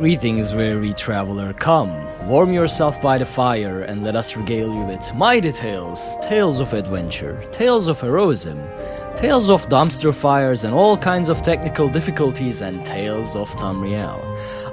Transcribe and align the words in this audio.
Greetings, 0.00 0.54
weary 0.54 0.94
traveler. 0.94 1.52
Come, 1.52 1.92
warm 2.26 2.54
yourself 2.54 2.98
by 3.02 3.18
the 3.18 3.26
fire, 3.26 3.82
and 3.82 4.02
let 4.02 4.16
us 4.16 4.34
regale 4.34 4.72
you 4.72 4.80
with 4.84 5.14
mighty 5.14 5.52
tales, 5.52 6.16
tales 6.22 6.58
of 6.58 6.72
adventure, 6.72 7.44
tales 7.52 7.86
of 7.86 8.00
heroism, 8.00 8.58
tales 9.14 9.50
of 9.50 9.68
dumpster 9.68 10.14
fires 10.14 10.64
and 10.64 10.72
all 10.72 10.96
kinds 10.96 11.28
of 11.28 11.42
technical 11.42 11.86
difficulties, 11.90 12.62
and 12.62 12.82
tales 12.82 13.36
of 13.36 13.50
Tamriel. 13.56 14.24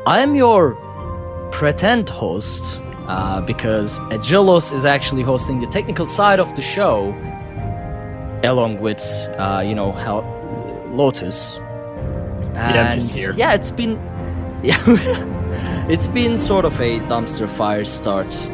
I 0.06 0.22
am 0.22 0.34
your 0.34 0.76
pretend 1.52 2.10
host, 2.10 2.82
uh, 3.08 3.42
because 3.42 4.00
Agelos 4.16 4.74
is 4.74 4.86
actually 4.86 5.24
hosting 5.24 5.60
the 5.60 5.68
technical 5.68 6.06
side 6.06 6.40
of 6.40 6.56
the 6.56 6.62
show, 6.62 7.14
along 8.46 8.80
with, 8.80 9.04
uh, 9.38 9.62
you 9.62 9.76
know, 9.76 9.92
how 9.92 10.22
Lotus. 10.90 11.60
Yeah, 12.54 12.92
I'm 12.94 13.00
just 13.02 13.14
here. 13.14 13.34
Yeah, 13.36 13.54
it's 13.56 13.72
been 13.72 14.00
yeah, 14.64 15.88
it's 15.88 16.08
been 16.08 16.38
sort 16.38 16.66
of 16.66 16.80
a 16.82 17.00
dumpster 17.02 17.48
fire 17.50 17.86
start 17.86 18.50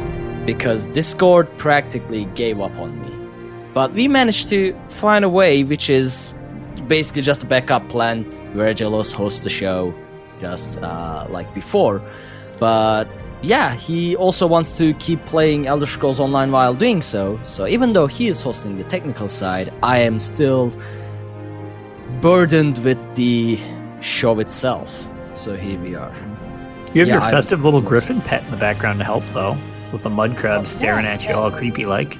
because 0.45 0.85
Discord 0.87 1.47
practically 1.57 2.25
gave 2.35 2.59
up 2.59 2.77
on 2.77 3.01
me. 3.01 3.71
But 3.73 3.93
we 3.93 4.07
managed 4.07 4.49
to 4.49 4.77
find 4.89 5.23
a 5.23 5.29
way, 5.29 5.63
which 5.63 5.89
is 5.89 6.33
basically 6.87 7.21
just 7.21 7.43
a 7.43 7.45
backup 7.45 7.87
plan 7.87 8.23
where 8.53 8.73
Jelos 8.73 9.13
hosts 9.13 9.39
the 9.39 9.49
show 9.49 9.93
just 10.41 10.77
uh, 10.79 11.25
like 11.29 11.51
before. 11.53 12.01
But 12.59 13.07
yeah, 13.41 13.73
he 13.75 14.15
also 14.15 14.45
wants 14.45 14.77
to 14.77 14.93
keep 14.95 15.23
playing 15.25 15.67
Elder 15.67 15.85
Scrolls 15.85 16.19
Online 16.19 16.51
while 16.51 16.73
doing 16.73 17.01
so. 17.01 17.39
So 17.43 17.65
even 17.65 17.93
though 17.93 18.07
he 18.07 18.27
is 18.27 18.41
hosting 18.41 18.77
the 18.77 18.83
technical 18.83 19.29
side, 19.29 19.73
I 19.81 19.99
am 19.99 20.19
still 20.19 20.73
burdened 22.21 22.79
with 22.79 22.99
the 23.15 23.57
show 24.01 24.39
itself. 24.39 25.09
So 25.34 25.56
here 25.56 25.80
we 25.80 25.95
are. 25.95 26.14
You 26.94 26.99
have 27.02 27.08
Yeah, 27.08 27.14
your 27.16 27.21
I'm- 27.21 27.32
festive 27.32 27.64
little 27.64 27.82
griffin 27.82 28.21
pet 28.21 28.44
in 28.44 28.52
the 28.52 28.58
background 28.58 28.99
to 28.99 29.05
help, 29.05 29.23
though, 29.33 29.58
with 29.92 30.04
the 30.04 30.10
mud 30.10 30.38
crab 30.38 30.67
staring 30.67 31.05
at 31.05 31.26
you 31.27 31.33
all 31.33 31.49
creepy 31.52 31.86
like. 31.86 32.17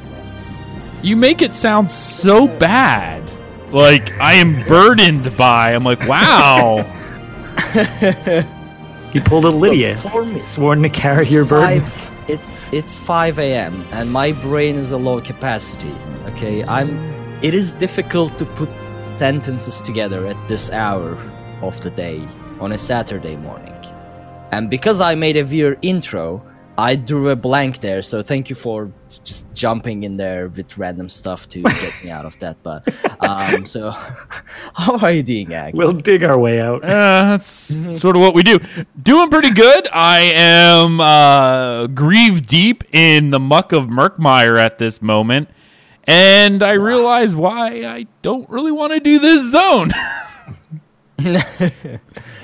You 1.02 1.16
make 1.16 1.42
it 1.42 1.54
sound 1.54 1.92
so 1.92 2.48
bad. 2.48 3.22
Like 3.72 4.20
I 4.20 4.34
am 4.34 4.64
burdened 4.68 5.36
by. 5.38 5.74
I'm 5.74 5.84
like, 5.84 6.08
wow. 6.08 6.86
You 9.14 9.22
pulled 9.22 9.46
a 9.46 9.50
Lydia, 9.52 9.96
for 9.98 10.26
me- 10.26 10.40
sworn 10.40 10.82
to 10.82 10.90
carry 10.90 11.22
It's 11.22 11.32
your 11.32 11.46
five- 11.46 11.82
burdens. 11.84 12.12
It's 12.28 12.66
it's 12.74 12.96
5 12.96 13.38
a.m. 13.38 13.86
and 13.92 14.12
my 14.12 14.32
brain 14.32 14.76
is 14.76 14.92
a 14.92 14.98
low 14.98 15.22
capacity. 15.22 15.94
Okay, 16.30 16.64
I'm. 16.64 16.90
It 17.44 17.54
is 17.54 17.74
difficult 17.74 18.40
to 18.40 18.46
put 18.46 18.70
sentences 19.18 19.80
together 19.82 20.26
at 20.26 20.38
this 20.48 20.72
hour 20.72 21.16
of 21.62 21.80
the 21.82 21.92
day 21.92 22.28
on 22.64 22.72
a 22.72 22.78
Saturday 22.78 23.36
morning, 23.36 23.76
and 24.52 24.70
because 24.70 25.02
I 25.02 25.16
made 25.16 25.36
a 25.38 25.44
weird 25.44 25.80
intro, 25.82 26.42
I 26.78 26.96
drew 26.96 27.30
a 27.30 27.36
blank 27.36 27.82
there. 27.82 28.02
So 28.02 28.24
thank 28.24 28.50
you 28.50 28.56
for 28.56 28.92
just 29.10 29.52
jumping 29.54 30.04
in 30.04 30.18
there 30.18 30.48
with 30.48 30.78
random 30.78 31.08
stuff 31.08 31.48
to 31.50 31.62
get 31.62 32.04
me 32.04 32.10
out 32.10 32.26
of 32.26 32.38
that. 32.40 32.58
But 32.64 32.88
um, 33.24 33.66
so 33.66 33.92
how 34.76 34.98
are 34.98 35.12
you 35.12 35.22
doing, 35.22 35.54
Ag? 35.54 35.76
We'll 35.76 35.94
dig 35.94 36.24
our 36.24 36.38
way 36.38 36.60
out. 36.60 36.84
Uh, 36.84 37.26
that's 37.26 37.46
sort 38.00 38.16
of 38.16 38.22
what 38.22 38.34
we 38.34 38.42
do. 38.42 38.60
Doing 39.02 39.30
pretty 39.30 39.52
good. 39.52 39.88
I 39.92 40.20
am 40.22 41.00
uh, 41.00 41.88
grieved 41.88 42.48
deep 42.48 42.84
in 42.92 43.30
the 43.30 43.40
muck 43.40 43.72
of 43.72 43.88
Murkmire 43.88 44.58
at 44.58 44.80
this 44.80 45.02
moment, 45.02 45.50
and 46.06 46.64
I 46.64 46.74
realize 46.74 47.36
why 47.36 47.86
I 47.86 48.08
don't 48.24 48.50
really 48.50 48.72
want 48.72 48.94
to 48.94 49.00
do 49.00 49.20
this 49.20 49.52
zone. 49.52 49.92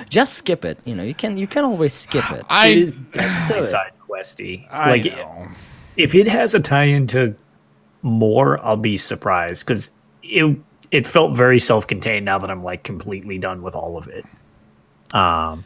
just 0.08 0.34
skip 0.34 0.64
it. 0.64 0.78
You 0.84 0.94
know, 0.94 1.02
you 1.02 1.14
can 1.14 1.36
you 1.36 1.46
can 1.46 1.64
always 1.64 1.94
skip 1.94 2.30
it. 2.30 2.44
I 2.48 2.68
it 2.68 2.78
is 2.78 2.96
do 2.96 3.02
definitely 3.12 3.58
it. 3.58 3.64
side 3.64 3.92
questy. 4.08 4.66
I 4.70 4.90
like, 4.90 5.04
know. 5.04 5.48
if 5.96 6.14
it 6.14 6.28
has 6.28 6.54
a 6.54 6.60
tie 6.60 6.84
into 6.84 7.34
more, 8.02 8.64
I'll 8.64 8.76
be 8.76 8.96
surprised 8.96 9.66
because 9.66 9.90
it 10.22 10.56
it 10.90 11.06
felt 11.06 11.36
very 11.36 11.58
self 11.58 11.86
contained. 11.86 12.24
Now 12.24 12.38
that 12.38 12.50
I'm 12.50 12.62
like 12.62 12.82
completely 12.82 13.38
done 13.38 13.62
with 13.62 13.74
all 13.74 13.96
of 13.96 14.08
it. 14.08 14.24
Um, 15.12 15.64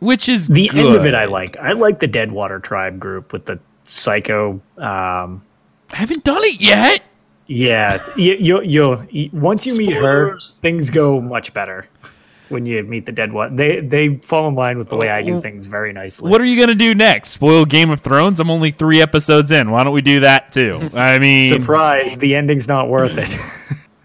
which 0.00 0.28
is 0.28 0.48
the 0.48 0.70
end 0.74 0.94
of 0.94 1.06
it, 1.06 1.14
I 1.14 1.24
like. 1.24 1.56
I 1.56 1.72
like 1.72 2.00
the 2.00 2.06
Deadwater 2.06 2.60
Tribe 2.60 3.00
group 3.00 3.32
with 3.32 3.46
the 3.46 3.58
psycho. 3.84 4.60
Um, 4.76 5.42
I 5.90 5.96
haven't 5.96 6.24
done 6.24 6.42
it 6.42 6.60
yet. 6.60 7.02
Yeah, 7.48 8.04
you 8.16 8.36
you 8.38 8.62
you 8.62 9.06
you- 9.10 9.30
once 9.32 9.66
you 9.66 9.76
meet 9.76 9.94
her, 9.94 10.38
things 10.60 10.90
go 10.90 11.20
much 11.20 11.52
better. 11.54 11.86
When 12.50 12.64
you 12.64 12.82
meet 12.82 13.04
the 13.04 13.12
dead 13.12 13.32
one, 13.32 13.56
they 13.56 13.80
they 13.80 14.16
fall 14.16 14.48
in 14.48 14.54
line 14.54 14.78
with 14.78 14.88
the 14.90 14.96
way 14.96 15.10
I 15.10 15.22
do 15.22 15.36
oh. 15.36 15.40
things 15.40 15.66
very 15.66 15.92
nicely. 15.92 16.30
What 16.30 16.40
are 16.40 16.44
you 16.44 16.58
gonna 16.58 16.74
do 16.74 16.94
next? 16.94 17.30
Spoil 17.30 17.64
Game 17.64 17.90
of 17.90 18.00
Thrones? 18.00 18.38
I'm 18.38 18.50
only 18.50 18.70
three 18.70 19.02
episodes 19.02 19.50
in. 19.50 19.70
Why 19.70 19.82
don't 19.84 19.92
we 19.94 20.02
do 20.02 20.20
that 20.20 20.52
too? 20.52 20.90
I 20.94 21.18
mean, 21.18 21.50
Surprise! 21.50 22.16
The 22.16 22.34
ending's 22.34 22.68
not 22.68 22.88
worth 22.88 23.18
it. 23.18 23.34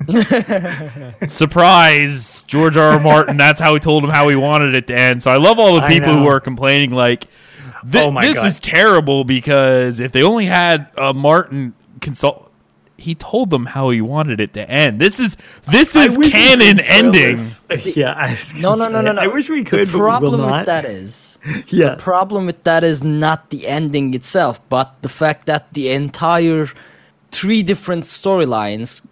surprise, 1.29 2.43
George 2.43 2.77
R. 2.77 2.93
R. 2.93 2.99
Martin. 2.99 3.37
That's 3.37 3.59
how 3.59 3.73
he 3.73 3.79
told 3.79 4.03
him 4.03 4.09
how 4.09 4.27
he 4.29 4.35
wanted 4.35 4.75
it 4.75 4.87
to 4.87 4.97
end. 4.97 5.23
So 5.23 5.31
I 5.31 5.37
love 5.37 5.59
all 5.59 5.75
the 5.75 5.87
people 5.87 6.13
who 6.13 6.27
are 6.27 6.39
complaining 6.39 6.91
like, 6.91 7.27
"Thi- 7.85 7.99
Oh 7.99 8.11
my 8.11 8.25
this 8.25 8.37
God. 8.37 8.47
is 8.47 8.59
terrible 8.59 9.23
because 9.23 9.99
if 9.99 10.11
they 10.11 10.23
only 10.23 10.45
had 10.45 10.87
a 10.97 11.13
Martin 11.13 11.73
consult, 12.01 12.51
he 12.97 13.15
told 13.15 13.49
them 13.49 13.65
how 13.67 13.89
he 13.91 14.01
wanted 14.01 14.39
it 14.39 14.53
to 14.53 14.69
end. 14.69 14.99
This 15.01 15.19
is 15.19 15.37
this 15.71 15.95
I 15.95 16.05
is 16.05 16.17
wish 16.17 16.31
canon 16.31 16.79
ending. 16.81 17.37
this. 17.37 17.61
yeah, 17.95 18.13
I 18.13 18.31
was 18.31 18.53
No, 18.53 18.75
gonna 18.75 18.89
no, 18.89 18.89
no, 18.89 19.01
no, 19.01 19.11
no. 19.13 19.21
I 19.21 19.27
wish 19.27 19.49
we 19.49 19.63
could, 19.63 19.89
The 19.89 19.93
but 19.93 20.03
we 20.05 20.15
problem 20.15 20.31
will 20.31 20.45
with 20.45 20.47
not. 20.47 20.65
that 20.65 20.85
is, 20.85 21.39
yeah, 21.67 21.95
the 21.95 21.95
problem 21.95 22.45
with 22.45 22.63
that 22.65 22.83
is 22.83 23.03
not 23.03 23.49
the 23.51 23.67
ending 23.67 24.13
itself, 24.13 24.61
but 24.69 24.95
the 25.01 25.09
fact 25.09 25.47
that 25.47 25.73
the 25.73 25.89
entire 25.91 26.67
three 27.31 27.63
different 27.63 28.05
storylines 28.05 29.05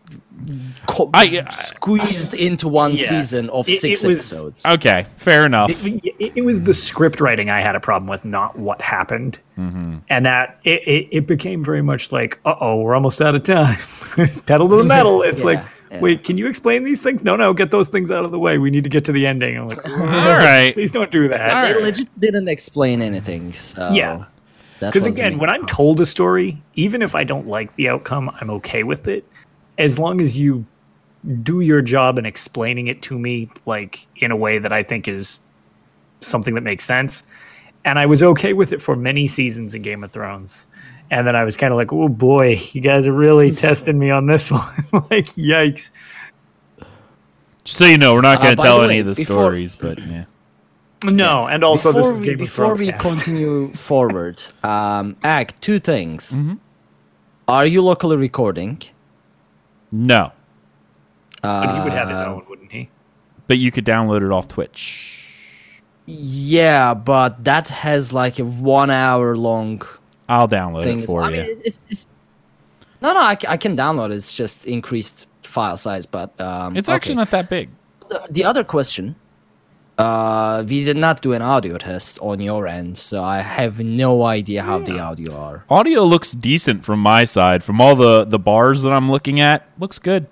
co- 0.87 1.09
I- 1.13 1.43
I- 1.47 1.51
squeezed 1.63 2.33
into 2.33 2.67
one 2.67 2.91
Yeah. 2.93 3.05
season 3.07 3.49
of 3.49 3.67
It- 3.69 3.79
six 3.79 4.03
it 4.03 4.07
was- 4.07 4.19
episodes. 4.31 4.65
Okay, 4.65 5.05
fair 5.17 5.45
enough. 5.45 5.69
it, 5.85 6.03
it, 6.19 6.31
it 6.37 6.41
was 6.45 6.61
the 6.61 6.73
script 6.73 7.21
writing 7.21 7.49
I 7.49 7.61
had 7.61 7.75
a 7.75 7.79
problem 7.79 8.09
with, 8.09 8.23
not 8.25 8.57
what 8.57 8.81
happened. 8.81 9.39
And 9.57 10.25
that 10.25 10.57
it, 10.63 10.81
it, 10.87 11.07
it 11.11 11.27
became 11.27 11.63
very 11.63 11.83
much 11.83 12.11
like, 12.11 12.39
uh 12.45 12.55
oh, 12.59 12.81
we're 12.81 12.95
almost 12.95 13.21
out 13.21 13.35
of 13.35 13.43
time. 13.43 13.77
Pedal 14.47 14.67
to 14.69 14.75
the 14.77 14.83
metal. 14.83 15.21
It's 15.31 15.39
Yeah, 15.41 15.45
like, 15.45 15.63
yeah. 15.91 15.99
wait, 15.99 16.23
can 16.23 16.37
you 16.39 16.47
explain 16.47 16.83
these 16.83 16.99
things? 16.99 17.23
No, 17.23 17.35
no, 17.35 17.53
get 17.53 17.69
those 17.69 17.87
things 17.87 18.09
out 18.09 18.25
of 18.25 18.31
the 18.31 18.39
way. 18.39 18.57
We 18.57 18.71
need 18.71 18.83
to 18.85 18.89
get 18.89 19.05
to 19.05 19.11
the 19.11 19.27
ending. 19.27 19.55
I'm 19.57 19.69
like, 19.69 19.87
all 19.87 19.97
right. 19.99 20.73
please 20.73 20.91
don't 20.91 21.11
do 21.11 21.27
that. 21.27 21.51
All 21.53 21.61
They 21.67 21.73
right. 21.73 21.81
legit 21.83 22.07
didn't 22.19 22.47
explain 22.47 23.03
anything. 23.03 23.53
So 23.53 23.91
Yeah. 23.93 24.25
Because 24.79 25.05
again, 25.05 25.37
when 25.37 25.51
I'm 25.51 25.63
told 25.67 26.01
a 26.01 26.07
story, 26.07 26.59
even 26.73 27.03
if 27.03 27.13
I 27.13 27.23
don't 27.23 27.45
like 27.47 27.75
the 27.75 27.87
outcome, 27.87 28.31
I'm 28.41 28.49
okay 28.49 28.81
with 28.81 29.07
it, 29.07 29.23
as 29.81 29.99
long 29.99 30.21
as 30.21 30.37
you 30.37 30.65
do 31.43 31.59
your 31.61 31.81
job 31.81 32.17
in 32.17 32.25
explaining 32.25 32.87
it 32.87 33.01
to 33.03 33.19
me, 33.19 33.49
like 33.65 34.05
in 34.17 34.31
a 34.31 34.35
way 34.35 34.57
that 34.59 34.73
I 34.73 34.81
think 34.83 35.07
is 35.07 35.39
something 36.21 36.55
that 36.55 36.63
makes 36.63 36.83
sense. 36.83 37.23
And 37.85 37.97
I 37.99 38.05
was 38.05 38.21
okay 38.23 38.53
with 38.53 38.73
it 38.73 38.81
for 38.81 38.95
many 38.95 39.27
seasons 39.27 39.73
in 39.73 39.81
Game 39.81 40.03
of 40.03 40.11
Thrones, 40.11 40.67
and 41.09 41.25
then 41.25 41.35
I 41.35 41.43
was 41.43 41.57
kind 41.57 41.71
of 41.73 41.77
like, 41.77 41.91
"Oh 41.91 42.07
boy, 42.09 42.59
you 42.73 42.81
guys 42.81 43.07
are 43.07 43.13
really 43.13 43.55
testing 43.67 43.97
me 43.99 44.11
on 44.11 44.27
this 44.27 44.51
one." 44.51 44.71
like, 45.09 45.25
yikes! 45.35 45.89
Just 47.63 47.77
so 47.77 47.85
you 47.85 47.97
know, 47.97 48.13
we're 48.13 48.21
not 48.21 48.37
Uh, 48.37 48.41
going 48.43 48.51
to 48.51 48.57
by 48.57 48.63
tell 48.63 48.77
the 48.79 48.83
any 48.85 48.93
way, 48.95 48.99
of 48.99 49.05
the 49.07 49.15
before- 49.15 49.23
stories, 49.35 49.75
but 49.75 49.99
yeah. 50.09 50.25
No, 51.03 51.47
and 51.47 51.63
also 51.63 51.89
before 51.91 52.01
this 52.03 52.11
is 52.13 52.19
we, 52.19 52.25
Game 52.27 52.33
of 52.35 52.39
before 52.39 52.75
we 52.75 52.91
cast. 52.91 53.01
continue 53.01 53.73
forward, 53.89 54.43
um, 54.63 55.15
Ag, 55.23 55.53
two 55.59 55.79
things. 55.79 56.33
Mm-hmm. 56.33 56.53
Are 57.47 57.65
you 57.65 57.81
locally 57.81 58.17
recording? 58.17 58.79
No, 59.91 60.31
But 61.41 61.73
he 61.75 61.81
would 61.83 61.93
have 61.93 62.09
his 62.09 62.17
Uh, 62.17 62.25
own, 62.25 62.45
wouldn't 62.49 62.71
he? 62.71 62.89
but 63.47 63.57
you 63.57 63.71
could 63.71 63.85
download 63.85 64.23
it 64.25 64.31
off 64.31 64.47
Twitch. 64.47 65.17
Yeah, 66.05 66.93
but 66.93 67.43
that 67.43 67.67
has 67.69 68.11
like 68.13 68.39
a 68.39 68.45
one 68.45 68.89
hour 68.89 69.35
long 69.35 69.81
I'll 70.29 70.47
download 70.47 70.83
thing. 70.83 71.01
it 71.01 71.05
for 71.05 71.21
I 71.21 71.29
you. 71.29 71.41
mean, 71.43 71.61
it's, 71.65 71.79
it's, 71.89 72.07
no, 73.01 73.13
no, 73.13 73.19
I, 73.19 73.37
I 73.47 73.57
can 73.57 73.75
download 73.75 74.11
it. 74.11 74.15
It's 74.15 74.35
just 74.35 74.65
increased 74.65 75.27
file 75.43 75.77
size, 75.77 76.05
but 76.05 76.39
um, 76.39 76.75
it's 76.77 76.87
okay. 76.89 76.95
actually 76.95 77.15
not 77.15 77.31
that 77.31 77.49
big. 77.49 77.69
the, 78.09 78.25
the 78.29 78.43
other 78.43 78.63
question 78.63 79.15
uh 79.97 80.63
we 80.67 80.83
did 80.83 80.95
not 80.97 81.21
do 81.21 81.33
an 81.33 81.41
audio 81.41 81.77
test 81.77 82.17
on 82.21 82.39
your 82.39 82.65
end 82.65 82.97
so 82.97 83.23
i 83.23 83.41
have 83.41 83.79
no 83.79 84.23
idea 84.23 84.63
how 84.63 84.79
the 84.79 84.97
audio 84.99 85.35
are 85.35 85.63
Audio 85.69 86.03
looks 86.03 86.31
decent 86.31 86.83
from 86.85 86.99
my 86.99 87.25
side. 87.25 87.63
From 87.63 87.81
all 87.81 87.95
the 87.95 88.23
the 88.25 88.39
bars 88.39 88.81
that 88.83 88.93
I'm 88.93 89.11
looking 89.11 89.39
at, 89.41 89.67
looks 89.77 89.99
good. 89.99 90.27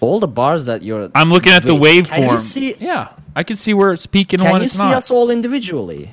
all 0.00 0.18
the 0.20 0.28
bars 0.28 0.64
that 0.66 0.82
you're 0.82 1.10
I'm 1.14 1.30
looking 1.30 1.52
at 1.52 1.62
the 1.64 1.74
Wait, 1.74 2.08
can 2.08 2.22
you 2.22 2.28
waveform. 2.30 2.40
see- 2.40 2.76
yeah, 2.80 3.12
I 3.36 3.42
can 3.42 3.56
see 3.56 3.74
where 3.74 3.92
it's 3.92 4.06
peaking 4.06 4.38
can 4.40 4.50
when 4.52 4.60
you 4.62 4.66
it's 4.66 4.74
see 4.74 4.84
not. 4.84 4.94
us 4.96 5.10
all 5.10 5.30
individually 5.30 6.12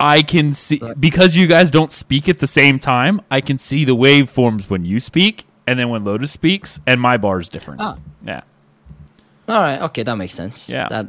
I 0.00 0.22
can 0.22 0.52
see 0.52 0.80
because 0.98 1.36
you 1.36 1.46
guys 1.46 1.70
don't 1.70 1.92
speak 1.92 2.28
at 2.28 2.38
the 2.40 2.46
same 2.46 2.78
time. 2.78 3.20
I 3.30 3.40
can 3.40 3.58
see 3.58 3.84
the 3.84 3.96
waveforms 3.96 4.68
when 4.68 4.84
you 4.84 4.98
speak, 5.00 5.46
and 5.66 5.78
then 5.78 5.88
when 5.88 6.04
Lotus 6.04 6.32
speaks, 6.32 6.80
and 6.86 7.00
my 7.00 7.16
bar 7.16 7.38
is 7.40 7.48
different. 7.48 7.80
Ah. 7.80 7.96
Yeah, 8.26 8.42
all 9.48 9.60
right 9.60 9.80
okay 9.82 10.02
that 10.02 10.16
makes 10.16 10.34
sense 10.34 10.68
Yeah. 10.68 10.88
that 10.88 11.06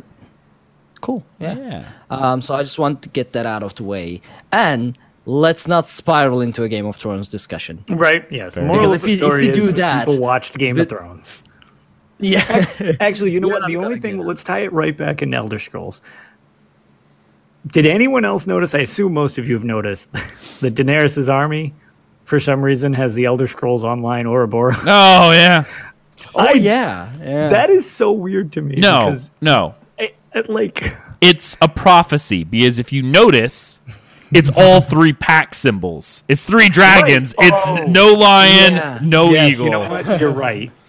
cool 1.02 1.24
yeah. 1.40 1.56
yeah. 1.58 1.86
um 2.10 2.42
so 2.42 2.56
i 2.56 2.64
just 2.64 2.80
want 2.80 3.02
to 3.02 3.10
get 3.10 3.34
that 3.34 3.46
out 3.46 3.64
of 3.64 3.74
the 3.76 3.84
way 3.84 4.22
and 4.52 4.98
let's 5.26 5.68
not 5.68 5.88
spiral 5.88 6.42
into 6.42 6.64
a 6.64 6.70
game 6.70 6.86
of 6.86 6.96
thrones 6.96 7.28
discussion 7.30 7.84
Right? 7.90 8.26
Yes. 8.32 8.56
Fair. 8.56 8.66
moral 8.66 8.92
Because 8.92 8.96
if 8.96 9.02
the 9.20 9.26
you- 9.28 9.36
if 9.36 9.44
you 9.44 9.52
do 9.54 9.64
is 9.64 9.74
that, 9.76 10.06
people 10.08 10.20
watched 10.22 10.58
Game 10.58 10.78
of 10.80 10.88
Thrones. 10.90 11.44
yeah 12.20 12.66
Actually, 13.00 13.32
you 13.32 13.40
know 13.40 13.48
what? 13.56 13.68
The 13.68 13.78
only 13.78 14.00
thing, 14.00 14.18
let's 14.20 14.44
tie 14.44 14.62
it 14.64 14.74
right 14.74 14.96
back 14.98 15.22
in 15.22 15.34
Elder 15.34 15.60
Scrolls. 15.60 16.02
Did 17.68 17.86
anyone 17.86 18.24
else 18.24 18.48
notice? 18.48 18.74
I 18.74 18.80
assume 18.80 19.14
most 19.14 19.38
of 19.38 19.48
you 19.48 19.54
have 19.56 19.66
noticed 19.66 20.10
that 20.62 20.76
Daenerys' 20.76 21.32
army, 21.32 21.74
for 22.24 22.40
some 22.40 22.62
reason, 22.62 22.94
has 22.94 23.14
the 23.14 23.26
Elder 23.26 23.48
Scrolls 23.48 23.84
Online 23.84 24.26
Ouroboros. 24.26 24.78
Oh 24.86 25.32
yeah. 25.32 25.66
oh 26.36 26.40
I- 26.48 26.54
yeah 26.54 27.12
yeah 27.20 27.50
That 27.50 27.70
is 27.70 27.90
so 27.90 28.12
weird 28.12 28.52
to 28.54 28.62
me. 28.62 28.76
No, 28.78 29.08
because 29.10 29.32
no. 29.42 29.76
I, 30.38 30.40
it, 30.46 30.50
like 30.50 30.96
It's 31.22 31.58
a 31.62 31.68
prophecy 31.68 32.44
because 32.44 32.80
if 32.80 32.92
you 32.94 33.02
notice, 33.04 33.82
it's 34.32 34.50
all 34.58 34.82
three 34.82 35.14
pack 35.14 35.54
symbols. 35.56 36.24
It's 36.28 36.44
three 36.46 36.70
dragons. 36.70 37.34
Right. 37.40 37.52
It's 37.54 37.68
Oh. 37.68 37.86
no 37.88 38.14
lion, 38.14 38.74
Yeah. 38.74 39.00
no 39.02 39.32
yes, 39.32 39.54
eagle. 39.54 39.66
you 39.66 39.72
know 39.72 39.90
what? 39.90 40.20
You're 40.20 40.32
right. 40.32 40.72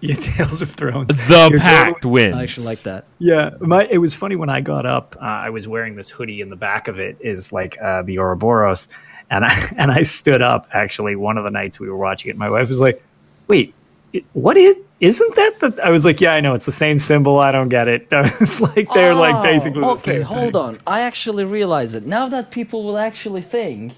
Yeah, 0.00 0.16
Tales 0.16 0.60
of 0.60 0.70
Thrones. 0.70 1.08
The 1.28 1.48
You're 1.50 1.58
pact 1.60 2.02
totally- 2.02 2.12
wins. 2.24 2.36
i 2.36 2.42
actually 2.42 2.66
like 2.66 2.80
that 2.80 3.06
Yeah, 3.18 3.50
my 3.60 3.88
it 3.90 3.96
was 3.96 4.14
funny 4.14 4.36
when 4.36 4.50
I 4.50 4.60
got 4.60 4.84
up. 4.84 5.16
Uh, 5.18 5.24
I 5.24 5.48
was 5.48 5.66
wearing 5.66 5.96
this 5.96 6.10
hoodie, 6.10 6.42
and 6.42 6.52
the 6.52 6.56
back 6.56 6.88
of 6.88 6.98
it 6.98 7.16
is 7.20 7.52
like 7.52 7.78
uh, 7.80 8.02
the 8.02 8.18
Ouroboros, 8.18 8.88
and 9.30 9.46
I 9.46 9.72
and 9.78 9.90
I 9.90 10.02
stood 10.02 10.42
up. 10.42 10.66
Actually, 10.74 11.16
one 11.16 11.38
of 11.38 11.44
the 11.44 11.50
nights 11.50 11.80
we 11.80 11.88
were 11.88 11.96
watching 11.96 12.30
it, 12.30 12.36
my 12.36 12.50
wife 12.50 12.68
was 12.68 12.82
like, 12.82 13.02
"Wait, 13.48 13.72
it, 14.12 14.24
what 14.34 14.58
is? 14.58 14.76
Isn't 15.00 15.34
that 15.36 15.60
the?" 15.60 15.84
I 15.84 15.90
was 15.90 16.04
like, 16.04 16.20
"Yeah, 16.20 16.34
I 16.34 16.40
know. 16.40 16.54
It's 16.54 16.66
the 16.66 16.72
same 16.72 16.98
symbol. 16.98 17.40
I 17.40 17.50
don't 17.52 17.68
get 17.68 17.88
it." 17.88 18.06
I 18.12 18.32
was 18.40 18.60
like, 18.60 18.88
"They're 18.94 19.14
like 19.14 19.42
basically 19.42 19.80
the 19.80 19.86
Oh, 19.86 19.90
okay 19.92 20.18
same." 20.18 20.22
hold 20.22 20.56
on 20.56 20.78
i 20.86 21.00
actually 21.00 21.44
realize 21.44 21.94
it 21.94 22.06
now 22.06 22.28
that 22.28 22.50
people 22.50 22.84
will 22.84 22.98
actually 22.98 23.42
think 23.42 23.92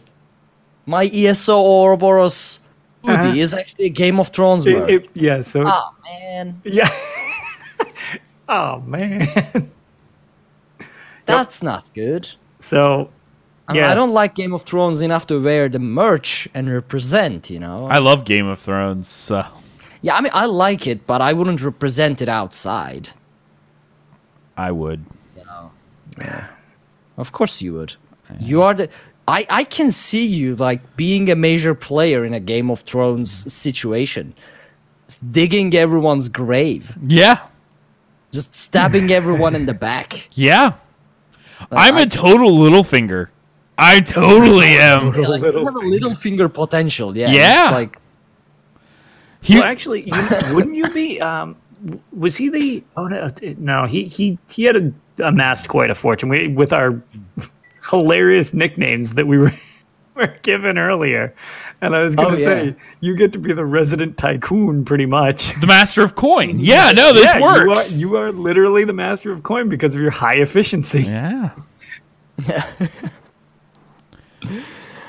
my 0.87 1.05
eso 1.13 1.57
ouroboros 1.61 2.61
hoodie 3.05 3.29
Uh-huh. 3.29 3.35
is 3.45 3.55
actually 3.55 3.87
a 3.87 3.95
game 4.05 4.19
of 4.19 4.29
thrones 4.29 4.67
It- 4.67 4.89
it- 4.91 5.09
yeah. 5.15 5.41
So 5.43 5.65
oh 5.67 5.91
man 6.05 6.61
yeah. 6.65 6.91
oh 8.49 8.81
man. 8.81 9.71
that's 11.27 11.63
not 11.63 11.85
good 11.95 12.29
So 12.61 13.11
I, 13.69 13.73
mean, 13.73 13.83
Yeah. 13.83 13.91
I 13.91 13.95
don't 13.95 14.13
like 14.13 14.35
game 14.37 14.55
of 14.55 14.63
thrones 14.63 15.01
enough 15.01 15.27
to 15.27 15.43
wear 15.43 15.69
the 15.69 15.79
merch 15.81 16.49
and 16.55 16.71
represent 16.73 17.51
you 17.51 17.59
know 17.59 17.87
I 17.91 17.99
love 17.99 18.25
Game 18.25 18.47
of 18.47 18.59
Thrones. 18.61 19.09
So. 19.09 19.43
Yeah 20.03 20.15
i 20.17 20.21
mean 20.21 20.33
i 20.35 20.47
like 20.47 20.87
it 20.87 21.07
but 21.07 21.21
i 21.21 21.33
wouldn't 21.33 21.63
represent 21.63 22.21
it 22.23 22.29
outside 22.29 23.11
I 24.59 24.71
would. 24.73 25.05
Yeah. 26.19 26.47
Of 27.19 27.33
course 27.33 27.61
you 27.61 27.75
would. 27.75 27.95
You 28.41 28.63
are 28.63 28.73
the 28.73 28.89
I 29.29 29.47
I 29.51 29.65
can 29.65 29.91
see 29.91 30.25
you 30.25 30.57
like 30.57 30.81
being 30.97 31.31
a 31.31 31.37
major 31.37 31.75
player 31.75 32.25
in 32.25 32.33
a 32.33 32.41
Game 32.41 32.71
of 32.71 32.81
Thrones 32.81 33.31
situation. 33.53 34.33
Digging 35.31 35.75
everyone's 35.75 36.29
grave, 36.31 36.97
Yeah. 37.07 37.37
just 38.33 38.55
stabbing 38.55 39.11
everyone 39.11 39.55
in 39.55 39.67
the 39.67 39.75
back. 39.75 40.29
Yeah. 40.33 40.73
I'm 41.71 41.97
I- 41.97 42.03
a 42.03 42.07
total 42.07 42.51
Littlefinger. 42.53 43.29
I 43.77 44.01
totally 44.01 44.69
am. 44.91 45.13
Yeah, 45.15 45.29
like, 45.29 45.43
you 45.43 45.65
have 45.67 45.77
a 45.77 45.81
Littlefinger 45.81 46.49
potential, 46.53 47.15
yeah. 47.17 47.31
Yeah. 47.31 47.69
Like 47.73 47.99
He- 49.47 49.55
well, 49.61 49.65
actually, 49.65 50.03
you, 50.03 50.55
wouldn't 50.55 50.75
you 50.77 50.89
be? 50.91 51.21
Um, 51.21 51.57
was 52.13 52.37
he 52.37 52.49
the? 52.49 52.83
Oh 52.97 53.05
no, 53.05 53.31
no. 53.59 53.85
He 53.87 54.05
he 54.05 54.39
he 54.49 54.65
had 54.65 54.77
a, 54.77 54.93
amassed 55.25 55.69
quite 55.69 55.91
a 55.91 55.95
fortune 55.95 56.29
we, 56.29 56.49
with 56.49 56.73
our 56.73 57.01
hilarious 57.91 58.53
nicknames 58.53 59.15
that 59.15 59.27
we 59.27 59.39
were 59.39 59.53
were 60.15 60.35
given 60.43 60.79
earlier. 60.79 61.35
And 61.83 61.95
I 61.95 62.03
was 62.03 62.17
going 62.17 62.35
to 62.35 62.43
Oh, 62.43 62.45
say, 62.45 62.65
yeah. 62.69 62.73
you 63.01 63.15
get 63.17 63.35
to 63.35 63.39
be 63.39 63.53
the 63.53 63.67
resident 63.67 64.17
tycoon, 64.17 64.83
pretty 64.85 65.05
much. 65.05 65.53
the 65.61 65.67
master 65.67 66.03
of 66.03 66.15
coin. 66.15 66.59
Yeah, 66.73 66.91
no, 66.93 67.13
this 67.13 67.25
Yeah, 67.27 67.41
works. 67.43 68.01
You 68.01 68.17
are, 68.17 68.29
you 68.29 68.29
are 68.29 68.33
literally 68.33 68.85
the 68.85 68.95
master 68.95 69.31
of 69.31 69.43
coin 69.43 69.69
because 69.69 69.95
of 69.95 70.01
your 70.01 70.11
high 70.11 70.37
efficiency. 70.37 71.03
yeah. 71.03 71.51
Yeah. 72.49 72.67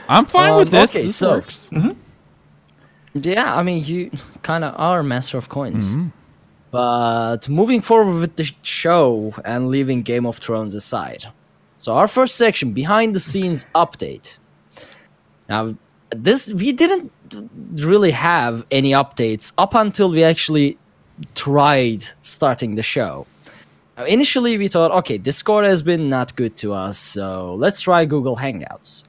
I'm 0.09 0.25
fine 0.25 0.51
Um, 0.51 0.57
with 0.59 0.69
this. 0.71 0.95
okay, 0.95 1.03
this 1.07 1.15
so- 1.15 1.29
works. 1.29 1.69
Yeah, 3.25 3.55
I 3.55 3.63
mean, 3.63 3.83
you 3.83 4.11
kind 4.43 4.63
of 4.63 4.73
are 4.77 5.03
master 5.03 5.37
of 5.37 5.49
coins. 5.49 5.91
Mm-hmm. 5.91 6.07
But 6.71 7.47
moving 7.47 7.81
forward 7.81 8.19
with 8.19 8.35
the 8.35 8.51
show 8.61 9.33
and 9.45 9.69
leaving 9.69 10.01
Game 10.01 10.25
of 10.25 10.37
Thrones 10.37 10.75
aside. 10.75 11.25
So, 11.77 11.93
our 11.95 12.07
first 12.07 12.35
section, 12.35 12.73
behind 12.73 13.15
the 13.15 13.19
scenes 13.19 13.65
update. 13.75 14.37
Now, 15.47 15.75
this, 16.09 16.51
we 16.51 16.71
didn't 16.71 17.11
really 17.75 18.11
have 18.11 18.65
any 18.71 18.91
updates 18.91 19.53
up 19.57 19.75
until 19.75 20.09
we 20.09 20.23
actually 20.23 20.77
tried 21.35 22.05
starting 22.21 22.75
the 22.75 22.83
show. 22.83 23.25
Now, 23.97 24.05
initially, 24.05 24.57
we 24.57 24.67
thought, 24.67 24.91
okay, 24.91 25.17
Discord 25.17 25.65
has 25.65 25.81
been 25.81 26.09
not 26.09 26.35
good 26.35 26.57
to 26.57 26.73
us, 26.73 26.97
so 26.97 27.55
let's 27.55 27.81
try 27.81 28.05
Google 28.05 28.35
Hangouts 28.35 29.03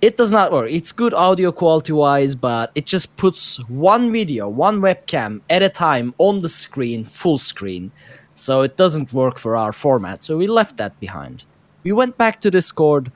it 0.00 0.16
does 0.16 0.30
not 0.30 0.52
work. 0.52 0.70
It's 0.70 0.92
good 0.92 1.12
audio 1.12 1.50
quality 1.50 1.92
wise, 1.92 2.34
but 2.34 2.70
it 2.74 2.86
just 2.86 3.16
puts 3.16 3.56
one 3.68 4.12
video, 4.12 4.48
one 4.48 4.80
webcam 4.80 5.40
at 5.50 5.62
a 5.62 5.68
time 5.68 6.14
on 6.18 6.40
the 6.40 6.48
screen, 6.48 7.04
full 7.04 7.38
screen. 7.38 7.90
So 8.34 8.62
it 8.62 8.76
doesn't 8.76 9.12
work 9.12 9.38
for 9.38 9.56
our 9.56 9.72
format. 9.72 10.22
So 10.22 10.36
we 10.36 10.46
left 10.46 10.76
that 10.76 10.98
behind. 11.00 11.44
We 11.82 11.90
went 11.92 12.16
back 12.16 12.40
to 12.40 12.50
Discord. 12.50 13.10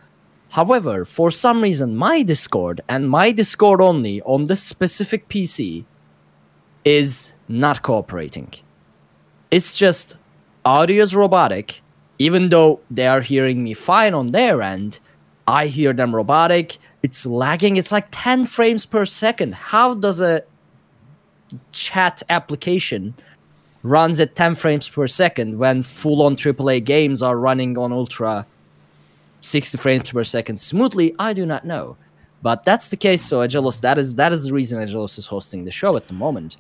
However, 0.51 1.05
for 1.05 1.31
some 1.31 1.63
reason, 1.63 1.97
my 1.97 2.23
Discord 2.23 2.81
and 2.89 3.09
my 3.09 3.31
Discord 3.31 3.81
only 3.81 4.21
on 4.23 4.47
this 4.47 4.63
specific 4.63 5.29
PC 5.29 5.85
is 6.85 7.33
not 7.47 7.83
cooperating. 7.83 8.53
It's 9.53 9.77
just 9.77 10.17
audio 10.65 11.03
is 11.03 11.15
robotic, 11.15 11.81
even 12.19 12.49
though 12.49 12.81
they 12.91 13.07
are 13.07 13.21
hearing 13.21 13.63
me 13.63 13.75
fine 13.75 14.15
on 14.15 14.33
their 14.33 14.61
end. 14.63 14.99
I 15.47 15.67
hear 15.67 15.93
them 15.93 16.15
robotic. 16.15 16.79
It's 17.03 17.27
lagging. 17.27 17.77
It's 17.77 17.93
like 17.93 18.07
10 18.11 18.47
frames 18.47 18.87
per 18.87 19.05
second. 19.05 19.55
How 19.55 19.95
does 19.95 20.21
a 20.21 20.43
chat 21.73 22.23
application 22.31 23.15
runs 23.83 24.21
at 24.21 24.37
10 24.37 24.55
frames 24.55 24.89
per 24.89 25.07
second 25.07 25.59
when 25.59 25.83
full 25.83 26.23
on 26.23 26.37
AAA 26.37 26.85
games 26.85 27.23
are 27.23 27.37
running 27.37 27.77
on 27.77 27.93
ultra 27.93 28.47
60 29.41 29.79
frames 29.79 30.11
per 30.11 30.25
second 30.25 30.61
smoothly? 30.61 31.15
I 31.19 31.33
do 31.33 31.45
not 31.45 31.65
know. 31.65 31.97
But 32.43 32.65
that's 32.65 32.89
the 32.89 32.97
case. 32.97 33.23
So 33.23 33.39
Agelos, 33.39 33.81
that 33.81 33.99
is 33.99 34.17
that 34.17 34.33
is 34.33 34.45
the 34.45 34.53
reason 34.53 34.83
Agelos 34.83 35.19
is 35.19 35.27
hosting 35.27 35.65
the 35.65 35.71
show 35.71 35.97
at 35.97 36.09
the 36.09 36.15
moment. 36.15 36.57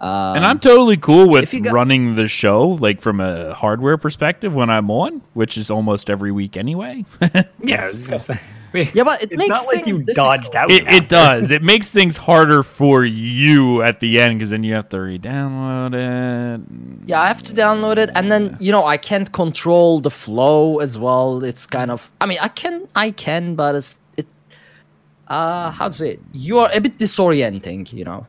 Um, 0.00 0.36
And 0.36 0.44
I'm 0.44 0.58
totally 0.58 0.98
cool 0.98 1.28
with 1.28 1.52
if 1.54 1.62
got- 1.62 1.72
running 1.72 2.16
the 2.16 2.28
show, 2.28 2.68
like 2.68 3.00
from 3.00 3.18
a 3.20 3.54
hardware 3.54 3.96
perspective, 3.96 4.54
when 4.54 4.68
I'm 4.68 4.90
on, 4.90 5.22
which 5.32 5.56
is 5.56 5.70
almost 5.70 6.10
every 6.10 6.32
week 6.32 6.56
anyway. 6.56 7.04
Yeah, 7.62 7.80
I 7.80 7.84
was 7.86 8.02
gonna 8.06 8.20
say. 8.20 8.38
mean, 8.74 8.90
Yeah, 8.94 9.04
but 9.04 9.22
it 9.22 9.32
it's 9.32 9.38
makes 9.38 9.48
not 9.48 9.66
like 9.66 9.84
things 9.84 9.86
you 9.88 10.02
difficult. 10.04 10.32
dodged 10.42 10.54
out. 10.56 10.70
It, 10.70 10.86
it 10.86 11.08
does. 11.08 11.50
It 11.50 11.62
makes 11.72 11.90
things 11.90 12.18
harder 12.18 12.62
for 12.62 13.04
you 13.06 13.80
at 13.82 14.00
the 14.00 14.20
end 14.20 14.38
because 14.38 14.50
then 14.50 14.62
you 14.64 14.74
have 14.74 14.88
to 14.90 15.00
re-download 15.00 15.94
it. 15.94 16.60
Yeah, 17.08 17.22
I 17.22 17.28
have 17.28 17.42
to 17.44 17.54
download 17.54 17.96
it, 17.96 18.10
and 18.14 18.30
then 18.30 18.54
you 18.60 18.72
know 18.72 18.84
I 18.84 18.98
can't 18.98 19.32
control 19.32 20.00
the 20.00 20.10
flow 20.10 20.78
as 20.80 20.98
well. 20.98 21.42
It's 21.42 21.64
kind 21.64 21.90
of, 21.90 22.12
I 22.20 22.26
mean, 22.26 22.38
I 22.42 22.48
can, 22.48 22.86
I 22.94 23.12
can, 23.12 23.54
but 23.54 23.74
it's 23.76 23.98
it. 24.18 24.26
Uh, 25.26 25.70
how 25.70 25.88
to 25.88 25.94
say 25.94 26.10
it? 26.10 26.20
You 26.32 26.58
are 26.60 26.70
a 26.74 26.80
bit 26.80 26.98
disorienting, 26.98 27.90
you 27.94 28.04
know. 28.04 28.26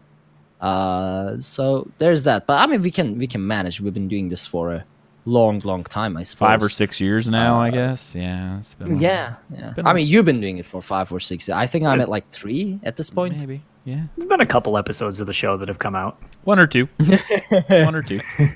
Uh, 0.62 1.40
so 1.40 1.88
there's 2.00 2.24
that. 2.24 2.48
But 2.48 2.62
I 2.62 2.68
mean, 2.68 2.82
we 2.82 2.92
can 2.92 3.18
we 3.18 3.28
can 3.28 3.46
manage. 3.46 3.80
We've 3.82 3.94
been 3.94 4.08
doing 4.08 4.30
this 4.30 4.48
for 4.48 4.74
a 4.74 4.84
long, 5.26 5.60
long 5.60 5.84
time. 5.84 6.18
I 6.18 6.24
suppose 6.24 6.50
Five 6.50 6.64
or 6.64 6.70
six 6.70 7.00
years 7.00 7.30
now, 7.30 7.60
I 7.60 7.70
guess. 7.70 8.16
Yeah, 8.16 8.58
it's 8.60 8.74
been 8.74 8.96
a- 8.96 9.00
Yeah, 9.00 9.36
yeah. 9.56 9.72
Been 9.72 9.86
I 9.86 9.92
a- 9.92 9.94
mean, 9.94 10.08
you've 10.08 10.26
been 10.26 10.42
doing 10.42 10.58
it 10.58 10.66
for 10.66 10.82
five 10.82 11.12
or 11.12 11.20
six. 11.20 11.48
I 11.50 11.68
think 11.68 11.86
I'm 11.86 12.02
at 12.02 12.10
like 12.10 12.28
three 12.32 12.80
at 12.84 12.96
this 12.98 13.10
point. 13.10 13.38
maybe. 13.38 13.62
Yeah, 13.86 14.02
There's 14.18 14.28
been 14.28 14.42
a 14.42 14.46
couple 14.46 14.78
episodes 14.78 15.20
of 15.22 15.28
the 15.28 15.34
show 15.34 15.56
that 15.58 15.70
have 15.70 15.80
come 15.80 15.96
out. 15.96 16.18
one 16.44 16.60
or 16.60 16.68
two. 16.68 16.90
one 17.70 17.96
or 17.96 18.02
two. 18.04 18.20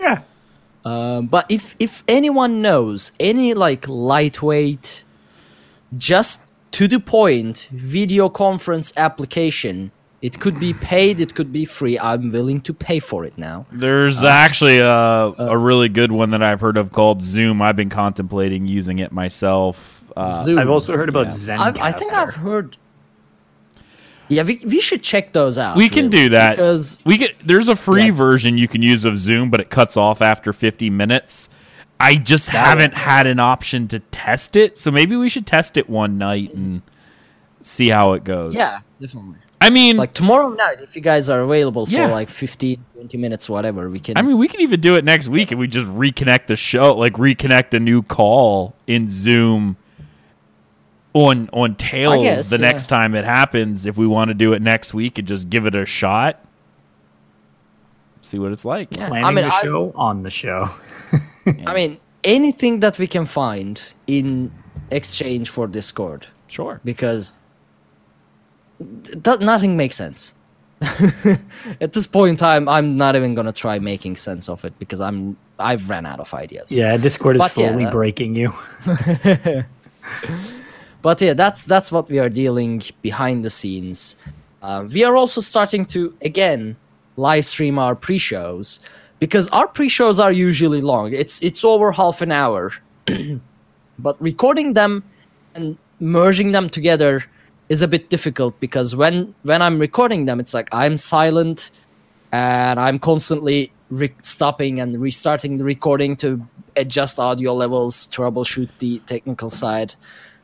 Yeah. 0.00 0.20
Um, 0.84 1.26
but 1.26 1.46
if 1.48 1.74
if 1.80 2.04
anyone 2.06 2.62
knows 2.62 3.10
any 3.18 3.52
like 3.54 3.88
lightweight, 3.88 5.02
just 5.96 6.40
to 6.72 6.86
the 6.86 7.00
point 7.00 7.68
video 7.72 8.28
conference 8.28 8.92
application, 8.96 9.90
it 10.20 10.40
could 10.40 10.58
be 10.58 10.74
paid, 10.74 11.20
it 11.20 11.34
could 11.34 11.52
be 11.52 11.64
free. 11.64 11.98
I'm 11.98 12.32
willing 12.32 12.60
to 12.62 12.74
pay 12.74 12.98
for 12.98 13.24
it 13.24 13.38
now. 13.38 13.66
There's 13.70 14.24
actually 14.24 14.78
a, 14.78 14.86
a 15.38 15.56
really 15.56 15.88
good 15.88 16.10
one 16.10 16.30
that 16.30 16.42
I've 16.42 16.60
heard 16.60 16.76
of 16.76 16.90
called 16.92 17.22
Zoom. 17.22 17.62
I've 17.62 17.76
been 17.76 17.90
contemplating 17.90 18.66
using 18.66 18.98
it 18.98 19.12
myself. 19.12 20.04
Uh, 20.16 20.30
Zoom. 20.42 20.58
I've 20.58 20.70
also 20.70 20.96
heard 20.96 21.08
about 21.08 21.26
yeah. 21.26 21.32
Zencastr. 21.32 21.58
I've, 21.60 21.76
I 21.78 21.92
think 21.92 22.12
I've 22.12 22.34
heard. 22.34 22.76
Yeah, 24.30 24.42
we, 24.42 24.60
we 24.66 24.80
should 24.80 25.02
check 25.02 25.32
those 25.32 25.56
out. 25.56 25.76
we 25.76 25.88
can 25.88 26.10
really, 26.10 26.24
do 26.24 26.28
that. 26.30 26.56
because 26.56 27.00
we 27.06 27.16
get 27.16 27.34
there's 27.46 27.68
a 27.68 27.76
free 27.76 28.06
Yeah. 28.06 28.12
version 28.12 28.58
you 28.58 28.68
can 28.68 28.82
use 28.82 29.04
of 29.04 29.16
Zoom, 29.16 29.48
but 29.50 29.60
it 29.60 29.70
cuts 29.70 29.96
off 29.96 30.20
after 30.20 30.52
50 30.52 30.90
minutes. 30.90 31.48
I 32.00 32.16
just 32.16 32.50
haven't 32.50 32.94
had 32.94 33.26
an 33.26 33.40
option 33.40 33.88
to 33.88 33.98
test 34.00 34.54
it, 34.54 34.78
so 34.78 34.90
maybe 34.90 35.16
we 35.16 35.28
should 35.28 35.46
test 35.46 35.76
it 35.76 35.88
one 35.88 36.16
night 36.18 36.54
and 36.54 36.82
see 37.62 37.88
how 37.88 38.12
it 38.12 38.22
goes. 38.22 38.54
yeah, 38.54 38.78
definitely. 39.00 39.36
I 39.60 39.70
mean, 39.70 39.96
Like 39.96 40.14
tomorrow 40.14 40.50
night, 40.50 40.78
if 40.80 40.94
you 40.94 41.02
guys 41.02 41.28
are 41.28 41.40
available 41.40 41.84
for 41.86 41.92
Yeah. 41.92 42.12
like 42.12 42.28
15, 42.28 42.84
20 42.94 43.18
minutes, 43.18 43.48
whatever, 43.50 43.88
we 43.90 43.98
can. 43.98 44.16
I 44.16 44.22
mean, 44.22 44.38
we 44.38 44.46
can 44.48 44.60
even 44.60 44.80
do 44.80 44.94
it 44.96 45.04
next 45.04 45.28
week 45.28 45.50
if 45.52 45.58
we 45.58 45.66
just 45.66 45.88
reconnect 45.88 46.46
the 46.46 46.56
show, 46.56 46.94
like 46.96 47.14
reconnect 47.14 47.74
a 47.74 47.80
new 47.80 48.02
call 48.02 48.74
in 48.86 49.08
Zoom 49.08 49.76
on 51.12 51.48
on 51.52 51.74
Tails 51.74 52.22
guess, 52.22 52.50
the 52.50 52.56
yeah. 52.56 52.62
next 52.70 52.86
time 52.86 53.14
it 53.14 53.24
happens. 53.24 53.84
If 53.86 53.96
we 53.96 54.06
want 54.06 54.28
to 54.28 54.34
do 54.34 54.52
it 54.52 54.62
next 54.62 54.94
week 54.94 55.18
and 55.18 55.26
just 55.26 55.50
give 55.50 55.66
it 55.66 55.74
a 55.74 55.84
shot, 55.86 56.44
see 58.22 58.38
what 58.38 58.52
it's 58.52 58.64
like. 58.64 58.88
Yeah. 58.92 59.08
planning 59.08 59.24
I 59.24 59.30
mean, 59.32 59.48
the 59.48 59.54
I- 59.54 59.62
show 59.62 59.92
on 59.96 60.22
the 60.22 60.30
show. 60.30 60.68
I 61.66 61.74
mean, 61.74 61.98
anything 62.22 62.80
that 62.80 62.98
we 62.98 63.06
can 63.06 63.24
find 63.24 63.82
in 64.06 64.52
exchange 64.90 65.48
for 65.50 65.66
Discord, 65.66 66.26
Sure. 66.46 66.80
because 66.84 67.40
th- 69.24 69.40
nothing 69.40 69.76
makes 69.76 69.96
sense. 69.96 70.34
At 71.80 71.92
this 71.92 72.06
point 72.06 72.30
in 72.30 72.36
time, 72.36 72.68
I'm 72.68 72.96
not 72.96 73.16
even 73.16 73.34
gonna 73.34 73.52
try 73.52 73.78
making 73.78 74.16
sense 74.16 74.48
of 74.48 74.64
it 74.64 74.78
because 74.78 75.00
I'm 75.00 75.36
I've 75.58 75.90
ran 75.90 76.06
out 76.06 76.20
of 76.20 76.32
ideas. 76.34 76.70
Yeah, 76.70 76.96
Discord 76.96 77.36
is 77.36 77.40
But 77.40 77.56
yeah, 77.56 77.68
slowly 77.68 77.84
that- 77.84 77.92
breaking 77.92 78.36
you. 78.36 78.52
But 81.00 81.20
yeah, 81.20 81.32
that's 81.34 81.64
that's 81.64 81.92
what 81.92 82.08
we 82.10 82.18
are 82.18 82.28
dealing 82.28 82.82
behind 83.02 83.44
the 83.44 83.50
scenes. 83.50 84.16
Uh, 84.62 84.84
we 84.92 85.04
are 85.04 85.16
also 85.16 85.40
starting 85.40 85.84
to 85.86 86.12
again 86.22 86.76
live 87.16 87.44
stream 87.46 87.78
our 87.78 87.94
pre-shows 87.94 88.80
because 89.20 89.48
our 89.50 89.68
pre-shows 89.68 90.18
are 90.18 90.32
usually 90.32 90.80
long. 90.80 91.12
It's 91.12 91.40
it's 91.40 91.64
over 91.64 91.92
half 91.92 92.20
an 92.20 92.32
hour, 92.32 92.72
but 93.98 94.20
recording 94.20 94.72
them 94.74 95.04
and 95.54 95.78
merging 96.00 96.50
them 96.52 96.68
together 96.68 97.24
is 97.68 97.82
a 97.82 97.88
bit 97.88 98.10
difficult 98.10 98.58
because 98.60 98.96
when 98.96 99.34
when 99.42 99.62
I'm 99.62 99.78
recording 99.78 100.24
them, 100.24 100.40
it's 100.40 100.54
like 100.54 100.68
I'm 100.72 100.96
silent 100.96 101.70
and 102.32 102.78
I'm 102.80 102.98
constantly 102.98 103.72
re- 103.90 104.14
stopping 104.22 104.80
and 104.80 105.00
restarting 105.00 105.56
the 105.58 105.64
recording 105.64 106.16
to 106.16 106.46
adjust 106.76 107.18
audio 107.18 107.54
levels, 107.54 108.08
troubleshoot 108.08 108.68
the 108.78 108.98
technical 109.00 109.50
side. 109.50 109.94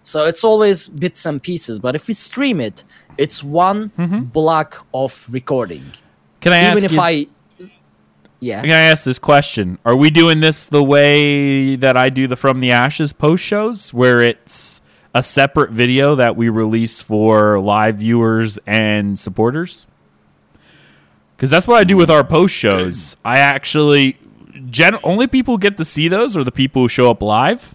So 0.03 0.27
it's 0.27 0.45
always 0.45 0.89
bits 0.89 1.25
and 1.25 1.43
pieces. 1.43 1.79
But 1.79 1.95
if 1.95 2.09
we 2.09 2.15
stream 2.15 2.61
it, 2.61 2.85
it's 3.17 3.43
one 3.43 3.91
mm-hmm. 3.91 4.25
block 4.25 4.87
of 4.93 5.27
recording. 5.31 5.85
Can 6.41 6.53
I 6.53 6.59
ask 6.59 6.77
Even 6.79 6.85
if 6.85 6.93
you, 6.93 7.01
I, 7.01 7.27
yeah, 8.41 8.61
Can 8.61 8.71
I 8.71 8.81
ask 8.81 9.05
this 9.05 9.19
question? 9.19 9.79
Are 9.87 9.97
we 9.97 10.11
doing 10.11 10.41
this 10.41 10.67
the 10.67 10.85
way 10.85 11.77
that 11.77 11.97
I 11.97 12.11
do 12.11 12.27
the 12.27 12.37
From 12.37 12.61
the 12.61 12.71
Ashes 12.71 13.15
post 13.15 13.43
shows, 13.43 13.95
where 13.95 14.21
it's 14.21 14.83
a 15.15 15.23
separate 15.23 15.71
video 15.71 16.17
that 16.17 16.37
we 16.37 16.49
release 16.49 17.01
for 17.01 17.61
live 17.61 17.99
viewers 17.99 18.59
and 18.67 19.19
supporters? 19.19 19.87
Because 21.37 21.51
that's 21.51 21.69
what 21.69 21.79
I 21.79 21.85
do 21.85 21.97
with 21.97 22.11
our 22.11 22.25
post 22.25 22.55
shows. 22.55 23.17
I 23.25 23.39
actually, 23.39 24.19
gen- 24.71 24.99
only 25.05 25.27
people 25.27 25.55
who 25.55 25.59
get 25.61 25.77
to 25.77 25.85
see 25.85 26.09
those 26.09 26.37
are 26.37 26.45
the 26.45 26.53
people 26.53 26.83
who 26.83 26.89
show 26.89 27.11
up 27.11 27.23
live. 27.23 27.75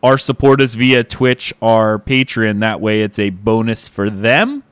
Or 0.00 0.18
support 0.18 0.60
us 0.60 0.74
via 0.74 1.04
Twitch 1.04 1.54
or 1.60 2.00
Patreon. 2.00 2.58
That 2.58 2.80
way, 2.80 3.02
it's 3.02 3.20
a 3.20 3.30
bonus 3.30 3.86
for 3.86 4.10
them. 4.10 4.64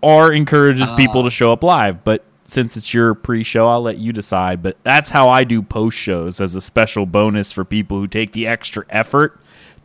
Or 0.00 0.32
encourages 0.32 0.90
people 0.92 1.20
to 1.22 1.26
ah. 1.26 1.30
show 1.30 1.52
up 1.52 1.62
live. 1.62 2.02
But 2.02 2.24
since 2.44 2.78
it's 2.78 2.94
your 2.94 3.12
pre-show, 3.12 3.68
I'll 3.68 3.82
let 3.82 3.98
you 3.98 4.10
decide. 4.14 4.62
But 4.62 4.78
that's 4.84 5.10
how 5.10 5.28
I 5.28 5.44
do 5.44 5.60
post 5.60 5.98
shows 5.98 6.40
as 6.40 6.54
a 6.54 6.62
special 6.62 7.04
bonus 7.04 7.52
for 7.52 7.62
people 7.62 7.98
who 7.98 8.06
take 8.06 8.32
the 8.32 8.46
extra 8.46 8.86
effort 8.88 9.38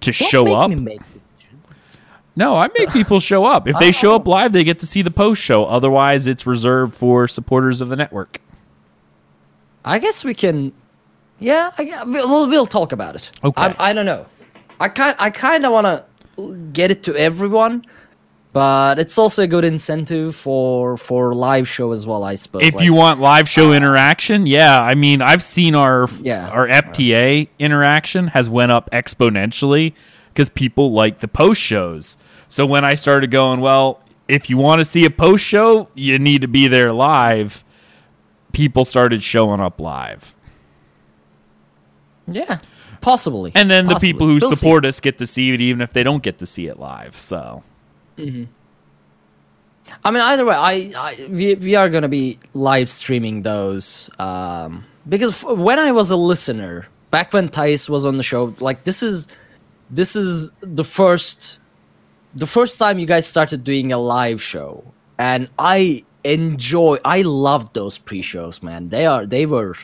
to 0.03 0.12
Don't 0.12 0.29
show 0.29 0.53
up. 0.55 0.72
No, 2.36 2.55
I 2.55 2.67
make 2.77 2.89
people 2.91 3.19
show 3.19 3.45
up. 3.45 3.67
If 3.67 3.77
they 3.77 3.91
show 4.01 4.15
up 4.15 4.27
live, 4.27 4.53
they 4.53 4.63
get 4.63 4.79
to 4.79 4.88
see 4.88 5.01
the 5.01 5.12
post 5.12 5.41
show. 5.41 5.65
Otherwise, 5.65 6.25
it's 6.25 6.48
reserved 6.48 6.95
for 6.95 7.27
supporters 7.27 7.79
of 7.81 7.89
the 7.89 7.95
network. 7.95 8.39
I 9.86 10.00
guess 10.00 10.24
we 10.24 10.33
can. 10.33 10.72
Yeah, 11.39 11.72
I, 11.77 12.03
we'll 12.05 12.29
we'll- 12.29 12.50
we'll 12.50 12.65
talk 12.67 12.91
about 12.91 13.15
it. 13.15 13.31
Okay. 13.43 13.62
I, 13.62 13.75
I 13.89 13.93
don't 13.93 14.05
know. 14.05 14.25
I 14.79 14.88
kind 14.89 15.15
I 15.19 15.29
kind 15.29 15.65
of 15.65 15.72
want 15.74 15.86
to 15.86 16.55
get 16.74 16.89
it 16.89 17.03
to 17.03 17.15
everyone, 17.15 17.86
but 18.53 19.00
it's 19.00 19.17
also 19.17 19.43
a 19.43 19.48
good 19.48 19.65
incentive 19.65 20.36
for 20.36 20.95
for 20.98 21.33
live 21.33 21.67
show 21.67 21.91
as 21.91 22.05
well. 22.05 22.24
I 22.24 22.36
suppose. 22.36 22.63
If 22.65 22.75
Like, 22.75 22.86
you 22.86 22.93
want 22.93 23.19
live 23.19 23.50
show 23.50 23.72
uh, 23.72 23.75
interaction, 23.75 24.45
yeah, 24.45 24.79
I 24.81 24.95
mean, 24.95 25.22
I've 25.22 25.43
seen 25.43 25.75
our 25.75 26.07
Yeah. 26.22 26.48
our 26.50 26.67
FTA 26.67 27.50
interaction 27.60 28.27
has 28.27 28.50
went 28.50 28.72
up 28.72 28.89
exponentially 28.91 29.93
because 30.29 30.50
people 30.50 30.91
like 30.93 31.19
the 31.19 31.27
post 31.27 31.60
shows. 31.62 32.15
So 32.48 32.65
when 32.65 32.86
I 32.86 32.93
started 32.93 33.31
going, 33.31 33.60
well, 33.62 34.00
if 34.27 34.50
you 34.50 34.57
want 34.57 34.79
to 34.79 34.86
see 34.86 35.03
a 35.05 35.10
post 35.10 35.43
show, 35.43 35.89
you 35.95 36.17
need 36.19 36.41
to 36.41 36.48
be 36.48 36.67
there 36.67 36.93
live. 36.93 37.63
People 38.51 38.86
started 38.86 39.24
showing 39.24 39.60
up 39.60 39.79
live, 39.81 40.36
yeah, 42.27 42.60
possibly. 43.01 43.51
and 43.55 43.69
then 43.69 43.88
the 43.88 43.95
people 43.95 44.27
who 44.27 44.38
We'll 44.39 44.51
see. 44.51 44.55
support 44.55 44.86
us 44.86 45.00
get 45.00 45.17
to 45.17 45.27
see 45.27 45.51
it, 45.53 45.62
even 45.62 45.81
if 45.81 45.91
they 45.91 46.03
don't 46.03 46.22
get 46.24 46.38
to 46.38 46.45
see 46.45 46.67
it 46.67 46.79
live. 46.79 47.17
So 47.17 47.63
I 50.03 50.12
mean, 50.12 50.22
either 50.22 50.46
way, 50.46 50.55
I, 50.55 50.91
I 50.98 51.27
we, 51.29 51.55
we 51.55 51.75
are 51.75 51.89
gonna 51.89 52.08
be 52.08 52.39
live 52.53 52.89
streaming 52.89 53.41
those 53.41 54.10
um, 54.20 54.86
because 55.08 55.43
f- 55.43 55.58
when 55.58 55.79
I 55.79 55.91
was 55.91 56.12
a 56.12 56.15
listener 56.15 56.88
back 57.12 57.34
when 57.34 57.50
Thais 57.50 57.89
was 57.89 58.05
on 58.05 58.17
the 58.17 58.24
show, 58.24 58.55
like 58.60 58.84
this 58.84 59.03
is 59.03 59.27
this 59.89 60.15
is 60.15 60.51
the 60.62 60.84
first 60.84 61.60
the 62.36 62.48
first 62.48 62.79
time 62.79 62.98
you 63.00 63.05
guys 63.05 63.27
started 63.27 63.63
doing 63.63 63.91
a 63.91 63.98
live 63.98 64.41
show, 64.41 64.84
and 65.20 65.50
I 65.60 66.03
enjoy. 66.24 66.98
I 67.05 67.22
loved 67.22 67.74
those 67.74 67.98
pre-shows, 67.98 68.63
man. 68.63 68.89
They 68.89 69.05
are 69.05 69.25
they 69.25 69.46
were. 69.46 69.75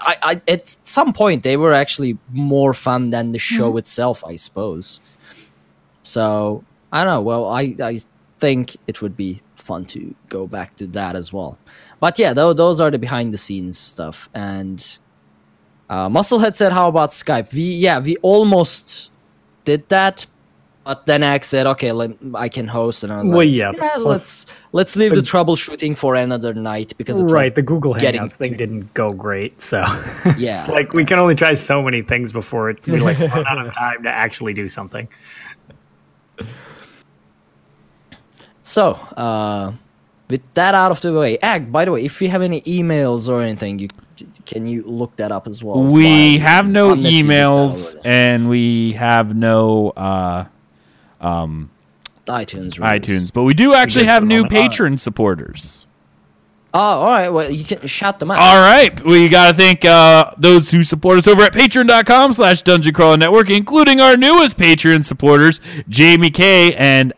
I, 0.00 0.16
I 0.22 0.42
at 0.48 0.74
some 0.84 1.12
point 1.12 1.42
they 1.42 1.56
were 1.58 1.74
actually 1.74 2.18
more 2.32 2.72
fun 2.72 3.10
than 3.10 3.32
the 3.32 3.38
show 3.38 3.76
itself, 3.76 4.24
I 4.24 4.36
suppose. 4.36 5.00
So 6.02 6.64
I 6.92 7.04
don't 7.04 7.12
know. 7.14 7.22
Well, 7.22 7.46
I 7.46 7.74
I 7.82 8.00
think 8.38 8.76
it 8.86 9.00
would 9.02 9.16
be 9.16 9.40
fun 9.56 9.84
to 9.86 10.14
go 10.28 10.46
back 10.46 10.76
to 10.76 10.86
that 10.88 11.16
as 11.16 11.32
well. 11.32 11.56
But 12.00 12.18
yeah, 12.18 12.32
though 12.34 12.52
those 12.52 12.80
are 12.80 12.90
the 12.90 12.98
behind 12.98 13.32
the 13.32 13.38
scenes 13.38 13.78
stuff. 13.78 14.28
And 14.34 14.98
uh, 15.88 16.08
Musclehead 16.08 16.54
said, 16.56 16.72
"How 16.72 16.88
about 16.88 17.10
Skype?" 17.10 17.54
We 17.54 17.62
yeah, 17.62 17.98
we 18.00 18.16
almost 18.18 19.10
did 19.64 19.88
that, 19.88 20.26
but 20.84 21.06
then 21.06 21.22
Axe 21.22 21.48
said, 21.48 21.66
"Okay, 21.68 21.92
let, 21.92 22.10
I 22.34 22.48
can 22.48 22.66
host," 22.66 23.04
and 23.04 23.12
I 23.12 23.20
was 23.20 23.30
Well, 23.30 23.38
like, 23.38 23.50
yeah, 23.50 23.72
yeah, 23.76 23.96
let's 23.98 24.46
let's 24.72 24.96
leave 24.96 25.14
the 25.14 25.20
troubleshooting 25.20 25.96
for 25.96 26.14
another 26.16 26.52
night 26.54 26.92
because 26.98 27.22
right, 27.24 27.54
the 27.54 27.62
Google 27.62 27.94
Hangouts 27.94 28.32
thing 28.32 28.52
to- 28.52 28.56
didn't 28.56 28.92
go 28.94 29.12
great, 29.12 29.62
so 29.62 29.78
Yeah. 30.36 30.60
it's 30.64 30.68
like 30.68 30.92
we 30.92 31.04
can 31.04 31.18
only 31.20 31.34
try 31.36 31.54
so 31.54 31.82
many 31.82 32.02
things 32.02 32.32
before 32.32 32.68
it 32.70 32.84
we 32.86 32.98
like 33.00 33.18
run 33.20 33.46
out 33.46 33.64
of 33.66 33.72
time 33.84 34.02
to 34.02 34.08
actually 34.10 34.54
do 34.54 34.68
something. 34.68 35.06
So, 38.72 38.92
uh, 38.92 39.72
with 40.30 40.40
that 40.54 40.74
out 40.74 40.90
of 40.90 41.02
the 41.02 41.12
way, 41.12 41.38
Ag. 41.42 41.70
By 41.70 41.84
the 41.84 41.92
way, 41.92 42.06
if 42.06 42.22
you 42.22 42.30
have 42.30 42.40
any 42.40 42.62
emails 42.62 43.28
or 43.28 43.42
anything, 43.42 43.78
you 43.78 43.88
can 44.46 44.66
you 44.66 44.82
look 44.84 45.14
that 45.16 45.30
up 45.30 45.46
as 45.46 45.62
well. 45.62 45.82
We 45.84 46.38
have 46.38 46.66
no 46.66 46.92
unless 46.92 47.12
emails 47.12 47.96
and 48.02 48.48
we 48.48 48.92
have 48.92 49.36
no 49.36 49.90
uh, 49.90 50.46
iTunes. 51.20 51.68
reviews. 52.26 52.78
iTunes, 52.78 53.32
but 53.32 53.42
we 53.42 53.52
do 53.52 53.74
actually 53.74 54.06
have 54.06 54.24
new 54.24 54.46
patron 54.46 54.96
supporters. 54.96 55.86
Oh, 56.72 56.80
all 56.80 57.04
right. 57.04 57.28
Well, 57.28 57.50
you 57.50 57.64
can 57.64 57.86
shout 57.86 58.18
them 58.20 58.30
out. 58.30 58.38
All 58.38 58.62
right, 58.62 58.98
we 59.04 59.28
got 59.28 59.50
to 59.50 59.54
thank 59.54 59.84
uh, 59.84 60.30
those 60.38 60.70
who 60.70 60.82
support 60.82 61.18
us 61.18 61.26
over 61.26 61.42
at 61.42 61.52
patreon.com 61.52 62.32
slash 62.32 62.62
dungeon 62.62 62.94
crawler 62.94 63.18
network, 63.18 63.50
including 63.50 64.00
our 64.00 64.16
newest 64.16 64.56
Patreon 64.56 65.04
supporters, 65.04 65.60
Jamie 65.90 66.30
K 66.30 66.74
and 66.74 67.12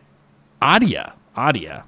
Adia. 0.60 1.13
Adia. 1.36 1.84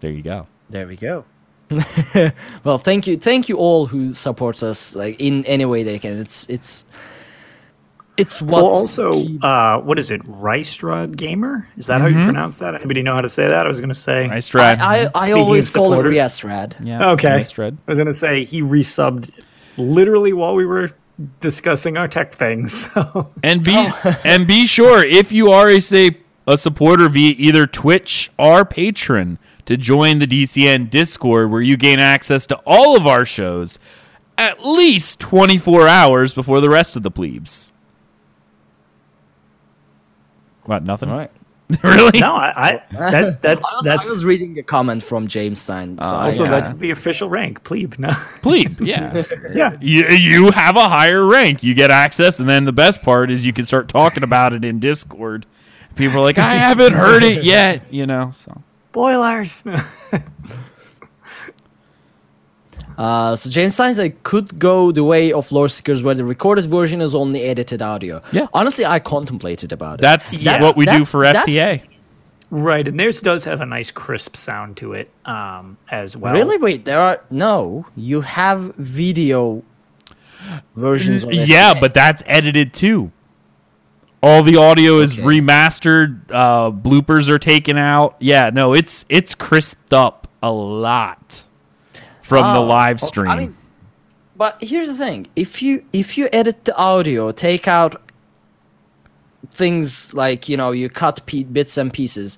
There 0.00 0.10
you 0.10 0.22
go. 0.22 0.46
There 0.70 0.86
we 0.86 0.96
go. 0.96 1.24
well, 2.64 2.78
thank 2.78 3.06
you, 3.06 3.16
thank 3.16 3.48
you 3.48 3.56
all 3.56 3.86
who 3.86 4.12
supports 4.12 4.62
us 4.62 4.96
like 4.96 5.20
in 5.20 5.44
any 5.44 5.64
way 5.64 5.82
they 5.82 5.98
can. 5.98 6.18
It's 6.18 6.48
it's 6.48 6.84
it's 8.16 8.42
what 8.42 8.64
well, 8.64 8.72
also, 8.72 9.12
keep- 9.12 9.42
uh, 9.44 9.78
what 9.80 9.98
is 9.98 10.10
it? 10.10 10.22
Rystra 10.24 11.14
Gamer? 11.16 11.66
Is 11.76 11.86
that 11.86 12.00
how 12.00 12.08
Mm-hmm. 12.08 12.18
you 12.18 12.24
pronounce 12.24 12.58
that? 12.58 12.74
Anybody 12.74 13.02
know 13.02 13.14
how 13.14 13.20
to 13.20 13.28
say 13.28 13.46
that? 13.48 13.64
I 13.66 13.68
was 13.68 13.78
going 13.78 13.88
to 13.88 13.94
say. 13.94 14.26
Nice 14.26 14.48
try. 14.48 14.72
I, 14.74 15.04
I, 15.04 15.10
I 15.14 15.32
always 15.32 15.68
of 15.68 15.74
call 15.74 15.92
it 15.92 15.96
supporters. 15.96 16.16
Riestrad. 16.16 16.76
yeah, 16.84 17.10
Okay. 17.12 17.28
Nice 17.28 17.52
tread. 17.52 17.78
I 17.86 17.90
was 17.92 17.98
going 17.98 18.08
to 18.08 18.14
say 18.14 18.44
he 18.44 18.62
resubbed 18.62 19.30
literally 19.76 20.32
while 20.32 20.54
we 20.54 20.66
were 20.66 20.90
discussing 21.40 21.96
our 21.96 22.08
tech 22.08 22.34
things. 22.34 22.88
So. 22.94 23.32
And 23.44 23.62
be 23.62 23.88
and 24.24 24.46
be 24.46 24.66
sure 24.66 25.04
if 25.04 25.30
you 25.32 25.50
are 25.52 25.68
a 25.70 25.80
say 25.80 26.16
a 26.50 26.58
supporter 26.58 27.08
via 27.08 27.34
either 27.38 27.64
Twitch 27.64 28.30
or 28.36 28.64
Patreon 28.64 29.38
to 29.66 29.76
join 29.76 30.18
the 30.18 30.26
DCN 30.26 30.90
Discord 30.90 31.50
where 31.50 31.62
you 31.62 31.76
gain 31.76 32.00
access 32.00 32.44
to 32.48 32.60
all 32.66 32.96
of 32.96 33.06
our 33.06 33.24
shows 33.24 33.78
at 34.36 34.64
least 34.66 35.20
24 35.20 35.86
hours 35.86 36.34
before 36.34 36.60
the 36.60 36.68
rest 36.68 36.96
of 36.96 37.04
the 37.04 37.10
plebes. 37.10 37.70
What, 40.64 40.82
nothing? 40.82 41.08
All 41.08 41.18
right. 41.18 41.30
really? 41.84 42.18
No, 42.18 42.34
I, 42.34 42.50
I 42.56 42.82
that 42.90 43.42
that 43.42 43.58
I 43.64 43.74
was, 43.76 43.84
that's 43.84 44.04
I 44.04 44.10
was 44.10 44.24
reading 44.24 44.58
a 44.58 44.62
comment 44.62 45.04
from 45.04 45.28
James 45.28 45.60
Stein. 45.60 45.98
So 45.98 46.04
ah, 46.04 46.22
I, 46.22 46.24
also 46.24 46.44
yeah. 46.44 46.50
that's 46.50 46.78
the 46.80 46.90
official 46.90 47.28
rank, 47.28 47.62
plebe. 47.62 47.96
No. 47.96 48.08
Plebe, 48.42 48.80
yeah. 48.80 49.22
yeah. 49.54 49.76
you, 49.80 50.04
you 50.08 50.50
have 50.50 50.74
a 50.74 50.88
higher 50.88 51.24
rank. 51.24 51.62
You 51.62 51.74
get 51.74 51.92
access, 51.92 52.40
and 52.40 52.48
then 52.48 52.64
the 52.64 52.72
best 52.72 53.02
part 53.02 53.30
is 53.30 53.46
you 53.46 53.52
can 53.52 53.64
start 53.64 53.88
talking 53.88 54.24
about 54.24 54.52
it 54.52 54.64
in 54.64 54.80
Discord. 54.80 55.46
People 55.96 56.18
are 56.18 56.22
like, 56.22 56.38
I 56.38 56.54
haven't 56.68 56.92
heard 56.94 57.22
it 57.24 57.42
yet, 57.44 57.92
you 57.92 58.06
know. 58.06 58.32
So 58.36 58.62
Boilers. 58.92 59.62
Uh, 62.98 63.34
so 63.34 63.48
James 63.48 63.72
Stein 63.74 63.94
said, 63.94 64.22
could 64.24 64.58
go 64.58 64.92
the 64.92 65.02
way 65.02 65.32
of 65.32 65.50
Lore 65.52 65.68
Seekers 65.70 66.02
where 66.02 66.14
the 66.14 66.24
recorded 66.24 66.66
version 66.66 67.00
is 67.00 67.14
only 67.14 67.44
edited 67.44 67.80
audio. 67.80 68.20
Yeah. 68.30 68.46
Honestly, 68.52 68.84
I 68.84 68.98
contemplated 68.98 69.72
about 69.72 70.00
it. 70.00 70.02
that's 70.02 70.44
Yes, 70.44 70.62
what 70.62 70.76
we 70.76 70.84
do 70.84 71.06
for 71.06 71.22
that's- 71.22 71.46
FTA. 71.46 71.82
right, 72.50 72.86
and 72.86 73.00
theirs 73.00 73.22
does 73.22 73.42
have 73.44 73.62
a 73.62 73.66
nice 73.66 73.90
crisp 73.90 74.36
sound 74.36 74.76
to 74.78 74.92
it 74.92 75.08
um, 75.24 75.78
as 75.90 76.14
well. 76.14 76.34
really? 76.34 76.58
Wait, 76.58 76.84
there 76.84 77.00
are 77.00 77.22
no. 77.30 77.86
You 77.96 78.20
have 78.20 78.74
video 78.76 79.62
versions. 80.76 81.24
Of 81.24 81.32
Yeah, 81.32 81.72
but 81.80 81.94
that's 81.94 82.22
edited 82.26 82.74
too. 82.74 83.10
All 84.22 84.42
the 84.42 84.56
audio 84.56 84.98
is 84.98 85.14
Okay. 85.18 85.22
remastered. 85.40 86.20
Uh, 86.30 86.70
bloopers 86.70 87.28
are 87.28 87.38
taken 87.38 87.78
out. 87.78 88.16
Yeah, 88.20 88.50
no, 88.52 88.74
it's 88.74 89.04
it's 89.08 89.34
crisped 89.34 89.92
up 89.94 90.28
a 90.42 90.50
lot 90.52 91.42
from 92.22 92.44
the 92.54 92.60
Oh, 92.60 92.66
live 92.66 92.98
oh, 93.02 93.06
stream. 93.06 93.30
I 93.30 93.36
mean, 93.36 93.56
but 94.36 94.56
here's 94.60 94.88
the 94.88 94.94
thing: 94.94 95.26
if 95.36 95.62
you 95.62 95.84
if 95.94 96.18
you 96.18 96.28
edit 96.32 96.64
the 96.66 96.76
audio, 96.76 97.32
take 97.32 97.66
out 97.66 97.96
things 99.52 100.12
like 100.14 100.48
you 100.48 100.56
know 100.56 100.70
you 100.72 100.88
cut 100.90 101.24
pe- 101.26 101.44
bits 101.44 101.78
and 101.78 101.92
pieces, 101.92 102.36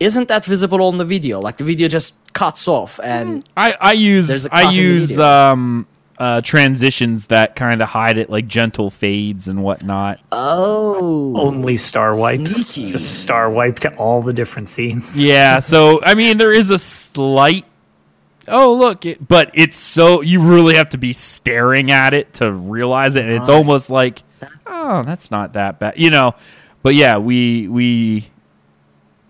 isn't 0.00 0.28
that 0.28 0.44
visible 0.46 0.82
on 0.82 0.96
the 0.98 1.04
video? 1.04 1.40
Like 1.40 1.58
the 1.58 1.64
video 1.64 1.88
just 1.88 2.14
cuts 2.32 2.66
off, 2.68 2.98
and 3.02 3.46
I, 3.56 3.76
I 3.80 3.92
use 3.92 4.46
I 4.46 4.62
cut 4.62 4.72
in 4.72 4.76
the 4.78 4.82
use 4.82 5.18
um 5.18 5.86
uh 6.18 6.40
transitions 6.40 7.28
that 7.28 7.54
kind 7.56 7.80
of 7.80 7.88
hide 7.88 8.18
it, 8.18 8.28
like 8.28 8.46
gentle 8.46 8.90
fades 8.90 9.48
and 9.48 9.62
whatnot. 9.62 10.20
oh, 10.32 11.34
Only 11.36 11.76
star 11.76 12.18
wipes. 12.18 12.52
Sneaky. 12.54 12.92
Just 12.92 13.22
star 13.22 13.48
wipe 13.50 13.78
to 13.80 13.94
all 13.96 14.22
the 14.22 14.32
different 14.32 14.68
scenes. 14.68 15.16
Yeah, 15.20 15.60
so 15.60 16.00
I 16.02 16.14
mean 16.14 16.36
there 16.38 16.52
is 16.52 16.70
a 16.70 16.78
slight 16.78 17.64
Oh 18.50 18.72
look, 18.74 19.04
it, 19.04 19.28
but 19.28 19.50
it's 19.52 19.76
so 19.76 20.22
you 20.22 20.40
really 20.40 20.74
have 20.76 20.90
to 20.90 20.98
be 20.98 21.12
staring 21.12 21.90
at 21.90 22.14
it 22.14 22.32
to 22.34 22.50
realize 22.50 23.14
it 23.16 23.24
and 23.24 23.34
it's 23.34 23.48
almost 23.48 23.90
like 23.90 24.22
oh, 24.66 25.02
that's 25.04 25.30
not 25.30 25.52
that 25.54 25.78
bad. 25.78 25.98
You 25.98 26.10
know. 26.10 26.34
But 26.82 26.94
yeah, 26.94 27.18
we 27.18 27.68
we 27.68 28.30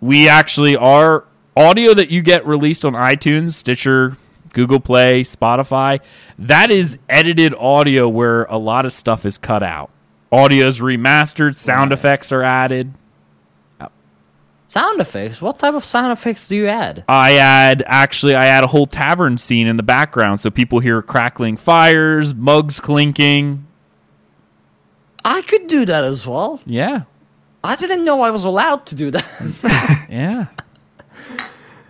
we 0.01 0.29
actually 0.29 0.77
are 0.77 1.25
audio 1.57 1.95
that 1.95 2.11
you 2.11 2.23
get 2.23 2.47
released 2.47 2.85
on 2.85 2.93
iTunes, 2.93 3.53
Stitcher, 3.55 4.17
Google 4.53 4.81
Play, 4.81 5.23
Spotify, 5.23 6.01
that 6.39 6.71
is 6.71 6.99
edited 7.09 7.55
audio 7.55 8.09
where 8.09 8.45
a 8.45 8.59
lot 8.59 8.85
of 8.87 8.93
stuff 8.93 9.25
is 9.27 9.39
cut 9.39 9.63
out. 9.63 9.91
Audio 10.31 10.67
is 10.67 10.81
remastered, 10.81 11.55
sound 11.57 11.93
effects 11.93 12.33
are 12.33 12.43
added. 12.43 12.93
sound 14.67 15.01
effects. 15.01 15.41
What 15.41 15.59
type 15.59 15.75
of 15.75 15.85
sound 15.85 16.13
effects 16.13 16.47
do 16.49 16.55
you 16.57 16.67
add? 16.67 17.03
I 17.09 17.37
add 17.39 17.83
actually 17.87 18.35
I 18.35 18.47
add 18.47 18.65
a 18.65 18.67
whole 18.67 18.87
tavern 18.87 19.39
scene 19.39 19.67
in 19.67 19.77
the 19.77 19.83
background 19.83 20.41
so 20.41 20.51
people 20.51 20.81
hear 20.81 21.01
crackling 21.01 21.57
fires, 21.57 22.35
mugs 22.35 22.79
clinking. 22.81 23.67
I 25.25 25.43
could 25.43 25.67
do 25.67 25.85
that 25.87 26.05
as 26.05 26.27
well. 26.27 26.61
Yeah. 26.67 27.03
I 27.65 27.77
didn't 27.77 28.05
know 28.05 28.21
I 28.21 28.31
was 28.31 28.45
allowed 28.45 28.87
to 28.87 28.95
do 28.95 29.11
that. 29.11 29.25
Yeah. 30.11 30.47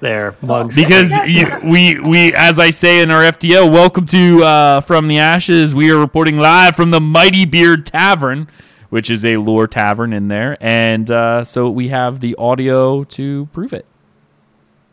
There, 0.00 0.36
mugs. 0.42 0.76
Because 0.76 1.12
you, 1.26 1.46
we 1.64 1.98
we 1.98 2.32
as 2.34 2.58
I 2.58 2.70
say 2.70 3.02
in 3.02 3.10
our 3.10 3.22
FTO, 3.22 3.70
welcome 3.70 4.06
to 4.06 4.44
uh, 4.44 4.80
from 4.82 5.08
the 5.08 5.18
ashes. 5.18 5.74
We 5.74 5.90
are 5.90 5.98
reporting 5.98 6.38
live 6.38 6.76
from 6.76 6.90
the 6.92 7.00
Mighty 7.00 7.44
Beard 7.46 7.84
Tavern, 7.84 8.48
which 8.90 9.10
is 9.10 9.24
a 9.24 9.38
lore 9.38 9.66
tavern 9.66 10.12
in 10.12 10.28
there, 10.28 10.56
and 10.60 11.10
uh, 11.10 11.44
so 11.44 11.68
we 11.68 11.88
have 11.88 12.20
the 12.20 12.36
audio 12.36 13.04
to 13.04 13.46
prove 13.46 13.72
it. 13.72 13.86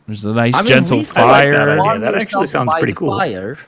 There's 0.06 0.24
a 0.24 0.32
nice 0.32 0.54
I 0.54 0.62
mean, 0.62 0.68
gentle 0.68 0.98
we 0.98 1.04
say 1.04 1.20
I 1.20 1.24
like 1.24 1.50
that 1.50 1.68
fire. 1.68 1.76
warm 1.76 2.00
That 2.00 2.14
actually 2.16 2.46
sounds 2.48 2.72
pretty 2.78 2.94
cool. 2.94 3.16
Fire. 3.16 3.58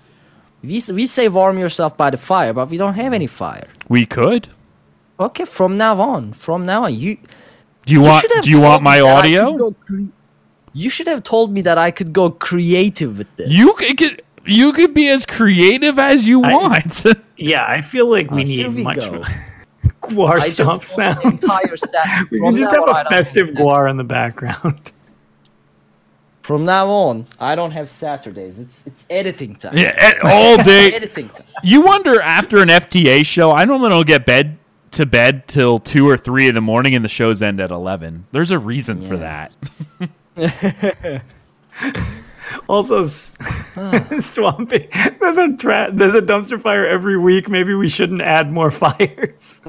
We, 0.62 0.82
we 0.92 1.06
say 1.06 1.28
warm 1.28 1.56
yourself 1.58 1.96
by 1.96 2.10
the 2.10 2.16
fire, 2.16 2.52
but 2.52 2.68
we 2.68 2.76
don't 2.76 2.94
have 2.94 3.12
any 3.12 3.28
fire. 3.28 3.68
we 3.88 4.06
could. 4.06 4.48
Okay, 5.20 5.44
from 5.44 5.76
now 5.76 6.00
on, 6.00 6.32
from 6.32 6.66
now 6.66 6.84
on, 6.84 6.94
you 6.94 7.18
Do 7.86 7.94
you, 7.94 8.00
want? 8.00 8.26
Do 8.42 8.50
you 8.50 8.60
want 8.60 8.82
my 8.82 8.98
that 8.98 9.04
I 9.06 9.18
audio? 9.18 9.74
Go 10.68 10.72
cre- 10.72 10.78
you 10.78 10.90
should 10.90 11.06
have 11.06 11.22
told 11.22 11.52
me 11.52 11.60
that 11.62 11.78
I 11.78 11.90
could 11.90 12.12
go 12.12 12.30
creative 12.30 13.18
with 13.18 13.34
this. 13.36 13.52
You 13.56 13.72
could, 13.78 13.96
could 13.98 14.22
you 14.46 14.72
could 14.72 14.94
be 14.94 15.08
as 15.08 15.26
creative 15.26 15.98
as 15.98 16.26
you 16.26 16.42
I- 16.44 16.52
want. 16.54 17.04
yeah, 17.36 17.64
I 17.68 17.80
feel 17.80 18.10
like 18.10 18.30
we 18.30 18.42
Uh, 18.42 18.46
need 18.46 18.74
we 18.74 18.82
much 18.82 19.00
go. 19.00 19.12
more 19.12 19.24
guar 20.02 20.36
I 20.36 20.40
just 20.40 20.52
stomp 20.54 20.82
sounds. 20.82 21.24
entire 21.24 21.76
stat- 21.76 22.26
we 22.30 22.40
can 22.40 22.56
just 22.56 22.70
have 22.70 22.82
on, 22.82 22.96
I 22.96 23.02
a 23.02 23.04
festive 23.08 23.48
have 23.48 23.56
guar 23.56 23.90
in 23.90 23.96
the 23.96 24.04
background. 24.04 24.92
From 26.42 26.64
now 26.64 26.88
on, 26.88 27.26
I 27.40 27.54
don't 27.54 27.72
have 27.72 27.90
Saturdays. 27.90 28.58
It's 28.58 28.86
it's 28.86 29.06
editing 29.10 29.54
time. 29.56 29.76
yeah, 29.76 29.94
and 29.98 30.22
all 30.22 30.56
day. 30.62 30.90
editing 30.94 31.28
time. 31.28 31.44
You 31.62 31.82
wonder 31.82 32.20
after 32.22 32.62
an 32.62 32.68
FTA 32.68 33.26
show, 33.26 33.52
I 33.52 33.66
normally 33.66 33.90
don't 33.90 34.06
get 34.06 34.24
bed 34.24 34.56
to 34.92 35.04
bed 35.04 35.46
till 35.46 35.78
two 35.78 36.08
or 36.08 36.16
three 36.16 36.48
in 36.48 36.54
the 36.54 36.62
morning, 36.62 36.94
and 36.94 37.04
the 37.04 37.08
shows 37.10 37.42
end 37.42 37.60
at 37.60 37.70
eleven. 37.70 38.26
There's 38.32 38.50
a 38.50 38.58
reason 38.58 39.06
for 39.06 39.18
that. 39.18 39.52
Also, 42.66 43.00
s- 43.02 43.34
swampy. 44.18 44.88
There's 45.20 45.36
a 45.36 45.54
tra- 45.58 45.90
there's 45.92 46.14
a 46.14 46.22
dumpster 46.22 46.58
fire 46.60 46.86
every 46.86 47.18
week. 47.18 47.50
Maybe 47.50 47.74
we 47.74 47.88
shouldn't 47.90 48.22
add 48.22 48.50
more 48.52 48.70
fires. 48.82 49.60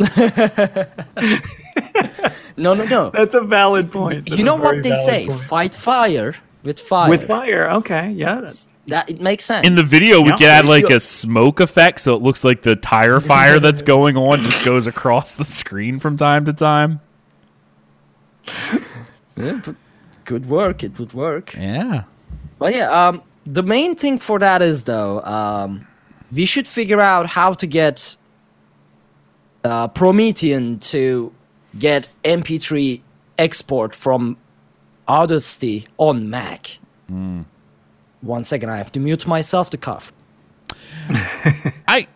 No, 2.56 2.74
no, 2.74 2.86
no. 2.86 3.10
That's 3.10 3.36
a 3.36 3.42
valid 3.42 3.92
point. 3.92 4.26
That's 4.30 4.38
you 4.38 4.46
know 4.46 4.56
what 4.56 4.82
they 4.82 4.96
say? 4.96 5.28
point. 5.28 5.42
Fight 5.42 5.76
fire 5.76 6.36
with 6.64 6.80
fire. 6.80 7.10
With 7.10 7.28
fire, 7.28 7.70
okay, 7.72 8.12
yeah. 8.12 8.36
that's- 8.36 8.68
that 8.88 9.10
it 9.10 9.20
makes 9.22 9.44
sense. 9.46 9.68
In 9.68 9.76
the 9.76 9.84
video, 9.84 10.22
we 10.22 10.30
Yeah. 10.30 10.36
can 10.38 10.48
add 10.48 10.66
like 10.66 10.86
a 10.86 11.00
smoke 11.02 11.60
effect, 11.60 12.00
so 12.00 12.16
it 12.16 12.22
looks 12.24 12.44
like 12.46 12.62
the 12.64 12.76
tire 12.78 13.20
fire 13.20 13.60
that's 13.60 13.82
going 13.84 14.16
on 14.18 14.40
just 14.40 14.66
goes 14.66 14.88
across 14.88 15.36
the 15.36 15.46
screen 15.46 16.00
from 16.00 16.18
time 16.18 16.46
to 16.46 16.54
time. 16.54 17.00
Yeah, 19.38 19.62
but 19.64 19.76
good 20.30 20.46
work. 20.46 20.84
It 20.84 21.00
would 21.00 21.14
work. 21.14 21.56
Yeah. 21.56 22.04
But 22.60 22.76
yeah, 22.76 22.90
um, 22.92 23.24
the 23.46 23.64
main 23.64 23.96
thing 23.96 24.20
for 24.20 24.38
that 24.40 24.62
is 24.62 24.84
though, 24.84 25.22
um, 25.22 25.88
we 26.32 26.46
should 26.46 26.68
figure 26.68 27.02
out 27.02 27.26
how 27.26 27.54
to 27.54 27.66
get 27.66 28.16
uh, 29.64 29.88
Promethean 29.88 30.78
to 30.94 31.34
get 31.80 32.10
MP3 32.24 33.02
export 33.38 33.96
from 33.96 34.38
Audacity 35.08 35.86
on 35.98 36.30
Mac. 36.30 36.78
One 38.22 38.44
second, 38.44 38.70
I 38.70 38.78
have 38.78 38.92
to 38.92 39.00
mute 39.00 39.26
myself 39.26 39.72
to 39.72 39.78
cough. 39.78 40.14
I 41.88 42.08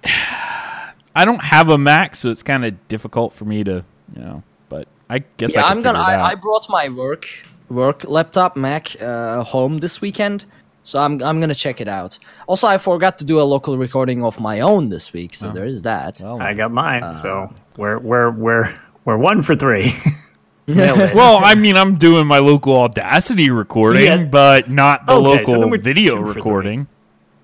I 1.16 1.26
don't 1.26 1.44
have 1.44 1.70
a 1.70 1.78
Mac, 1.78 2.16
so 2.16 2.30
it's 2.30 2.44
kind 2.44 2.64
of 2.64 2.72
difficult 2.88 3.34
for 3.34 3.46
me 3.46 3.64
to, 3.64 3.84
you 4.16 4.22
know. 4.22 4.44
But 4.70 4.88
I 5.10 5.24
guess 5.38 5.56
I 5.56 5.62
Yeah, 5.62 5.68
can 5.68 5.78
I'm 5.78 5.84
gonna. 5.84 6.00
I, 6.00 6.32
I 6.32 6.36
brought 6.36 6.70
my 6.70 6.90
work 6.90 7.26
work 7.70 8.04
laptop 8.08 8.56
Mac 8.56 9.00
uh, 9.02 9.44
home 9.44 9.80
this 9.80 10.02
weekend, 10.02 10.46
so 10.84 11.00
I'm 11.02 11.22
I'm 11.24 11.40
gonna 11.40 11.56
check 11.56 11.82
it 11.82 11.88
out. 11.88 12.18
Also, 12.48 12.68
I 12.68 12.78
forgot 12.78 13.18
to 13.20 13.26
do 13.26 13.40
a 13.40 13.44
local 13.44 13.78
recording 13.78 14.24
of 14.24 14.40
my 14.40 14.60
own 14.62 14.90
this 14.90 15.14
week, 15.14 15.34
so 15.36 15.52
there 15.52 15.66
is 15.66 15.82
that. 15.84 16.22
I 16.22 16.54
got 16.54 16.72
mine, 16.72 17.14
so 17.16 17.52
we're 17.78 18.00
we're 18.00 18.32
we're 18.32 18.74
we're 19.06 19.18
one 19.18 19.42
for 19.42 19.56
three. 19.56 19.94
well, 20.68 21.42
I 21.44 21.56
mean, 21.56 21.76
I'm 21.76 21.96
doing 21.98 22.26
my 22.26 22.40
local 22.40 22.76
Audacity 22.80 23.50
recording, 23.50 24.06
Yeah. 24.06 24.24
but 24.24 24.70
not 24.70 25.06
the 25.06 25.14
Okay, 25.14 25.44
local 25.54 25.70
we're 25.70 25.78
video 25.78 26.16
two 26.16 26.22
for 26.26 26.34
three. 26.34 26.42
recording. 26.42 26.88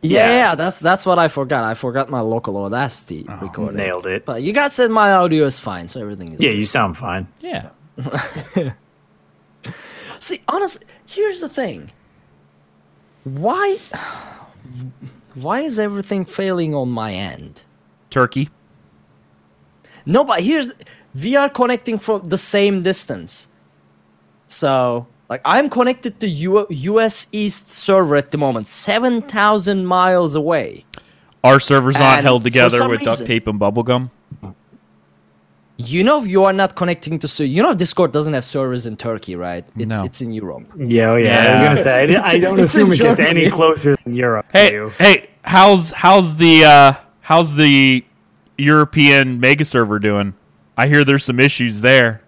Yeah, 0.01 0.27
Yeah. 0.29 0.35
yeah, 0.35 0.55
that's 0.55 0.79
that's 0.79 1.05
what 1.05 1.19
I 1.19 1.27
forgot. 1.27 1.65
I 1.65 1.73
forgot 1.73 2.09
my 2.09 2.21
local 2.21 2.55
Audacity 2.55 3.25
Oh, 3.27 3.35
recording. 3.41 3.75
Nailed 3.75 4.05
it. 4.07 4.25
But 4.25 4.41
you 4.43 4.53
guys 4.53 4.73
said 4.73 4.89
my 4.91 5.11
audio 5.11 5.43
is 5.45 5.59
fine, 5.59 5.89
so 5.89 5.99
everything 5.99 6.31
is. 6.31 6.41
Yeah, 6.41 6.51
you 6.51 6.63
sound 6.63 6.95
fine. 6.95 7.27
Yeah. 7.41 7.69
See, 10.19 10.41
honestly, 10.47 10.85
here's 11.05 11.39
the 11.41 11.49
thing. 11.49 11.91
Why, 13.23 13.77
why 15.35 15.61
is 15.61 15.79
everything 15.79 16.25
failing 16.25 16.73
on 16.73 16.89
my 16.89 17.13
end? 17.13 17.63
Turkey. 18.09 18.49
No, 20.05 20.23
but 20.23 20.41
here's 20.41 20.73
we 21.13 21.35
are 21.35 21.49
connecting 21.49 21.99
from 21.99 22.23
the 22.23 22.37
same 22.37 22.81
distance. 22.83 23.47
So, 24.47 25.05
like, 25.29 25.41
I'm 25.45 25.69
connected 25.69 26.19
to 26.21 26.27
U- 26.27 26.67
U.S. 26.69 27.27
East 27.31 27.69
server 27.69 28.15
at 28.15 28.31
the 28.31 28.37
moment, 28.37 28.67
seven 28.67 29.21
thousand 29.21 29.85
miles 29.85 30.35
away. 30.35 30.85
Our 31.43 31.59
server's 31.59 31.95
not 31.97 32.21
held 32.21 32.43
together 32.43 32.87
with 32.89 33.01
duct 33.01 33.25
tape 33.25 33.47
and 33.47 33.59
bubble 33.59 33.83
gum. 33.83 34.11
You 35.81 36.03
know, 36.03 36.21
you 36.23 36.43
are 36.43 36.51
not 36.51 36.75
connecting 36.75 37.19
to. 37.19 37.27
So, 37.29 37.41
you 37.41 37.63
know, 37.63 37.73
Discord 37.73 38.11
doesn't 38.11 38.33
have 38.33 38.43
servers 38.43 38.85
in 38.85 38.97
Turkey, 38.97 39.37
right? 39.37 39.63
It's 39.77 39.85
No. 39.89 40.03
it's 40.03 40.19
in 40.19 40.33
Europe. 40.33 40.67
Yeah, 40.77 41.11
oh, 41.11 41.15
yeah. 41.15 41.39
I 41.39 41.53
was 41.53 41.61
gonna 41.61 41.83
say 41.83 42.15
I, 42.17 42.31
I 42.31 42.37
don't 42.45 42.59
assume 42.59 42.87
in 42.87 42.93
it 42.95 42.97
gets 42.97 43.19
any 43.21 43.49
closer 43.49 43.95
than 44.03 44.13
Europe. 44.13 44.47
Hey, 44.51 44.89
hey, 44.97 45.29
how's 45.43 45.91
how's 45.91 46.35
the 46.35 46.65
uh 46.65 46.93
how's 47.21 47.55
the 47.55 48.03
European 48.57 49.39
mega 49.39 49.63
server 49.63 49.99
doing? 49.99 50.33
I 50.75 50.87
hear 50.87 51.05
there's 51.05 51.23
some 51.23 51.39
issues 51.39 51.79
there. 51.79 52.23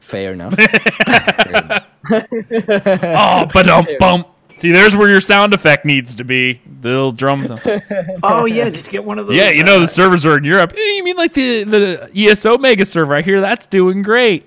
Fair 0.00 0.32
enough. 0.32 0.54
Fair 0.56 1.48
enough. 1.48 1.86
Oh, 3.04 3.46
but 3.54 3.68
um 3.68 3.86
bump. 4.00 4.26
See, 4.60 4.72
there's 4.72 4.94
where 4.94 5.08
your 5.08 5.22
sound 5.22 5.54
effect 5.54 5.86
needs 5.86 6.14
to 6.16 6.24
be. 6.24 6.60
The 6.82 6.88
little 6.90 7.12
drum. 7.12 7.46
Oh 8.22 8.44
yeah, 8.44 8.68
just 8.68 8.90
get 8.90 9.02
one 9.02 9.18
of 9.18 9.26
those. 9.26 9.34
Yeah, 9.36 9.50
you 9.50 9.64
know 9.64 9.76
uh, 9.76 9.80
the 9.80 9.86
servers 9.88 10.26
are 10.26 10.36
in 10.36 10.44
Europe. 10.44 10.74
Eh, 10.76 10.92
You 10.96 11.02
mean 11.04 11.16
like 11.16 11.32
the 11.32 11.64
the 11.64 12.10
ESO 12.14 12.58
mega 12.58 12.84
server? 12.84 13.14
I 13.14 13.22
hear 13.22 13.40
that's 13.40 13.66
doing 13.66 14.02
great. 14.02 14.44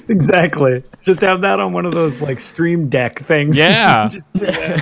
exactly. 0.10 0.84
Just 1.02 1.22
have 1.22 1.42
that 1.42 1.60
on 1.60 1.74
one 1.74 1.86
of 1.86 1.92
those 1.94 2.22
like 2.22 2.40
stream 2.40 2.90
deck 2.90 3.20
things. 3.20 3.56
Yeah. 3.58 4.10
Just, 4.12 4.26
yeah. 4.36 4.82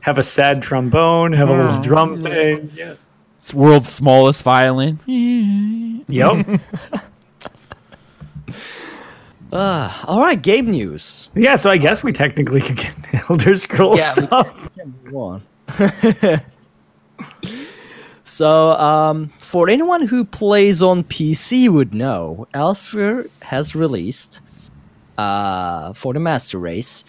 Have 0.00 0.18
a 0.18 0.22
sad 0.22 0.62
trombone. 0.62 1.32
Have 1.32 1.50
a 1.50 1.52
Oh, 1.52 1.62
little 1.66 1.82
drum 1.82 2.22
thing. 2.22 2.70
Yeah. 2.74 2.94
It's 3.38 3.52
world's 3.54 3.88
smallest 3.90 4.42
violin. 4.42 4.98
Yep. 6.08 6.60
Uh, 9.52 9.90
all 10.06 10.20
right, 10.20 10.40
game 10.42 10.70
news. 10.70 11.30
yeah. 11.34 11.56
So 11.56 11.70
I 11.70 11.76
guess 11.78 12.02
we 12.02 12.12
technically 12.12 12.60
could 12.60 12.76
get 12.76 12.94
Elder 13.30 13.56
Scrolls 13.56 13.98
Yeah, 13.98 14.14
we- 14.16 14.26
stuff. 14.26 14.70
Move 15.04 15.14
on. 15.16 15.42
so, 18.22 18.72
um, 18.72 19.28
for 19.38 19.68
anyone 19.68 20.06
who 20.06 20.24
plays 20.24 20.82
on 20.82 21.04
PC 21.04 21.68
would 21.68 21.94
know, 21.94 22.46
Elsweyr 22.54 23.28
has 23.42 23.74
released 23.74 24.40
uh, 25.16 25.92
for 25.94 26.12
the 26.12 26.20
Master 26.20 26.58
Race. 26.58 27.04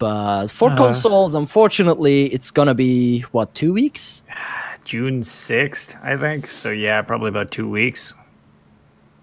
But 0.00 0.48
for 0.48 0.70
Uh. 0.72 0.76
consoles, 0.76 1.34
unfortunately, 1.36 2.26
it's 2.34 2.50
gonna 2.50 2.74
be 2.74 3.20
what 3.30 3.54
two 3.54 3.72
weeks? 3.72 4.22
June 4.84 5.22
sixth, 5.22 5.96
I 6.02 6.16
think. 6.16 6.48
So 6.48 6.70
yeah, 6.70 7.00
probably 7.02 7.28
about 7.28 7.50
two 7.52 7.68
weeks. 7.70 8.12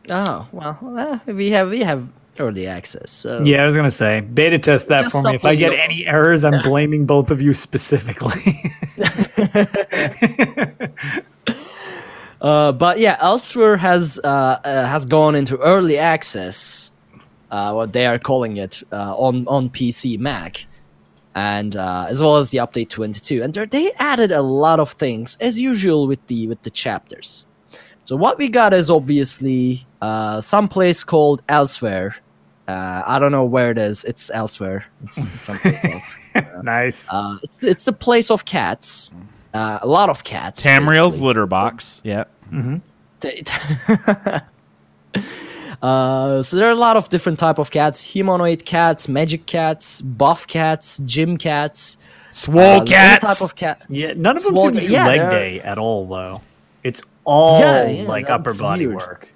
Oh 0.10 0.48
well, 0.52 0.80
uh, 0.98 1.20
we 1.32 1.52
have 1.52 1.70
we 1.70 1.82
have 1.82 2.08
early 2.42 2.68
access. 2.68 3.10
So 3.12 3.44
Yeah, 3.44 3.64
I 3.64 3.68
was 3.68 3.76
gonna 3.76 3.90
say 3.92 4.22
beta 4.22 4.58
test 4.60 4.88
that 4.90 5.12
for 5.12 5.22
me. 5.24 5.36
If 5.36 5.46
I 5.46 5.56
get 5.56 5.72
you- 5.72 5.78
any 5.78 6.06
errors, 6.08 6.44
I'm 6.44 6.62
blaming 6.64 7.06
both 7.06 7.32
of 7.32 7.42
you 7.42 7.54
specifically. 7.54 8.74
Uh, 12.42 12.72
but 12.72 12.98
yeah, 12.98 13.18
Elsweyr 13.18 13.78
has 13.78 14.20
uh, 14.24 14.28
uh, 14.28 14.88
has 14.88 15.06
gone 15.06 15.36
into 15.36 15.60
early 15.60 16.00
access, 16.00 16.90
uh, 17.52 17.72
what 17.72 17.94
they 17.94 18.08
are 18.08 18.18
calling 18.18 18.58
it, 18.58 18.82
uh, 18.92 19.14
on 19.16 19.48
on 19.48 19.70
PC, 19.70 20.18
Mac, 20.18 20.66
and 21.36 21.76
uh, 21.76 22.08
as 22.10 22.20
well 22.20 22.38
as 22.38 22.50
the 22.50 22.58
update 22.58 22.90
22. 22.90 23.44
And 23.44 23.54
they're- 23.54 23.68
they 23.68 23.92
added 24.00 24.32
a 24.32 24.42
lot 24.42 24.80
of 24.80 24.90
things 24.92 25.38
as 25.40 25.60
usual 25.60 26.08
with 26.08 26.26
the 26.26 26.48
with 26.48 26.60
the 26.64 26.72
chapters. 26.72 27.46
So 28.06 28.16
what 28.16 28.40
we 28.40 28.48
got 28.50 28.74
is 28.74 28.90
obviously 28.90 29.86
uh, 30.02 30.42
some 30.42 30.68
place 30.68 31.04
called 31.04 31.46
Elsweyr. 31.46 32.16
Uh, 32.72 33.04
I 33.06 33.20
don't 33.20 33.32
know 33.32 33.44
where 33.46 33.72
it 33.72 33.78
is. 33.78 34.04
It's 34.06 34.32
elsewhere. 34.34 34.86
It's 35.04 35.16
someplace 35.42 35.84
else. 35.94 36.04
nice. 36.64 37.08
Uh, 37.10 37.38
it's 37.44 37.62
it's 37.64 37.84
the 37.84 37.94
place 37.94 38.32
of 38.32 38.46
cats. 38.46 39.12
Uh, 39.54 39.80
a 39.82 39.88
lot 39.88 40.10
of 40.10 40.24
cats. 40.24 40.64
Tamriel's 40.66 41.14
basically. 41.16 41.28
litter 41.28 41.46
box. 41.48 42.02
Yeah. 42.06 42.24
uh, 45.82 46.44
so 46.44 46.58
there 46.58 46.68
are 46.68 46.72
a 46.72 46.76
lot 46.76 46.98
of 46.98 47.10
different 47.10 47.40
type 47.40 47.58
of 47.60 47.72
cats: 47.72 48.02
humanoid 48.02 48.66
cats, 48.66 49.08
magic 49.08 49.46
cats, 49.46 50.02
buff 50.02 50.48
cats, 50.48 51.00
gym 51.06 51.38
cats, 51.38 51.98
Swole 52.32 52.82
uh, 52.82 52.86
cats. 52.86 53.24
type 53.24 53.42
of 53.42 53.56
cat. 53.56 53.82
Yeah, 53.90 54.14
none 54.16 54.38
of 54.38 54.44
them 54.44 54.54
Swole- 54.54 54.66
seem 54.66 54.74
to 54.74 54.80
do 54.82 54.88
yeah, 54.94 55.08
leg 55.08 55.20
they're- 55.20 55.30
day 55.32 55.60
at 55.62 55.78
all, 55.78 56.08
though. 56.08 56.42
It's 56.84 57.02
all 57.26 57.60
Yeah, 57.60 57.88
yeah, 57.88 58.04
like 58.08 58.30
upper 58.30 58.54
body 58.54 58.88
weird. 58.88 58.98
work. 59.00 59.30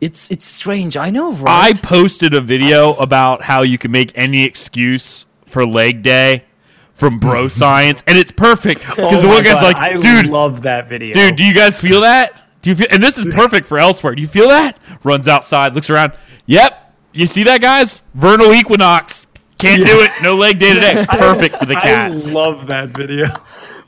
It's 0.00 0.30
it's 0.30 0.46
strange. 0.46 0.96
I 0.96 1.10
know, 1.10 1.36
I 1.46 1.72
posted 1.74 2.34
a 2.34 2.40
video 2.40 2.94
about 2.94 3.42
how 3.42 3.62
you 3.62 3.78
can 3.78 3.90
make 3.90 4.12
any 4.14 4.44
excuse 4.44 5.26
for 5.46 5.64
leg 5.66 6.02
day 6.02 6.44
from 6.92 7.18
bro 7.18 7.48
science, 7.60 8.02
and 8.06 8.18
it's 8.18 8.32
perfect 8.32 8.80
because 8.82 9.22
the 9.22 9.28
Oh 9.28 9.28
my 9.28 9.34
one 9.34 9.44
guy's 9.44 9.54
God, 9.54 9.62
like, 9.62 9.76
I 9.76 9.92
"Dude, 9.94 10.26
love 10.26 10.62
that 10.62 10.88
video. 10.88 11.14
dude, 11.14 11.36
do 11.36 11.44
you 11.44 11.54
guys 11.54 11.80
feel 11.80 12.00
that? 12.02 12.42
Do 12.62 12.70
you 12.70 12.76
feel?" 12.76 12.88
And 12.90 13.02
this 13.02 13.16
is 13.18 13.26
perfect 13.34 13.66
for 13.66 13.78
Elsweyr. 13.78 14.14
Do 14.16 14.20
you 14.22 14.28
feel 14.28 14.48
that? 14.48 14.78
Runs 15.04 15.26
outside, 15.28 15.74
looks 15.74 15.88
around. 15.90 16.12
Yep, 16.46 16.94
you 17.12 17.26
see 17.26 17.44
that, 17.44 17.60
guys? 17.62 18.02
Vernal 18.14 18.52
equinox. 18.52 19.26
Can't 19.56 19.86
do 19.86 20.00
it. 20.00 20.10
No 20.22 20.34
leg 20.34 20.58
day 20.58 20.74
today. 20.74 21.06
Perfect 21.08 21.56
for 21.56 21.64
the 21.64 21.76
cats. 21.76 22.28
I 22.28 22.32
love 22.32 22.66
that 22.66 22.88
video. 22.90 23.28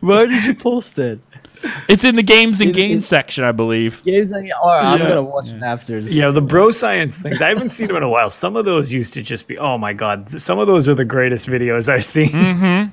Where 0.00 0.26
did 0.26 0.44
you 0.44 0.54
post 0.54 0.98
it? 0.98 1.18
It's 1.88 2.04
in 2.04 2.16
the 2.16 2.22
games 2.22 2.60
and 2.60 2.70
In- 2.70 2.76
games 2.76 3.06
section, 3.06 3.44
I 3.44 3.52
believe. 3.52 4.02
Games 4.04 4.32
and- 4.32 4.50
all 4.62 4.70
right, 4.70 4.84
I'm 4.84 5.00
Yeah. 5.00 5.08
gonna 5.08 5.22
watch 5.22 5.50
it 5.52 5.62
after. 5.62 6.00
This. 6.02 6.14
Yeah, 6.14 6.30
the 6.30 6.40
bro 6.40 6.70
science 6.70 7.16
things. 7.16 7.40
I 7.42 7.48
haven't 7.48 7.70
seen 7.70 7.88
them 7.88 7.96
in 7.96 8.02
a 8.02 8.08
while. 8.08 8.30
Some 8.30 8.56
of 8.56 8.64
those 8.64 8.92
used 8.92 9.12
to 9.14 9.22
just 9.22 9.46
be, 9.48 9.56
oh 9.58 9.78
my 9.78 9.92
god, 9.92 10.28
some 10.28 10.58
of 10.58 10.66
those 10.66 10.88
are 10.88 10.94
the 10.94 11.04
greatest 11.04 11.48
videos 11.48 11.88
I've 11.88 12.04
seen. 12.04 12.30
Mm-hmm. 12.30 12.90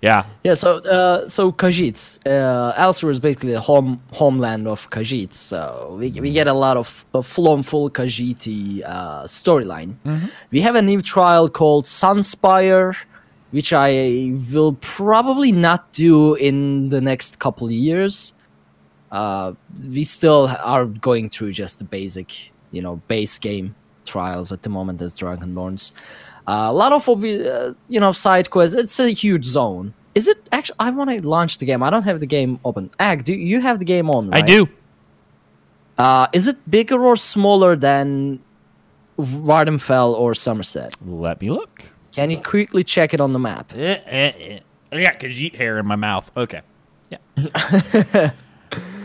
Yeah. 0.00 0.26
Yeah, 0.44 0.54
so 0.54 0.76
uh, 0.78 1.28
so 1.28 1.50
Khajiits, 1.50 2.20
uh, 2.24 2.72
Elsweyr 2.80 3.10
is 3.10 3.18
basically 3.18 3.50
the 3.52 3.60
home 3.60 4.00
homeland 4.12 4.68
of 4.68 4.88
Khajiits. 4.90 5.34
So 5.34 5.96
we, 5.98 6.10
we 6.12 6.32
get 6.32 6.46
a 6.46 6.52
lot 6.52 6.76
of, 6.76 7.04
of 7.14 7.26
full 7.26 7.48
on 7.48 7.64
full 7.64 7.90
Khajiiti 7.90 8.84
uh, 8.86 9.24
storyline. 9.24 9.96
We 10.52 10.60
have 10.60 10.76
a 10.76 10.82
new 10.82 11.02
trial 11.02 11.48
called 11.48 11.84
Sunspire, 11.86 12.94
which 13.50 13.72
I 13.72 14.34
will 14.52 14.74
probably 14.80 15.52
not 15.52 15.92
do 15.92 16.34
in 16.34 16.88
the 16.90 17.00
next 17.00 17.38
couple 17.38 17.66
of 17.66 17.72
years. 17.72 18.34
Uh, 19.10 19.54
we 19.88 20.04
still 20.04 20.48
are 20.62 20.84
going 20.84 21.30
through 21.30 21.52
just 21.52 21.78
the 21.78 21.84
basic, 21.84 22.52
you 22.72 22.82
know, 22.82 22.96
base 23.08 23.38
game 23.38 23.74
trials 24.04 24.52
at 24.52 24.62
the 24.62 24.68
moment 24.68 25.00
as 25.00 25.18
Dragonborns. 25.18 25.92
Uh, 26.46 26.68
a 26.68 26.72
lot 26.72 26.92
of 26.92 27.08
uh, 27.08 27.74
you 27.88 28.00
know 28.00 28.12
side 28.12 28.50
quests. 28.50 28.76
It's 28.76 28.98
a 28.98 29.10
huge 29.10 29.44
zone. 29.44 29.94
Is 30.14 30.28
it 30.28 30.48
actually? 30.52 30.76
I 30.78 30.90
want 30.90 31.10
to 31.10 31.26
launch 31.26 31.58
the 31.58 31.66
game. 31.66 31.82
I 31.82 31.90
don't 31.90 32.04
have 32.04 32.20
the 32.20 32.26
game 32.26 32.58
open. 32.64 32.90
Ag, 32.98 33.24
do 33.24 33.34
you 33.34 33.60
have 33.60 33.78
the 33.78 33.84
game 33.84 34.10
on? 34.10 34.32
I 34.32 34.40
do. 34.40 34.66
Uh, 35.98 36.26
is 36.32 36.46
it 36.46 36.56
bigger 36.70 37.04
or 37.04 37.16
smaller 37.16 37.76
than 37.76 38.40
Vvardenfell 39.18 40.14
or 40.14 40.34
Somerset? 40.34 40.96
Let 41.04 41.40
me 41.40 41.50
look. 41.50 41.84
Can 42.18 42.30
you 42.32 42.40
quickly 42.40 42.82
check 42.82 43.14
it 43.14 43.20
on 43.20 43.32
the 43.32 43.38
map? 43.38 43.72
Eh, 43.76 44.00
eh, 44.06 44.32
eh. 44.36 44.58
I 44.90 45.02
got 45.02 45.20
Khajiit 45.20 45.54
hair 45.54 45.78
in 45.78 45.86
my 45.86 45.94
mouth. 45.94 46.28
Okay. 46.36 46.62
Yeah, 47.10 47.18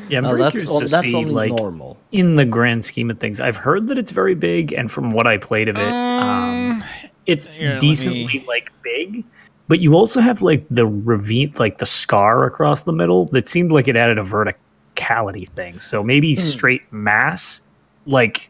Yeah, 0.09 0.17
I'm 0.17 0.23
No, 0.23 0.29
very 0.29 0.41
that's 0.41 0.51
curious 0.63 0.67
on- 0.69 0.81
to 0.81 0.87
that's 0.87 1.11
see, 1.11 1.15
only 1.15 1.29
like, 1.31 1.51
normal. 1.51 1.97
in 2.11 2.35
the 2.37 2.43
grand 2.45 2.83
scheme 2.83 3.11
of 3.11 3.19
things. 3.19 3.39
I've 3.39 3.55
heard 3.55 3.85
that 3.89 3.99
it's 3.99 4.09
very 4.09 4.33
big, 4.33 4.73
and 4.73 4.91
from 4.91 5.11
what 5.11 5.27
I 5.27 5.37
played 5.37 5.69
of 5.69 5.77
it, 5.77 5.91
um, 5.93 6.83
it's 7.27 7.45
here, 7.45 7.77
decently 7.77 8.25
me- 8.25 8.45
like 8.47 8.71
big. 8.81 9.23
But 9.67 9.79
you 9.79 9.93
also 9.93 10.19
have 10.19 10.41
like 10.41 10.65
the 10.71 10.87
ravine, 10.87 11.53
like 11.59 11.77
the 11.77 11.85
scar 11.85 12.45
across 12.45 12.81
the 12.81 12.93
middle 12.93 13.25
that 13.25 13.47
seemed 13.47 13.71
like 13.71 13.87
it 13.87 13.95
added 13.95 14.17
a 14.17 14.23
verticality 14.23 15.47
thing. 15.49 15.79
So 15.79 16.01
maybe 16.03 16.35
straight 16.35 16.81
mass, 16.91 17.61
like 18.07 18.49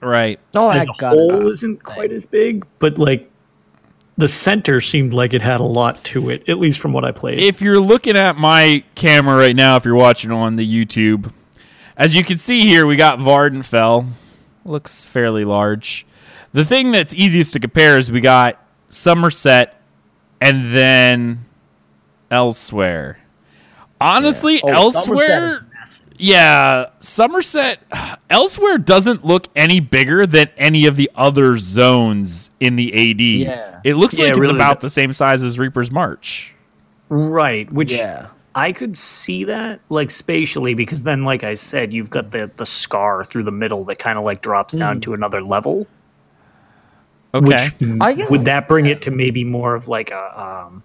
Right. 0.00 0.38
No, 0.54 0.70
as 0.70 0.88
I 0.88 0.92
a 0.92 0.96
got 0.98 1.14
whole, 1.14 1.46
it. 1.48 1.50
isn't 1.50 1.82
quite 1.84 2.12
as 2.12 2.26
big, 2.26 2.64
but 2.78 2.96
like 2.96 3.28
the 4.16 4.28
center 4.28 4.80
seemed 4.80 5.12
like 5.12 5.32
it 5.34 5.42
had 5.42 5.60
a 5.60 5.64
lot 5.64 6.02
to 6.04 6.30
it, 6.30 6.48
at 6.48 6.58
least 6.58 6.78
from 6.80 6.92
what 6.92 7.04
I 7.04 7.12
played. 7.12 7.40
If 7.40 7.60
you're 7.60 7.80
looking 7.80 8.16
at 8.16 8.36
my 8.36 8.84
camera 8.94 9.36
right 9.36 9.56
now, 9.56 9.76
if 9.76 9.84
you're 9.84 9.94
watching 9.94 10.30
on 10.30 10.56
the 10.56 10.66
YouTube, 10.86 11.32
as 11.96 12.14
you 12.14 12.22
can 12.24 12.38
see 12.38 12.60
here, 12.60 12.86
we 12.86 12.96
got 12.96 13.18
Vvardenfell. 13.18 14.06
Looks 14.64 15.04
fairly 15.04 15.44
large. 15.44 16.06
The 16.52 16.64
thing 16.64 16.90
that's 16.92 17.14
easiest 17.14 17.54
to 17.54 17.60
compare 17.60 17.98
is 17.98 18.10
we 18.12 18.20
got 18.20 18.62
Somerset 18.90 19.80
and 20.40 20.72
then 20.72 21.46
Elsweyr. 22.30 23.16
Honestly, 24.00 24.60
Oh, 24.62 24.90
Somerset 24.90 25.42
is 25.44 25.52
elsewhere, 25.52 25.66
yeah, 26.22 26.90
Somerset 27.00 27.80
Elsweyr 28.30 28.82
doesn't 28.84 29.24
look 29.24 29.48
any 29.56 29.80
bigger 29.80 30.24
than 30.26 30.48
any 30.56 30.86
of 30.86 30.96
the 30.96 31.10
other 31.14 31.58
zones 31.58 32.50
in 32.60 32.76
the 32.76 32.92
AD. 33.10 33.20
Yeah. 33.20 33.80
It 33.84 33.94
looks 33.94 34.18
Yeah, 34.18 34.26
like 34.26 34.30
it's 34.32 34.40
really 34.40 34.54
about 34.54 34.76
does. 34.80 34.82
the 34.92 35.00
same 35.00 35.12
size 35.12 35.42
as 35.42 35.58
Reaper's 35.58 35.90
March. 35.90 36.54
right, 37.08 37.70
which 37.72 37.92
Yeah. 37.92 38.26
I 38.54 38.70
could 38.72 38.96
see 38.96 39.44
that 39.44 39.80
like 39.88 40.10
spatially 40.10 40.74
because 40.74 41.02
then, 41.02 41.24
like 41.24 41.42
I 41.42 41.54
said, 41.54 41.92
you've 41.92 42.10
got 42.10 42.30
the 42.32 42.50
the 42.56 42.66
scar 42.66 43.24
through 43.24 43.44
the 43.44 43.50
middle 43.52 43.82
that 43.84 43.98
kind 43.98 44.18
of 44.18 44.24
like 44.24 44.42
drops 44.42 44.74
down 44.74 45.00
to 45.02 45.14
another 45.14 45.42
level. 45.42 45.86
Okay. 47.34 47.46
Which 47.80 47.98
I 48.00 48.12
guess- 48.12 48.30
would 48.30 48.44
that 48.44 48.68
bring 48.68 48.86
it 48.86 49.00
to 49.02 49.10
maybe 49.10 49.42
more 49.42 49.74
of 49.74 49.88
like 49.88 50.10
a? 50.10 50.40
Um, 50.68 50.82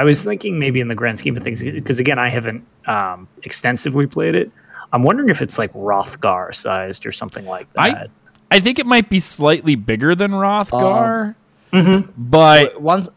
I 0.00 0.04
was 0.04 0.24
thinking 0.24 0.58
maybe 0.58 0.80
in 0.80 0.88
the 0.88 0.94
grand 0.94 1.18
scheme 1.18 1.36
of 1.36 1.42
things 1.42 1.62
because 1.62 2.00
again 2.00 2.18
I 2.18 2.30
haven't 2.30 2.64
um, 2.86 3.28
extensively 3.42 4.06
played 4.06 4.34
it. 4.34 4.50
I'm 4.94 5.02
wondering 5.02 5.28
if 5.28 5.42
it's 5.42 5.58
like 5.58 5.70
Wrothgar 5.74 6.54
sized 6.54 7.04
or 7.04 7.12
something 7.12 7.44
like 7.44 7.70
that. 7.74 8.08
I 8.50 8.60
think 8.60 8.78
it 8.78 8.86
might 8.86 9.10
be 9.10 9.20
slightly 9.20 9.74
bigger 9.74 10.14
than 10.14 10.30
Wrothgar, 10.32 11.34
Mhm. 11.72 12.08
but 12.16 12.80
Once 12.80 13.10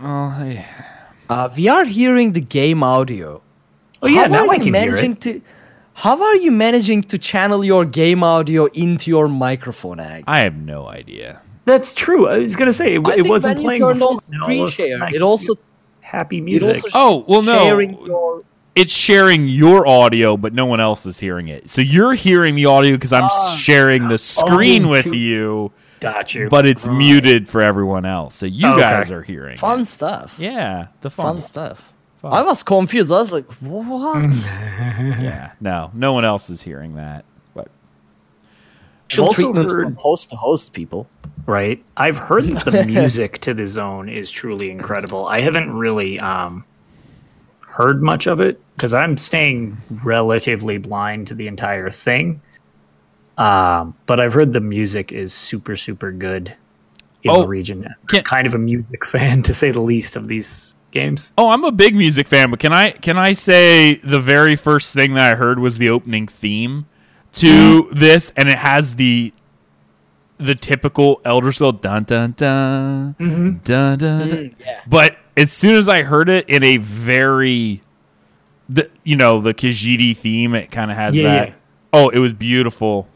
well, 0.00 0.30
hey, 0.32 0.64
uh, 1.28 1.48
we 1.56 1.68
are 1.68 1.84
hearing 1.84 2.32
the 2.32 2.40
game 2.40 2.82
audio. 2.82 3.40
Oh 4.02 4.08
yeah, 4.08 4.22
How 4.22 4.26
now 4.28 4.46
are 4.46 4.50
I 4.50 4.54
you 4.56 4.64
can 4.64 4.74
hear 4.74 4.86
managing 4.90 5.12
it. 5.12 5.20
to? 5.20 5.40
How 5.94 6.20
are 6.20 6.34
you 6.36 6.50
managing 6.50 7.04
to 7.04 7.16
channel 7.18 7.64
your 7.64 7.84
game 7.84 8.24
audio 8.24 8.64
into 8.74 9.08
your 9.08 9.28
microphone? 9.28 10.00
Ag? 10.00 10.24
I 10.26 10.40
have 10.40 10.56
no 10.56 10.88
idea. 10.88 11.40
That's 11.64 11.94
true. 11.94 12.26
I 12.28 12.38
was 12.38 12.56
gonna 12.56 12.72
say 12.72 12.94
it, 12.96 13.06
I 13.06 13.12
it 13.12 13.14
think 13.22 13.28
wasn't 13.28 13.58
when 13.58 13.62
you 13.62 13.68
playing 13.68 13.82
turned 13.82 14.02
on 14.02 14.14
Now 14.14 14.42
screen 14.42 14.62
of 14.64 14.68
a 14.68 14.72
sudden 14.72 14.98
share, 14.98 15.14
it 15.14 15.22
also 15.22 15.54
hear 15.54 15.62
happy 16.12 16.40
music. 16.40 16.84
Oh 16.94 17.24
well, 17.26 17.42
no, 17.42 17.64
sharing 17.64 17.98
your 18.06 18.42
it's 18.74 18.92
sharing 18.92 19.48
your 19.48 19.86
audio, 19.86 20.36
but 20.36 20.52
no 20.54 20.64
one 20.66 20.80
else 20.80 21.04
is 21.06 21.18
hearing 21.18 21.48
it. 21.48 21.68
So 21.68 21.80
you're 21.82 22.14
hearing 22.14 22.54
the 22.54 22.66
audio 22.66 22.92
because 22.92 23.12
I'm 23.12 23.24
Ah. 23.24 23.54
sharing 23.58 24.08
the 24.08 24.16
screen 24.18 24.84
Oh, 24.86 24.90
with 24.90 25.04
to- 25.04 25.16
you, 25.16 25.72
Got 26.00 26.34
you. 26.34 26.48
but 26.48 26.66
it's 26.66 26.86
muted 26.88 27.48
for 27.48 27.60
everyone 27.60 28.04
else. 28.06 28.34
So 28.34 28.46
you 28.46 28.66
Okay. 28.68 28.80
guys 28.80 29.10
are 29.12 29.22
hearing. 29.22 29.58
fun 29.58 29.80
it. 29.80 29.84
stuff. 29.86 30.36
Yeah, 30.38 30.86
the 31.02 31.10
fun 31.10 31.34
fun. 31.36 31.40
stuff. 31.42 31.88
Fun. 32.22 32.32
I 32.32 32.42
was 32.42 32.62
confused. 32.62 33.10
I 33.12 33.18
was 33.18 33.32
like, 33.32 33.50
"What?" 33.60 34.34
Yeah, 35.20 35.50
no, 35.60 35.90
no 35.92 36.12
one 36.12 36.24
else 36.24 36.48
is 36.50 36.62
hearing 36.62 36.94
that. 36.94 37.24
But 39.08 39.12
Special 39.12 39.26
also 39.26 39.52
heard- 39.68 39.84
from 39.84 39.96
host 39.96 40.30
to 40.30 40.36
host, 40.36 40.72
people. 40.72 41.06
right? 41.46 41.82
I've 41.96 42.16
heard 42.16 42.44
that 42.50 42.64
the 42.64 42.84
music 42.86 43.38
to 43.40 43.52
the 43.54 43.66
zone 43.66 44.08
is 44.08 44.30
truly 44.30 44.70
incredible. 44.70 45.26
I 45.26 45.40
haven't 45.40 45.70
really 45.72 46.18
um, 46.20 46.64
heard 47.66 48.02
much 48.02 48.26
of 48.26 48.40
it 48.40 48.60
because 48.76 48.94
I'm 48.94 49.16
staying 49.18 49.76
relatively 50.04 50.78
blind 50.78 51.26
to 51.28 51.34
the 51.34 51.46
entire 51.48 51.90
thing. 51.90 52.40
Um, 53.38 53.94
but 54.06 54.20
I've 54.20 54.32
heard 54.34 54.52
the 54.52 54.60
music 54.60 55.12
is 55.12 55.32
super, 55.32 55.76
super 55.76 56.12
good 56.12 56.54
in 57.22 57.30
Oh, 57.30 57.42
the 57.42 57.48
region. 57.48 57.84
I'm 57.86 58.06
can- 58.06 58.24
kind 58.24 58.46
of 58.46 58.54
a 58.54 58.58
music 58.58 59.04
fan, 59.12 59.42
to 59.44 59.54
say 59.54 59.70
the 59.70 59.80
least, 59.80 60.16
of 60.16 60.28
these 60.28 60.74
games. 60.90 61.32
oh, 61.38 61.48
I'm 61.50 61.64
a 61.64 61.72
big 61.72 61.94
music 61.96 62.28
fan. 62.28 62.50
But 62.50 62.58
can 62.60 62.72
I 62.72 62.90
can 62.90 63.16
I 63.16 63.32
say 63.32 63.94
the 63.96 64.20
very 64.20 64.56
first 64.56 64.92
thing 64.92 65.14
that 65.14 65.32
I 65.32 65.36
heard 65.36 65.58
was 65.58 65.78
the 65.78 65.88
opening 65.88 66.28
theme 66.28 66.86
to 67.34 67.88
this, 67.92 68.32
and 68.36 68.48
it 68.48 68.58
has 68.58 68.96
the 68.96 69.32
the 70.38 70.54
typical 70.54 71.20
Elder 71.24 71.52
Scroll 71.52 71.72
dun 71.72 72.04
dun 72.04 72.34
dun 72.36 73.14
mm-hmm. 73.18 73.50
dun 73.64 73.98
dun. 73.98 74.28
dun. 74.28 74.28
Mm, 74.28 74.54
yeah. 74.58 74.80
But 74.86 75.16
as 75.36 75.52
soon 75.52 75.76
as 75.76 75.88
I 75.88 76.02
heard 76.02 76.28
it 76.28 76.48
in 76.48 76.64
a 76.64 76.76
very, 76.78 77.80
the 78.68 78.90
you 79.04 79.16
know 79.16 79.40
the 79.40 79.54
Khajiit 79.54 80.16
theme, 80.16 80.54
it 80.54 80.70
kind 80.70 80.90
of 80.90 80.96
has 80.96 81.16
Yeah, 81.16 81.22
that. 81.22 81.48
yeah. 81.48 81.54
Oh, 81.92 82.08
it 82.08 82.18
was 82.18 82.32
beautiful. 82.32 83.08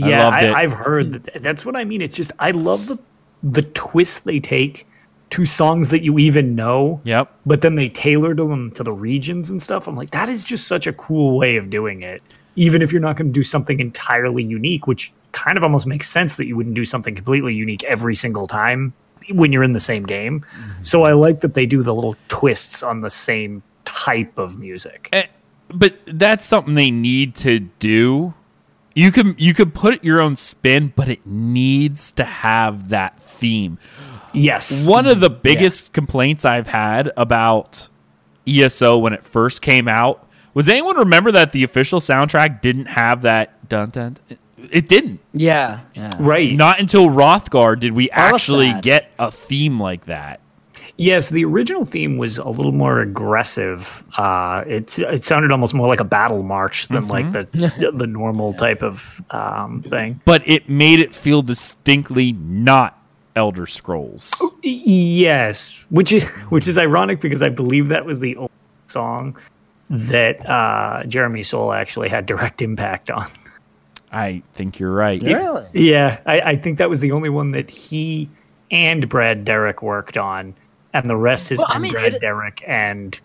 I 0.00 0.08
Yeah, 0.08 0.22
loved 0.24 0.36
I, 0.36 0.40
it. 0.46 0.54
I've 0.54 0.72
heard 0.72 1.12
that. 1.24 1.42
That's 1.42 1.66
what 1.66 1.76
I 1.76 1.84
mean. 1.84 2.00
It's 2.00 2.14
just 2.14 2.32
I 2.38 2.52
love 2.52 2.86
the 2.86 2.98
the 3.42 3.62
twists 3.62 4.20
they 4.20 4.38
take 4.38 4.86
to 5.30 5.44
songs 5.46 5.88
that 5.90 6.02
you 6.04 6.18
even 6.18 6.54
know. 6.54 7.00
Yep. 7.04 7.34
but 7.46 7.62
then 7.62 7.74
they 7.74 7.88
tailored 7.88 8.36
them 8.36 8.70
to 8.72 8.82
the 8.84 8.92
regions 8.92 9.50
and 9.50 9.60
stuff. 9.60 9.88
I'm 9.88 9.96
like, 9.96 10.10
that 10.10 10.28
is 10.28 10.44
just 10.44 10.66
such 10.68 10.86
a 10.86 10.92
cool 10.92 11.36
way 11.38 11.56
of 11.56 11.70
doing 11.70 12.02
it. 12.02 12.22
Even 12.56 12.82
if 12.82 12.92
you're 12.92 13.00
not 13.00 13.16
going 13.16 13.28
to 13.28 13.32
do 13.32 13.44
something 13.44 13.80
entirely 13.80 14.42
unique, 14.42 14.86
which 14.86 15.12
kind 15.32 15.56
of 15.56 15.64
almost 15.64 15.86
makes 15.86 16.08
sense 16.08 16.36
that 16.36 16.46
you 16.46 16.56
wouldn't 16.56 16.74
do 16.74 16.84
something 16.84 17.14
completely 17.14 17.54
unique 17.54 17.82
every 17.84 18.14
single 18.14 18.46
time 18.46 18.92
when 19.30 19.52
you're 19.52 19.62
in 19.62 19.72
the 19.72 19.80
same 19.80 20.04
game. 20.04 20.44
So 20.82 21.04
I 21.04 21.12
like 21.12 21.40
that 21.40 21.54
they 21.54 21.66
do 21.66 21.82
the 21.82 21.94
little 21.94 22.16
twists 22.28 22.82
on 22.82 23.00
the 23.00 23.10
same 23.10 23.62
type 23.84 24.36
of 24.36 24.58
music. 24.58 25.08
Eh, 25.12 25.26
but 25.68 25.96
that's 26.06 26.44
something 26.44 26.74
they 26.74 26.90
need 26.90 27.34
to 27.36 27.60
do. 27.60 28.34
You 28.94 29.10
can 29.10 29.34
you 29.38 29.54
could 29.54 29.74
put 29.74 30.04
your 30.04 30.20
own 30.20 30.36
spin, 30.36 30.92
but 30.94 31.08
it 31.08 31.26
needs 31.26 32.12
to 32.12 32.24
have 32.24 32.90
that 32.90 33.18
theme. 33.18 33.78
Yes. 34.34 34.86
One 34.86 35.06
of 35.06 35.20
the 35.20 35.30
biggest 35.30 35.92
complaints 35.92 36.44
I've 36.44 36.66
had 36.66 37.10
about 37.16 37.88
ESO 38.46 38.98
when 38.98 39.12
it 39.12 39.24
first 39.24 39.62
came 39.62 39.88
out 39.88 40.28
was 40.54 40.68
anyone 40.68 40.96
remember 40.96 41.32
that 41.32 41.52
the 41.52 41.64
official 41.64 42.00
soundtrack 42.00 42.60
didn't 42.60 42.86
have 42.86 43.22
that 43.22 43.68
dun 43.68 43.90
dun. 43.90 44.16
It 44.70 44.88
didn't. 44.88 45.20
Yeah, 45.32 45.80
yeah. 45.94 46.16
Right. 46.20 46.52
Not 46.52 46.78
until 46.78 47.08
Wrothgar 47.08 47.78
did 47.78 47.92
we 47.92 48.04
was 48.04 48.10
actually 48.12 48.72
get 48.80 49.10
a 49.18 49.30
theme 49.30 49.80
like 49.80 50.06
that. 50.06 50.40
Yes, 50.98 51.30
the 51.30 51.44
original 51.44 51.84
theme 51.84 52.18
was 52.18 52.38
a 52.38 52.48
little 52.48 52.72
more 52.72 53.00
aggressive. 53.00 54.04
Uh, 54.16 54.62
it 54.66 54.98
it 54.98 55.24
sounded 55.24 55.50
almost 55.50 55.74
more 55.74 55.88
like 55.88 56.00
a 56.00 56.04
battle 56.04 56.42
march 56.42 56.86
than 56.88 57.08
like 57.08 57.30
the 57.32 57.92
the 57.94 58.06
normal 58.06 58.52
type 58.52 58.82
of 58.82 59.20
um, 59.30 59.82
thing. 59.82 60.20
But 60.24 60.46
it 60.46 60.68
made 60.68 61.00
it 61.00 61.14
feel 61.14 61.42
distinctly 61.42 62.32
not 62.32 63.02
Elder 63.34 63.66
Scrolls. 63.66 64.32
Yes, 64.62 65.84
which 65.88 66.12
is 66.12 66.24
which 66.50 66.68
is 66.68 66.76
ironic 66.76 67.20
because 67.20 67.42
I 67.42 67.48
believe 67.48 67.88
that 67.88 68.04
was 68.04 68.20
the 68.20 68.36
only 68.36 68.50
song 68.86 69.36
that 69.92 70.48
uh, 70.48 71.04
Jeremy 71.04 71.42
Soule 71.42 71.72
actually 71.72 72.08
had 72.08 72.26
direct 72.26 72.62
impact 72.62 73.10
on. 73.10 73.30
I 74.10 74.42
think 74.54 74.78
you're 74.80 74.92
right. 74.92 75.22
Really? 75.22 75.66
Yeah, 75.74 76.20
I, 76.26 76.40
I 76.40 76.56
think 76.56 76.78
that 76.78 76.90
was 76.90 77.00
the 77.00 77.12
only 77.12 77.28
one 77.28 77.50
that 77.52 77.70
he 77.70 78.28
and 78.70 79.08
Brad 79.08 79.44
Derrick 79.44 79.82
worked 79.82 80.16
on, 80.18 80.54
and 80.94 81.08
the 81.08 81.16
rest 81.16 81.50
has 81.50 81.58
Well, 81.58 81.66
I 81.68 81.74
been 81.74 81.82
mean, 81.82 81.92
Brad 81.92 82.14
it- 82.14 82.20
Derrick 82.20 82.62
and 82.66 83.18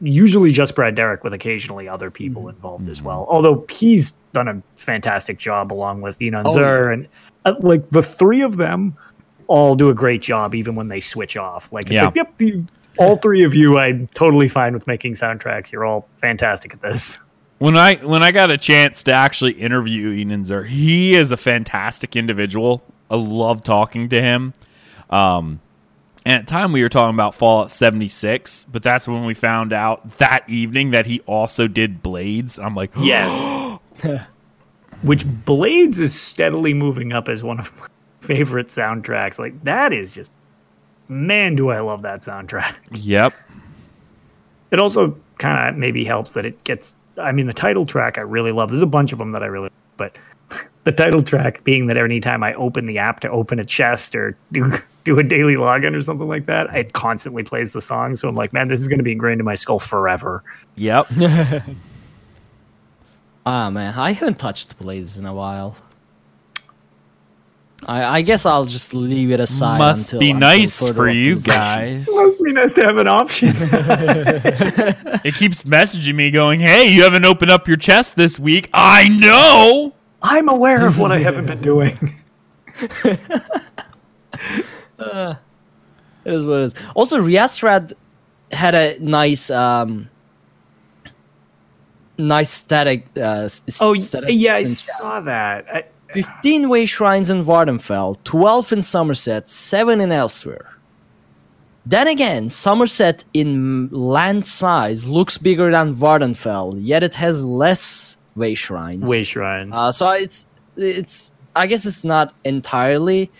usually 0.00 0.52
just 0.52 0.74
Brad 0.76 0.94
Derrick 0.94 1.24
with 1.24 1.32
occasionally 1.32 1.88
other 1.88 2.10
people 2.10 2.42
Mm-hmm. 2.42 2.50
involved 2.56 2.88
as 2.88 3.02
well. 3.02 3.26
Although 3.28 3.64
he's 3.70 4.12
done 4.32 4.46
a 4.48 4.62
fantastic 4.76 5.38
job 5.38 5.72
along 5.72 6.02
with 6.02 6.18
Inon 6.20 6.42
Oh, 6.46 6.50
Zur 6.50 6.90
and 6.92 7.08
uh, 7.44 7.54
like 7.60 7.88
the 7.90 8.02
three 8.02 8.42
of 8.42 8.56
them 8.58 8.96
all 9.48 9.74
do 9.74 9.88
a 9.88 9.94
great 9.94 10.20
job 10.22 10.54
even 10.54 10.74
when 10.76 10.86
they 10.88 11.00
switch 11.00 11.36
off. 11.36 11.72
Like, 11.72 11.86
it's 11.86 11.94
Yeah. 11.94 12.04
like 12.06 12.14
yep, 12.16 12.36
the, 12.38 12.62
all 12.98 13.16
three 13.16 13.44
of 13.44 13.54
you, 13.54 13.78
I'm 13.78 14.06
totally 14.08 14.48
fine 14.48 14.74
with 14.74 14.86
making 14.86 15.14
soundtracks. 15.14 15.72
You're 15.72 15.84
all 15.84 16.08
fantastic 16.16 16.74
at 16.74 16.82
this. 16.82 17.18
When 17.58 17.76
I 17.76 17.96
when 17.96 18.22
I 18.22 18.30
got 18.30 18.50
a 18.50 18.58
chance 18.58 19.02
to 19.04 19.12
actually 19.12 19.52
interview 19.52 20.10
Inon 20.10 20.44
Zur, 20.44 20.62
he 20.64 21.14
is 21.14 21.32
a 21.32 21.36
fantastic 21.36 22.14
individual. 22.14 22.82
I 23.10 23.16
love 23.16 23.64
talking 23.64 24.08
to 24.10 24.20
him. 24.20 24.52
Um, 25.10 25.60
and 26.24 26.40
at 26.40 26.46
the 26.46 26.50
time 26.50 26.72
we 26.72 26.82
were 26.82 26.88
talking 26.88 27.14
about 27.14 27.34
Fallout 27.34 27.70
76, 27.70 28.64
but 28.64 28.82
that's 28.82 29.08
when 29.08 29.24
we 29.24 29.34
found 29.34 29.72
out 29.72 30.08
that 30.18 30.48
evening 30.48 30.90
that 30.90 31.06
he 31.06 31.20
also 31.20 31.66
did 31.66 32.02
Blades. 32.02 32.58
I'm 32.58 32.74
like, 32.74 32.90
Yes. 32.98 33.78
Which 35.02 35.24
Blades 35.44 35.98
is 35.98 36.18
steadily 36.18 36.74
moving 36.74 37.12
up 37.12 37.28
as 37.28 37.42
one 37.42 37.58
of 37.58 37.72
my 37.78 37.86
favorite 38.20 38.68
soundtracks. 38.68 39.38
Like 39.38 39.64
that 39.64 39.92
is 39.92 40.12
just 40.12 40.30
man, 41.08 41.56
do 41.56 41.70
I 41.70 41.80
love 41.80 42.02
that 42.02 42.22
soundtrack. 42.22 42.74
yep. 42.92 43.34
It 44.70 44.78
also 44.78 45.16
kind 45.38 45.68
of 45.68 45.76
maybe 45.76 46.04
helps 46.04 46.34
that 46.34 46.44
it 46.44 46.62
gets 46.64 46.94
I 47.18 47.32
mean, 47.32 47.46
the 47.46 47.52
title 47.52 47.84
track 47.84 48.18
I 48.18 48.22
really 48.22 48.52
love. 48.52 48.70
There's 48.70 48.82
a 48.82 48.86
bunch 48.86 49.12
of 49.12 49.18
them 49.18 49.32
that 49.32 49.42
I 49.42 49.46
really, 49.46 49.70
but 49.96 50.16
the 50.84 50.92
title 50.92 51.22
track 51.22 51.64
being 51.64 51.86
that 51.86 51.96
anytime 51.96 52.42
I 52.42 52.54
open 52.54 52.86
the 52.86 52.98
app 52.98 53.20
to 53.20 53.30
open 53.30 53.58
a 53.58 53.64
chest 53.64 54.14
or 54.14 54.36
do 54.52 54.72
do 55.04 55.18
a 55.18 55.22
daily 55.22 55.56
login 55.56 55.94
or 55.94 56.02
something 56.02 56.28
like 56.28 56.46
that, 56.46 56.74
it 56.74 56.92
constantly 56.92 57.42
plays 57.42 57.72
the 57.72 57.80
song. 57.80 58.16
So 58.16 58.28
I'm 58.28 58.34
like, 58.34 58.52
man, 58.52 58.68
this 58.68 58.80
is 58.80 58.88
going 58.88 58.98
to 58.98 59.04
be 59.04 59.12
ingrained 59.12 59.40
in 59.40 59.44
my 59.44 59.54
skull 59.54 59.78
forever. 59.78 60.42
Yep. 60.76 61.08
Ah 63.46 63.70
man, 63.70 63.94
I 63.94 64.12
haven't 64.12 64.38
touched 64.38 64.78
Blades 64.78 65.16
in 65.16 65.24
a 65.24 65.32
while. 65.32 65.74
I, 67.86 68.18
I 68.18 68.22
guess 68.22 68.44
I'll 68.44 68.64
just 68.64 68.92
leave 68.92 69.30
it 69.30 69.40
aside. 69.40 69.78
Must 69.78 70.12
until, 70.12 70.20
be 70.20 70.30
until 70.30 70.48
nice 70.48 70.78
further 70.78 70.94
for 70.94 71.08
you 71.08 71.38
guys. 71.38 72.06
Must 72.10 72.44
be 72.44 72.52
nice 72.52 72.72
to 72.74 72.82
have 72.82 72.96
an 72.98 73.08
option. 73.08 73.48
It 75.24 75.34
keeps 75.34 75.64
messaging 75.64 76.14
me 76.14 76.30
going, 76.30 76.60
"Hey, 76.60 76.88
you 76.88 77.02
haven't 77.02 77.24
opened 77.24 77.50
up 77.50 77.66
your 77.66 77.76
chest 77.76 78.16
this 78.16 78.38
week." 78.38 78.70
I 78.72 79.08
know. 79.08 79.94
I'm 80.22 80.48
aware 80.48 80.86
of 80.86 80.98
what 80.98 81.12
I 81.12 81.18
haven't 81.18 81.46
been 81.46 81.60
doing. 81.62 81.98
It 86.24 86.34
is 86.34 86.44
what 86.44 86.60
it 86.60 86.64
is. 86.64 86.74
Also, 86.94 87.20
Riastrad 87.20 87.92
had 88.52 88.74
a 88.74 88.98
nice, 89.00 89.50
um, 89.50 90.08
nice 92.18 92.50
static. 92.50 93.06
Uh, 93.16 93.44
s- 93.46 93.62
Oh, 93.80 93.96
static 93.98 94.30
yeah, 94.32 94.54
I 94.54 94.64
saw 94.64 95.20
that. 95.20 95.66
I, 95.72 95.84
15 96.12 96.68
way 96.68 96.86
shrines 96.86 97.30
in 97.30 97.42
Vvardenfell, 97.44 98.16
12 98.24 98.72
in 98.72 98.78
Summerset, 98.80 99.48
7 99.48 100.00
in 100.00 100.10
Elsweyr. 100.10 100.64
Then 101.86 102.08
again, 102.08 102.48
Summerset 102.48 103.24
in 103.32 103.88
land 103.88 104.46
size 104.46 105.08
looks 105.08 105.38
bigger 105.38 105.70
than 105.70 105.94
Vvardenfell, 105.94 106.78
yet 106.78 107.02
it 107.02 107.14
has 107.14 107.44
less 107.44 108.16
way 108.36 108.54
shrines. 108.54 109.08
way 109.08 109.24
shrines. 109.24 109.72
Uh, 109.74 109.90
so 109.90 110.10
it's 110.10 110.46
it's 110.76 111.30
I 111.56 111.66
guess 111.66 111.86
it's 111.86 112.04
not 112.04 112.34
entirely 112.44 113.30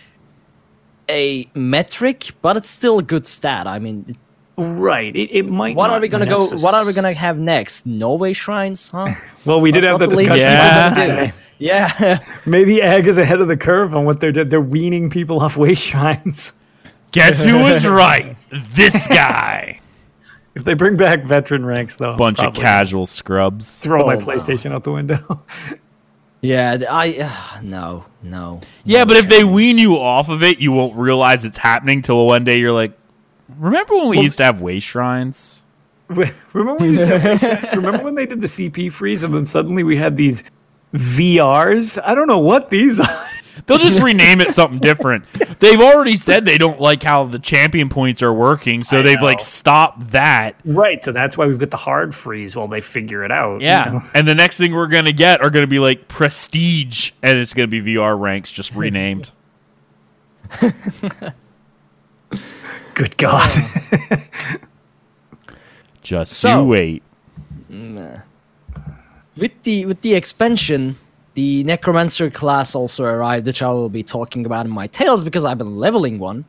a 1.09 1.47
metric, 1.53 2.31
but 2.41 2.57
it's 2.57 2.69
still 2.69 2.99
a 2.99 3.03
good 3.03 3.25
stat. 3.27 3.67
I 3.67 3.77
mean, 3.77 4.17
right. 4.57 5.15
It, 5.15 5.29
it 5.31 5.43
might. 5.43 5.75
what 5.75 5.91
are 5.91 5.99
we 5.99 6.07
gonna 6.07 6.25
go? 6.25 6.47
What 6.57 6.73
are 6.73 6.85
we 6.85 6.93
gonna 6.93 7.13
have 7.13 7.37
next? 7.37 7.85
No 7.85 8.15
way 8.15 8.33
shrines, 8.33 8.87
huh? 8.89 9.13
Well, 9.45 9.61
we 9.61 9.71
did 9.71 9.83
have 9.83 9.99
that 9.99 10.09
the 10.09 10.15
discussion. 10.15 10.39
Yeah. 10.39 11.31
Last 11.59 11.99
ones 11.99 11.99
do. 11.99 12.05
time. 12.05 12.19
Yeah. 12.19 12.19
Maybe 12.45 12.81
Ag 12.81 13.07
is 13.07 13.17
ahead 13.17 13.41
of 13.41 13.47
the 13.47 13.57
curve 13.57 13.95
on 13.95 14.05
what 14.05 14.19
they're 14.19 14.31
doing. 14.31 14.49
They're 14.49 14.61
weaning 14.61 15.09
people 15.09 15.39
off 15.41 15.57
way 15.57 15.73
shrines. 15.73 16.53
Guess 17.11 17.43
who 17.43 17.59
was 17.59 17.85
right? 17.87 18.35
This 18.73 19.07
guy. 19.07 19.79
If 20.55 20.63
they 20.63 20.73
bring 20.73 20.97
back 20.97 21.23
veteran 21.23 21.65
ranks, 21.65 21.95
though, 21.95 22.15
Bunch 22.17 22.41
of 22.41 22.53
casual 22.53 23.05
scrubs. 23.05 23.79
Throw 23.79 24.05
my 24.05 24.15
Oh, 24.15 24.19
no. 24.19 24.25
PlayStation 24.25 24.71
out 24.73 24.83
the 24.83 24.91
window. 24.91 25.43
Yeah, 26.41 26.77
I 26.89 27.17
uh, 27.19 27.61
no, 27.61 28.05
no. 28.23 28.61
Yeah, 28.85 29.03
but 29.05 29.17
if 29.17 29.27
they 29.27 29.43
wean 29.43 29.77
you 29.77 29.97
off 29.97 30.29
of 30.29 30.41
it, 30.41 30.59
you 30.59 30.71
won't 30.71 30.95
realize 30.95 31.43
it's 31.43 31.57
happening 31.57 32.01
till 32.01 32.25
one 32.25 32.45
day 32.45 32.57
you're 32.59 32.71
like, 32.71 32.97
"Remember 33.57 33.95
when 33.95 34.07
we 34.09 34.19
used 34.21 34.37
to 34.37 34.45
have 34.45 34.61
way 34.61 34.79
shrines?" 34.79 35.65
remember, 36.07 36.33
when 36.53 36.77
we 36.77 36.87
used 36.93 36.99
to 36.99 37.19
have 37.19 37.41
way 37.41 37.57
shrines? 37.57 37.75
remember 37.75 38.03
when 38.05 38.15
they 38.15 38.25
did 38.25 38.39
the 38.39 38.47
CP 38.47 38.89
freeze 38.91 39.23
and 39.23 39.33
then 39.33 39.45
suddenly 39.45 39.83
we 39.83 39.97
had 39.97 40.15
these 40.15 40.43
VRs? 40.93 42.01
I 42.03 42.15
don't 42.15 42.27
know 42.27 42.39
what 42.39 42.69
these 42.69 42.99
are. 42.99 43.25
They'll 43.65 43.77
just 43.77 43.99
rename 44.01 44.39
it 44.41 44.51
something 44.51 44.79
different. 44.79 45.25
They've 45.59 45.81
already 45.81 46.15
said 46.15 46.45
they 46.45 46.57
don't 46.57 46.79
like 46.79 47.03
how 47.03 47.25
the 47.25 47.39
champion 47.39 47.89
points 47.89 48.23
are 48.23 48.33
working, 48.33 48.83
so 48.83 48.99
I 48.99 49.01
they've 49.01 49.21
like 49.21 49.41
stopped 49.41 50.11
that. 50.11 50.55
Right, 50.65 51.03
so 51.03 51.11
that's 51.11 51.37
why 51.37 51.45
we've 51.45 51.59
got 51.59 51.69
the 51.69 51.77
hard 51.77 52.15
freeze 52.15 52.55
while 52.55 52.67
they 52.69 52.79
figure 52.81 53.23
it 53.25 53.31
out. 53.31 53.59
you 53.61 53.67
Yeah. 53.67 53.83
know? 53.85 54.01
And 54.15 54.27
the 54.27 54.33
next 54.33 54.57
thing 54.57 54.73
we're 54.73 54.87
going 54.87 55.05
to 55.05 55.13
get 55.13 55.41
are 55.41 55.49
going 55.49 55.63
to 55.63 55.67
be 55.67 55.79
like 55.79 56.07
prestige 56.07 57.11
and 57.21 57.37
it's 57.37 57.53
going 57.53 57.69
to 57.69 57.81
be 57.81 57.95
VR 57.95 58.17
ranks 58.19 58.49
just 58.49 58.73
renamed. 58.73 59.31
Good 62.93 63.17
God. 63.17 63.51
just 66.01 66.33
So- 66.33 66.61
you 66.61 66.65
wait. 66.65 67.03
With 69.39 69.51
the 69.63 69.85
with 69.85 70.01
the 70.01 70.13
expansion, 70.15 70.97
the 71.33 71.63
necromancer 71.63 72.29
class 72.29 72.75
also 72.75 73.03
arrived, 73.05 73.47
which 73.47 73.61
I 73.61 73.71
will 73.71 73.89
be 73.89 74.03
talking 74.03 74.45
about 74.45 74.65
in 74.65 74.71
my 74.71 74.87
tales 74.87 75.23
because 75.23 75.45
I've 75.45 75.57
been 75.57 75.77
leveling 75.77 76.19
one. 76.19 76.45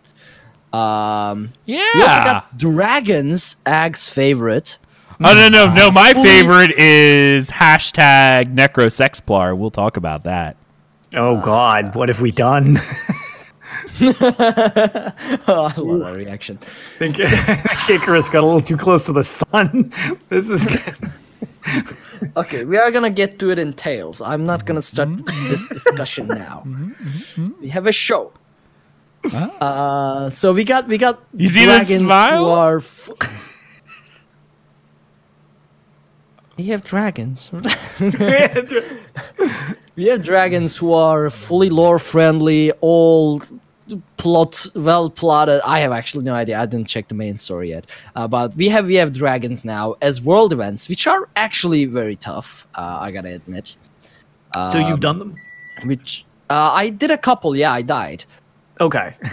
Um, 0.72 1.52
we 1.66 1.78
also 1.80 1.98
Yeah. 1.98 2.24
got 2.24 2.58
dragons, 2.58 3.56
Ag's 3.66 4.08
favorite. 4.08 4.78
Oh 5.22 5.34
no 5.34 5.48
no 5.48 5.72
no! 5.74 5.90
My 5.90 6.14
favorite 6.14 6.72
is 6.78 7.50
hashtag 7.50 8.54
necrosexplar. 8.54 9.56
We'll 9.56 9.70
talk 9.70 9.96
about 9.96 10.24
that. 10.24 10.56
oh 11.14 11.40
God, 11.40 11.94
what 11.94 12.08
have 12.08 12.20
we 12.20 12.30
done? 12.30 12.78
oh, 14.00 15.72
I 15.76 15.80
love 15.80 16.00
that 16.00 16.14
reaction. 16.16 16.56
think 16.98 17.18
Icarus 17.20 18.30
got 18.30 18.42
a 18.42 18.46
little 18.46 18.62
too 18.62 18.78
close 18.78 19.04
to 19.06 19.12
the 19.12 19.24
sun. 19.24 19.92
This 20.30 20.48
is 20.48 20.64
good. 20.64 20.94
Okay, 22.36 22.64
we 22.64 22.76
are 22.76 22.90
gonna 22.90 23.10
get 23.10 23.38
to 23.38 23.50
it 23.50 23.58
in 23.58 23.72
tales. 23.72 24.20
I'm 24.20 24.44
not 24.44 24.66
gonna 24.66 24.82
start 24.82 25.08
this 25.48 25.66
discussion 25.68 26.26
now. 26.28 26.64
We 27.60 27.68
have 27.68 27.86
a 27.86 27.92
show. 27.92 28.32
Uh, 29.32 30.30
so 30.30 30.52
we 30.52 30.64
got 30.64 30.88
we 30.88 30.98
got 30.98 31.20
You 31.34 31.48
dragons 31.50 32.00
who 32.00 32.06
are. 32.48 32.80
Fu- 32.80 33.16
we 36.56 36.64
have 36.66 36.84
dragons. 36.84 37.50
we 39.96 40.04
have 40.06 40.22
dragons 40.24 40.76
who 40.76 40.92
are 40.92 41.30
fully 41.30 41.70
lore 41.70 41.98
friendly, 41.98 42.72
all 42.80 43.42
plot 44.16 44.66
well 44.74 45.10
plotted. 45.10 45.60
I 45.64 45.80
have 45.80 45.92
actually 45.92 46.24
no 46.24 46.34
idea. 46.34 46.58
I 46.58 46.66
didn't 46.66 46.88
check 46.88 47.08
the 47.08 47.14
main 47.14 47.38
story 47.38 47.70
yet. 47.70 47.86
Uh, 48.16 48.28
but 48.28 48.54
we 48.56 48.68
have 48.68 48.86
we 48.86 48.94
have 48.94 49.12
dragons 49.12 49.64
now 49.64 49.96
as 50.02 50.22
world 50.22 50.52
events, 50.52 50.88
which 50.88 51.06
are 51.06 51.28
actually 51.36 51.84
very 51.86 52.16
tough. 52.16 52.66
Uh, 52.74 52.98
I 53.00 53.10
gotta 53.10 53.34
admit. 53.34 53.76
so 54.54 54.78
you've 54.78 55.00
done 55.00 55.18
them? 55.18 55.36
Which 55.84 56.24
uh, 56.50 56.72
I 56.72 56.90
did 56.90 57.10
a 57.10 57.18
couple. 57.18 57.56
Yeah, 57.56 57.72
I 57.72 57.82
died. 57.82 58.24
Okay. 58.80 59.14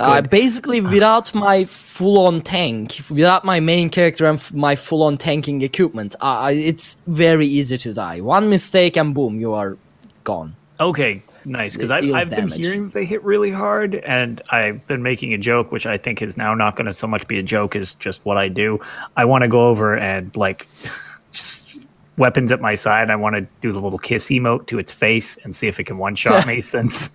Uh, 0.00 0.22
basically, 0.22 0.80
without 0.80 1.34
my 1.34 1.62
full-on 1.66 2.40
tank, 2.40 3.00
without 3.10 3.44
my 3.44 3.60
main 3.60 3.90
character 3.90 4.24
and 4.24 4.38
f- 4.38 4.50
my 4.54 4.74
full-on 4.74 5.18
tanking 5.18 5.60
equipment, 5.60 6.16
uh, 6.22 6.48
it's 6.50 6.96
very 7.06 7.46
easy 7.46 7.76
to 7.76 7.92
die. 7.92 8.18
One 8.22 8.48
mistake 8.48 8.96
and 8.96 9.14
boom, 9.14 9.38
you 9.38 9.52
are 9.52 9.76
gone. 10.24 10.56
Okay, 10.80 11.22
nice. 11.44 11.74
Because 11.74 11.90
I've, 11.90 12.04
I've 12.12 12.30
been 12.30 12.50
hearing 12.50 12.90
they 12.90 13.04
hit 13.04 13.22
really 13.24 13.50
hard, 13.50 13.94
and 13.96 14.40
I've 14.50 14.86
been 14.86 15.02
making 15.02 15.32
a 15.34 15.38
joke, 15.38 15.72
which 15.72 15.86
I 15.86 15.96
think 15.98 16.22
is 16.22 16.36
now 16.36 16.54
not 16.54 16.76
going 16.76 16.86
to 16.86 16.92
so 16.92 17.06
much 17.06 17.26
be 17.28 17.38
a 17.38 17.42
joke 17.42 17.74
as 17.76 17.94
just 17.94 18.24
what 18.24 18.36
I 18.36 18.48
do. 18.48 18.80
I 19.16 19.24
want 19.24 19.42
to 19.42 19.48
go 19.48 19.68
over 19.68 19.96
and 19.96 20.34
like 20.36 20.66
just 21.32 21.64
weapons 22.16 22.52
at 22.52 22.60
my 22.60 22.74
side. 22.74 23.08
I 23.10 23.16
want 23.16 23.36
to 23.36 23.46
do 23.62 23.72
the 23.72 23.80
little 23.80 23.98
kiss 23.98 24.26
emote 24.28 24.66
to 24.66 24.78
its 24.78 24.92
face 24.92 25.38
and 25.44 25.56
see 25.56 25.68
if 25.68 25.80
it 25.80 25.84
can 25.84 25.96
one 25.98 26.14
shot 26.14 26.46
me. 26.46 26.60
Since 26.72 27.08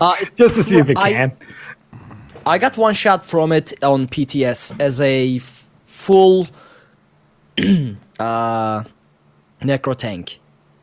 Uh, 0.00 0.16
just 0.36 0.54
to 0.56 0.62
see 0.62 0.78
if 0.78 0.88
it 0.90 0.98
I- 0.98 1.12
can. 1.12 1.32
I 2.44 2.58
got 2.58 2.76
one 2.76 2.94
shot 2.94 3.24
from 3.24 3.52
it 3.52 3.72
on 3.84 4.08
PTS 4.08 4.80
as 4.80 5.00
a 5.00 5.36
f- 5.36 5.68
full 5.86 6.48
uh, 7.58 8.82
necro 9.62 9.96
tank. 9.96 10.40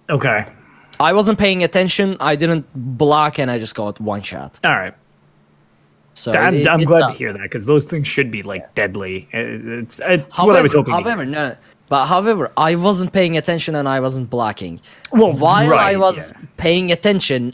Okay. 0.10 0.46
I 0.99 1.13
wasn't 1.13 1.39
paying 1.39 1.63
attention. 1.63 2.17
I 2.19 2.35
didn't 2.35 2.65
block, 2.97 3.39
and 3.39 3.49
I 3.49 3.57
just 3.57 3.75
got 3.75 3.99
one 4.01 4.21
shot. 4.21 4.59
All 4.63 4.71
right. 4.71 4.93
So 6.13 6.33
I'm, 6.33 6.55
it- 6.55 6.67
I'm 6.69 6.81
it 6.81 6.85
glad 6.85 6.99
does. 6.99 7.12
to 7.13 7.17
hear 7.17 7.33
that 7.33 7.43
because 7.43 7.65
those 7.65 7.85
things 7.85 8.07
should 8.07 8.29
be 8.31 8.43
like 8.43 8.73
deadly. 8.75 9.27
Uh, 9.33 9.38
it's, 9.81 9.99
it's 10.03 10.35
However, 10.35 10.47
what 10.52 10.56
I 10.60 10.62
was 10.62 10.73
hoping. 10.73 10.93
however, 10.93 11.25
no. 11.25 11.56
But 11.87 12.06
however, 12.08 12.52
I 12.58 12.75
wasn't 12.75 13.13
paying 13.13 13.37
attention 13.37 13.75
and 13.75 13.87
I 13.87 14.00
wasn't 14.00 14.29
blocking. 14.29 14.79
Well, 15.12 15.31
While 15.33 15.73
I 15.73 15.95
was 15.95 16.29
yeah. 16.31 16.37
paying 16.58 16.91
attention, 16.91 17.54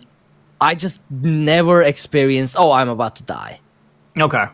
I 0.60 0.76
just 0.76 1.00
never 1.12 1.84
experienced. 1.84 2.56
Oh, 2.58 2.72
I'm 2.72 2.90
about 2.90 3.16
to 3.18 3.24
die. 3.24 3.60
Okay. 4.20 4.46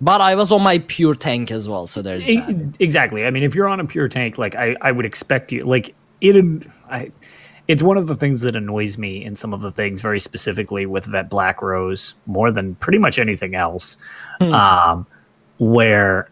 But 0.00 0.20
I 0.22 0.34
was 0.36 0.52
on 0.52 0.62
my 0.62 0.78
pure 0.86 1.14
tank 1.14 1.50
as 1.50 1.68
well, 1.68 1.86
so 1.86 2.00
there's 2.00 2.24
that. 2.26 2.74
Exactly. 2.78 3.26
I 3.26 3.30
mean, 3.30 3.42
if 3.42 3.54
you're 3.54 3.68
on 3.68 3.80
a 3.80 3.84
pure 3.84 4.08
tank, 4.08 4.38
like 4.38 4.54
I, 4.54 4.74
I 4.80 4.92
would 4.92 5.04
expect 5.04 5.52
you, 5.52 5.60
like 5.62 5.94
it. 6.22 6.36
I, 6.90 7.10
it's 7.70 7.84
one 7.84 7.96
of 7.96 8.08
the 8.08 8.16
things 8.16 8.40
that 8.40 8.56
annoys 8.56 8.98
me 8.98 9.24
in 9.24 9.36
some 9.36 9.54
of 9.54 9.60
the 9.60 9.70
things, 9.70 10.00
very 10.00 10.18
specifically 10.18 10.86
with 10.86 11.04
that 11.12 11.30
Black 11.30 11.62
Rose, 11.62 12.14
more 12.26 12.50
than 12.50 12.74
pretty 12.76 12.98
much 12.98 13.16
anything 13.16 13.54
else, 13.54 13.96
um, 14.40 15.06
where 15.58 16.28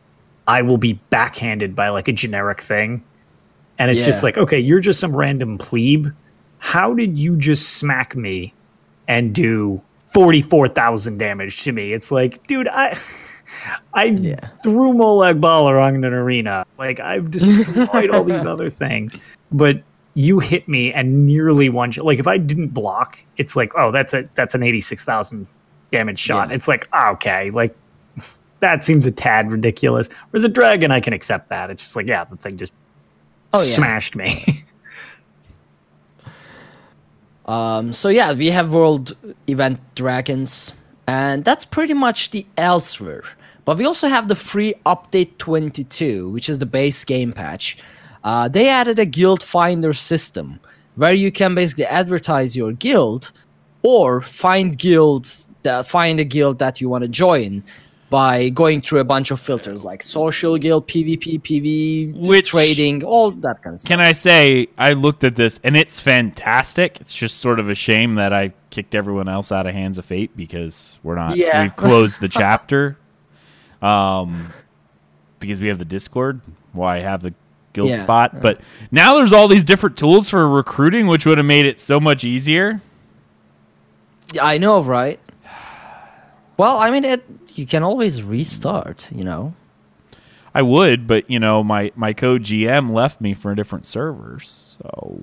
I 0.49 0.63
will 0.63 0.79
be 0.79 0.95
backhanded 1.11 1.77
by 1.77 1.91
like 1.91 2.09
a 2.09 2.13
generic 2.13 2.61
thing, 2.61 3.05
and 3.79 3.89
it's 3.89 4.01
just 4.07 4.25
like, 4.25 4.37
okay, 4.37 4.59
you're 4.59 4.81
just 4.81 4.99
some 4.99 5.17
random 5.17 5.59
plebe. 5.59 6.09
How 6.59 6.93
did 6.93 7.17
you 7.17 7.37
just 7.37 7.75
smack 7.77 8.17
me 8.17 8.53
and 9.07 9.33
do 9.33 9.81
forty 10.13 10.43
four 10.43 10.67
thousand 10.67 11.19
damage 11.19 11.63
to 11.63 11.71
me? 11.71 11.93
It's 11.93 12.11
like, 12.11 12.45
dude, 12.49 12.67
I. 12.67 12.99
I 13.95 14.05
Yeah. 14.05 14.51
threw 14.63 14.93
Molag 14.93 15.41
Bal 15.41 15.71
around 15.71 16.05
an 16.05 16.13
arena. 16.13 16.67
Like 16.79 17.01
I've 17.01 17.31
destroyed 17.31 18.11
all 18.11 18.23
these 18.23 18.45
other 18.55 18.69
things, 18.69 19.17
but 19.51 19.83
you 20.19 20.41
hit 20.41 20.67
me 20.67 20.93
and 20.93 21.27
nearly 21.27 21.69
one 21.69 21.93
shot. 21.93 22.05
Like 22.05 22.19
if 22.19 22.27
I 22.27 22.39
didn't 22.39 22.69
block, 22.69 23.21
it's 23.37 23.55
like, 23.55 23.73
oh, 23.77 23.93
that's 23.93 24.13
a 24.13 24.29
that's 24.35 24.53
an 24.53 24.65
eighty 24.65 24.81
six 24.81 25.05
thousand 25.05 25.47
damage 25.93 26.19
shot. 26.19 26.49
Yeah. 26.49 26.57
It's 26.57 26.67
like 26.67 26.89
ah, 26.93 27.11
okay, 27.13 27.51
like 27.51 27.73
that 28.61 28.85
seems 28.85 29.07
a 29.07 29.13
tad 29.13 29.49
ridiculous. 29.49 30.09
Whereas 30.31 30.43
a 30.43 30.49
dragon, 30.49 30.91
I 30.91 30.99
can 30.99 31.13
accept 31.13 31.49
that. 31.51 31.71
It's 31.71 31.81
just 31.81 31.95
like 31.95 32.07
yeah, 32.09 32.25
the 32.25 32.37
thing 32.37 32.57
just 32.57 32.73
Oh, 33.53 33.59
yeah. 33.59 33.65
smashed 33.65 34.17
me. 34.17 34.65
Um, 37.47 37.95
so 37.95 38.11
yeah, 38.11 38.35
we 38.35 38.49
have 38.49 38.75
world 38.75 39.17
event 39.47 39.81
dragons, 39.95 40.75
and 41.07 41.43
that's 41.47 41.65
pretty 41.65 41.95
much 41.95 42.29
the 42.29 42.45
Elsweyr. 42.59 43.25
But 43.65 43.79
we 43.79 43.87
also 43.87 44.07
have 44.07 44.29
the 44.29 44.35
free 44.35 44.75
update 44.85 45.39
22, 45.39 46.29
which 46.29 46.51
is 46.51 46.59
the 46.59 46.67
base 46.67 47.03
game 47.05 47.33
patch. 47.33 47.79
Uh, 48.25 48.49
they 48.49 48.69
added 48.69 48.99
a 48.99 49.07
guild 49.07 49.43
finder 49.43 49.93
system 49.93 50.59
where 50.97 51.13
you 51.13 51.31
can 51.31 51.55
basically 51.55 51.87
advertise 51.87 52.57
your 52.57 52.73
guild 52.73 53.33
or 53.83 54.21
find 54.21 54.77
guilds 54.77 55.47
that 55.63 55.87
find 55.87 56.19
a 56.21 56.25
guild 56.25 56.59
that 56.59 56.81
you 56.81 56.89
want 56.89 57.03
to 57.03 57.09
join 57.09 57.63
by 58.11 58.49
going 58.49 58.81
through 58.81 59.01
a 59.01 59.05
bunch 59.05 59.31
of 59.31 59.39
filters 59.39 59.85
like 59.85 60.03
social 60.03 60.57
guild, 60.57 60.89
PvP, 60.89 61.41
PV, 61.43 62.27
Which- 62.27 62.49
trading, 62.49 63.05
all 63.05 63.31
that 63.31 63.63
kind 63.63 63.75
of 63.75 63.81
stuff. 63.81 63.89
Can 63.91 64.01
I 64.01 64.13
say 64.13 64.69
I 64.79 64.95
looked 64.95 65.25
at 65.25 65.37
this 65.37 65.61
and 65.63 65.77
it's 65.77 66.01
fantastic. 66.01 67.01
It's 67.01 67.13
just 67.13 67.39
sort 67.39 67.61
of 67.61 67.69
a 67.69 67.75
shame 67.75 68.15
that 68.17 68.33
I 68.33 68.53
kicked 68.71 68.95
everyone 68.95 69.29
else 69.29 69.53
out 69.53 69.67
of 69.67 69.75
Hands 69.75 69.97
of 69.99 70.05
Fate 70.07 70.35
because 70.37 70.99
we're 71.03 71.17
not. 71.17 71.37
Yeah. 71.37 71.63
We 71.65 71.71
closed 71.71 72.21
the 72.21 72.29
chapter. 72.31 72.97
Um, 73.83 74.53
because 75.39 75.61
we 75.61 75.69
have 75.69 75.79
the 75.79 75.85
Discord. 75.85 76.41
Why 76.73 76.99
have 76.99 77.23
the 77.23 77.33
guild 77.73 77.91
Yeah. 77.91 78.03
spot, 78.03 78.41
but 78.41 78.61
now 78.91 79.17
there's 79.17 79.33
all 79.33 79.49
these 79.49 79.65
different 79.65 79.97
tools 79.97 80.29
for 80.29 80.49
recruiting, 80.49 81.07
which 81.07 81.27
would 81.27 81.39
have 81.39 81.47
made 81.47 81.67
it 81.67 81.79
so 81.81 82.01
much 82.01 82.25
easier. 82.25 82.81
Yeah, 84.33 84.45
I 84.45 84.59
know, 84.59 84.81
right? 84.83 85.21
Well, 86.57 86.79
I 86.79 86.91
mean, 86.91 87.05
it, 87.05 87.25
you 87.55 87.67
can 87.67 87.85
always 87.85 88.21
restart, 88.21 89.11
you 89.13 89.23
know. 89.23 89.55
I 90.55 90.63
would, 90.63 91.07
but 91.07 91.31
you 91.31 91.39
know, 91.39 91.63
my 91.63 91.93
my 91.95 92.13
code 92.13 92.43
GM 92.43 92.91
left 92.93 93.21
me 93.21 93.33
for 93.33 93.53
a 93.53 93.57
different 93.57 93.87
server, 93.87 94.41
so 94.41 95.21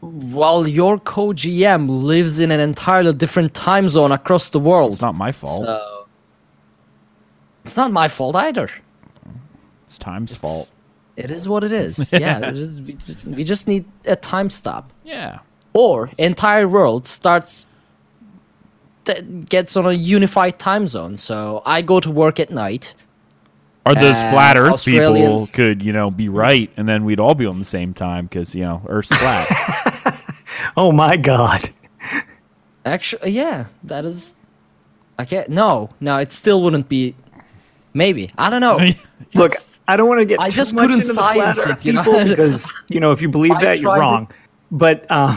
While 0.00 0.66
your 0.66 0.98
co-GM 0.98 1.88
lives 2.02 2.40
in 2.40 2.50
an 2.50 2.58
entirely 2.58 3.12
different 3.12 3.54
time 3.54 3.88
zone 3.88 4.10
across 4.10 4.48
the 4.48 4.58
world, 4.58 4.92
it's 4.94 5.00
not 5.02 5.14
my 5.14 5.30
fault. 5.30 5.62
so 5.64 6.06
it's 7.64 7.76
not 7.76 7.92
my 7.92 8.08
fault 8.08 8.34
either. 8.34 8.68
it's 9.84 9.96
time's 9.98 10.34
fault. 10.34 10.72
It 11.18 11.30
is 11.32 11.48
what 11.48 11.64
it 11.64 11.72
is. 11.72 12.12
yeah, 12.24 12.38
it 12.48 12.56
is, 12.56 12.80
we 12.80 12.92
just 12.94 13.24
we 13.24 13.44
just 13.44 13.66
need 13.66 13.84
a 14.04 14.14
time 14.16 14.50
stop, 14.50 14.90
Yeah. 15.04 15.40
or 15.72 16.10
entire 16.16 16.68
world 16.68 17.08
starts 17.08 17.66
t- 19.04 19.20
gets 19.48 19.76
on 19.76 19.86
a 19.86 19.92
unified 19.92 20.58
time 20.58 20.86
zone. 20.86 21.16
So 21.18 21.62
I 21.66 21.82
go 21.82 21.98
to 22.00 22.10
work 22.10 22.38
at 22.38 22.50
night. 22.50 22.94
Or 23.84 23.94
those 23.94 24.20
flat 24.20 24.56
Earth 24.58 24.84
people 24.84 25.46
could, 25.46 25.82
you 25.82 25.92
know, 25.94 26.10
be 26.10 26.28
right, 26.28 26.70
and 26.76 26.86
then 26.86 27.04
we'd 27.06 27.18
all 27.18 27.34
be 27.34 27.46
on 27.46 27.58
the 27.58 27.64
same 27.64 27.94
time 27.94 28.26
because 28.26 28.54
you 28.54 28.62
know 28.62 28.82
Earth's 28.86 29.16
flat. 29.16 29.48
oh 30.76 30.92
my 30.92 31.16
god. 31.16 31.70
Actually, 32.84 33.30
yeah, 33.32 33.66
that 33.84 34.04
is. 34.04 34.36
I 35.18 35.24
can't. 35.24 35.48
No, 35.48 35.88
no, 36.00 36.18
it 36.18 36.32
still 36.32 36.62
wouldn't 36.62 36.88
be. 36.88 37.14
Maybe 37.98 38.30
I 38.38 38.48
don't 38.48 38.60
know. 38.60 38.78
Look, 39.34 39.54
I 39.88 39.96
don't 39.96 40.08
want 40.08 40.20
to 40.20 40.24
get 40.24 40.38
I 40.38 40.48
too 40.48 40.54
just 40.54 40.72
much 40.72 40.82
couldn't 40.82 41.00
into 41.02 41.14
science 41.14 41.66
Earth 41.66 41.78
it, 41.80 41.84
you 41.86 41.92
know? 41.92 42.04
people 42.04 42.24
because 42.24 42.72
you 42.88 43.00
know 43.00 43.10
if 43.10 43.20
you 43.20 43.28
believe 43.28 43.52
I 43.52 43.64
that 43.64 43.80
you're 43.80 43.90
tried 43.90 43.96
to- 43.96 44.00
wrong. 44.00 44.30
But 44.70 45.04
uh, 45.10 45.36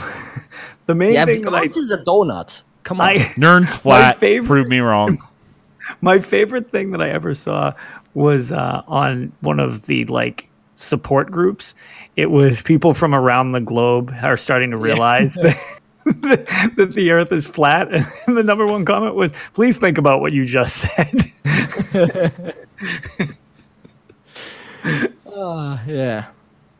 the 0.85 0.93
main 0.93 1.13
yeah, 1.13 1.25
thing 1.25 1.41
that 1.41 1.53
I, 1.55 1.63
is 1.63 1.89
a 1.91 1.97
donut. 1.97 2.61
Come 2.83 3.01
on. 3.01 3.09
I 3.09 3.33
Nirn's 3.35 3.75
flat. 3.75 4.17
favorite- 4.19 4.47
Prove 4.47 4.67
me 4.67 4.79
wrong. 4.79 5.17
my 6.01 6.19
favorite 6.19 6.69
thing 6.69 6.91
that 6.91 7.01
I 7.01 7.09
ever 7.09 7.33
saw 7.33 7.73
was 8.13 8.51
uh, 8.51 8.83
on 8.87 9.31
one 9.41 9.59
of 9.59 9.87
the 9.87 10.05
like 10.05 10.47
support 10.75 11.31
groups. 11.31 11.73
It 12.15 12.29
was 12.29 12.61
people 12.61 12.93
from 12.93 13.15
around 13.15 13.53
the 13.53 13.61
globe 13.61 14.13
are 14.21 14.37
starting 14.37 14.69
to 14.71 14.77
realize 14.77 15.33
that, 15.35 15.59
that 16.05 16.91
the 16.95 17.11
Earth 17.11 17.31
is 17.31 17.45
flat, 17.45 17.91
and 18.27 18.37
the 18.37 18.43
number 18.43 18.65
one 18.67 18.85
comment 18.85 19.15
was, 19.15 19.33
"Please 19.53 19.77
think 19.77 19.97
about 19.97 20.21
what 20.21 20.33
you 20.33 20.45
just 20.45 20.77
said." 20.77 21.31
Uh, 25.25 25.77
yeah, 25.87 26.27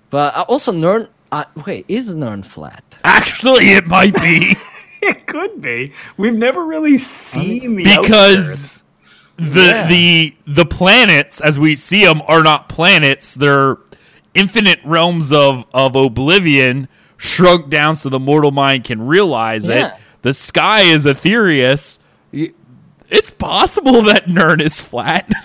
but 0.10 0.36
uh, 0.36 0.46
also 0.48 0.72
Nirn. 0.72 1.08
Uh, 1.32 1.46
wait, 1.66 1.86
is 1.88 2.16
Nirn 2.16 2.44
flat? 2.44 2.84
Actually, 3.04 3.72
it 3.72 3.88
might 3.88 4.16
be 4.16 4.56
it 5.02 5.28
could 5.28 5.62
be. 5.62 5.94
We've 6.18 6.36
never 6.36 6.66
really 6.66 6.98
seen 6.98 7.76
the 7.76 7.84
because 7.84 8.50
outskirts. 8.50 8.84
the 9.38 9.66
Yeah. 9.68 9.88
the 9.88 10.36
the 10.46 10.66
planets 10.66 11.42
as 11.42 11.60
we 11.60 11.76
see 11.76 12.06
them 12.06 12.22
are 12.28 12.44
not 12.44 12.70
planets. 12.70 13.36
They're 13.36 13.78
infinite 14.34 14.80
realms 14.86 15.32
of 15.34 15.66
of 15.74 15.96
oblivion 15.96 16.88
shrunk 17.22 17.70
down 17.70 17.96
so 17.96 18.10
the 18.10 18.20
mortal 18.20 18.52
mind 18.52 18.84
can 18.84 19.06
realize 19.06 19.68
Yeah. 19.68 19.94
it. 19.96 20.02
The 20.24 20.34
sky 20.34 20.82
is 20.82 21.06
ethereous. 21.06 22.00
Y- 22.34 22.52
It's 23.10 23.30
possible 23.32 24.02
that 24.10 24.28
Nirn 24.28 24.60
is 24.62 24.82
flat. 24.82 25.30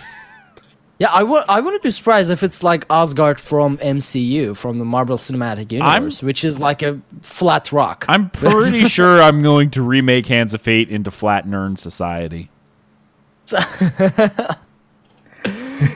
Yeah, 0.98 1.08
I 1.12 1.24
would. 1.24 1.44
I 1.46 1.60
wouldn't 1.60 1.82
be 1.82 1.90
surprised 1.90 2.30
if 2.30 2.42
it's 2.42 2.62
like 2.62 2.86
Asgard 2.88 3.38
from 3.38 3.76
MCU, 3.76 4.56
from 4.56 4.78
the 4.78 4.84
Marvel 4.86 5.18
Cinematic 5.18 5.70
Universe, 5.70 6.22
which 6.22 6.42
is 6.42 6.58
like 6.58 6.80
a 6.82 6.98
flat 7.20 7.70
rock. 7.70 8.06
I'm 8.08 8.30
pretty 8.30 8.84
sure 8.86 9.20
I'm 9.20 9.42
going 9.42 9.68
to 9.72 9.82
remake 9.82 10.24
Hands 10.24 10.54
of 10.54 10.62
Fate 10.62 10.88
into 10.88 11.10
Flat 11.10 11.46
Nirn 11.46 11.76
Society. 11.76 12.48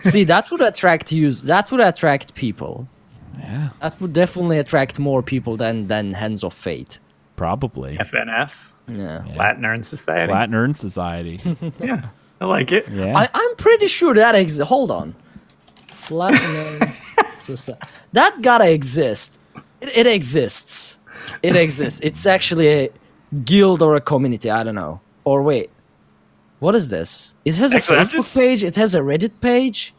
See, 0.05 0.25
that 0.25 0.49
would 0.51 0.61
attract 0.61 1.11
use. 1.13 1.43
That 1.43 1.71
would 1.73 1.81
attract 1.81 2.35
people. 2.35 2.87
Yeah, 3.39 3.69
That 3.81 4.01
would 4.01 4.13
definitely 4.13 4.59
attract 4.59 4.99
more 4.99 5.23
people 5.23 5.57
than 5.57 5.87
than 5.89 6.13
Hands 6.15 6.43
of 6.45 6.53
Fate. 6.55 6.99
probably. 7.37 7.97
FNS, 7.97 8.75
Yeah. 8.89 9.25
Latin 9.37 9.63
Nerd 9.63 9.85
Society. 9.85 10.31
Flat 10.33 10.51
Nirn 10.51 10.75
Society. 10.75 11.41
Yeah, 11.81 12.09
I 12.41 12.45
like 12.47 12.71
it. 12.73 12.87
Yeah. 12.89 13.17
I, 13.19 13.29
I'm 13.33 13.55
pretty 13.57 13.89
sure 13.89 14.15
that 14.15 14.35
exists. 14.35 14.69
Hold 14.69 14.91
on. 14.91 15.15
Platinum 16.07 16.93
Society. 17.37 17.81
That 18.13 18.43
gotta 18.43 18.71
exist. 18.71 19.39
It, 19.81 19.97
it 19.97 20.07
exists. 20.07 20.99
It 21.43 21.57
exists. 21.57 22.01
It's 22.03 22.27
actually 22.27 22.69
a 22.69 22.91
guild 23.45 23.83
or 23.83 23.97
a 23.97 24.01
community. 24.01 24.51
I 24.51 24.63
don't 24.65 24.75
know. 24.75 25.01
Or 25.25 25.43
wait. 25.43 25.71
What 26.59 26.75
is 26.75 26.89
this? 26.91 27.35
It 27.47 27.55
has 27.55 27.73
a 27.73 27.77
Actually, 27.77 27.97
Facebook 27.99 28.13
just- 28.25 28.35
page. 28.35 28.65
It 28.65 28.77
has 28.77 28.95
a 28.95 29.01
Reddit 29.01 29.33
page. 29.41 29.95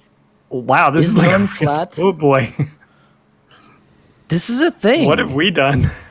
Wow, 0.50 0.90
this 0.92 1.06
Is 1.06 1.12
is, 1.12 1.18
like 1.18 1.30
Nirn 1.30 1.48
flat? 1.60 1.98
Oh 1.98 2.12
boy, 2.12 2.54
This 4.32 4.50
is 4.50 4.62
a 4.62 4.72
thing. 4.72 5.06
what 5.08 5.20
have 5.20 5.34
we 5.34 5.52
done? 5.52 5.92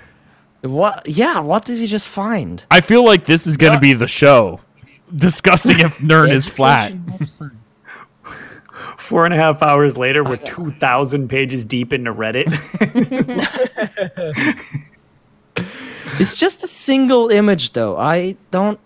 What? 0.63 1.09
Yeah. 1.09 1.41
What 1.41 1.65
did 1.65 1.79
you 1.79 1.87
just 1.87 2.07
find? 2.07 2.63
I 2.71 2.83
feel 2.83 3.03
like 3.03 3.25
this 3.25 3.47
is 3.47 3.57
going 3.57 3.73
to 3.73 3.77
Yeah. 3.79 3.95
be 3.95 3.99
the 3.99 4.07
show 4.07 4.61
discussing 5.17 5.81
if 5.81 6.03
Nirn 6.03 6.31
is 6.31 6.51
flat. 6.51 6.93
Four 8.99 9.25
and 9.25 9.33
a 9.33 9.39
half 9.39 9.63
hours 9.63 9.97
later, 9.97 10.23
we're 10.23 10.33
oh, 10.35 10.45
two 10.45 10.71
thousand 10.73 11.29
pages 11.29 11.65
deep 11.65 11.95
into 11.95 12.13
Reddit. 12.13 12.45
It's 16.19 16.35
just 16.35 16.63
a 16.63 16.69
single 16.69 17.31
image, 17.31 17.73
though. 17.73 17.97
I 17.97 18.37
don't 18.51 18.79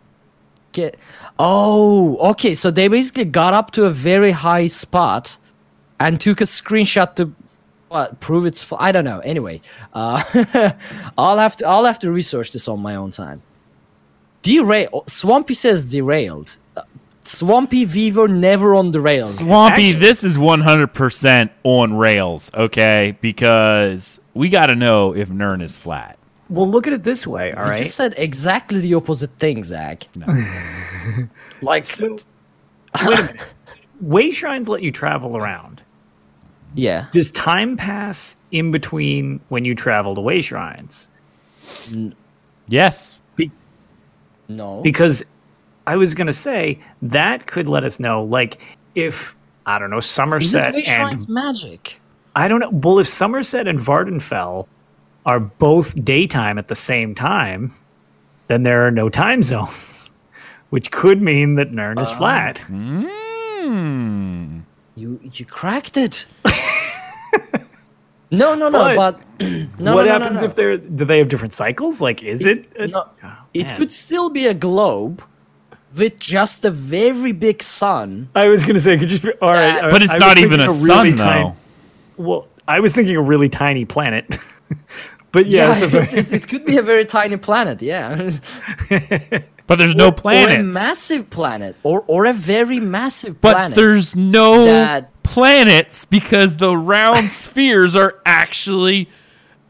get. 0.70 0.96
Oh, 1.40 2.16
okay. 2.30 2.54
So 2.54 2.70
they 2.70 2.86
basically 2.86 3.24
got 3.24 3.52
up 3.52 3.72
to 3.72 3.86
a 3.86 3.90
very 3.90 4.30
high 4.30 4.68
spot 4.68 5.36
and 5.98 6.20
took 6.20 6.40
a 6.40 6.44
screenshot 6.44 7.16
to 7.16 7.32
what 7.94 8.18
prove 8.20 8.44
it's. 8.44 8.62
Fu- 8.62 8.76
I 8.78 8.90
don't 8.92 9.04
know. 9.04 9.20
Anyway, 9.20 9.60
uh, 9.92 10.22
I'll 11.18 11.38
have 11.38 11.56
to. 11.56 11.66
I'll 11.66 11.84
have 11.84 12.00
to 12.00 12.10
research 12.10 12.52
this 12.52 12.66
on 12.68 12.80
my 12.80 12.96
own 12.96 13.10
time. 13.12 13.40
Derail. 14.42 15.04
Swampy 15.06 15.54
says 15.54 15.84
derailed. 15.84 16.58
Uh, 16.76 16.82
Swampy 17.24 17.86
Weaver 17.86 18.28
never 18.28 18.74
on 18.74 18.90
the 18.92 19.00
rails. 19.00 19.38
Swampy, 19.38 19.90
Actually- 19.90 20.00
this 20.00 20.24
is 20.24 20.36
100% 20.36 21.50
on 21.62 21.94
rails, 21.96 22.50
okay? 22.52 23.16
Because 23.22 24.20
we 24.34 24.50
got 24.50 24.66
to 24.66 24.74
know 24.74 25.14
if 25.14 25.30
Nirn 25.30 25.62
is 25.62 25.78
flat. 25.78 26.18
well, 26.50 26.68
look 26.68 26.86
at 26.86 26.92
it 26.92 27.02
this 27.04 27.26
way. 27.26 27.52
All 27.52 27.62
You 27.64 27.70
right. 27.70 27.78
just 27.84 27.94
said 27.94 28.12
exactly 28.18 28.80
the 28.80 28.92
opposite 28.92 29.30
thing, 29.38 29.64
Zach. 29.64 30.06
like, 31.62 31.86
So, 31.86 32.10
wait 32.10 32.26
a 33.06 33.10
minute. 33.10 33.36
Way 34.02 34.30
shrines 34.30 34.68
let 34.68 34.82
you 34.82 34.90
travel 34.90 35.36
around. 35.38 35.82
Yeah. 36.74 37.06
Does 37.12 37.30
time 37.30 37.76
pass 37.76 38.36
in 38.50 38.72
between 38.72 39.40
when 39.48 39.64
you 39.64 39.74
travel 39.74 40.14
to 40.14 40.20
way 40.20 40.40
shrines? 40.40 41.08
Yes. 42.68 43.18
Be- 43.36 43.50
No. 44.48 44.80
because 44.82 45.22
I 45.86 45.96
was 45.96 46.14
going 46.14 46.26
to 46.26 46.32
say 46.32 46.78
that 47.02 47.46
could 47.46 47.68
let 47.68 47.84
us 47.84 48.00
know, 48.00 48.24
like, 48.24 48.60
if 48.94 49.34
I 49.66 49.78
don't 49.78 49.90
know 49.90 49.98
Is 49.98 50.04
it 50.04 50.20
Summerset 50.22 50.74
Wish 50.74 50.88
and 50.88 51.28
magic? 51.28 52.00
I 52.36 52.48
don't 52.48 52.60
know. 52.60 52.70
Well, 52.70 52.98
if 52.98 53.06
Summerset 53.06 53.68
and 53.68 53.78
Vvardenfell 53.78 54.66
are 55.26 55.40
both 55.40 56.02
daytime 56.04 56.58
at 56.58 56.68
the 56.68 56.74
same 56.74 57.14
time, 57.14 57.72
then 58.48 58.62
there 58.62 58.86
are 58.86 58.90
no 58.90 59.08
time 59.08 59.42
zones, 59.42 60.10
which 60.70 60.90
could 60.90 61.22
mean 61.22 61.54
that 61.54 61.72
Nirn 61.72 61.98
is 61.98 62.10
flat. 62.10 62.58
Hmm. 62.58 64.60
You 64.96 65.18
you 65.22 65.44
cracked 65.44 65.96
it. 65.96 66.26
no, 68.30 68.54
no, 68.54 68.68
no. 68.68 68.94
What? 68.94 68.96
But 68.96 69.20
no, 69.40 69.66
what 69.66 69.78
no, 69.78 69.94
no, 69.94 70.04
no, 70.04 70.10
happens 70.10 70.40
no. 70.40 70.46
if 70.46 70.54
they're? 70.54 70.76
Do 70.78 71.04
they 71.04 71.18
have 71.18 71.28
different 71.28 71.52
cycles? 71.54 72.00
Like, 72.00 72.22
is 72.22 72.44
it? 72.44 72.70
a- 72.78 72.86
no, 72.88 73.08
Oh, 73.22 73.36
it 73.52 73.74
could 73.76 73.92
still 73.92 74.30
be 74.30 74.46
a 74.46 74.54
globe 74.54 75.22
with 75.96 76.18
just 76.18 76.64
a 76.64 76.70
very 76.70 77.32
big 77.32 77.62
sun. 77.62 78.28
I 78.34 78.46
was 78.48 78.64
gonna 78.64 78.80
say, 78.80 78.94
it 78.94 78.98
could 79.00 79.08
just 79.08 79.22
be 79.24 79.32
all 79.42 79.52
right. 79.52 79.66
That- 79.66 79.84
I- 79.86 79.90
But 79.90 80.02
it's 80.02 80.12
I 80.12 80.18
not 80.18 80.38
even 80.38 80.58
thinking 80.60 80.76
a 80.76 80.84
really 80.84 81.16
sun, 81.16 81.16
tiny- 81.16 81.42
though. 81.42 81.56
Well, 82.16 82.48
I 82.68 82.80
was 82.80 82.92
thinking 82.92 83.16
a 83.16 83.22
really 83.22 83.48
tiny 83.48 83.84
planet. 83.84 84.38
but 85.32 85.46
yeah, 85.46 85.68
Yeah, 85.68 85.74
so 85.74 85.86
it, 85.98 86.14
it, 86.14 86.32
it 86.32 86.48
could 86.48 86.64
be 86.64 86.76
a 86.78 86.82
very 86.82 87.04
tiny 87.04 87.36
planet. 87.36 87.82
Yeah, 87.82 88.30
But 89.66 89.76
there's 89.78 89.94
no 89.96 90.08
or 90.24 90.48
a 90.50 90.62
massive 90.62 91.30
planet, 91.30 91.74
or 91.82 92.04
or 92.06 92.26
a 92.26 92.32
very 92.34 92.80
massive 92.80 93.40
planet. 93.40 93.70
but 93.70 93.74
there's 93.80 94.14
no 94.14 94.64
that- 94.66 95.10
planets 95.22 96.04
because 96.04 96.58
the 96.58 96.76
round 96.76 97.30
spheres 97.42 97.96
are 97.96 98.20
actually 98.26 99.08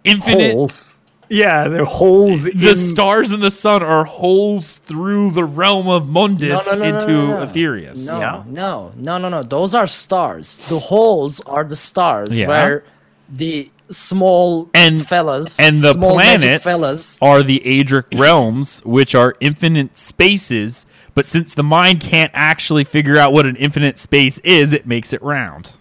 infinite. 0.02 0.52
holes. 0.54 0.90
Yeah, 1.30 1.68
they're 1.68 1.84
holes. 1.86 2.42
The 2.42 2.70
in, 2.70 2.76
stars 2.76 3.32
in 3.32 3.40
the 3.40 3.50
sun 3.50 3.82
are 3.82 4.04
holes 4.04 4.76
through 4.78 5.30
the 5.30 5.44
realm 5.44 5.88
of 5.88 6.02
Mundus 6.06 6.66
No, 6.66 6.76
no, 6.76 6.84
no, 6.84 6.90
no, 6.90 6.96
into 6.98 7.12
no, 7.12 7.26
no. 7.26 7.46
Aetherius. 7.46 8.06
No, 8.06 8.18
Yeah. 8.20 8.42
no, 8.46 8.92
no, 8.96 9.18
no, 9.18 9.28
no. 9.30 9.42
Those 9.42 9.74
are 9.74 9.86
stars. 9.86 10.58
The 10.68 10.78
holes 10.78 11.40
are 11.46 11.64
the 11.64 11.76
stars 11.76 12.38
Yeah. 12.38 12.48
where 12.48 12.84
the 13.28 13.70
small 13.90 14.70
And- 14.74 15.06
fellas 15.06 15.58
And 15.60 15.80
the 15.80 15.94
planets 15.94 16.64
fellas. 16.64 17.18
are 17.20 17.42
the 17.42 17.60
Aedric 17.64 18.06
realms, 18.18 18.80
which 18.84 19.14
are 19.14 19.34
infinite 19.40 19.96
spaces. 19.96 20.86
But 21.14 21.26
since 21.26 21.54
the 21.54 21.62
mind 21.62 22.00
can't 22.00 22.32
actually 22.34 22.84
figure 22.84 23.16
out 23.18 23.32
what 23.32 23.46
an 23.46 23.56
infinite 23.56 23.98
space 23.98 24.38
is, 24.40 24.72
it 24.72 24.86
makes 24.86 25.12
it 25.12 25.22
round. 25.22 25.72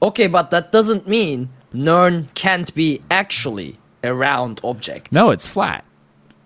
Okay, 0.00 0.28
but 0.28 0.50
that 0.50 0.70
doesn't 0.70 1.08
mean 1.08 1.48
Nirn 1.72 2.28
can't 2.34 2.72
be 2.74 3.02
actually 3.10 3.78
a 4.04 4.14
round 4.14 4.60
object. 4.62 5.10
No, 5.10 5.30
it's 5.30 5.48
flat. 5.48 5.84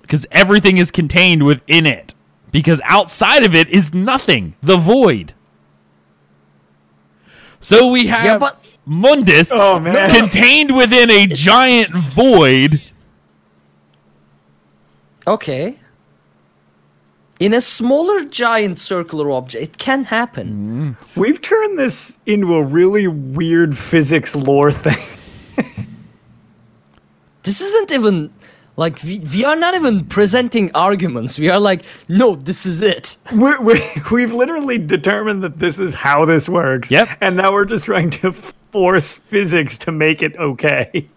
Because 0.00 0.26
everything 0.32 0.78
is 0.78 0.90
contained 0.90 1.44
within 1.44 1.86
it. 1.86 2.14
Because 2.50 2.80
outside 2.84 3.44
of 3.44 3.54
it 3.54 3.68
is 3.68 3.92
nothing. 3.92 4.54
The 4.62 4.76
void. 4.76 5.34
So 7.60 7.90
we 7.90 8.06
have 8.06 8.24
Yeah, 8.24 8.38
but 8.38 8.61
Mundus 8.86 9.50
Oh, 9.52 9.78
man. 9.80 10.10
contained 10.10 10.76
within 10.76 11.10
a 11.10 11.26
giant 11.26 11.94
void. 11.94 12.82
okay. 15.26 15.78
In 17.40 17.54
a 17.54 17.60
smaller 17.60 18.24
giant 18.24 18.78
circular 18.78 19.30
object, 19.32 19.62
it 19.64 19.78
can 19.78 20.04
happen. 20.04 20.96
Mm. 20.96 21.16
We've 21.16 21.40
turned 21.42 21.76
this 21.76 22.16
into 22.26 22.54
a 22.54 22.62
really 22.62 23.08
weird 23.08 23.76
physics 23.76 24.34
lore 24.36 24.70
thing. 24.72 24.98
This 27.44 27.60
isn't 27.60 27.90
even 27.90 28.30
like 28.76 29.02
we, 29.02 29.18
we 29.18 29.44
are 29.44 29.56
not 29.56 29.74
even 29.74 30.04
presenting 30.06 30.70
arguments. 30.74 31.38
We 31.38 31.48
are 31.50 31.60
like, 31.60 31.84
no, 32.08 32.36
this 32.36 32.64
is 32.64 32.80
it. 32.82 33.16
We're, 33.32 33.60
we're, 33.60 33.80
we've 34.12 34.32
literally 34.32 34.78
determined 34.78 35.42
that 35.44 35.58
this 35.58 35.78
is 35.78 35.94
how 35.94 36.24
this 36.24 36.48
works. 36.48 36.90
Yep. 36.90 37.08
And 37.20 37.36
now 37.36 37.52
we're 37.52 37.66
just 37.66 37.84
trying 37.84 38.10
to 38.10 38.32
force 38.32 39.16
physics 39.16 39.76
to 39.78 39.92
make 39.92 40.22
it 40.22 40.36
okay. 40.36 41.08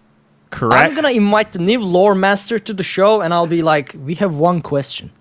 Correct. 0.51 0.75
I'm 0.75 0.95
gonna 0.95 1.09
invite 1.09 1.51
the 1.53 1.59
new 1.59 1.81
lore 1.81 2.15
master 2.15 2.59
to 2.59 2.73
the 2.73 2.83
show, 2.83 3.21
and 3.21 3.33
I'll 3.33 3.47
be 3.47 3.61
like, 3.61 3.93
we 3.99 4.15
have 4.15 4.35
one 4.35 4.61
question. 4.61 5.11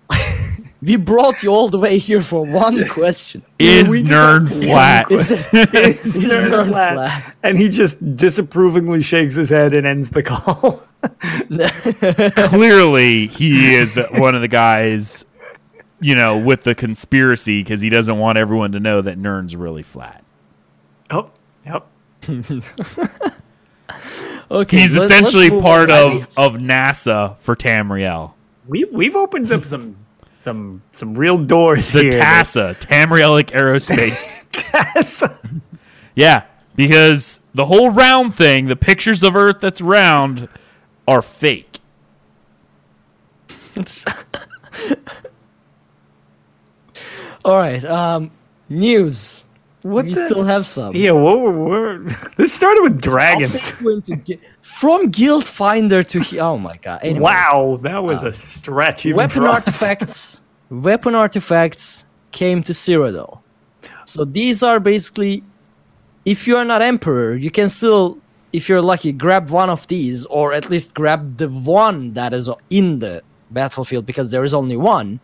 We 0.85 0.97
brought 0.97 1.41
you 1.43 1.49
all 1.49 1.67
the 1.69 1.79
way 1.79 1.97
here 1.97 2.21
for 2.21 2.45
one 2.45 2.87
question. 2.89 3.41
is 3.59 3.89
we 3.89 3.99
just 4.01 4.11
Nirn 4.11 4.47
flat? 4.63 5.11
Is 5.11 5.31
it- 5.31 5.47
It's 5.53 6.05
is 6.05 6.15
nerd 6.15 6.49
Nirn 6.51 6.67
flat. 6.69 6.93
flat? 6.93 7.35
And 7.43 7.57
he 7.57 7.69
just 7.69 8.15
disapprovingly 8.15 9.01
shakes 9.01 9.35
his 9.35 9.49
head 9.49 9.73
and 9.73 9.87
ends 9.87 10.09
the 10.11 10.21
call. 10.23 10.83
Clearly, 12.49 13.27
he 13.27 13.73
is 13.75 13.99
one 14.13 14.35
of 14.35 14.41
the 14.41 14.47
guys, 14.47 15.25
you 15.99 16.13
know, 16.15 16.37
with 16.37 16.61
the 16.61 16.75
conspiracy 16.75 17.61
because 17.63 17.81
he 17.81 17.89
doesn't 17.89 18.17
want 18.19 18.37
everyone 18.37 18.71
to 18.73 18.79
know 18.79 19.01
that 19.01 19.17
Nirn's 19.17 19.55
really 19.55 19.83
flat. 19.83 20.23
oh, 21.09 21.29
yep. 21.65 21.85
Okay, 24.51 24.77
He's 24.77 24.95
let- 24.95 25.09
essentially 25.09 25.49
part 25.49 25.89
on. 25.89 26.17
of, 26.17 26.27
of 26.55 26.61
NASA 26.61 27.37
for 27.39 27.55
Tamriel. 27.55 28.33
We, 28.67 28.83
we've 28.91 29.15
opened 29.15 29.51
up 29.51 29.65
some 29.65 29.95
some 30.45 30.81
some 30.91 31.15
real 31.15 31.37
doors 31.39 31.91
The 31.91 32.03
here. 32.03 32.11
TASA, 32.11 32.75
Tamrielic 32.79 33.45
Aerospace. 33.49 34.43
TASA. 34.51 35.35
yeah, 36.15 36.43
because 36.75 37.39
the 37.55 37.65
whole 37.65 37.89
round 37.89 38.35
thing, 38.35 38.67
the 38.67 38.75
pictures 38.75 39.23
of 39.23 39.35
Earth 39.35 39.59
that's 39.59 39.81
round, 39.81 40.47
are 41.07 41.23
fake. 41.23 41.79
All 47.43 47.57
right. 47.57 47.83
Um, 47.83 48.29
news. 48.69 49.44
What 49.85 50.05
we 50.05 50.15
the- 50.15 50.25
still 50.25 50.43
have 50.43 50.65
some. 50.65 50.95
Yeah, 50.95 51.11
what 51.11 51.39
were, 51.41 51.51
what 51.51 51.69
were- 51.69 51.99
this 52.37 52.51
started 52.53 52.81
with 52.81 52.99
dragons. 53.01 53.51
Update 53.53 53.83
going 53.83 54.01
to 54.09 54.15
get- 54.27 54.39
from 54.61 55.09
Guild 55.11 55.45
Finder 55.45 56.01
to 56.01 56.19
he- 56.21 56.39
oh 56.39 56.57
my 56.57 56.77
god. 56.77 56.99
Anyway, 57.03 57.21
Wow, 57.21 57.79
that 57.83 58.03
was 58.03 58.23
uh, 58.23 58.29
a 58.29 58.33
stretch. 58.33 59.05
Even 59.05 59.17
weapon 59.17 59.43
for 59.43 59.47
artifacts. 59.49 60.41
weapon 60.71 61.13
artifacts 61.13 62.05
came 62.31 62.63
to 62.63 62.73
Cyrodiil. 62.73 63.39
So 64.05 64.25
these 64.25 64.63
are 64.63 64.79
basically, 64.79 65.43
if 66.25 66.47
you 66.47 66.57
are 66.57 66.65
not 66.65 66.81
emperor, 66.81 67.35
you 67.35 67.51
can 67.51 67.69
still, 67.69 68.17
if 68.53 68.67
you're 68.67 68.81
lucky, 68.81 69.11
grab 69.11 69.51
one 69.51 69.69
of 69.69 69.85
these, 69.85 70.25
or 70.27 70.51
at 70.53 70.69
least 70.71 70.95
grab 70.95 71.37
the 71.37 71.47
one 71.49 72.13
that 72.13 72.33
is 72.33 72.49
in 72.71 72.97
the 72.99 73.21
battlefield 73.51 74.05
because 74.07 74.31
there 74.31 74.43
is 74.43 74.53
only 74.53 74.77
one. 74.77 75.19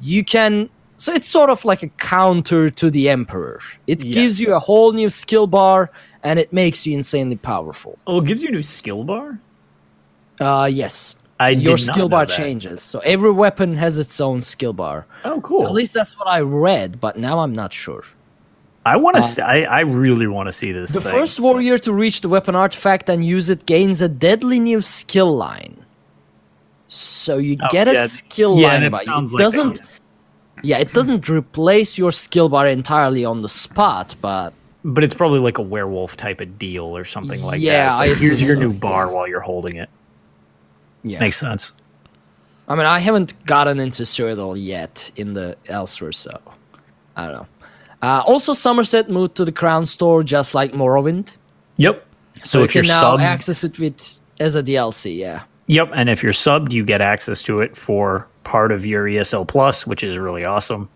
You 0.00 0.24
can. 0.24 0.70
So 1.00 1.14
it's 1.14 1.28
sort 1.28 1.48
of 1.48 1.64
like 1.64 1.82
a 1.82 1.88
counter 1.88 2.68
to 2.68 2.90
the 2.90 3.08
emperor. 3.08 3.58
It 3.86 4.00
gives 4.00 4.38
you 4.38 4.54
a 4.54 4.58
whole 4.58 4.92
new 4.92 5.08
skill 5.08 5.46
bar, 5.46 5.90
and 6.24 6.38
it 6.38 6.52
makes 6.52 6.86
you 6.86 6.94
insanely 6.94 7.36
powerful. 7.36 7.98
Oh, 8.06 8.20
it 8.20 8.26
gives 8.26 8.42
you 8.42 8.48
a 8.48 8.52
new 8.52 8.60
skill 8.60 9.02
bar. 9.02 9.38
Uh, 10.42 10.68
yes. 10.70 11.16
I 11.40 11.50
Your 11.50 11.78
skill 11.78 12.10
bar 12.10 12.26
that. 12.26 12.36
changes. 12.36 12.82
So 12.82 12.98
every 12.98 13.30
weapon 13.30 13.72
has 13.76 13.98
its 13.98 14.20
own 14.20 14.42
skill 14.42 14.74
bar. 14.74 15.06
Oh, 15.24 15.40
cool. 15.40 15.66
At 15.66 15.72
least 15.72 15.94
that's 15.94 16.18
what 16.18 16.28
I 16.28 16.40
read, 16.40 17.00
but 17.00 17.16
now 17.16 17.38
I'm 17.38 17.54
not 17.54 17.72
sure. 17.72 18.04
I 18.84 18.96
want 18.96 19.16
to. 19.16 19.22
see 19.22 19.40
I, 19.40 19.62
I 19.62 19.80
really 19.80 20.26
want 20.26 20.48
to 20.48 20.52
see 20.52 20.70
this. 20.70 20.92
The 20.92 21.00
thing. 21.00 21.12
first 21.12 21.40
warrior 21.40 21.78
to 21.78 21.94
reach 21.94 22.20
the 22.20 22.28
weapon 22.28 22.54
artifact 22.54 23.08
and 23.08 23.24
use 23.24 23.48
it 23.48 23.64
gains 23.64 24.02
a 24.02 24.08
deadly 24.08 24.60
new 24.60 24.82
skill 24.82 25.34
line. 25.34 25.82
So 26.88 27.38
you 27.38 27.56
Oh, 27.62 27.68
get 27.70 27.88
a 27.88 27.94
yeah, 27.94 28.06
skill 28.06 28.58
yeah, 28.58 28.68
line, 28.68 28.82
that 28.82 28.90
but 28.90 29.04
sounds 29.06 29.32
it 29.32 29.36
like 29.36 29.40
doesn't. 29.44 29.78
that. 29.78 29.86
Yeah, 29.86 29.99
it 30.64 30.92
doesn't 30.92 31.28
replace 31.28 31.96
your 31.98 32.12
skill 32.12 32.48
bar 32.48 32.66
entirely 32.66 33.24
on 33.24 33.42
the 33.42 33.48
spot, 33.48 34.14
but 34.20 34.52
but 34.84 35.04
it's 35.04 35.14
probably 35.14 35.40
like 35.40 35.58
a 35.58 35.62
werewolf 35.62 36.16
type 36.16 36.40
of 36.40 36.58
deal 36.58 36.96
or 36.96 37.04
something 37.04 37.42
like 37.42 37.60
Yeah, 37.60 37.94
that. 37.94 38.06
Yeah, 38.06 38.12
like, 38.12 38.18
here's 38.18 38.40
your 38.40 38.56
so, 38.56 38.60
new 38.60 38.72
bar 38.72 39.06
yeah. 39.06 39.12
while 39.12 39.28
you're 39.28 39.40
holding 39.40 39.76
it. 39.76 39.90
yeah. 41.02 41.20
Makes 41.20 41.36
sense. 41.38 41.72
I 42.68 42.74
mean, 42.76 42.86
I 42.86 42.98
haven't 43.00 43.44
gotten 43.46 43.80
into 43.80 44.04
Cyrodiil 44.04 44.62
yet 44.62 45.10
in 45.16 45.32
the 45.34 45.56
Elsweyr, 45.66 46.14
so 46.14 46.30
I 47.16 47.24
don't 47.26 47.32
know. 47.34 47.46
Uh, 48.02 48.22
also, 48.26 48.52
Summerset 48.52 49.08
moved 49.08 49.34
to 49.36 49.44
the 49.44 49.52
Crown 49.52 49.84
Store 49.86 50.22
just 50.22 50.54
like 50.54 50.72
Morrowind, 50.72 51.34
Yep. 51.76 52.06
So, 52.44 52.60
so 52.60 52.62
if 52.64 52.74
you 52.74 52.80
you're 52.80 52.84
can 52.84 52.88
now 52.88 53.16
subbed, 53.16 53.22
access 53.22 53.64
it 53.64 53.78
with 53.78 54.18
as 54.38 54.54
a 54.56 54.62
DLC. 54.62 55.16
Yeah. 55.18 55.42
yep, 55.66 55.90
and 55.94 56.08
if 56.08 56.22
you're 56.22 56.32
subbed, 56.32 56.72
you 56.72 56.84
get 56.84 57.00
access 57.02 57.42
to 57.44 57.60
it 57.60 57.76
for 57.76 58.26
part 58.44 58.72
of 58.72 58.84
your 58.86 59.06
ESO 59.08 59.44
Plus, 59.44 59.86
which 59.86 60.02
is 60.02 60.18
really 60.18 60.44
awesome. 60.44 60.88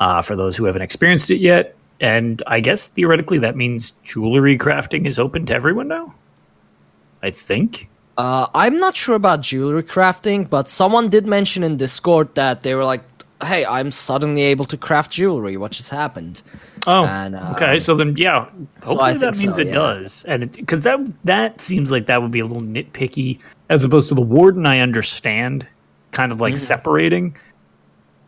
Uh, 0.00 0.20
for 0.20 0.34
those 0.34 0.56
who 0.56 0.64
haven't 0.64 0.82
experienced 0.82 1.30
it 1.30 1.38
yet, 1.38 1.76
and 2.00 2.42
I 2.48 2.60
guess 2.60 2.88
theoretically 2.88 3.38
that 3.38 3.56
means 3.56 3.92
jewelry 4.02 4.58
crafting 4.58 5.06
is 5.06 5.18
open 5.18 5.46
to 5.46 5.54
everyone 5.54 5.88
now. 5.88 6.12
I 7.22 7.30
think. 7.30 7.88
Uh, 8.18 8.46
I'm 8.54 8.78
not 8.78 8.94
sure 8.94 9.16
about 9.16 9.40
jewelry 9.40 9.82
crafting, 9.82 10.48
but 10.48 10.68
someone 10.68 11.08
did 11.08 11.26
mention 11.26 11.62
in 11.62 11.76
Discord 11.76 12.34
that 12.34 12.62
they 12.62 12.74
were 12.74 12.84
like, 12.84 13.02
"Hey, 13.42 13.64
I'm 13.64 13.90
suddenly 13.90 14.42
able 14.42 14.66
to 14.66 14.76
craft 14.76 15.10
jewelry. 15.12 15.56
What 15.56 15.72
just 15.72 15.90
happened?" 15.90 16.42
Oh, 16.86 17.06
And, 17.06 17.34
um, 17.34 17.54
okay. 17.54 17.78
So 17.78 17.96
then, 17.96 18.14
yeah, 18.16 18.46
so 18.82 18.90
hopefully 18.90 19.10
I 19.12 19.14
that 19.14 19.38
means 19.38 19.56
so, 19.56 19.62
it 19.62 19.68
yeah. 19.68 19.74
does, 19.74 20.24
and 20.28 20.52
because 20.52 20.80
that 20.80 21.00
that 21.24 21.60
seems 21.60 21.90
like 21.90 22.06
that 22.06 22.20
would 22.20 22.30
be 22.30 22.40
a 22.40 22.46
little 22.46 22.62
nitpicky, 22.62 23.38
as 23.70 23.84
opposed 23.84 24.08
to 24.10 24.14
the 24.14 24.20
warden. 24.22 24.66
I 24.66 24.80
understand, 24.80 25.66
kind 26.14 26.32
of 26.32 26.36
Mm-hmm. 26.36 26.42
like 26.42 26.56
separating, 26.56 27.36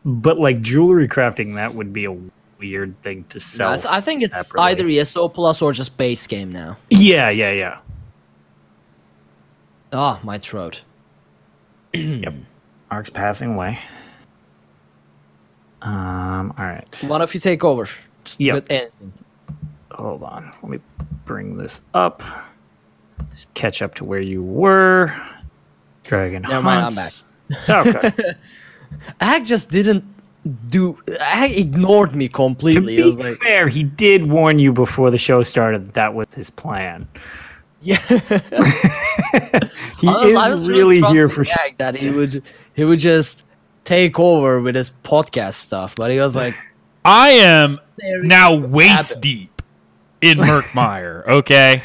but 0.04 0.38
like 0.38 0.60
jewelry 0.60 1.08
crafting, 1.08 1.54
that 1.54 1.74
would 1.74 1.92
be 1.92 2.04
a 2.04 2.16
weird 2.58 3.00
thing 3.02 3.24
to 3.30 3.36
No, 3.36 3.40
sell. 3.40 3.70
I, 3.70 3.76
th- 3.76 3.86
I 3.86 4.00
think 4.00 4.22
it's 4.22 4.36
separately. 4.36 4.72
either 4.72 5.00
ESO 5.00 5.28
Plus 5.28 5.62
or 5.62 5.72
just 5.72 5.96
base 5.96 6.26
game 6.26 6.50
now. 6.52 6.76
Yeah, 6.90 7.30
yeah, 7.30 7.52
yeah. 7.52 7.78
Ah, 9.92 10.20
my 10.22 10.38
throat. 10.38 10.82
Yep. 11.94 12.34
Ark's 12.90 13.08
passing 13.10 13.54
away. 13.54 13.78
Um. 15.82 16.52
All 16.58 16.64
right. 16.64 17.02
One 17.04 17.22
of 17.22 17.32
you 17.34 17.40
take 17.40 17.64
over. 17.64 17.86
Just 18.24 18.40
Yep. 18.40 18.68
Hold 19.92 20.22
on. 20.22 20.52
Let 20.62 20.70
me 20.70 20.78
bring 21.24 21.56
this 21.56 21.80
up. 21.94 22.22
Just 23.32 23.52
catch 23.54 23.82
up 23.82 23.94
to 23.96 24.04
where 24.04 24.20
you 24.20 24.42
were. 24.42 25.14
Dragon. 26.04 26.42
Never 26.42 26.62
mind, 26.62 26.84
I'm 26.86 26.94
back. 26.94 27.12
Okay. 27.68 28.12
Ag 29.20 29.44
just 29.44 29.70
didn't 29.70 30.04
do. 30.68 30.98
Ag 31.20 31.56
ignored 31.56 32.14
me 32.14 32.28
completely. 32.28 32.96
to 32.96 33.02
completely. 33.02 33.02
be 33.02 33.02
I 33.02 33.06
was 33.06 33.18
like, 33.18 33.38
fair, 33.38 33.68
he 33.68 33.82
did 33.82 34.26
warn 34.26 34.58
you 34.58 34.72
before 34.72 35.10
the 35.10 35.18
show 35.18 35.42
started 35.42 35.86
that 35.88 35.94
that 35.94 36.14
was 36.14 36.26
his 36.34 36.50
plan. 36.50 37.06
yeah. 37.82 37.98
He 39.98 40.08
I 40.08 40.12
was, 40.12 40.26
is 40.28 40.36
I 40.36 40.50
was 40.50 40.68
really 40.68 41.00
here 41.00 41.28
for. 41.28 41.44
trusting 41.44 41.72
Ag 41.72 41.78
that 41.78 41.94
he 41.94 42.10
would 42.10 42.42
he 42.74 42.84
would 42.84 42.98
just 42.98 43.44
take 43.84 44.18
over 44.20 44.60
with 44.60 44.74
his 44.74 44.90
podcast 45.04 45.54
stuff, 45.54 45.94
but 45.94 46.10
he 46.10 46.18
was 46.20 46.36
like, 46.36 46.54
I 47.04 47.30
am 47.30 47.80
now 48.22 48.54
waist 48.54 49.12
Abbott. 49.12 49.22
deep 49.22 49.62
in 50.20 50.38
Murkmire. 50.38 51.26
Okay, 51.26 51.82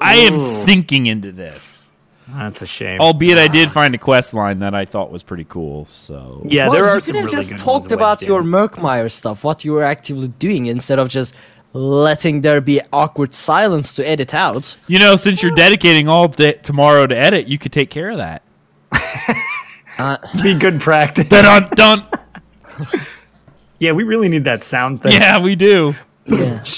I 0.00 0.14
am 0.16 0.38
sinking 0.40 1.06
into 1.06 1.30
this. 1.30 1.90
That's 2.34 2.62
a 2.62 2.66
shame. 2.66 3.00
Albeit, 3.00 3.38
I 3.38 3.48
did 3.48 3.70
find 3.70 3.94
a 3.94 3.98
quest 3.98 4.34
line 4.34 4.60
that 4.60 4.74
I 4.74 4.84
thought 4.84 5.10
was 5.10 5.22
pretty 5.22 5.44
cool. 5.44 5.84
So 5.84 6.42
yeah, 6.44 6.64
well, 6.68 6.74
there 6.74 6.88
are 6.88 6.96
you 6.96 7.00
some 7.02 7.14
could 7.14 7.22
have 7.24 7.32
really 7.32 7.48
just 7.48 7.64
talked 7.64 7.92
about 7.92 8.22
your 8.22 8.40
in. 8.40 8.46
Murkmire 8.46 9.10
stuff, 9.10 9.44
what 9.44 9.64
you 9.64 9.72
were 9.72 9.82
actively 9.82 10.28
doing, 10.28 10.66
instead 10.66 10.98
of 10.98 11.08
just 11.08 11.34
letting 11.74 12.42
there 12.42 12.60
be 12.60 12.80
awkward 12.92 13.34
silence 13.34 13.92
to 13.94 14.06
edit 14.06 14.34
out. 14.34 14.76
you 14.88 14.98
know, 14.98 15.16
since 15.16 15.42
you're 15.42 15.54
dedicating 15.54 16.08
all 16.08 16.28
day 16.28 16.52
tomorrow 16.54 17.06
to 17.06 17.16
edit, 17.16 17.48
you 17.48 17.58
could 17.58 17.72
take 17.72 17.90
care 17.90 18.10
of 18.10 18.18
that. 18.18 18.42
Uh, 19.98 20.16
be 20.42 20.58
good 20.58 20.80
practice. 20.80 21.28
Dun 21.28 21.68
dun. 21.74 22.06
yeah, 23.78 23.92
we 23.92 24.04
really 24.04 24.28
need 24.28 24.44
that 24.44 24.64
sound 24.64 25.02
thing. 25.02 25.12
yeah, 25.12 25.40
we 25.42 25.54
do. 25.54 25.94
yeah. 26.26 26.64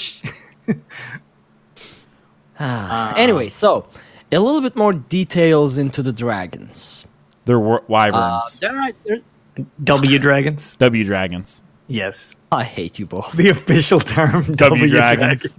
Ah, 2.57 3.13
anyway, 3.17 3.49
so 3.49 3.85
a 4.31 4.39
little 4.39 4.61
bit 4.61 4.75
more 4.75 4.93
details 4.93 5.77
into 5.77 6.01
the 6.03 6.11
dragons. 6.13 7.05
They're 7.45 7.59
wa- 7.59 7.77
Uh, 7.77 7.81
wyverns. 7.87 8.59
they're, 8.59 8.91
there, 9.05 9.17
W 9.83 10.19
dragons. 10.19 10.75
w 10.77 11.03
dragons. 11.03 11.63
Yes, 11.87 12.35
I 12.51 12.63
hate 12.63 12.97
you 12.99 13.05
both. 13.05 13.31
the 13.37 13.49
official 13.49 13.99
term. 13.99 14.43
W 14.55 14.87
dragons. 14.87 15.57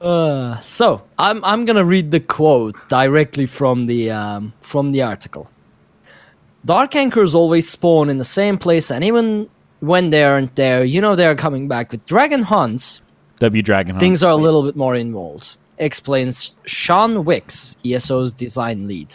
Uh, 0.00 0.58
so 0.60 1.02
I'm 1.18 1.42
I'm 1.44 1.64
gonna 1.64 1.84
read 1.84 2.10
the 2.10 2.20
quote 2.20 2.76
directly 2.88 3.46
from 3.46 3.86
the 3.86 4.10
um, 4.10 4.52
from 4.60 4.92
the 4.92 5.02
article. 5.02 5.48
Dark 6.64 6.96
anchors 6.96 7.34
always 7.34 7.68
spawn 7.68 8.08
in 8.10 8.18
the 8.18 8.24
same 8.24 8.58
place, 8.58 8.90
and 8.90 9.04
even 9.04 9.48
when 9.80 10.10
they 10.10 10.24
aren't 10.24 10.56
there, 10.56 10.84
you 10.84 11.00
know 11.00 11.14
they 11.14 11.26
are 11.26 11.34
coming 11.34 11.68
back. 11.68 11.92
With 11.92 12.04
dragon 12.06 12.42
hunts, 12.42 13.02
W 13.38 13.62
dragon. 13.62 13.98
things 13.98 14.20
hunts. 14.20 14.24
are 14.24 14.32
a 14.32 14.36
little 14.42 14.62
bit 14.62 14.76
more 14.76 14.94
involved. 14.94 15.56
Explains 15.78 16.56
Sean 16.66 17.24
Wicks, 17.24 17.76
ESO's 17.84 18.32
design 18.32 18.86
lead. 18.86 19.14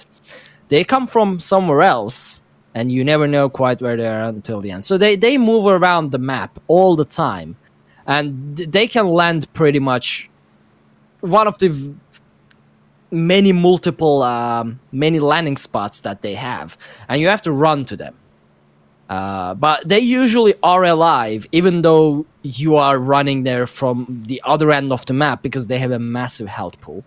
They 0.68 0.84
come 0.84 1.07
from 1.07 1.39
somewhere 1.39 1.82
else, 1.82 2.41
and 2.76 2.91
you 2.91 3.03
never 3.03 3.28
know 3.28 3.49
quite 3.49 3.82
where 3.82 3.97
they 3.97 4.07
are 4.07 4.24
until 4.24 4.62
the 4.62 4.72
end. 4.72 4.86
So 4.86 4.97
they 4.97 5.16
they 5.16 5.38
move 5.38 5.66
around 5.66 6.12
the 6.12 6.20
map 6.20 6.60
all 6.68 6.95
the 6.95 7.05
time, 7.05 7.55
and 8.05 8.57
they 8.57 8.88
can 8.88 9.07
land 9.07 9.51
pretty 9.53 9.80
much 9.80 10.30
one 11.22 11.47
of 11.47 11.57
the 11.57 11.93
many 13.12 13.51
multiple 13.51 14.22
um, 14.24 14.80
many 14.91 15.20
landing 15.20 15.57
spots 15.57 16.01
that 16.01 16.22
they 16.22 16.36
have, 16.36 16.78
and 17.07 17.22
you 17.22 17.28
have 17.28 17.41
to 17.43 17.51
run 17.51 17.86
to 17.86 17.95
them. 17.95 18.16
Uh, 19.10 19.55
but 19.55 19.88
they 19.88 19.99
usually 19.99 20.53
are 20.62 20.84
alive, 20.84 21.47
even 21.51 21.82
though 21.82 22.26
you 22.43 22.76
are 22.76 22.99
running 22.99 23.43
there 23.43 23.66
from 23.66 24.05
the 24.28 24.39
other 24.45 24.72
end 24.72 24.93
of 24.93 25.03
the 25.07 25.14
map 25.14 25.41
because 25.41 25.66
they 25.66 25.80
have 25.80 25.91
a 25.91 25.97
massive 25.97 26.47
health 26.47 26.80
pool. 26.80 27.03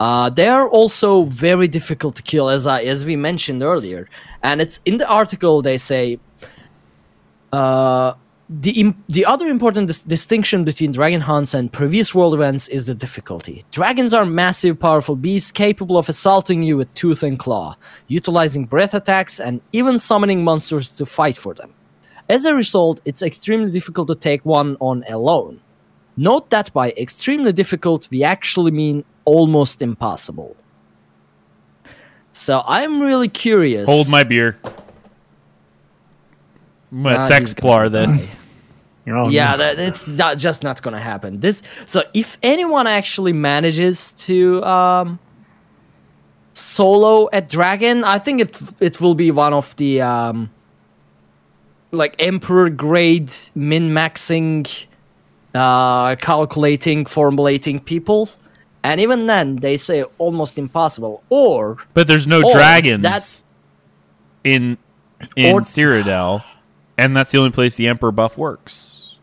Uh, 0.00 0.28
they 0.28 0.48
are 0.48 0.68
also 0.68 1.22
very 1.24 1.68
difficult 1.68 2.16
to 2.16 2.22
kill, 2.22 2.50
as 2.50 2.66
I 2.66 2.82
as 2.82 3.04
we 3.04 3.16
mentioned 3.16 3.62
earlier, 3.62 4.08
and 4.42 4.60
it's 4.60 4.80
in 4.84 4.98
the 4.98 5.08
article 5.08 5.62
they 5.62 5.78
say. 5.78 6.18
Uh, 7.52 8.14
the 8.48 8.70
im- 8.80 9.02
the 9.08 9.24
other 9.24 9.48
important 9.48 9.88
dis- 9.88 9.98
distinction 10.00 10.64
between 10.64 10.92
dragon 10.92 11.20
hunts 11.20 11.52
and 11.52 11.72
previous 11.72 12.14
world 12.14 12.32
events 12.32 12.68
is 12.68 12.86
the 12.86 12.94
difficulty. 12.94 13.64
Dragons 13.72 14.14
are 14.14 14.24
massive, 14.24 14.78
powerful 14.78 15.16
beasts 15.16 15.50
capable 15.50 15.98
of 15.98 16.08
assaulting 16.08 16.62
you 16.62 16.76
with 16.76 16.92
tooth 16.94 17.22
and 17.22 17.38
claw, 17.38 17.76
utilizing 18.06 18.64
breath 18.64 18.94
attacks, 18.94 19.40
and 19.40 19.60
even 19.72 19.98
summoning 19.98 20.44
monsters 20.44 20.96
to 20.96 21.06
fight 21.06 21.36
for 21.36 21.54
them. 21.54 21.72
As 22.28 22.44
a 22.44 22.54
result, 22.54 23.00
it's 23.04 23.22
extremely 23.22 23.70
difficult 23.70 24.08
to 24.08 24.14
take 24.14 24.44
one 24.44 24.76
on 24.80 25.04
alone. 25.08 25.60
Note 26.16 26.50
that 26.50 26.72
by 26.72 26.92
extremely 26.92 27.52
difficult, 27.52 28.08
we 28.10 28.22
actually 28.22 28.70
mean 28.70 29.04
almost 29.24 29.82
impossible. 29.82 30.56
So 32.32 32.62
I'm 32.66 33.00
really 33.00 33.28
curious. 33.28 33.88
Hold 33.88 34.08
my 34.08 34.22
beer. 34.22 34.58
I'm 36.96 37.02
gonna 37.02 37.18
Nah, 37.18 37.26
sex 37.26 37.50
he's 37.50 37.54
gonna 37.54 37.84
explore 37.84 37.88
this. 37.90 38.34
Oh, 39.08 39.28
yeah, 39.28 39.52
no. 39.52 39.56
that, 39.58 39.78
it's 39.78 40.06
not, 40.06 40.38
just 40.38 40.64
not 40.64 40.82
gonna 40.82 40.98
happen. 41.00 41.38
This 41.40 41.62
so 41.84 42.02
if 42.14 42.38
anyone 42.42 42.86
actually 42.86 43.32
manages 43.32 44.12
to 44.26 44.64
um, 44.64 45.18
solo 46.54 47.28
a 47.32 47.40
dragon, 47.40 48.02
I 48.02 48.18
think 48.18 48.40
it 48.40 48.58
it 48.80 49.00
will 49.00 49.14
be 49.14 49.30
one 49.30 49.52
of 49.52 49.76
the 49.76 50.00
um, 50.00 50.50
like 51.92 52.14
emperor 52.18 52.70
grade 52.70 53.30
min 53.54 53.90
maxing, 53.90 54.66
uh, 55.54 56.16
calculating, 56.16 57.04
formulating 57.06 57.78
people, 57.80 58.30
and 58.82 59.00
even 59.00 59.26
then 59.26 59.56
they 59.56 59.76
say 59.76 60.02
almost 60.18 60.58
impossible. 60.58 61.22
Or 61.28 61.76
But 61.94 62.06
there's 62.08 62.26
no 62.26 62.40
dragons 62.50 63.02
that- 63.02 63.42
in 64.42 64.78
in 65.36 65.54
Or- 65.54 65.60
Cyrodiil, 65.60 66.42
and 66.98 67.16
that's 67.16 67.32
the 67.32 67.38
only 67.38 67.50
place 67.50 67.76
the 67.76 67.88
Emperor 67.88 68.12
buff 68.12 68.38
works. 68.38 69.18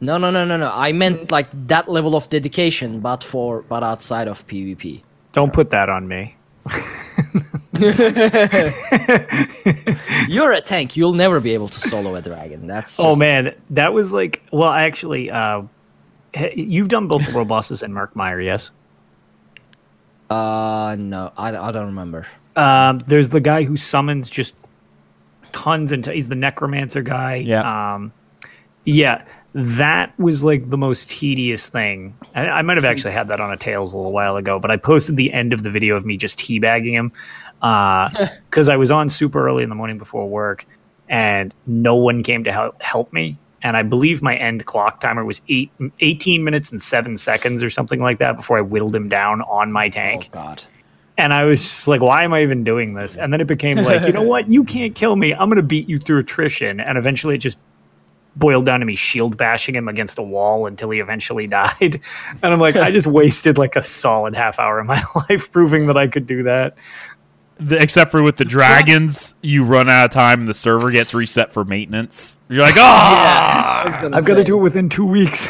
no, 0.00 0.18
no, 0.18 0.30
no, 0.30 0.44
no, 0.44 0.56
no. 0.56 0.70
I 0.72 0.92
meant 0.92 1.30
like 1.30 1.48
that 1.68 1.88
level 1.88 2.16
of 2.16 2.28
dedication, 2.28 3.00
but 3.00 3.22
for 3.24 3.62
but 3.62 3.82
outside 3.84 4.28
of 4.28 4.46
PvP. 4.46 5.02
Don't 5.32 5.52
put 5.52 5.70
that 5.70 5.88
on 5.88 6.06
me. 6.08 6.36
You're 10.28 10.52
a 10.52 10.60
tank. 10.60 10.96
You'll 10.96 11.14
never 11.14 11.40
be 11.40 11.54
able 11.54 11.68
to 11.68 11.80
solo 11.80 12.14
a 12.14 12.22
dragon. 12.22 12.66
That's 12.66 12.98
Oh 13.00 13.16
man, 13.16 13.54
that 13.70 13.92
was 13.92 14.12
like. 14.12 14.42
Well, 14.52 14.70
actually, 14.70 15.30
uh, 15.30 15.62
you've 16.54 16.88
done 16.88 17.08
both 17.08 17.26
the 17.26 17.34
world 17.34 17.48
bosses 17.48 17.82
and 17.82 17.94
Murkmire, 17.94 18.44
yes? 18.44 18.70
Uh, 20.30 20.96
no, 20.98 21.32
I, 21.36 21.56
I 21.56 21.72
don't 21.72 21.86
remember. 21.86 22.26
Um, 22.56 22.98
there's 23.06 23.30
the 23.30 23.40
guy 23.40 23.64
who 23.64 23.76
summons 23.76 24.30
just 24.30 24.54
tons 25.52 25.92
and 25.92 26.04
t- 26.04 26.14
he's 26.14 26.28
the 26.28 26.34
necromancer 26.34 27.02
guy. 27.02 27.36
Yeah. 27.36 27.94
Um, 27.94 28.12
yeah, 28.84 29.24
that 29.54 30.18
was 30.18 30.42
like 30.42 30.70
the 30.70 30.78
most 30.78 31.10
tedious 31.10 31.66
thing. 31.66 32.16
I, 32.34 32.48
I 32.48 32.62
might 32.62 32.76
have 32.76 32.84
actually 32.84 33.12
had 33.12 33.28
that 33.28 33.40
on 33.40 33.52
a 33.52 33.56
Tales 33.56 33.92
a 33.92 33.96
little 33.96 34.12
while 34.12 34.36
ago, 34.36 34.58
but 34.58 34.70
I 34.70 34.76
posted 34.76 35.16
the 35.16 35.32
end 35.32 35.52
of 35.52 35.62
the 35.62 35.70
video 35.70 35.96
of 35.96 36.06
me 36.06 36.16
just 36.16 36.38
teabagging 36.38 36.92
him 36.92 37.12
because 38.50 38.68
I 38.68 38.76
was 38.76 38.90
on 38.90 39.08
super 39.08 39.46
early 39.46 39.62
in 39.62 39.68
the 39.68 39.74
morning 39.74 39.98
before 39.98 40.28
work, 40.28 40.66
and 41.08 41.54
no 41.66 41.94
one 41.94 42.22
came 42.22 42.44
to 42.44 42.52
help 42.52 42.80
help 42.82 43.12
me. 43.12 43.38
And 43.64 43.76
I 43.76 43.82
believe 43.84 44.22
my 44.22 44.34
end 44.36 44.66
clock 44.66 45.00
timer 45.00 45.24
was 45.24 45.40
eight, 45.48 45.70
18 46.00 46.42
minutes 46.42 46.72
and 46.72 46.82
seven 46.82 47.16
seconds 47.16 47.62
or 47.62 47.70
something 47.70 48.00
like 48.00 48.18
that 48.18 48.36
before 48.36 48.58
I 48.58 48.60
whittled 48.62 48.96
him 48.96 49.08
down 49.08 49.42
on 49.42 49.70
my 49.70 49.88
tank. 49.88 50.30
Oh 50.32 50.34
God. 50.34 50.64
And 51.18 51.32
I 51.32 51.44
was 51.44 51.60
just 51.60 51.88
like, 51.88 52.00
why 52.00 52.24
am 52.24 52.32
I 52.32 52.42
even 52.42 52.64
doing 52.64 52.94
this? 52.94 53.16
And 53.16 53.32
then 53.32 53.40
it 53.40 53.46
became 53.46 53.76
like, 53.76 54.06
you 54.06 54.12
know 54.12 54.22
what? 54.22 54.50
You 54.50 54.64
can't 54.64 54.94
kill 54.94 55.14
me. 55.14 55.34
I'm 55.34 55.48
going 55.48 55.56
to 55.56 55.62
beat 55.62 55.88
you 55.88 55.98
through 55.98 56.20
attrition. 56.20 56.80
And 56.80 56.96
eventually 56.96 57.34
it 57.34 57.38
just 57.38 57.58
boiled 58.36 58.64
down 58.64 58.80
to 58.80 58.86
me 58.86 58.96
shield 58.96 59.36
bashing 59.36 59.74
him 59.74 59.88
against 59.88 60.18
a 60.18 60.22
wall 60.22 60.66
until 60.66 60.88
he 60.90 61.00
eventually 61.00 61.46
died. 61.48 62.00
And 62.42 62.52
I'm 62.52 62.60
like, 62.60 62.76
I 62.76 62.90
just 62.90 63.06
wasted 63.20 63.58
like 63.58 63.76
a 63.76 63.82
solid 63.82 64.34
half 64.34 64.58
hour 64.58 64.78
of 64.78 64.86
my 64.86 65.02
life 65.28 65.50
proving 65.50 65.86
that 65.88 65.96
I 65.96 66.06
could 66.06 66.26
do 66.26 66.42
that. 66.44 66.76
The, 67.58 67.76
except 67.76 68.10
for 68.10 68.22
with 68.22 68.38
the 68.38 68.44
dragons, 68.46 69.34
you 69.42 69.64
run 69.64 69.90
out 69.90 70.06
of 70.06 70.10
time 70.10 70.40
and 70.40 70.48
the 70.48 70.54
server 70.54 70.90
gets 70.90 71.12
reset 71.12 71.52
for 71.52 71.64
maintenance. 71.64 72.38
You're 72.48 72.62
like, 72.62 72.76
oh, 72.76 72.80
yeah, 72.80 74.08
I've 74.12 74.24
got 74.24 74.34
to 74.34 74.44
do 74.44 74.58
it 74.58 74.62
within 74.62 74.88
two 74.88 75.04
weeks. 75.04 75.46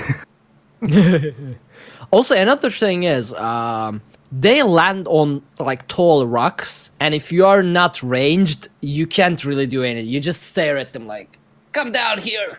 Also, 2.11 2.37
another 2.37 2.71
thing 2.71 3.05
is, 3.05 3.33
um, 3.35 4.03
they 4.33 4.63
land 4.63 5.07
on 5.09 5.43
like 5.59 5.87
tall 5.89 6.27
rocks, 6.27 6.91
and 7.01 7.15
if 7.15 7.31
you 7.31 7.45
are 7.45 7.63
not 7.63 8.03
ranged, 8.03 8.69
you 8.81 9.07
can't 9.07 9.45
really 9.45 9.67
do 9.67 9.83
anything. 9.83 10.09
You 10.09 10.21
just 10.21 10.43
stare 10.43 10.79
at 10.79 10.95
them 10.95 11.07
like, 11.07 11.39
come 11.73 11.93
down 11.93 12.19
here. 12.19 12.59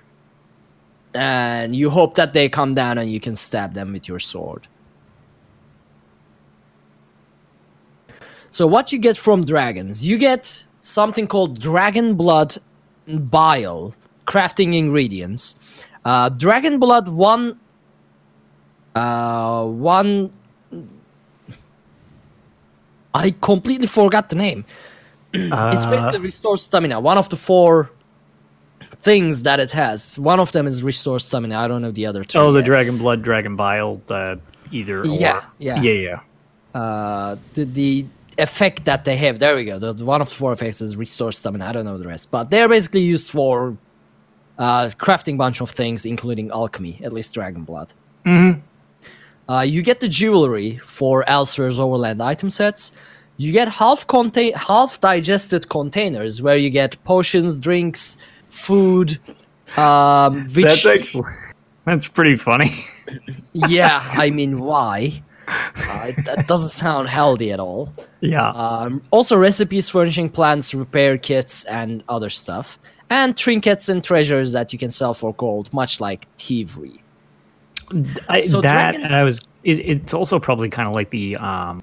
And 1.15 1.76
you 1.76 1.89
hope 1.89 2.15
that 2.15 2.34
they 2.34 2.47
come 2.49 2.74
down 2.74 2.97
and 2.97 3.11
you 3.11 3.19
can 3.19 3.36
stab 3.36 3.74
them 3.74 3.93
with 3.93 4.07
your 4.07 4.19
sword. 4.19 4.67
So, 8.49 8.67
what 8.67 8.91
you 8.91 8.99
get 8.99 9.17
from 9.17 9.43
dragons, 9.43 10.05
you 10.05 10.17
get 10.17 10.63
something 10.80 11.28
called 11.28 11.59
dragon 11.59 12.13
blood 12.15 12.57
bile 13.07 13.95
crafting 14.28 14.76
ingredients. 14.76 15.55
Uh, 16.05 16.30
dragon 16.30 16.80
blood 16.80 17.09
one, 17.09 17.59
uh, 18.95 19.65
one. 19.65 20.32
I 23.14 23.32
completely 23.41 23.88
forgot 23.88 24.30
the 24.30 24.36
name. 24.36 24.66
it's 25.34 25.86
basically 25.86 26.20
restore 26.20 26.57
stamina. 26.57 26.99
One 26.99 27.18
of 27.18 27.30
the 27.30 27.36
four 27.36 27.89
things 28.97 29.43
that 29.43 29.59
it 29.59 29.72
has. 29.72 30.18
One 30.20 30.39
of 30.39 30.51
them 30.51 30.68
is 30.68 30.84
restore 30.84 31.20
stamina. 31.20 31.57
I 31.57 31.68
don't 31.68 31.82
know 31.82 31.91
the 31.91 32.05
other 32.05 32.24
two. 32.24 32.38
Oh, 32.38 32.51
the 32.51 32.59
yet. 32.59 32.66
dragon 32.66 32.97
blood, 32.97 33.22
dragon 33.22 33.55
bile, 33.55 34.01
uh, 34.09 34.36
either 34.72 35.01
or. 35.01 35.05
Yeah, 35.05 35.43
yeah. 35.57 35.82
yeah, 35.82 36.20
yeah. 36.74 36.80
uh 36.80 37.36
the, 37.53 37.66
the 37.66 38.05
effect 38.39 38.86
that 38.86 39.05
they 39.05 39.16
have 39.16 39.38
there 39.38 39.55
we 39.55 39.64
go 39.64 39.78
the, 39.78 39.93
the 39.93 40.03
one 40.03 40.20
of 40.20 40.28
the 40.28 40.34
four 40.34 40.51
effects 40.53 40.82
is 40.82 40.95
restore 40.95 41.32
stamina 41.32 41.64
i 41.68 41.72
don't 41.72 41.86
know 41.86 41.99
the 41.99 42.07
rest 42.07 42.32
but 42.32 42.49
they're 42.49 42.68
basically 42.68 43.01
used 43.01 43.30
for 43.30 43.78
uh 44.57 44.89
crafting 44.97 45.38
bunch 45.38 45.61
of 45.61 45.70
things 45.70 46.03
including 46.03 46.49
alchemy 46.49 46.99
at 47.03 47.14
least 47.14 47.32
dragon 47.36 47.64
blood 47.64 47.93
Mm-hmm. 48.26 48.61
Uh 49.49 49.61
you 49.61 49.81
get 49.81 49.99
the 49.99 50.07
jewelry 50.07 50.77
for 50.77 51.23
Elsweyr's 51.27 51.79
overland 51.79 52.21
item 52.21 52.49
sets 52.49 52.91
you 53.37 53.51
get 53.51 53.67
half 53.67 54.05
contain 54.07 54.53
half 54.53 54.99
digested 54.99 55.67
containers 55.69 56.41
where 56.41 56.55
you 56.57 56.69
get 56.69 57.03
potions 57.03 57.59
drinks 57.59 58.17
food 58.49 59.19
um 59.77 60.43
which 60.55 60.63
That's 60.65 60.85
actually 60.85 61.23
that's 61.85 62.07
pretty 62.07 62.35
funny. 62.35 62.85
yeah 63.53 64.01
i 64.13 64.29
mean 64.29 64.59
why 64.59 65.11
uh, 65.47 66.11
that 66.25 66.45
doesn't 66.47 66.69
sound 66.69 67.09
healthy 67.09 67.51
at 67.51 67.59
all 67.59 67.91
Yeah. 68.21 68.51
Um, 68.51 69.01
also, 69.11 69.35
recipes, 69.35 69.89
furnishing 69.89 70.29
plants, 70.29 70.73
repair 70.73 71.17
kits, 71.17 71.65
and 71.65 72.01
other 72.07 72.29
stuff. 72.29 72.79
And 73.09 73.35
trinkets 73.35 73.89
and 73.89 74.01
treasures 74.01 74.53
that 74.53 74.71
you 74.71 74.79
can 74.79 74.89
sell 74.91 75.13
for 75.13 75.33
gold, 75.33 75.67
much 75.73 75.99
like 75.99 76.25
thievery. 76.37 77.03
I, 78.29 78.41
so 78.41 78.61
that 78.61 78.91
dragon- 78.91 79.05
and 79.05 79.15
I 79.15 79.23
was. 79.23 79.39
It, 79.63 79.79
it's 79.79 80.13
also 80.13 80.39
probably 80.39 80.69
kind 80.69 80.87
of 80.87 80.93
like 80.93 81.09
the 81.09 81.37
um, 81.37 81.81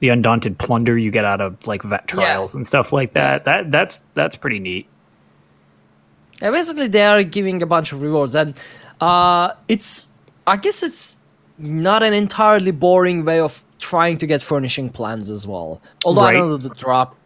the 0.00 0.08
undaunted 0.10 0.58
plunder 0.58 0.98
you 0.98 1.10
get 1.10 1.24
out 1.24 1.40
of 1.40 1.66
like 1.66 1.82
vet 1.82 2.06
trials 2.08 2.54
and 2.54 2.66
stuff 2.66 2.92
like 2.92 3.14
that. 3.14 3.44
That 3.44 3.70
that's 3.70 4.00
that's 4.14 4.36
pretty 4.36 4.58
neat. 4.58 4.86
Yeah, 6.42 6.50
basically, 6.50 6.88
they 6.88 7.02
are 7.02 7.22
giving 7.22 7.62
a 7.62 7.66
bunch 7.66 7.92
of 7.92 8.02
rewards, 8.02 8.34
and 8.34 8.54
uh, 9.00 9.52
it's 9.68 10.08
I 10.46 10.56
guess 10.58 10.82
it's 10.82 11.16
not 11.58 12.02
an 12.02 12.12
entirely 12.12 12.70
boring 12.70 13.24
way 13.24 13.40
of 13.40 13.64
trying 13.78 14.18
to 14.18 14.26
get 14.26 14.42
furnishing 14.42 14.90
plans 14.90 15.30
as 15.30 15.46
well. 15.46 15.80
Although 16.04 16.22
I 16.22 16.32
don't 16.34 16.48
know 16.50 16.56
the 16.58 16.74
drop 16.74 17.16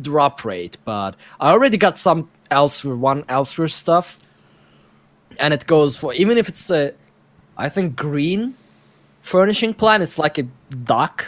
drop 0.00 0.44
rate, 0.44 0.76
but 0.84 1.14
I 1.38 1.52
already 1.52 1.76
got 1.76 1.98
some 1.98 2.28
Elsweyr 2.50 2.98
one 2.98 3.22
Elsweyr 3.24 3.70
stuff, 3.70 4.18
and 5.38 5.54
it 5.54 5.66
goes 5.66 5.96
for 5.96 6.12
even 6.14 6.36
if 6.38 6.48
it's 6.48 6.70
a 6.70 6.92
I 7.60 7.68
think 7.68 7.96
green 7.96 8.54
furnishing 9.22 9.74
plan. 9.74 10.02
It's 10.02 10.18
like 10.18 10.38
a 10.38 10.44
dock, 10.84 11.26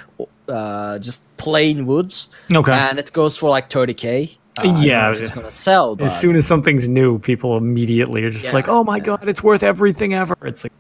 uh, 0.48 0.98
just 0.98 1.22
plain 1.36 1.86
woods, 1.86 2.28
Okay. 2.52 2.72
and 2.72 2.98
it 2.98 3.12
goes 3.12 3.36
for 3.36 3.50
like 3.50 3.70
thirty 3.70 3.94
k. 3.94 4.30
Uh, 4.58 4.60
I 4.60 4.64
don't 4.64 4.74
know 4.76 4.82
Yeah, 4.82 5.12
it's 5.14 5.30
gonna 5.30 5.50
sell. 5.50 5.96
But 5.96 6.06
as 6.06 6.20
soon 6.20 6.36
as 6.36 6.46
something's 6.46 6.88
new, 6.88 7.18
people 7.18 7.56
immediately 7.56 8.22
are 8.24 8.30
just 8.30 8.46
Yeah, 8.46 8.52
like, 8.58 8.68
"Oh 8.68 8.84
my 8.84 8.96
yeah. 8.98 9.04
god, 9.04 9.28
it's 9.28 9.42
worth 9.42 9.62
everything 9.62 10.14
ever!" 10.14 10.36
It's 10.44 10.64
like, 10.64 10.72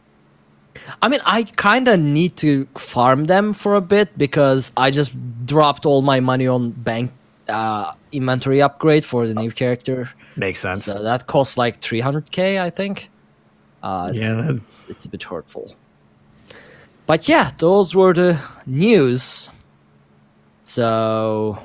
I 1.00 1.08
mean, 1.08 1.20
I 1.26 1.44
kind 1.44 1.88
of 1.88 1.98
need 2.00 2.36
to 2.38 2.66
farm 2.76 3.26
them 3.26 3.52
for 3.52 3.74
a 3.74 3.80
bit 3.80 4.16
because 4.18 4.72
I 4.76 4.90
just 4.90 5.12
dropped 5.46 5.86
all 5.86 6.02
my 6.02 6.20
money 6.20 6.46
on 6.46 6.70
bank 6.72 7.10
uh, 7.48 7.92
inventory 8.12 8.62
upgrade 8.62 9.04
for 9.04 9.26
the 9.26 9.34
new 9.34 9.50
character. 9.50 10.08
makes 10.36 10.60
sense. 10.60 10.84
So 10.84 11.02
that 11.02 11.26
costs 11.26 11.56
like 11.58 11.80
300k, 11.80 12.60
I 12.60 12.70
think. 12.70 13.08
Uh, 13.82 14.08
it's, 14.10 14.18
Yeah, 14.18 14.50
it's, 14.50 14.86
it's 14.88 15.04
a 15.04 15.08
bit 15.08 15.22
hurtful. 15.22 15.74
But 17.06 17.28
yeah, 17.28 17.50
those 17.58 17.94
were 17.94 18.14
the 18.14 18.40
news. 18.66 19.50
So, 20.64 21.58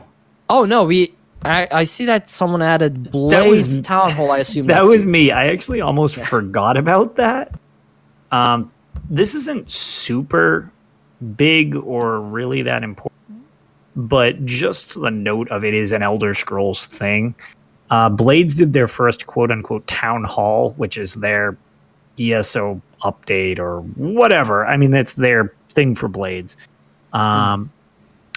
oh 0.49 0.65
no, 0.65 0.83
we. 0.83 1.13
I, 1.43 1.67
I 1.71 1.83
see 1.83 2.05
that 2.05 2.29
someone 2.29 2.63
added 2.63 3.11
Blades 3.11 3.79
Town 3.81 4.11
Hall. 4.11 4.31
I 4.31 4.39
assume 4.39 4.67
that 4.67 4.83
was 4.83 5.05
me. 5.05 5.31
I 5.31 5.47
actually 5.47 5.81
almost 5.81 6.15
forgot 6.15 6.75
about 6.75 7.15
that. 7.17 7.57
Um, 8.31 8.71
this 9.09 9.35
isn't 9.35 9.69
super 9.71 10.71
big 11.35 11.75
or 11.75 12.19
really 12.19 12.63
that 12.63 12.83
important, 12.83 13.45
but 13.95 14.43
just 14.45 14.99
the 14.99 15.11
note 15.11 15.49
of 15.49 15.63
it 15.63 15.73
is 15.75 15.91
an 15.91 16.01
Elder 16.01 16.33
Scrolls 16.33 16.85
thing. 16.87 17.35
Uh, 17.89 18.09
Blades 18.09 18.55
did 18.55 18.73
their 18.73 18.87
first 18.87 19.27
quote 19.27 19.51
unquote 19.51 19.85
town 19.87 20.23
hall, 20.23 20.71
which 20.71 20.97
is 20.97 21.13
their 21.13 21.55
ESO 22.19 22.81
update 23.03 23.59
or 23.59 23.81
whatever. 23.81 24.65
I 24.65 24.77
mean, 24.77 24.91
that's 24.91 25.15
their 25.15 25.53
thing 25.69 25.95
for 25.95 26.07
Blades. 26.07 26.57
Um, 27.13 27.71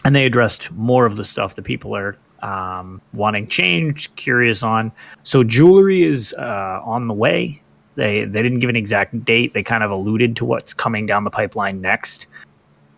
and 0.04 0.14
they 0.14 0.24
addressed 0.24 0.70
more 0.72 1.06
of 1.06 1.16
the 1.16 1.24
stuff 1.24 1.54
that 1.54 1.62
people 1.62 1.96
are 1.96 2.16
um, 2.42 3.00
wanting 3.12 3.46
change, 3.46 4.14
curious 4.16 4.62
on. 4.62 4.92
So 5.24 5.44
jewelry 5.44 6.02
is 6.02 6.34
uh, 6.38 6.80
on 6.84 7.08
the 7.08 7.14
way. 7.14 7.62
They 7.96 8.24
they 8.24 8.42
didn't 8.42 8.60
give 8.60 8.70
an 8.70 8.76
exact 8.76 9.24
date. 9.24 9.52
They 9.52 9.62
kind 9.62 9.84
of 9.84 9.90
alluded 9.90 10.36
to 10.36 10.44
what's 10.44 10.72
coming 10.72 11.06
down 11.06 11.24
the 11.24 11.30
pipeline 11.30 11.80
next. 11.80 12.26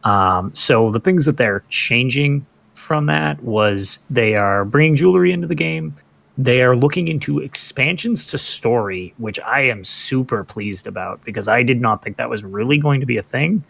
Um, 0.04 0.54
so 0.54 0.90
the 0.90 1.00
things 1.00 1.24
that 1.24 1.36
they're 1.36 1.64
changing 1.70 2.46
from 2.74 3.06
that 3.06 3.42
was 3.42 3.98
they 4.10 4.34
are 4.34 4.64
bringing 4.64 4.96
jewelry 4.96 5.32
into 5.32 5.46
the 5.46 5.54
game. 5.54 5.94
They 6.42 6.62
are 6.62 6.74
looking 6.74 7.06
into 7.06 7.38
expansions 7.38 8.26
to 8.26 8.38
story, 8.38 9.14
which 9.18 9.38
I 9.40 9.60
am 9.62 9.84
super 9.84 10.42
pleased 10.42 10.86
about 10.86 11.22
because 11.24 11.46
I 11.46 11.62
did 11.62 11.80
not 11.80 12.02
think 12.02 12.16
that 12.16 12.28
was 12.28 12.42
really 12.42 12.78
going 12.78 13.00
to 13.00 13.06
be 13.06 13.16
a 13.16 13.22
thing. 13.22 13.62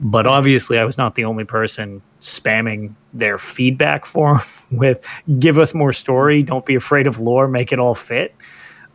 But 0.00 0.26
obviously, 0.26 0.78
I 0.78 0.84
was 0.84 0.96
not 0.96 1.16
the 1.16 1.24
only 1.24 1.44
person 1.44 2.00
spamming 2.22 2.94
their 3.12 3.36
feedback 3.36 4.06
form 4.06 4.40
with 4.70 5.04
"Give 5.40 5.58
us 5.58 5.74
more 5.74 5.92
story. 5.92 6.42
Don't 6.42 6.64
be 6.64 6.76
afraid 6.76 7.06
of 7.06 7.18
lore. 7.18 7.48
Make 7.48 7.72
it 7.72 7.78
all 7.78 7.94
fit." 7.94 8.34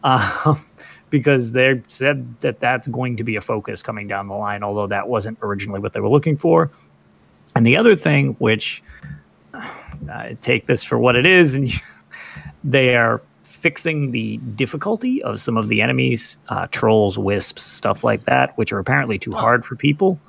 Um, 0.04 0.64
because 1.10 1.52
they 1.52 1.82
said 1.88 2.40
that 2.42 2.60
that's 2.60 2.88
going 2.88 3.18
to 3.18 3.24
be 3.24 3.38
a 3.38 3.42
focus 3.42 3.82
coming 3.82 4.08
down 4.08 4.28
the 4.28 4.36
line, 4.36 4.62
although 4.62 4.86
that 4.86 5.08
wasn't 5.08 5.38
originally 5.42 5.80
what 5.80 5.94
they 5.94 6.00
were 6.00 6.10
looking 6.10 6.38
for. 6.38 6.70
And 7.56 7.66
the 7.66 7.76
other 7.76 7.96
thing, 7.96 8.36
which 8.40 8.84
I 10.12 10.38
take 10.42 10.68
this 10.68 10.84
for 10.84 11.00
what 11.00 11.16
it 11.16 11.26
is, 11.26 11.56
and 11.56 11.72
they 12.66 12.96
are 12.96 13.22
fixing 13.44 14.12
the 14.12 14.38
difficulty 14.56 15.24
of 15.24 15.40
some 15.40 15.56
of 15.56 15.70
the 15.70 15.82
enemies, 15.82 16.38
uh, 16.50 16.68
trolls, 16.72 17.18
wisps, 17.18 17.64
stuff 17.64 18.04
like 18.04 18.26
that, 18.26 18.58
which 18.58 18.74
are 18.74 18.80
apparently 18.80 19.18
too 19.18 19.32
hard 19.32 19.64
for 19.64 19.76
people. 19.76 20.20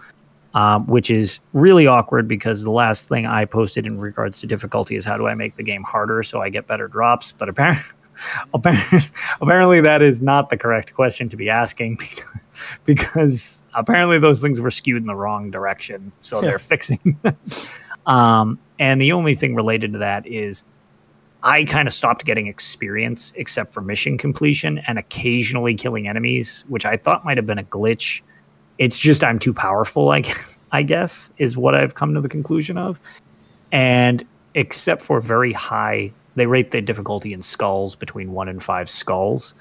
Um, 0.55 0.87
which 0.87 1.11
is 1.11 1.39
really 1.53 1.87
awkward 1.87 2.27
because 2.27 2.63
the 2.63 2.71
last 2.71 3.09
thing 3.09 3.27
I 3.27 3.45
posted 3.45 3.87
in 3.87 4.01
regards 4.01 4.41
to 4.41 4.47
difficulty 4.47 4.97
is 4.97 5.05
how 5.05 5.19
do 5.19 5.27
I 5.27 5.35
make 5.35 5.55
the 5.57 5.63
game 5.63 5.83
harder 5.83 6.23
so 6.23 6.41
I 6.41 6.49
get 6.49 6.67
better 6.67 6.89
drops. 6.89 7.33
But 7.33 7.51
apparently, 7.51 7.85
apparently, 8.55 9.01
apparently 9.43 9.81
that 9.83 10.01
is 10.01 10.23
not 10.23 10.49
the 10.49 10.57
correct 10.57 10.95
question 10.95 11.29
to 11.29 11.37
be 11.37 11.51
asking 11.51 11.97
because, 11.97 12.25
because 12.87 13.63
apparently 13.75 14.19
those 14.19 14.41
things 14.41 14.59
were 14.59 14.71
skewed 14.71 15.03
in 15.03 15.07
the 15.07 15.15
wrong 15.15 15.51
direction. 15.51 16.11
So 16.23 16.41
they're 16.41 16.59
fixing. 16.59 17.21
um, 18.07 18.59
and 18.79 18.99
the 18.99 19.13
only 19.13 19.35
thing 19.35 19.55
related 19.55 19.93
to 19.93 19.99
that 19.99 20.27
is 20.27 20.65
I 21.43 21.65
kind 21.65 21.87
of 21.87 21.95
stopped 21.95 22.25
getting 22.25 22.47
experience 22.47 23.33
except 23.37 23.73
for 23.73 23.81
mission 23.81 24.19
completion 24.19 24.79
and 24.87 24.99
occasionally 24.99 25.75
killing 25.75 26.09
enemies, 26.09 26.65
which 26.69 26.85
I 26.85 26.97
thought 26.97 27.25
might 27.25 27.37
have 27.37 27.47
been 27.47 27.59
a 27.59 27.65
glitch. 27.65 28.23
It's 28.79 28.99
just 28.99 29.23
I'm 29.23 29.39
too 29.39 29.55
powerful, 29.55 30.11
I, 30.11 30.25
I 30.73 30.83
guess, 30.83 31.33
is 31.39 31.57
what 31.57 31.75
I've 31.75 31.95
come 31.95 32.15
to 32.15 32.21
the 32.21 32.29
conclusion 32.29 32.79
of. 32.79 32.99
And 33.73 34.25
except 34.55 35.03
for 35.03 35.21
very 35.21 35.53
high, 35.53 36.13
they 36.35 36.47
rate 36.47 36.71
the 36.71 36.81
difficulty 36.81 37.33
in 37.33 37.43
skulls 37.43 37.95
between 37.95 38.33
one 38.33 38.49
and 38.49 38.63
five 38.63 38.91
skulls. 38.91 39.55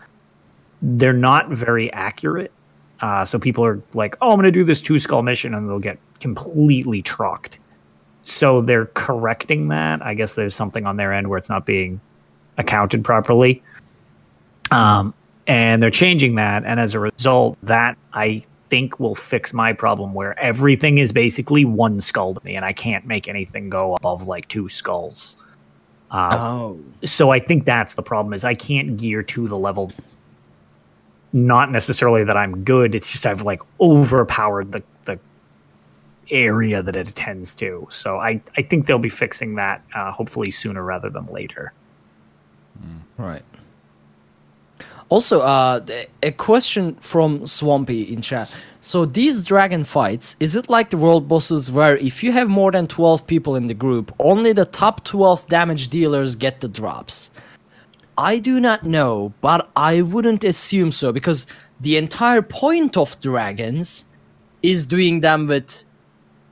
They're 0.81 1.13
not 1.13 1.49
very 1.49 1.91
accurate. 1.93 2.51
Uh, 3.01 3.25
so 3.25 3.37
people 3.37 3.65
are 3.65 3.81
like, 3.93 4.15
oh, 4.21 4.29
I'm 4.29 4.35
going 4.35 4.45
to 4.45 4.51
do 4.51 4.63
this 4.63 4.81
two 4.81 4.99
skull 4.99 5.21
mission, 5.21 5.53
and 5.53 5.69
they'll 5.69 5.79
get 5.79 5.99
completely 6.19 7.01
trucked. 7.01 7.59
So 8.25 8.61
they're 8.61 8.87
correcting 8.87 9.69
that. 9.69 10.01
I 10.01 10.13
guess 10.15 10.35
there's 10.35 10.55
something 10.55 10.85
on 10.85 10.97
their 10.97 11.13
end 11.13 11.29
where 11.29 11.37
it's 11.37 11.49
not 11.49 11.65
being 11.65 12.01
accounted 12.57 13.03
properly. 13.03 13.61
Um, 14.71 15.13
and 15.47 15.81
they're 15.81 15.91
changing 15.91 16.35
that. 16.35 16.65
And 16.65 16.79
as 16.79 16.95
a 16.95 16.99
result, 16.99 17.57
that 17.63 17.97
I 18.13 18.43
think 18.69 18.99
will 18.99 19.13
fix 19.13 19.53
my 19.53 19.73
problem 19.73 20.15
where 20.15 20.37
everything 20.39 20.97
is 20.97 21.11
basically 21.11 21.65
one 21.65 22.01
skull 22.01 22.33
to 22.33 22.43
me 22.43 22.55
and 22.55 22.65
I 22.65 22.73
can't 22.73 23.05
make 23.05 23.27
anything 23.27 23.69
go 23.69 23.95
above 23.95 24.27
like 24.27 24.47
two 24.47 24.69
skulls. 24.69 25.37
Uh, 26.09 26.35
Oh, 26.39 26.79
so 27.03 27.29
I 27.29 27.39
think 27.39 27.65
that's 27.65 27.93
the 27.93 28.01
problem 28.01 28.33
is 28.33 28.43
I 28.43 28.55
can't 28.55 28.97
gear 28.97 29.21
to 29.21 29.47
the 29.47 29.57
level 29.57 29.91
not 31.31 31.69
necessarily 31.69 32.23
that 32.23 32.37
I'm 32.37 32.63
good. 32.63 32.95
It's 32.95 33.11
just 33.11 33.25
I've 33.27 33.43
like 33.43 33.61
overpowered 33.79 34.71
the 34.71 34.81
the 34.81 34.83
area 36.31 36.81
that 36.81 36.95
it 36.95 37.09
attends 37.09 37.55
to. 37.55 37.87
So 37.91 38.17
I 38.17 38.41
I 38.57 38.61
think 38.61 38.87
they'll 38.87 38.99
be 38.99 39.09
fixing 39.09 39.55
that 39.55 39.81
uh, 39.93 40.11
hopefully 40.11 40.51
sooner 40.51 40.83
rather 40.83 41.09
than 41.09 41.25
later. 41.27 41.73
Right. 43.17 43.43
Also, 45.09 45.41
uh, 45.41 45.85
a 46.23 46.31
question 46.31 46.95
from 46.95 47.45
Swampy 47.45 48.11
in 48.11 48.21
chat. 48.21 48.51
So 48.81 49.05
these 49.05 49.45
dragon 49.45 49.83
fights, 49.83 50.35
is 50.39 50.55
it 50.55 50.69
like 50.69 50.89
the 50.89 50.97
world 50.97 51.27
bosses 51.27 51.71
where 51.71 51.95
if 51.97 52.23
you 52.23 52.31
have 52.31 52.49
more 52.49 52.71
than 52.71 52.87
12 52.87 53.25
people 53.27 53.55
in 53.55 53.67
the 53.67 53.73
group, 53.73 54.13
only 54.19 54.51
the 54.51 54.65
top 54.65 55.03
12 55.03 55.47
damage 55.47 55.89
dealers 55.89 56.35
get 56.35 56.61
the 56.61 56.67
drops? 56.67 57.29
I 58.17 58.39
do 58.39 58.59
not 58.59 58.83
know, 58.83 59.31
but 59.41 59.69
I 59.75 60.01
wouldn't 60.01 60.43
assume 60.43 60.91
so 60.91 61.11
because 61.11 61.45
the 61.81 61.97
entire 61.97 62.41
point 62.41 62.97
of 62.97 63.19
dragons 63.21 64.05
is 64.63 64.85
doing 64.85 65.19
them 65.19 65.45
with 65.45 65.84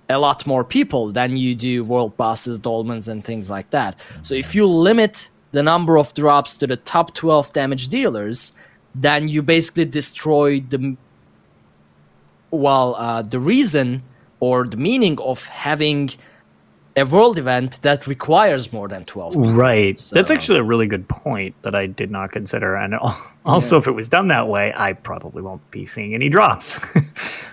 a 0.09 0.19
lot 0.19 0.45
more 0.45 0.63
people 0.63 1.11
than 1.11 1.37
you 1.37 1.55
do 1.55 1.83
world 1.83 2.15
bosses, 2.17 2.59
dolmens, 2.59 3.07
and 3.07 3.23
things 3.23 3.49
like 3.49 3.69
that. 3.71 3.95
So 4.21 4.35
if 4.35 4.53
you 4.53 4.67
limit 4.67 5.29
the 5.51 5.63
number 5.63 5.97
of 5.97 6.13
drops 6.13 6.55
to 6.55 6.67
the 6.67 6.77
top 6.77 7.13
12 7.13 7.53
damage 7.53 7.87
dealers, 7.87 8.51
then 8.95 9.27
you 9.27 9.41
basically 9.41 9.85
destroy 9.85 10.59
the 10.59 10.95
well 12.51 12.95
uh, 12.95 13.21
the 13.21 13.39
reason 13.39 14.03
or 14.39 14.65
the 14.65 14.77
meaning 14.77 15.17
of 15.19 15.45
having 15.45 16.11
a 16.95 17.05
world 17.05 17.39
event 17.39 17.81
that 17.81 18.05
requires 18.05 18.71
more 18.71 18.87
than 18.87 19.03
12 19.05 19.33
people. 19.33 19.51
Right. 19.53 19.97
That's 20.11 20.29
actually 20.29 20.59
a 20.59 20.63
really 20.63 20.85
good 20.85 21.07
point 21.07 21.55
that 21.63 21.73
I 21.73 21.87
did 21.87 22.11
not 22.11 22.31
consider. 22.31 22.75
And 22.75 22.93
al- 22.93 23.19
also, 23.45 23.77
if 23.77 23.87
it 23.87 23.93
was 23.93 24.07
done 24.09 24.27
that 24.27 24.47
way, 24.47 24.73
I 24.75 24.93
probably 24.93 25.41
won't 25.41 25.71
be 25.71 25.85
seeing 25.85 26.13
any 26.13 26.29
drops. 26.29 26.79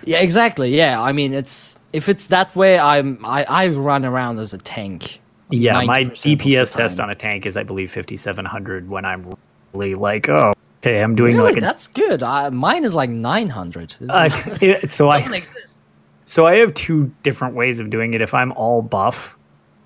Yeah, 0.03 0.17
exactly. 0.17 0.75
Yeah, 0.75 0.99
I 0.99 1.11
mean, 1.11 1.31
it's 1.31 1.77
if 1.93 2.09
it's 2.09 2.27
that 2.27 2.55
way, 2.55 2.79
I'm 2.79 3.23
I, 3.25 3.43
I 3.45 3.67
run 3.69 4.05
around 4.05 4.39
as 4.39 4.53
a 4.53 4.57
tank. 4.57 5.19
yeah, 5.49 5.73
my 5.83 6.03
90% 6.03 6.11
of 6.11 6.21
the 6.21 6.35
DPS 6.35 6.75
test 6.75 6.99
on 6.99 7.09
a 7.09 7.15
tank 7.15 7.45
is, 7.45 7.57
I 7.57 7.63
believe, 7.63 7.91
5700 7.91 8.89
when 8.89 9.05
I'm 9.05 9.33
really 9.73 9.95
like, 9.95 10.29
oh, 10.29 10.53
okay, 10.81 11.01
I'm 11.01 11.15
doing 11.15 11.35
Really, 11.37 11.49
like 11.49 11.57
a. 11.57 11.61
that's 11.61 11.87
good. 11.87 12.23
I, 12.23 12.49
mine 12.49 12.83
is 12.85 12.93
like 12.95 13.09
900. 13.09 13.95
Uh, 14.09 14.29
it- 14.61 14.91
so 14.91 15.09
doesn't 15.11 15.33
I 15.33 15.37
exist. 15.37 15.79
so 16.25 16.45
I 16.45 16.55
have 16.55 16.73
two 16.73 17.11
different 17.23 17.55
ways 17.55 17.79
of 17.79 17.89
doing 17.89 18.13
it. 18.13 18.21
If 18.21 18.33
I'm 18.33 18.51
all 18.53 18.81
buff, 18.81 19.37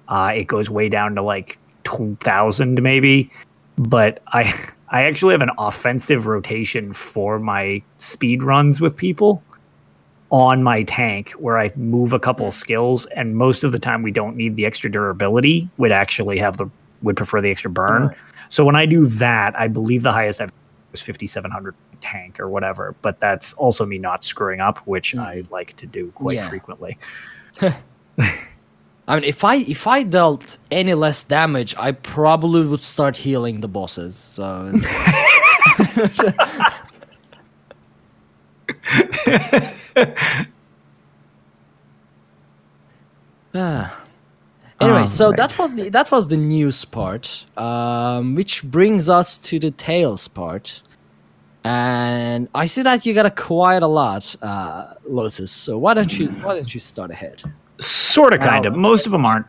uh, 0.07 0.31
it 0.35 0.43
goes 0.45 0.69
way 0.69 0.89
down 0.89 1.15
to 1.15 1.21
like 1.23 1.57
2000 1.83 2.81
maybe. 2.81 3.31
But 3.77 4.21
I 4.27 4.53
I 4.89 5.03
actually 5.03 5.33
have 5.33 5.41
an 5.41 5.49
offensive 5.57 6.27
rotation 6.27 6.93
for 6.93 7.39
my 7.39 7.81
speed 7.97 8.43
runs 8.43 8.79
with 8.79 8.95
people 8.95 9.41
on 10.31 10.63
my 10.63 10.83
tank 10.83 11.31
where 11.31 11.57
I 11.57 11.71
move 11.75 12.13
a 12.13 12.19
couple 12.19 12.47
mm. 12.47 12.53
skills 12.53 13.05
and 13.07 13.35
most 13.35 13.63
of 13.63 13.71
the 13.71 13.79
time 13.79 14.01
we 14.01 14.11
don't 14.11 14.35
need 14.35 14.55
the 14.55 14.65
extra 14.65 14.91
durability. 14.91 15.69
Would 15.77 15.91
actually 15.91 16.39
have 16.39 16.57
the 16.57 16.69
would 17.01 17.15
prefer 17.15 17.41
the 17.41 17.51
extra 17.51 17.69
burn. 17.69 18.03
Uh-huh. 18.03 18.15
So 18.49 18.65
when 18.65 18.75
I 18.75 18.85
do 18.85 19.05
that, 19.05 19.57
I 19.59 19.67
believe 19.67 20.03
the 20.03 20.11
highest 20.11 20.41
I've 20.41 20.51
was 20.91 21.01
5700 21.01 21.75
tank 21.99 22.39
or 22.39 22.49
whatever, 22.49 22.95
but 23.01 23.19
that's 23.19 23.53
also 23.53 23.85
me 23.85 23.97
not 23.97 24.23
screwing 24.23 24.61
up, 24.61 24.79
which 24.87 25.13
mm. 25.13 25.19
I 25.19 25.43
like 25.49 25.75
to 25.77 25.85
do 25.85 26.11
quite 26.11 26.35
Yeah. 26.35 26.49
frequently. 26.49 26.97
I 29.07 29.15
mean, 29.15 29.23
if 29.23 29.43
I 29.43 29.57
if 29.57 29.85
I 29.87 30.03
dealt 30.03 30.57
any 30.71 30.93
less 30.95 31.23
damage, 31.23 31.75
I 31.77 31.91
probably 31.91 32.61
would 32.65 32.79
start 32.79 33.15
healing 33.15 33.61
the 33.61 33.67
bosses. 33.67 34.15
So 34.15 34.73
Ah. 43.57 44.03
Anyway, 44.81 45.01
Um, 45.01 45.07
so 45.07 45.27
right. 45.29 45.37
that 45.37 45.57
was 45.57 45.75
the 45.75 45.89
that 45.89 46.11
was 46.11 46.27
the 46.27 46.35
news 46.37 46.83
part, 46.83 47.45
um, 47.57 48.35
which 48.35 48.63
brings 48.63 49.09
us 49.09 49.37
to 49.39 49.59
the 49.59 49.71
tales 49.71 50.27
part. 50.27 50.81
And 51.63 52.49
I 52.53 52.65
see 52.65 52.83
that 52.83 53.05
you 53.05 53.13
got 53.13 53.25
a 53.25 53.31
quite 53.31 53.81
a 53.81 53.87
lot, 53.87 54.35
uh, 54.41 54.95
Lotus. 55.07 55.51
So 55.51 55.77
why 55.77 55.93
don't 55.93 56.19
you 56.19 56.27
why 56.43 56.55
don't 56.55 56.73
you 56.73 56.81
start 56.81 57.09
ahead? 57.11 57.41
Sort 57.79 58.33
of, 58.33 58.41
kind 58.41 58.65
of. 58.65 58.73
Wow. 58.73 58.79
Most 58.79 59.05
of 59.05 59.13
them 59.13 59.25
aren't 59.25 59.45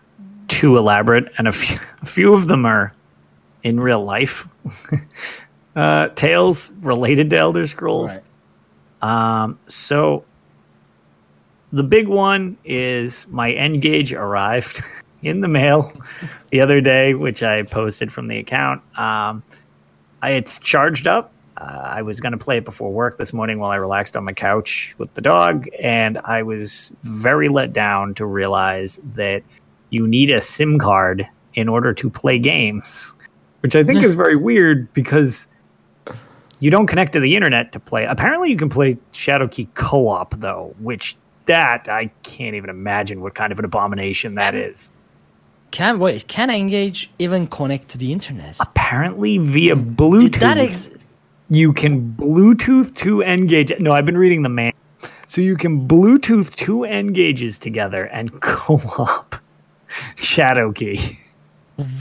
too 0.49 0.77
elaborate, 0.77 1.31
and 1.39 1.49
a 1.49 1.53
few, 1.53 1.79
a 2.03 2.07
few 2.07 2.33
of 2.33 2.47
them 2.47 2.65
are 2.65 2.95
in 3.65 3.81
real 3.81 4.05
life. 4.05 4.47
uh, 5.77 6.09
tales 6.15 6.73
related 6.83 7.31
to 7.31 7.37
Elder 7.37 7.67
Scrolls. 7.67 8.21
Um, 9.03 9.59
so 9.67 10.25
the 11.73 11.83
big 11.83 12.09
one 12.09 12.57
is 12.65 13.27
my 13.29 13.53
N-Gage 13.53 14.13
arrived 14.13 14.83
in 15.23 15.41
the 15.41 15.49
mail 15.49 15.93
the 16.51 16.61
other 16.61 16.81
day, 16.81 17.15
which 17.15 17.43
I 17.43 17.63
posted 17.63 18.13
from 18.13 18.29
the 18.29 18.39
account. 18.39 18.83
Um, 18.99 19.43
I, 20.23 20.33
it's 20.33 20.59
charged 20.59 21.07
up. 21.07 21.33
Uh, 21.57 21.83
I 21.85 22.03
was 22.03 22.21
going 22.21 22.33
to 22.33 22.39
play 22.39 22.59
it 22.59 22.65
before 22.65 22.93
work 22.93 23.17
this 23.17 23.33
morning 23.33 23.59
while 23.59 23.71
I 23.71 23.77
relaxed 23.77 24.17
on 24.17 24.25
my 24.25 24.33
couch 24.33 24.95
with 24.99 25.13
the 25.15 25.23
dog, 25.23 25.69
and 25.81 26.19
I 26.19 26.43
was 26.43 26.93
very 27.03 27.49
let 27.49 27.73
down 27.73 28.15
to 28.15 28.27
realize 28.27 29.01
that 29.15 29.43
you 29.91 30.07
need 30.07 30.31
a 30.31 30.41
SIM 30.41 30.79
card 30.79 31.27
in 31.55 31.69
order 31.69 31.95
to 31.95 32.11
play 32.11 32.39
games, 32.39 33.15
which 33.61 33.75
I 33.75 33.83
think 33.83 34.03
is 34.03 34.15
very 34.23 34.37
weird 34.37 34.93
because 34.93 35.49
you 36.61 36.71
don't 36.71 36.87
connect 36.87 37.15
to 37.15 37.21
the 37.21 37.35
internet 37.35 37.73
to 37.73 37.81
play. 37.81 38.05
Apparently, 38.05 38.51
you 38.51 38.57
can 38.57 38.69
play 38.69 38.99
Shadowkey 39.13 39.69
co-op 39.75 40.39
though, 40.41 40.75
which 40.79 41.17
that 41.47 41.89
I 41.89 42.07
can't 42.23 42.55
even 42.55 42.71
imagine 42.71 43.21
what 43.21 43.35
kind 43.35 43.53
of 43.53 43.59
an 43.59 43.65
abomination 43.65 44.35
that 44.35 44.55
is. 44.55 44.93
Can 45.71 45.99
wait? 45.99 46.29
Can 46.29 46.51
N-Gage 46.51 47.11
even 47.19 47.47
connect 47.47 47.89
to 47.89 47.99
the 47.99 48.13
internet? 48.13 48.57
Apparently, 48.61 49.39
via 49.39 49.75
Bluetooth, 49.77 50.21
Did 50.21 50.35
that 50.35 50.59
ex- 50.59 50.91
you 51.51 51.73
can 51.73 52.15
Bluetooth 52.19 52.95
two 52.95 53.23
N-Gage. 53.23 53.73
No, 53.81 53.93
I've 53.93 54.07
been 54.07 54.19
reading 54.19 54.43
the 54.43 54.49
man. 54.49 54.73
So 55.27 55.41
you 55.41 55.57
can 55.57 55.87
Bluetooth 55.87 56.55
two 56.55 56.85
N-Gages 56.85 57.59
together 57.59 58.05
and 58.07 58.41
co-op 58.41 59.37
Shadowkey. 60.17 61.19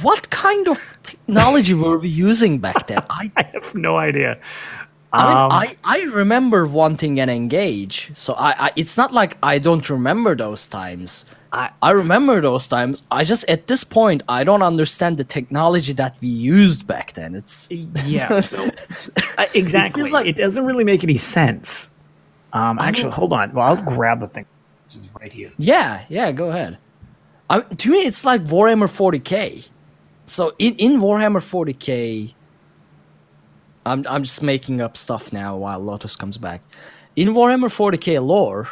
What 0.01 0.29
kind 0.29 0.67
of 0.67 0.79
technology 1.03 1.73
were 1.73 1.97
we 1.97 2.07
using 2.07 2.59
back 2.59 2.87
then? 2.87 3.03
I 3.09 3.31
I 3.37 3.43
have 3.53 3.75
no 3.75 3.97
idea. 3.97 4.39
I 5.17 5.27
mean, 5.27 5.37
Um, 5.37 5.51
I, 5.51 5.77
I 5.83 6.01
remember 6.13 6.65
wanting 6.65 7.19
an 7.19 7.29
N-Gage, 7.29 8.11
so 8.13 8.33
I, 8.33 8.67
I 8.67 8.71
it's 8.75 8.97
not 8.97 9.13
like 9.13 9.37
I 9.43 9.59
don't 9.59 9.89
remember 9.89 10.35
those 10.35 10.67
times. 10.67 11.25
I- 11.53 11.71
I 11.81 11.91
remember 11.91 12.41
those 12.41 12.67
times. 12.67 13.01
I 13.11 13.23
just 13.23 13.45
at 13.49 13.67
this 13.67 13.83
point 13.83 14.23
I 14.27 14.43
don't 14.43 14.61
understand 14.61 15.17
the 15.17 15.23
technology 15.23 15.93
that 15.93 16.17
we 16.21 16.27
used 16.27 16.85
back 16.85 17.13
then. 17.13 17.33
It's 17.35 17.69
yeah 18.05 18.39
so 18.39 18.69
uh, 19.37 19.45
exactly 19.53 20.03
it, 20.09 20.11
like- 20.11 20.35
doesn't 20.35 20.65
really 20.65 20.83
make 20.83 21.03
any 21.03 21.17
sense 21.17 21.89
um 22.53 22.79
actually 22.79 23.11
hold 23.11 23.33
on 23.33 23.51
well 23.53 23.67
i'll 23.67 23.81
grab 23.95 24.19
the 24.21 24.27
thing 24.27 24.45
this 24.85 24.95
is 24.95 25.09
right 25.19 25.33
here 25.33 25.51
yeah, 25.57 26.03
yeah. 26.09 26.31
Go 26.31 26.49
ahead. 26.51 26.77
I, 27.49 27.61
to 27.61 27.89
me, 27.89 27.99
it's 28.05 28.23
like 28.25 28.43
Warhammer 28.45 28.87
40k. 28.89 29.67
So 30.25 30.53
in 30.59 30.73
in 30.75 30.99
Warhammer 31.01 31.41
40k, 31.41 32.33
I'm 33.85 34.05
I'm 34.07 34.23
just 34.23 34.41
making 34.41 34.81
up 34.81 34.97
stuff 34.97 35.31
now 35.31 35.55
while 35.57 35.79
Lotus 35.79 36.15
comes 36.15 36.37
back. 36.37 36.61
In 37.15 37.29
Warhammer 37.29 37.69
40k 37.69 38.25
lore, 38.25 38.67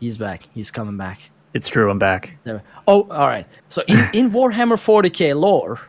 he's 0.00 0.18
back. 0.18 0.48
He's 0.54 0.70
coming 0.70 0.96
back. 0.96 1.30
it's 1.54 1.68
true 1.68 1.88
i'm 1.90 1.98
back 1.98 2.36
There. 2.44 2.62
Oh, 2.88 3.02
all 3.10 3.28
right. 3.28 3.46
So 3.68 3.82
in, 3.86 3.96
in 4.12 4.30
Warhammer 4.30 4.76
40k 4.76 5.38
lore, 5.38 5.80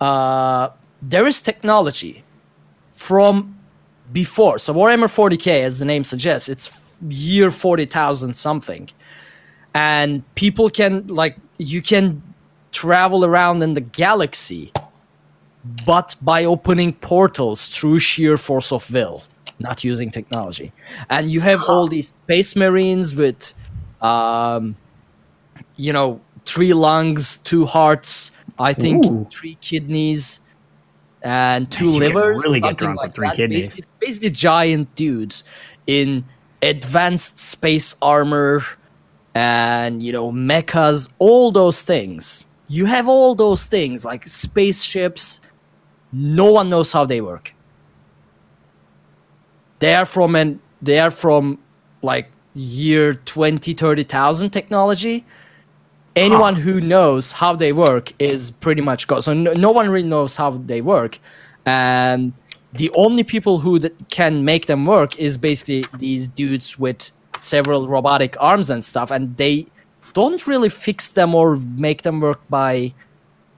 uh, 0.00 0.68
there 1.02 1.26
is 1.26 1.42
technology 1.42 2.22
from 2.92 3.58
before. 4.12 4.58
So 4.58 4.72
Warhammer 4.72 5.08
40k, 5.08 5.62
as 5.62 5.78
the 5.78 5.84
name 5.84 6.04
suggests, 6.04 6.48
it's 6.48 6.78
year 7.08 7.50
40,000 7.50 8.36
something. 8.36 8.88
And 9.74 10.22
people 10.34 10.70
can, 10.70 11.06
like, 11.08 11.36
you 11.58 11.82
can 11.82 12.22
travel 12.70 13.24
around 13.24 13.62
in 13.62 13.74
the 13.74 13.80
galaxy, 13.80 14.72
but 15.86 16.14
by 16.22 16.44
opening 16.44 16.92
portals 16.92 17.68
through 17.68 17.98
sheer 17.98 18.36
force 18.36 18.72
of 18.72 18.90
will, 18.92 19.22
not 19.58 19.84
using 19.84 20.10
technology. 20.10 20.72
And 21.10 21.30
you 21.30 21.40
have 21.40 21.62
all 21.68 21.86
these 21.88 22.08
space 22.08 22.56
marines 22.56 23.14
with. 23.14 23.54
Um, 24.00 24.76
you 25.76 25.92
know, 25.92 26.20
three 26.44 26.74
lungs, 26.74 27.38
two 27.38 27.64
hearts, 27.64 28.32
I 28.58 28.72
think 28.74 29.04
Ooh. 29.06 29.26
three 29.32 29.56
kidneys, 29.60 30.40
and 31.22 31.70
two 31.70 31.90
Man, 31.90 32.00
livers. 32.00 32.42
really 32.42 32.60
get 32.60 32.78
drunk 32.78 33.00
with 33.00 33.14
three 33.14 33.28
that. 33.28 33.36
kidneys. 33.36 33.68
Basically, 33.68 33.90
basically 34.00 34.30
giant 34.30 34.94
dudes 34.94 35.44
in 35.86 36.24
advanced 36.62 37.38
space 37.38 37.94
armor 38.02 38.62
and, 39.34 40.02
you 40.02 40.12
know, 40.12 40.30
mechas, 40.30 41.10
all 41.18 41.52
those 41.52 41.82
things. 41.82 42.46
You 42.68 42.86
have 42.86 43.08
all 43.08 43.34
those 43.34 43.66
things, 43.66 44.04
like 44.04 44.26
spaceships. 44.26 45.40
No 46.12 46.52
one 46.52 46.70
knows 46.70 46.92
how 46.92 47.04
they 47.06 47.20
work. 47.22 47.54
they 49.80 49.94
are 49.94 50.06
from 50.06 50.36
an 50.36 50.60
they 50.82 50.98
are 51.00 51.10
from 51.10 51.58
like 52.02 52.30
year 52.54 53.14
20 53.14 53.74
30,000 53.74 54.50
technology. 54.50 55.26
Anyone 56.16 56.56
who 56.56 56.80
knows 56.80 57.32
how 57.32 57.54
they 57.56 57.72
work 57.72 58.12
is 58.20 58.50
pretty 58.52 58.82
much 58.82 59.06
gone. 59.08 59.22
So 59.22 59.34
no, 59.34 59.52
no 59.54 59.70
one 59.72 59.88
really 59.90 60.08
knows 60.08 60.36
how 60.36 60.50
they 60.50 60.82
work. 60.82 61.18
And 61.66 62.34
the 62.72 62.90
only 62.94 63.24
people 63.24 63.60
who 63.60 63.78
th- 63.80 63.94
can 64.10 64.44
make 64.44 64.66
them 64.66 64.86
work 64.86 65.18
is 65.18 65.38
basically 65.38 65.84
these 65.98 66.28
dudes 66.28 66.78
with 66.78 67.10
several 67.38 67.88
robotic 67.88 68.36
arms 68.40 68.70
and 68.70 68.84
stuff 68.84 69.10
and 69.10 69.36
they 69.38 69.66
don't 70.14 70.46
really 70.46 70.68
fix 70.70 71.10
them 71.10 71.34
or 71.34 71.56
make 71.56 72.02
them 72.02 72.20
work 72.20 72.40
by 72.50 72.94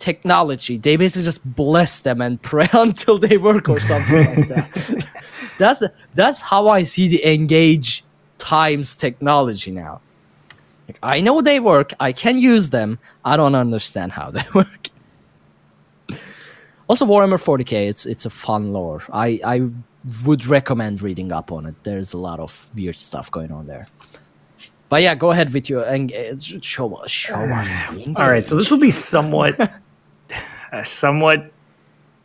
technology. 0.04 0.76
They 0.76 0.96
basically 0.96 1.22
just 1.24 1.42
bless 1.56 2.00
them 2.00 2.20
and 2.20 2.40
pray 2.52 2.68
until 2.72 3.18
they 3.18 3.38
work 3.38 3.68
or 3.70 3.80
something 3.80 4.26
like 4.36 4.48
that. 4.48 5.06
That's 5.58 5.84
that's 6.14 6.40
how 6.40 6.66
i 6.66 6.82
see 6.82 7.06
the 7.06 7.24
engage 7.24 8.02
times 8.38 8.96
technology 8.96 9.70
now. 9.70 10.00
Like, 10.88 10.98
i 11.14 11.20
know 11.20 11.40
they 11.42 11.60
work. 11.60 11.94
I 12.00 12.10
can 12.12 12.38
use 12.38 12.70
them. 12.70 12.98
I 13.24 13.36
don't 13.36 13.54
understand 13.54 14.10
how 14.10 14.32
they 14.32 14.42
work. 14.60 14.82
Also 16.88 17.06
warhammer 17.06 17.40
40k 17.48 17.72
it's 17.92 18.04
it's 18.04 18.26
a 18.26 18.30
fun 18.30 18.72
lore. 18.72 19.02
I 19.12 19.28
i 19.54 19.56
would 20.26 20.44
recommend 20.46 21.02
reading 21.02 21.30
up 21.30 21.52
on 21.52 21.66
it. 21.66 21.76
There's 21.84 22.14
a 22.14 22.18
lot 22.28 22.40
of 22.40 22.50
weird 22.74 22.98
stuff 22.98 23.30
going 23.30 23.52
on 23.52 23.68
there. 23.68 23.86
But 24.88 25.02
yeah 25.02 25.14
go 25.14 25.30
ahead 25.30 25.54
with 25.54 25.70
your 25.70 25.84
and 25.84 26.12
show 26.74 26.88
us 26.94 27.12
show 27.12 27.42
us 27.60 27.70
the 27.92 28.12
All 28.16 28.28
right, 28.34 28.46
so 28.48 28.56
this 28.56 28.72
will 28.72 28.84
be 28.90 28.90
somewhat, 28.90 29.54
somewhat 30.82 31.52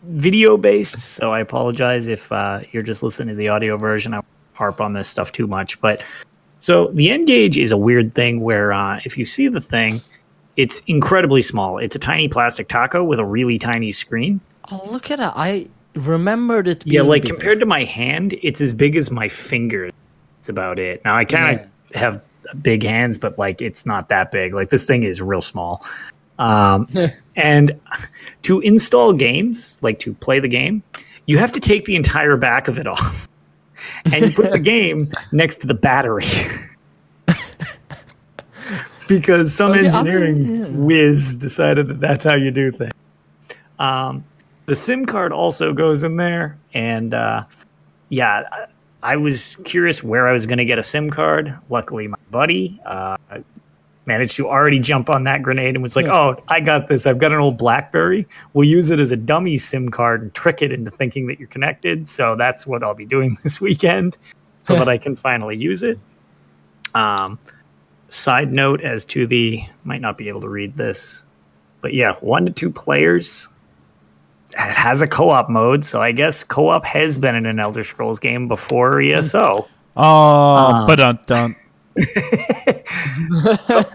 video 0.03 0.57
based. 0.57 0.97
So 0.99 1.31
I 1.33 1.39
apologize 1.39 2.07
if 2.07 2.31
uh, 2.31 2.61
you're 2.71 2.83
just 2.83 3.03
listening 3.03 3.35
to 3.35 3.37
the 3.37 3.49
audio 3.49 3.77
version. 3.77 4.13
I 4.13 4.17
won't 4.17 4.25
harp 4.53 4.81
on 4.81 4.93
this 4.93 5.07
stuff 5.07 5.31
too 5.31 5.45
much, 5.47 5.79
but 5.81 6.03
so 6.59 6.87
the 6.93 7.09
N-Gage 7.11 7.57
is 7.57 7.71
a 7.71 7.77
weird 7.77 8.13
thing 8.13 8.41
where 8.41 8.71
uh, 8.73 8.99
if 9.05 9.17
you 9.17 9.25
see 9.25 9.47
the 9.47 9.61
thing, 9.61 10.01
it's 10.57 10.81
incredibly 10.87 11.41
small. 11.41 11.77
It's 11.77 11.95
a 11.95 11.99
tiny 11.99 12.27
plastic 12.27 12.67
taco 12.67 13.03
with 13.03 13.19
a 13.19 13.25
really 13.25 13.57
tiny 13.59 13.91
screen. 13.91 14.41
oh 14.71 14.81
look 14.91 15.09
at 15.11 15.19
it 15.19 15.31
i 15.35 15.67
remembered 15.95 16.67
it 16.67 16.85
Yeah, 16.85 17.01
like 17.01 17.23
bigger. 17.23 17.33
compared 17.33 17.59
to 17.61 17.65
my 17.65 17.83
hand, 17.83 18.35
it's 18.43 18.61
as 18.61 18.73
big 18.73 18.95
as 18.95 19.09
my 19.09 19.27
finger. 19.27 19.89
That's 20.37 20.49
about 20.49 20.79
it. 20.79 21.01
Now 21.03 21.15
I 21.17 21.25
kind 21.25 21.59
of 21.59 21.95
have 21.95 22.21
big 22.61 22.83
hands, 22.83 23.17
but 23.17 23.37
like 23.39 23.61
it's 23.61 23.85
not 23.85 24.09
that 24.09 24.31
big. 24.31 24.53
Like 24.53 24.69
this 24.69 24.85
thing 24.85 25.03
is 25.03 25.21
real 25.21 25.41
small. 25.41 25.85
Um, 26.39 26.89
and 27.35 27.79
to 28.43 28.59
install 28.61 29.13
games, 29.13 29.77
like 29.81 29.99
to 29.99 30.13
play 30.15 30.39
the 30.39 30.47
game, 30.47 30.81
you 31.27 31.37
have 31.37 31.51
to 31.51 31.59
take 31.59 31.85
the 31.85 31.95
entire 31.95 32.37
back 32.37 32.67
of 32.67 32.79
it 32.79 32.87
off, 32.87 33.29
and 34.05 34.25
you 34.25 34.31
put 34.31 34.51
the 34.51 34.59
game 34.59 35.07
next 35.31 35.59
to 35.59 35.67
the 35.67 35.75
battery. 35.75 36.25
because 39.07 39.53
some 39.53 39.71
Okay, 39.71 39.85
engineering 39.85 40.63
yeah. 40.63 40.67
whiz 40.69 41.35
decided 41.35 41.87
that 41.89 41.99
that's 41.99 42.23
how 42.23 42.35
you 42.35 42.51
do 42.51 42.71
things. 42.71 42.93
Um, 43.77 44.23
the 44.65 44.75
SIM 44.75 45.05
card 45.05 45.31
also 45.31 45.73
goes 45.73 46.03
in 46.03 46.15
there, 46.15 46.57
and 46.73 47.13
uh, 47.13 47.43
yeah, 48.09 48.43
I, 48.51 48.65
I 49.01 49.15
was 49.15 49.55
curious 49.65 50.03
where 50.03 50.27
I 50.27 50.33
was 50.33 50.45
going 50.45 50.57
to 50.59 50.65
get 50.65 50.77
a 50.77 50.83
SIM 50.83 51.09
card. 51.09 51.57
Luckily, 51.69 52.07
my 52.07 52.17
buddy 52.29 52.79
uh, 52.85 53.17
managed 54.09 54.35
to 54.35 54.49
already 54.49 54.79
jump 54.79 55.09
on 55.09 55.23
that 55.23 55.41
grenade 55.41 55.75
and 55.75 55.81
was 55.81 55.95
like, 55.95 56.07
"Oh, 56.07 56.35
I 56.49 56.59
got 56.59 56.89
this. 56.89 57.05
I've 57.05 57.19
got 57.19 57.31
an 57.31 57.39
old 57.39 57.57
BlackBerry. 57.57 58.27
We'll 58.53 58.67
use 58.67 58.89
it 58.89 58.99
as 58.99 59.11
a 59.11 59.15
dummy 59.15 59.57
SIM 59.57 59.87
card 59.87 60.21
and 60.21 60.33
trick 60.33 60.61
it 60.61 60.73
into 60.73 60.91
thinking 60.91 61.27
that 61.27 61.39
you're 61.39 61.47
connected." 61.47 62.07
So 62.07 62.35
that's 62.35 62.67
what 62.67 62.83
I'll 62.83 62.93
be 62.93 63.05
doing 63.05 63.37
this 63.43 63.61
weekend, 63.61 64.17
so 64.63 64.73
that 64.73 64.89
I 64.89 64.97
can 64.97 65.15
finally 65.15 65.55
use 65.55 65.83
it. 65.83 65.97
Um, 66.93 67.39
side 68.09 68.51
note 68.51 68.81
as 68.81 69.05
to 69.05 69.25
the 69.25 69.63
might 69.85 70.01
not 70.01 70.17
be 70.17 70.27
able 70.27 70.41
to 70.41 70.49
read 70.49 70.75
this, 70.75 71.23
but 71.79 71.93
yeah, 71.93 72.15
one 72.15 72.45
to 72.45 72.51
two 72.51 72.71
players. 72.71 73.47
It 74.51 74.75
has 74.75 75.01
a 75.01 75.07
co-op 75.07 75.47
mode, 75.47 75.85
so 75.85 76.01
I 76.01 76.11
guess 76.11 76.43
co-op 76.43 76.83
has 76.83 77.19
been 77.19 77.35
in 77.35 77.45
an 77.45 77.59
Elder 77.59 77.83
Scrolls 77.83 78.17
game 78.17 78.47
before 78.47 78.99
ESO. 78.99 79.67
Oh, 79.95 80.85
but 80.87 80.95
dun 80.95 81.19
dun. 81.27 81.55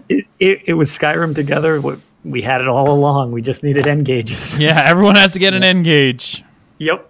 It, 0.09 0.25
it, 0.39 0.61
it 0.65 0.73
was 0.73 0.89
Skyrim 0.89 1.35
together. 1.35 1.79
We- 1.81 2.01
We 2.23 2.41
had 2.41 2.59
it 2.61 2.67
all 2.67 2.89
along. 2.91 3.31
We 3.31 3.41
just 3.43 3.63
needed 3.63 3.85
N-Gages. 3.87 4.57
Yeah, 4.59 4.81
everyone 4.85 5.15
has 5.15 5.33
to 5.33 5.39
get 5.39 5.53
an 5.53 5.63
N-Gage. 5.63 6.43
Yep. 6.79 7.07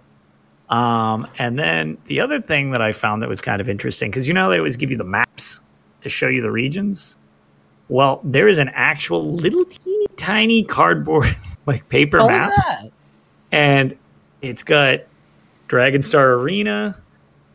Um, 0.68 1.26
and 1.38 1.58
then 1.58 1.96
the 2.06 2.20
other 2.20 2.38
thing 2.40 2.72
that 2.72 2.82
I 2.82 2.92
found 2.92 3.22
that 3.22 3.28
was 3.28 3.40
kind 3.40 3.60
of 3.60 3.68
interesting 3.68 4.10
because 4.10 4.26
you 4.28 4.34
know 4.34 4.50
they 4.50 4.58
always 4.58 4.76
give 4.76 4.90
you 4.90 4.96
the 4.96 5.04
maps 5.04 5.60
to 6.02 6.08
show 6.10 6.28
you 6.28 6.42
the 6.42 6.50
regions. 6.50 7.16
Well, 7.88 8.20
there 8.24 8.46
is 8.48 8.58
an 8.58 8.68
actual 8.74 9.24
little 9.32 9.64
teeny 9.64 10.06
tiny 10.16 10.64
cardboard 10.64 11.34
like 11.66 11.88
paper 11.88 12.18
oh, 12.20 12.26
map, 12.28 12.52
yeah. 12.56 12.88
and 13.52 13.96
it's 14.42 14.62
got 14.64 15.00
Dragonstar 15.68 16.36
Arena 16.40 17.00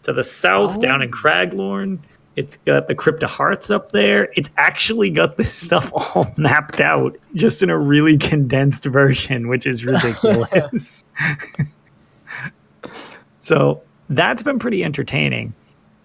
to 0.04 0.14
the 0.14 0.24
south 0.24 0.78
Oh. 0.78 0.82
down 0.82 1.02
in 1.02 1.12
Craglorn. 1.12 2.00
It's 2.36 2.58
got 2.58 2.88
the 2.88 2.96
Crypt 2.96 3.24
of 3.24 3.30
Hearts 3.30 3.70
up 3.70 3.92
there. 3.92 4.32
It's 4.36 4.50
actually 4.58 5.10
got 5.10 5.38
this 5.38 5.54
stuff 5.66 5.92
all 5.94 6.28
mapped 6.38 6.80
out, 6.80 7.18
just 7.36 7.62
in 7.62 7.70
a 7.70 7.78
really 7.78 8.18
condensed 8.18 8.86
version, 8.86 9.48
which 9.48 9.66
is 9.66 9.86
ridiculous. 9.86 11.04
so 13.40 13.82
that's 14.10 14.44
been 14.44 14.60
pretty 14.60 14.84
entertaining. 14.84 15.54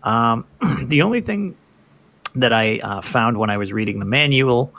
Um, 0.03 0.47
the 0.87 1.03
only 1.03 1.21
thing 1.21 1.57
that 2.35 2.53
I 2.53 2.79
uh, 2.79 3.01
found 3.01 3.39
when 3.39 3.51
I 3.51 3.57
was 3.57 3.73
reading 3.73 3.99
the 3.99 4.05
manual 4.05 4.73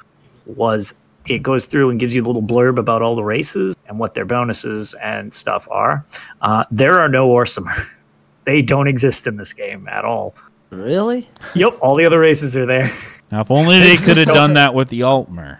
was 0.45 0.93
it 1.27 1.43
goes 1.43 1.65
through 1.65 1.89
and 1.89 1.99
gives 1.99 2.15
you 2.15 2.23
a 2.23 2.25
little 2.25 2.43
blurb 2.43 2.77
about 2.77 3.01
all 3.01 3.15
the 3.15 3.23
races 3.23 3.75
and 3.87 3.99
what 3.99 4.13
their 4.13 4.25
bonuses 4.25 4.93
and 4.95 5.33
stuff 5.33 5.67
are. 5.69 6.05
Uh, 6.41 6.63
there 6.71 6.99
are 6.99 7.09
no 7.09 7.29
Orsimer. 7.29 7.85
They 8.45 8.61
don't 8.61 8.87
exist 8.87 9.27
in 9.27 9.35
this 9.35 9.51
game 9.51 9.89
at 9.89 10.05
all. 10.05 10.33
Really? 10.69 11.29
Yep, 11.55 11.77
all 11.81 11.95
the 11.95 12.05
other 12.05 12.19
races 12.19 12.55
are 12.55 12.65
there. 12.65 12.91
Now, 13.31 13.41
if 13.41 13.51
only 13.51 13.79
they 13.79 13.97
could 14.03 14.17
have 14.17 14.27
done 14.27 14.53
that 14.53 14.73
with 14.73 14.89
the 14.89 15.01
Altmer. 15.01 15.59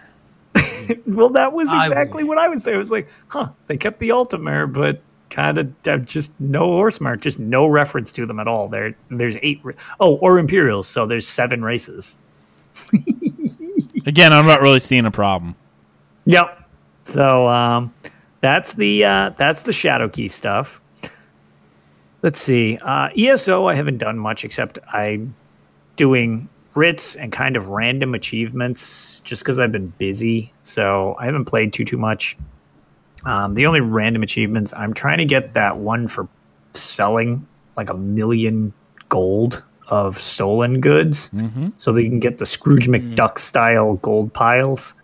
well, 1.06 1.30
that 1.30 1.52
was 1.52 1.68
I 1.68 1.86
exactly 1.86 2.24
what 2.24 2.38
I 2.38 2.48
would 2.48 2.62
say. 2.62 2.74
I 2.74 2.76
was 2.76 2.90
like, 2.90 3.08
huh, 3.28 3.50
they 3.66 3.76
kept 3.76 3.98
the 3.98 4.10
Ultimare, 4.10 4.72
but 4.72 5.00
kind 5.30 5.58
of 5.58 6.06
just 6.06 6.32
no 6.40 6.70
Orsimer, 6.70 7.20
just 7.20 7.38
no 7.38 7.66
reference 7.66 8.12
to 8.12 8.26
them 8.26 8.40
at 8.40 8.48
all. 8.48 8.68
There, 8.68 8.94
there's 9.10 9.36
eight. 9.42 9.60
Oh, 10.00 10.16
or 10.16 10.38
Imperials, 10.38 10.88
so 10.88 11.06
there's 11.06 11.28
seven 11.28 11.62
races. 11.62 12.16
Again, 14.06 14.32
I'm 14.32 14.46
not 14.46 14.62
really 14.62 14.80
seeing 14.80 15.06
a 15.06 15.10
problem. 15.10 15.54
Yep. 16.26 16.64
So 17.04 17.48
um, 17.48 17.92
that's 18.40 18.72
the 18.74 19.04
uh, 19.04 19.30
that's 19.36 19.62
the 19.62 19.72
Shadowkey 19.72 20.30
stuff. 20.30 20.80
Let's 22.22 22.40
see. 22.40 22.78
Uh, 22.82 23.10
ESO, 23.16 23.66
I 23.66 23.74
haven't 23.74 23.98
done 23.98 24.18
much 24.18 24.44
except 24.44 24.78
I'm 24.92 25.34
doing 25.96 26.48
writs 26.74 27.14
and 27.16 27.32
kind 27.32 27.56
of 27.56 27.68
random 27.68 28.14
achievements 28.14 29.20
just 29.24 29.42
because 29.42 29.58
I've 29.60 29.72
been 29.72 29.88
busy. 29.98 30.52
So 30.62 31.16
I 31.18 31.26
haven't 31.26 31.44
played 31.46 31.72
too 31.72 31.84
too 31.84 31.96
much. 31.98 32.36
Um, 33.24 33.54
the 33.54 33.66
only 33.66 33.80
random 33.80 34.22
achievements 34.22 34.72
I'm 34.74 34.94
trying 34.94 35.18
to 35.18 35.24
get 35.24 35.54
that 35.54 35.76
one 35.78 36.06
for 36.08 36.28
selling 36.72 37.46
like 37.76 37.90
a 37.90 37.94
million 37.94 38.72
gold 39.08 39.62
of 39.88 40.18
stolen 40.18 40.80
goods 40.80 41.30
Mm-hmm. 41.30 41.68
so 41.78 41.92
that 41.92 42.02
you 42.02 42.10
can 42.10 42.20
get 42.20 42.38
the 42.38 42.46
Scrooge 42.46 42.88
McDuck 42.88 43.38
style 43.38 43.94
gold 43.94 44.32
piles. 44.34 44.94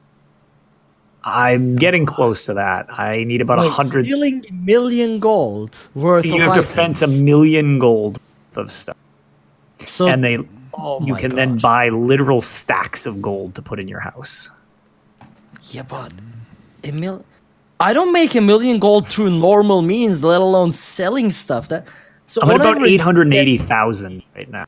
I'm 1.25 1.77
getting 1.77 2.05
close 2.07 2.45
to 2.47 2.55
that. 2.55 2.87
I 2.99 3.25
need 3.25 3.41
about 3.41 3.59
a 3.59 3.63
Wait, 3.63 3.71
hundred. 3.73 4.05
stealing 4.05 4.45
million 4.53 5.19
gold 5.21 5.77
worth 5.95 6.27
You 6.27 6.35
of 6.37 6.41
have 6.43 6.55
to 6.57 6.63
fence 6.63 7.01
a 7.03 7.07
million 7.09 7.79
gold 7.79 8.21
of 8.57 8.71
stuff, 8.71 8.97
So, 9.87 10.07
and 10.07 10.23
they 10.23 10.39
oh 10.75 11.01
you 11.05 11.15
my 11.15 11.21
can 11.21 11.35
then 11.35 11.57
buy 11.59 11.89
literal 11.89 12.43
stacks 12.43 13.07
of 13.07 13.23
gold 13.23 13.55
to 13.55 13.63
put 13.63 13.81
in 13.81 13.89
your 13.89 14.01
house. 14.01 14.51
Yeah, 15.71 15.83
but 15.83 16.13
a 16.85 16.91
mil- 16.93 17.25
I 17.81 17.93
don't 17.93 18.13
make 18.13 18.35
a 18.35 18.41
million 18.41 18.79
gold 18.79 19.09
through 19.09 19.31
normal 19.31 19.83
means, 19.83 20.23
let 20.23 20.41
alone 20.41 20.71
selling 20.73 21.33
stuff. 21.33 21.69
That 21.69 21.87
so 22.27 22.43
I'm 22.43 22.51
at 22.51 22.57
about 22.57 22.87
eight 22.87 23.01
hundred 23.01 23.33
eighty 23.33 23.57
thousand 23.59 24.23
right 24.37 24.51
now. 24.51 24.67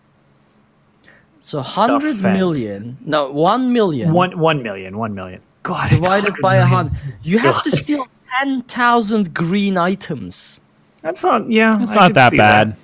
So 1.38 1.62
stuff 1.62 2.02
hundred 2.02 2.16
fenced. 2.16 2.38
million. 2.40 2.96
No, 3.04 3.30
one 3.30 3.72
million. 3.72 4.12
One 4.12 4.38
one 4.38 4.62
million. 4.62 4.96
One 4.96 5.14
million. 5.14 5.40
God, 5.66 5.90
it's 5.92 6.00
divided 6.00 6.34
by 6.40 6.56
a 6.56 6.60
100 6.60 6.84
million. 6.92 6.94
hundred. 6.96 7.14
You 7.22 7.38
have 7.38 7.62
to 7.64 7.70
steal 7.70 8.06
ten 8.40 8.62
thousand 8.62 9.34
green 9.34 9.76
items. 9.76 10.60
That's 11.02 11.22
not. 11.22 11.50
Yeah, 11.50 11.80
It's 11.82 11.94
not 11.94 12.14
that 12.14 12.32
bad. 12.36 12.76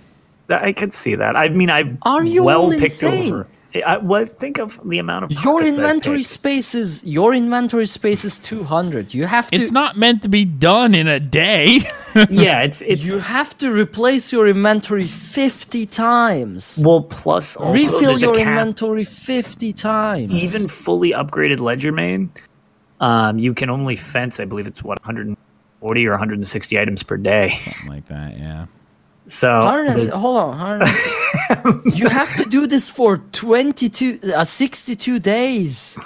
That. 0.49 0.63
I 0.65 0.73
could 0.73 0.93
see 0.93 1.15
that. 1.15 1.35
I 1.37 1.49
mean, 1.49 1.71
I've 1.71 1.97
Are 2.03 2.25
you 2.25 2.43
well 2.45 2.63
all 2.63 2.71
picked 2.71 3.03
insane? 3.03 3.33
over. 3.35 3.47
I, 3.87 3.97
well, 3.97 4.27
think 4.27 4.59
of 4.59 4.79
the 4.85 4.99
amount 4.99 5.25
of 5.25 5.33
Your 5.45 5.63
inventory 5.63 6.19
picked. 6.19 6.29
space 6.31 6.75
is 6.75 7.03
your 7.05 7.33
inventory 7.33 7.87
space 7.87 8.23
is 8.23 8.39
two 8.39 8.63
hundred. 8.65 9.15
You 9.15 9.25
have 9.27 9.51
to. 9.51 9.57
It's 9.59 9.73
not 9.73 9.97
meant 9.97 10.21
to 10.25 10.29
be 10.29 10.45
done 10.45 10.95
in 10.95 11.09
a 11.09 11.19
day. 11.19 11.81
yeah, 12.29 12.61
it's 12.69 12.83
it's 12.83 13.03
You 13.03 13.19
have 13.21 13.57
to 13.59 13.73
replace 13.73 14.31
your 14.31 14.47
inventory 14.47 15.07
50 15.07 15.87
times. 15.87 16.79
well 16.85 17.01
plus 17.03 17.57
also 17.57 17.73
Refill 17.73 18.01
there's 18.01 18.23
a 18.23 18.27
your 18.27 18.35
cap. 18.35 18.49
inventory 18.49 19.05
50 19.05 19.73
times. 19.73 20.35
even 20.35 20.69
fully 20.69 21.13
upgraded 21.13 21.59
legerdemain 21.59 22.29
um, 23.03 23.39
you 23.39 23.53
can 23.53 23.69
only 23.69 23.97
fence 23.97 24.41
i 24.41 24.45
believe 24.47 24.67
it's 24.67 24.83
what 24.83 24.99
140 25.05 26.07
or 26.07 26.11
160 26.13 26.79
items 26.79 27.03
per 27.03 27.17
day 27.19 27.51
Something 27.65 27.89
like 27.89 28.07
that, 28.09 28.39
yeah. 28.39 28.67
so 29.27 29.59
100 29.59 30.09
hold 30.11 30.39
on. 30.39 30.79
100 30.81 31.95
you 31.95 32.09
have 32.09 32.35
to 32.39 32.45
do 32.49 32.67
this 32.67 32.89
for 32.89 33.19
22 33.33 34.21
uh, 34.35 34.45
62 34.45 35.19
days. 35.19 35.99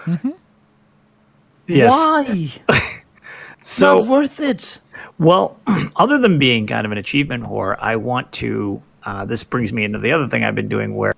yes 1.68 1.92
Why? 1.92 2.50
so 3.62 3.98
Not 3.98 4.06
worth 4.08 4.40
it. 4.40 4.80
well 5.18 5.56
other 5.96 6.18
than 6.18 6.38
being 6.38 6.66
kind 6.66 6.84
of 6.86 6.92
an 6.92 6.98
achievement 6.98 7.44
whore 7.44 7.76
i 7.80 7.94
want 7.96 8.30
to 8.32 8.82
uh, 9.04 9.24
this 9.24 9.44
brings 9.44 9.72
me 9.72 9.84
into 9.84 9.98
the 10.00 10.10
other 10.12 10.26
thing 10.28 10.42
i've 10.44 10.54
been 10.56 10.68
doing 10.68 10.96
where 10.96 11.14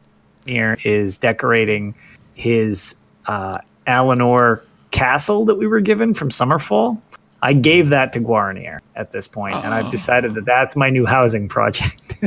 here 0.46 0.78
is 0.84 1.18
decorating 1.18 1.94
his 2.34 2.94
uh, 3.26 3.58
Alinor 3.86 4.62
castle 4.90 5.44
that 5.46 5.56
we 5.56 5.66
were 5.66 5.80
given 5.80 6.14
from 6.14 6.30
Summerfall. 6.30 7.00
I 7.42 7.52
gave 7.52 7.84
mm-hmm. 7.84 7.90
that 7.90 8.12
to 8.14 8.20
Guarnier 8.20 8.80
at 8.96 9.12
this 9.12 9.28
point, 9.28 9.56
and 9.56 9.72
I've 9.72 9.90
decided 9.90 10.34
that 10.34 10.44
that's 10.44 10.76
my 10.76 10.90
new 10.90 11.06
housing 11.06 11.48
project. 11.48 12.16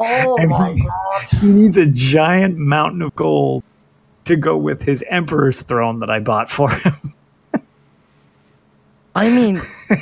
Oh 0.00 0.38
my 0.46 0.74
he- 0.74 0.84
god. 0.84 1.22
he 1.40 1.48
needs 1.48 1.76
a 1.76 1.84
giant 1.84 2.56
mountain 2.56 3.02
of 3.02 3.14
gold 3.16 3.64
to 4.26 4.36
go 4.36 4.56
with 4.56 4.80
his 4.80 5.02
emperor's 5.08 5.62
throne 5.62 5.98
that 5.98 6.08
I 6.08 6.20
bought 6.20 6.48
for 6.48 6.70
him. 6.70 6.94
I 9.16 9.28
mean, 9.28 9.60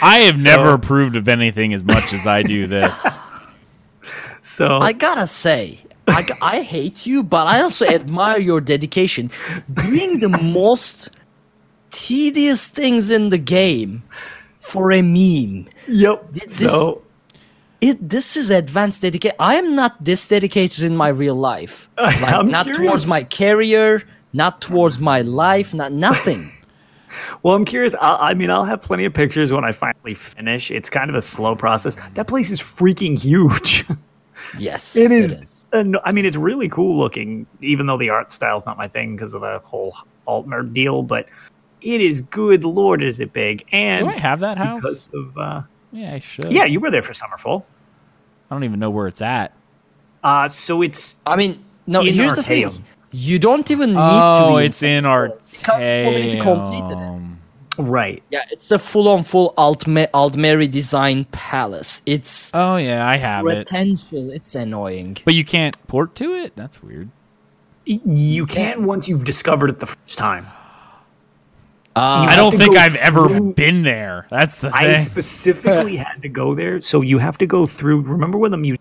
I 0.00 0.20
have 0.20 0.38
So- 0.38 0.48
never 0.48 0.70
approved 0.70 1.16
of 1.16 1.28
anything 1.28 1.74
as 1.74 1.84
much 1.84 2.14
as 2.14 2.26
I 2.26 2.42
do 2.42 2.66
this. 2.66 3.06
So 4.46 4.78
I 4.82 4.92
gotta 4.92 5.26
say, 5.26 5.78
I 6.06 6.60
hate 6.60 7.06
you, 7.06 7.22
but 7.22 7.46
I 7.46 7.62
also 7.62 7.86
admire 7.86 8.38
your 8.38 8.60
dedication. 8.60 9.30
Doing 9.72 10.20
the 10.20 10.28
most 10.28 11.08
tedious 11.94 12.68
things 12.68 13.10
in 13.10 13.30
the 13.30 13.38
game 13.38 14.02
for 14.60 14.92
a 14.92 15.00
meme. 15.02 15.68
yep. 15.88 16.26
This- 16.32 16.58
So 16.58 17.00
It 17.80 17.96
this 18.08 18.36
is 18.36 18.50
advanced 18.50 19.02
dedication. 19.02 19.36
I 19.38 19.54
am 19.56 19.74
not 19.76 19.92
this 20.02 20.26
dedicated 20.26 20.84
in 20.84 20.96
my 20.96 21.08
real 21.08 21.34
life. 21.36 21.88
Like, 21.98 22.22
I'm 22.22 22.50
not 22.50 22.64
curious. 22.66 22.80
towards 22.90 23.06
my 23.06 23.22
career, 23.24 24.02
not 24.32 24.60
towards 24.60 24.98
my 24.98 25.20
life, 25.22 25.72
not 25.74 25.92
nothing. 25.92 26.50
Well, 27.44 27.54
I'm 27.54 27.64
curious. 27.64 27.94
I'll, 28.00 28.18
I 28.20 28.34
mean, 28.34 28.50
I'll 28.50 28.64
have 28.64 28.82
plenty 28.82 29.04
of 29.04 29.14
pictures 29.14 29.52
when 29.52 29.62
I 29.62 29.70
finally 29.70 30.14
finish. 30.14 30.72
It's 30.72 30.90
kind 30.90 31.08
of 31.08 31.14
a 31.14 31.22
slow 31.22 31.54
process. 31.54 31.96
That 32.14 32.26
place 32.26 32.50
is 32.50 32.60
freaking 32.60 33.16
huge. 33.18 33.84
Yes, 34.58 34.94
it 34.96 35.10
is. 35.12 35.32
an- 35.72 35.96
I 36.04 36.10
mean, 36.12 36.26
it's 36.26 36.36
really 36.36 36.68
cool 36.68 36.98
looking, 36.98 37.46
even 37.62 37.86
though 37.86 37.96
the 37.96 38.10
art 38.10 38.30
style's 38.32 38.66
not 38.66 38.76
my 38.76 38.88
thing 38.88 39.16
because 39.16 39.32
of 39.34 39.40
the 39.42 39.58
whole 39.64 39.94
Altmer 40.28 40.62
deal. 40.72 41.02
But 41.02 41.26
it 41.84 42.00
is 42.00 42.22
good. 42.22 42.64
Lord, 42.64 43.02
is 43.02 43.20
it 43.20 43.32
big? 43.32 43.64
And 43.72 44.00
Do 44.06 44.08
I 44.08 44.18
have 44.18 44.40
that 44.40 44.54
because 44.56 45.06
house? 45.06 45.08
of 45.14 45.38
uh, 45.38 45.62
Yeah, 45.92 46.14
I 46.14 46.18
should. 46.20 46.50
yeah, 46.52 46.64
you 46.64 46.80
were 46.80 46.90
there 46.90 47.02
for 47.02 47.12
Summerfall. 47.12 47.62
I 48.50 48.54
don't 48.54 48.64
even 48.64 48.80
know 48.80 48.90
where 48.90 49.06
it's 49.06 49.22
at. 49.22 49.52
Uh, 50.22 50.48
so 50.48 50.82
it's 50.82 51.16
I 51.26 51.36
mean, 51.36 51.62
no. 51.86 52.00
In 52.00 52.14
here's 52.14 52.34
the 52.34 52.42
thing: 52.42 52.70
you 53.12 53.38
don't 53.38 53.70
even 53.70 53.90
need 53.90 53.98
Oh, 54.00 54.56
to. 54.58 54.64
it's 54.64 54.82
in 54.82 55.04
our 55.04 55.28
already 55.68 56.40
completed 56.40 56.98
it. 56.98 57.82
right. 57.82 58.22
Yeah, 58.30 58.44
it's 58.50 58.70
a 58.70 58.78
full-on-full 58.78 59.52
Altme- 59.58 60.08
Altmeri 60.12 60.70
design 60.70 61.24
palace. 61.26 62.00
It's 62.06 62.50
Oh 62.54 62.76
yeah, 62.76 63.06
I 63.06 63.16
have 63.18 63.46
it. 63.46 63.66
pretentious. 63.66 64.28
It's 64.28 64.54
annoying. 64.54 65.18
But 65.24 65.34
you 65.34 65.44
can't 65.44 65.76
port 65.88 66.14
to 66.16 66.32
it? 66.34 66.56
That's 66.56 66.82
weird. 66.82 67.10
You 67.86 68.46
can 68.46 68.86
once 68.86 69.08
you've 69.08 69.24
discovered 69.24 69.68
it 69.68 69.78
the 69.80 69.86
first 69.86 70.16
time. 70.16 70.46
Uh, 71.96 72.26
I 72.28 72.34
don't 72.34 72.56
think 72.56 72.76
I've 72.76 72.96
ever 72.96 73.28
through- 73.28 73.52
been 73.54 73.82
there. 73.82 74.26
That's 74.28 74.58
the 74.60 74.70
I 74.74 74.94
thing. 74.94 74.98
specifically 74.98 75.96
had 76.08 76.22
to 76.22 76.28
go 76.28 76.54
there, 76.54 76.80
so 76.80 77.02
you 77.02 77.18
have 77.18 77.38
to 77.38 77.46
go 77.46 77.66
through. 77.66 78.00
Remember 78.00 78.36
when 78.36 78.50
the 78.50 78.56
mu- 78.56 78.76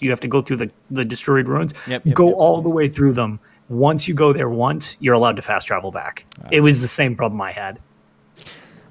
you 0.00 0.10
have 0.10 0.20
to 0.20 0.28
go 0.28 0.42
through 0.42 0.56
the 0.56 0.70
the 0.90 1.04
destroyed 1.04 1.46
ruins. 1.46 1.74
Yep, 1.86 2.06
yep, 2.06 2.14
go 2.14 2.26
yep. 2.28 2.36
all 2.36 2.60
the 2.60 2.68
way 2.68 2.88
through 2.88 3.12
them. 3.12 3.38
Once 3.68 4.08
you 4.08 4.14
go 4.14 4.32
there 4.32 4.48
once, 4.48 4.96
you're 4.98 5.14
allowed 5.14 5.36
to 5.36 5.42
fast 5.42 5.68
travel 5.68 5.92
back. 5.92 6.24
It 6.50 6.60
was 6.60 6.80
the 6.80 6.88
same 6.88 7.14
problem 7.14 7.40
I 7.40 7.52
had. 7.52 7.78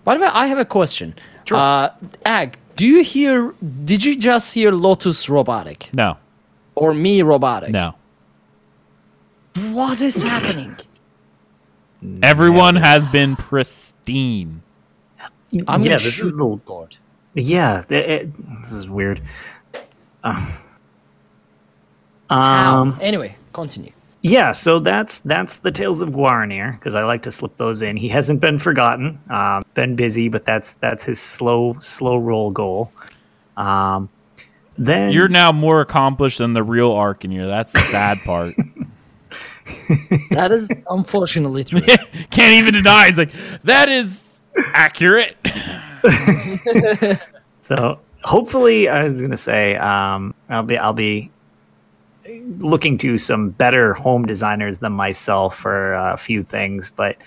By 0.06 0.16
the 0.16 0.22
way, 0.22 0.30
I 0.32 0.48
have 0.48 0.58
a 0.58 0.64
question. 0.66 1.14
Sure. 1.44 1.58
Uh, 1.58 1.90
Ag, 2.26 2.58
do 2.78 2.86
you 2.86 3.04
hear? 3.04 3.54
Did 3.84 4.06
you 4.06 4.16
just 4.18 4.54
hear 4.54 4.72
Lotus 4.72 5.28
robotic 5.28 5.90
no, 5.94 6.16
or 6.76 6.94
me 6.94 7.22
robotic? 7.24 7.72
no. 7.72 7.94
What 9.72 10.00
is 10.00 10.24
happening? 10.24 10.78
Everyone 12.24 12.76
has 12.76 13.06
been 13.08 13.36
pristine. 13.36 14.62
I'm 15.68 15.82
yeah, 15.82 15.98
this 15.98 16.14
shoot 16.14 16.28
is 16.28 16.38
the 16.38 16.56
God. 16.66 16.96
yeah. 17.34 17.82
th- 17.88 18.08
it- 18.28 18.62
this 18.62 18.72
is 18.72 18.88
weird. 18.88 19.22
Um, 20.24 20.54
How? 22.30 22.82
um, 22.82 22.98
anyway, 23.02 23.36
continue. 23.54 23.92
Yeah, 24.22 24.52
so 24.52 24.80
that's 24.80 25.20
that's 25.22 25.58
the 25.60 25.72
Tales 25.72 26.02
of 26.02 26.10
Guaranir 26.10 26.74
because 26.78 26.94
I 26.94 27.04
like 27.04 27.24
to 27.24 27.32
slip 27.32 27.56
those 27.58 27.82
in. 27.82 27.96
He 27.98 28.10
hasn't 28.10 28.42
been 28.42 28.60
forgotten, 28.60 29.20
um, 29.30 29.64
been 29.74 29.96
busy, 29.96 30.28
but 30.28 30.44
that's 30.46 30.74
that's 30.76 31.06
his 31.06 31.20
slow 31.20 31.78
slow 31.80 32.18
roll 32.18 32.52
goal. 32.52 32.92
Um, 33.56 34.10
then 34.78 35.12
You're 35.12 35.30
now 35.30 35.52
more 35.52 35.80
accomplished 35.82 36.38
than 36.40 36.54
the 36.54 36.64
real 36.64 36.92
Arcanir. 36.94 37.48
That's 37.48 37.72
the 37.74 37.80
sad 37.84 38.20
part. 38.26 38.56
That 40.32 40.52
is 40.52 40.72
unfortunately 40.90 41.64
true. 41.64 41.82
Can't 42.30 42.54
even 42.54 42.74
deny. 42.74 43.08
He's 43.08 43.18
like, 43.18 43.32
that 43.64 43.90
is 43.90 44.40
accurate. 44.74 45.36
so 47.64 48.00
hopefully 48.24 48.88
I 48.88 49.04
was 49.04 49.22
gonna 49.22 49.38
say 49.38 49.76
um, 49.78 50.34
I'll 50.50 50.64
be 50.64 50.78
I'll 50.78 50.94
be 50.94 51.32
looking 52.58 52.98
to 53.00 53.18
some 53.18 53.50
better 53.50 53.94
home 53.96 54.26
designers 54.26 54.78
than 54.78 54.94
myself 54.94 55.58
for 55.58 55.94
a 55.94 56.18
few 56.18 56.44
things, 56.44 56.92
but. 56.96 57.18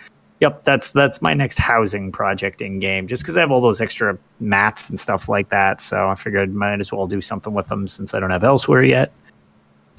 Yep, 0.41 0.65
that's 0.65 0.91
that's 0.91 1.23
my 1.23 1.35
next 1.35 1.57
housing 1.57 2.11
project 2.11 2.61
in 2.63 2.81
game. 2.81 3.07
Just 3.07 3.23
because 3.23 3.37
I 3.37 3.41
have 3.43 3.53
all 3.53 3.61
those 3.61 3.81
extra 3.81 4.19
mats 4.41 4.91
and 4.91 4.99
stuff 4.99 5.29
like 5.29 5.49
that, 5.51 5.81
so 5.81 6.09
I 6.09 6.17
figured 6.17 6.53
might 6.53 6.81
as 6.81 6.91
well 6.91 7.07
do 7.07 7.21
something 7.21 7.55
with 7.55 7.69
them 7.69 7.87
since 7.87 8.13
I 8.13 8.19
don't 8.19 8.31
have 8.31 8.43
Elsweyr 8.43 8.89
yet. 8.89 9.13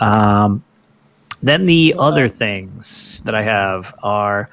Um, 0.02 0.62
then 1.44 1.66
the 1.68 1.94
other 2.00 2.28
things 2.28 3.22
that 3.26 3.36
I 3.36 3.44
have 3.44 3.94
are 4.02 4.50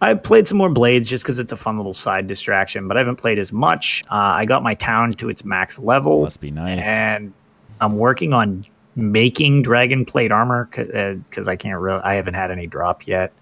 I 0.00 0.12
played 0.14 0.46
some 0.46 0.58
more 0.58 0.68
Blades 0.68 1.08
just 1.08 1.24
because 1.24 1.38
it's 1.38 1.52
a 1.52 1.56
fun 1.56 1.76
little 1.78 1.94
side 1.94 2.26
distraction, 2.26 2.86
but 2.86 2.96
I 2.98 3.00
haven't 3.00 3.16
played 3.16 3.38
as 3.38 3.50
much. 3.50 4.04
Uh, 4.10 4.14
I 4.36 4.44
got 4.44 4.62
my 4.62 4.74
town 4.74 5.12
to 5.14 5.30
its 5.30 5.42
max 5.44 5.78
level, 5.78 6.22
Must 6.22 6.40
be 6.40 6.50
nice. 6.50 6.84
and 6.86 7.32
I'm 7.80 7.96
working 7.96 8.34
on 8.34 8.66
making 8.94 9.62
dragon 9.62 10.04
plate 10.04 10.30
armor 10.30 10.68
because 10.70 11.48
I 11.48 11.56
can't 11.56 11.80
really. 11.80 12.00
I 12.02 12.14
haven't 12.14 12.34
had 12.34 12.50
any 12.50 12.66
drop 12.66 13.06
yet. 13.06 13.32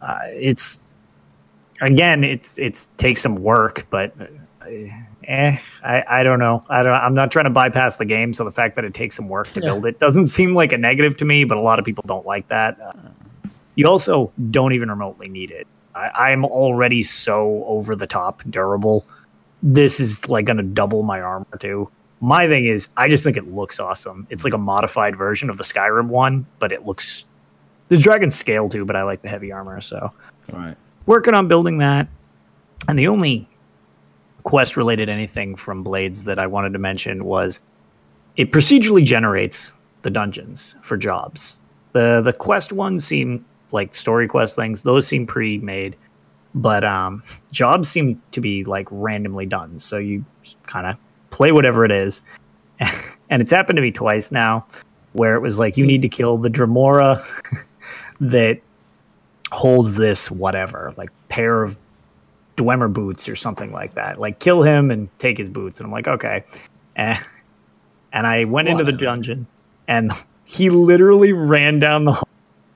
Uh, 0.00 0.18
it's 0.28 0.80
again, 1.82 2.24
it's 2.24 2.58
it's 2.58 2.88
takes 2.96 3.20
some 3.20 3.36
work, 3.36 3.86
but 3.90 4.14
uh, 4.62 4.66
eh, 5.26 5.58
I 5.82 6.04
I 6.08 6.22
don't 6.22 6.38
know. 6.38 6.64
I 6.68 6.82
don't. 6.82 6.92
I'm 6.94 7.14
not 7.14 7.30
trying 7.30 7.44
to 7.44 7.50
bypass 7.50 7.96
the 7.96 8.04
game, 8.04 8.32
so 8.34 8.44
the 8.44 8.50
fact 8.50 8.76
that 8.76 8.84
it 8.84 8.94
takes 8.94 9.16
some 9.16 9.28
work 9.28 9.48
to 9.52 9.60
Yeah. 9.60 9.66
build 9.70 9.86
it 9.86 9.98
doesn't 9.98 10.28
seem 10.28 10.54
like 10.54 10.72
a 10.72 10.78
negative 10.78 11.16
to 11.18 11.24
me. 11.24 11.44
But 11.44 11.58
a 11.58 11.60
lot 11.60 11.78
of 11.78 11.84
people 11.84 12.04
don't 12.06 12.26
like 12.26 12.48
that. 12.48 12.78
Uh, 12.80 12.92
you 13.76 13.86
also 13.86 14.32
don't 14.50 14.72
even 14.72 14.88
remotely 14.90 15.28
need 15.28 15.50
it. 15.50 15.66
I, 15.94 16.30
I'm 16.30 16.44
already 16.44 17.02
so 17.02 17.64
over 17.66 17.94
the 17.96 18.06
top 18.06 18.42
durable. 18.50 19.04
This 19.62 19.98
is 20.00 20.28
like 20.28 20.44
going 20.44 20.56
to 20.58 20.62
double 20.62 21.02
my 21.02 21.20
armor 21.20 21.46
too. 21.58 21.88
My 22.20 22.46
thing 22.46 22.64
is, 22.66 22.88
I 22.96 23.08
just 23.08 23.24
think 23.24 23.36
it 23.36 23.52
looks 23.52 23.80
awesome. 23.80 24.26
It's 24.30 24.44
like 24.44 24.52
a 24.54 24.58
modified 24.58 25.16
version 25.16 25.50
of 25.50 25.58
the 25.58 25.64
Skyrim 25.64 26.06
one, 26.08 26.46
but 26.58 26.72
it 26.72 26.86
looks. 26.86 27.24
There's 27.88 28.00
dragon 28.02 28.30
scale 28.30 28.68
too, 28.68 28.84
but 28.84 28.96
I 28.96 29.02
like 29.02 29.22
the 29.22 29.28
heavy 29.28 29.52
armor, 29.52 29.80
so 29.80 30.10
Right. 30.52 30.76
working 31.06 31.34
on 31.34 31.48
building 31.48 31.78
that. 31.78 32.08
And 32.88 32.98
the 32.98 33.08
only 33.08 33.48
quest 34.44 34.76
related 34.76 35.08
anything 35.08 35.56
from 35.56 35.82
Blades 35.82 36.24
that 36.24 36.38
I 36.38 36.46
wanted 36.46 36.72
to 36.74 36.78
mention 36.78 37.24
was 37.24 37.60
it 38.36 38.52
procedurally 38.52 39.04
generates 39.04 39.72
the 40.02 40.10
dungeons 40.10 40.76
for 40.80 40.96
jobs. 40.96 41.58
The 41.92 42.20
the 42.22 42.32
quest 42.32 42.72
ones 42.72 43.04
seem 43.04 43.44
like 43.72 43.94
story 43.94 44.28
quest 44.28 44.54
things, 44.54 44.82
those 44.82 45.06
seem 45.06 45.26
pre 45.26 45.58
made. 45.58 45.96
But 46.54 46.84
um 46.84 47.22
jobs 47.50 47.88
seem 47.88 48.20
to 48.30 48.40
be 48.40 48.64
like 48.64 48.86
randomly 48.90 49.46
done. 49.46 49.78
So 49.78 49.98
you 49.98 50.24
kind 50.66 50.86
of 50.86 50.96
play 51.30 51.50
whatever 51.50 51.84
it 51.84 51.90
is. 51.90 52.22
and 53.30 53.42
it's 53.42 53.50
happened 53.50 53.76
to 53.76 53.82
me 53.82 53.90
twice 53.90 54.30
now 54.30 54.66
where 55.14 55.36
it 55.36 55.40
was 55.40 55.58
like 55.58 55.76
you 55.76 55.86
need 55.86 56.02
to 56.02 56.08
kill 56.08 56.36
the 56.36 56.50
Dremora 56.50 57.22
that 58.20 58.60
holds 59.52 59.94
this 59.94 60.30
whatever 60.30 60.92
like 60.96 61.10
pair 61.28 61.62
of 61.62 61.78
Dwemer 62.56 62.92
boots 62.92 63.28
or 63.28 63.36
something 63.36 63.72
like 63.72 63.94
that. 63.94 64.18
Like 64.20 64.38
kill 64.38 64.62
him 64.62 64.90
and 64.90 65.08
take 65.18 65.38
his 65.38 65.48
boots. 65.48 65.80
And 65.80 65.86
I'm 65.86 65.92
like, 65.92 66.08
okay. 66.08 66.44
And, 66.96 67.18
and 68.12 68.26
I 68.26 68.44
went 68.44 68.68
into 68.68 68.84
the 68.84 68.92
dungeon 68.92 69.46
and 69.88 70.12
he 70.44 70.70
literally 70.70 71.32
ran 71.32 71.78
down 71.78 72.04
the 72.04 72.12
hall 72.12 72.28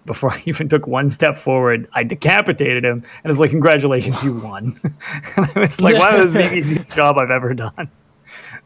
before 0.06 0.32
I 0.32 0.42
even 0.46 0.68
took 0.68 0.86
one 0.86 1.10
step 1.10 1.36
forward. 1.36 1.88
I 1.92 2.02
decapitated 2.02 2.84
him 2.84 3.04
and 3.22 3.30
was 3.30 3.38
like, 3.38 3.50
congratulations, 3.50 4.22
you 4.22 4.34
won. 4.34 4.80
and 5.36 5.50
I 5.54 5.60
was 5.60 5.80
like, 5.80 5.96
wow, 5.96 6.16
this 6.16 6.26
is 6.26 6.32
the 6.32 6.54
easiest 6.54 6.88
job 6.90 7.18
I've 7.18 7.30
ever 7.30 7.54
done. 7.54 7.90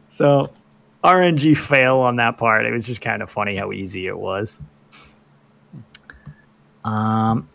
So 0.09 0.51
RNG 1.05 1.56
fail 1.56 1.98
on 1.98 2.16
that 2.16 2.39
part. 2.39 2.64
It 2.64 2.72
was 2.72 2.84
just 2.84 3.01
kind 3.01 3.22
of 3.22 3.30
funny 3.30 3.56
how 3.56 3.72
easy 3.72 4.06
it 4.06 4.18
was. 4.18 4.60
Um, 6.84 7.48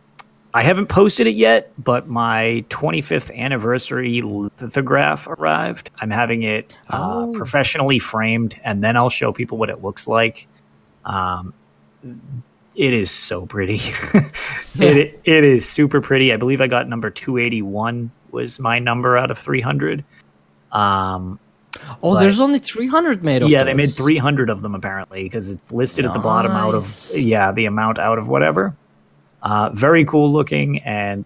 I 0.58 0.64
haven't 0.64 0.88
posted 0.88 1.28
it 1.28 1.36
yet, 1.36 1.72
but 1.78 2.08
my 2.08 2.66
25th 2.70 3.32
anniversary 3.36 4.24
lithograph 4.24 5.28
arrived. 5.28 5.92
I'm 6.00 6.10
having 6.10 6.42
it 6.42 6.76
uh, 6.90 7.28
oh. 7.28 7.32
professionally 7.32 8.00
framed, 8.00 8.60
and 8.64 8.84
then 8.84 8.98
I'll 8.98 9.12
show 9.12 9.32
people 9.32 9.60
what 9.60 9.70
it 9.70 9.84
looks 9.84 10.08
like. 10.08 10.48
Um, 11.06 11.54
it 12.74 12.92
is 12.92 13.12
so 13.12 13.46
pretty. 13.46 13.76
it 14.80 15.22
it 15.26 15.44
is 15.44 15.70
super 15.70 16.02
pretty. 16.02 16.34
I 16.34 16.38
believe 16.38 16.60
I 16.60 16.66
got 16.66 16.90
number 16.90 17.12
281 17.12 18.10
was 18.32 18.58
my 18.58 18.80
number 18.80 19.16
out 19.16 19.30
of 19.30 19.38
300. 19.38 20.04
Um, 20.72 21.40
oh, 22.02 22.14
but, 22.16 22.20
there's 22.20 22.40
only 22.40 22.58
300 22.58 23.24
made 23.24 23.44
of 23.44 23.50
Yeah, 23.50 23.60
those. 23.60 23.66
they 23.68 23.74
made 23.76 23.94
300 23.94 24.50
of 24.50 24.64
them 24.64 24.74
apparently 24.74 25.22
because 25.22 25.52
it's 25.52 25.72
listed 25.72 26.06
nice. 26.06 26.10
at 26.10 26.14
the 26.16 26.24
bottom 26.24 26.54
out 26.54 26.74
of 26.74 26.84
yeah, 27.14 27.52
the 27.52 27.66
amount 27.66 28.00
out 28.00 28.18
of 28.18 28.28
whatever. 28.28 28.76
Uh, 29.48 29.70
very 29.70 30.04
cool 30.04 30.30
looking, 30.30 30.80
and 30.80 31.24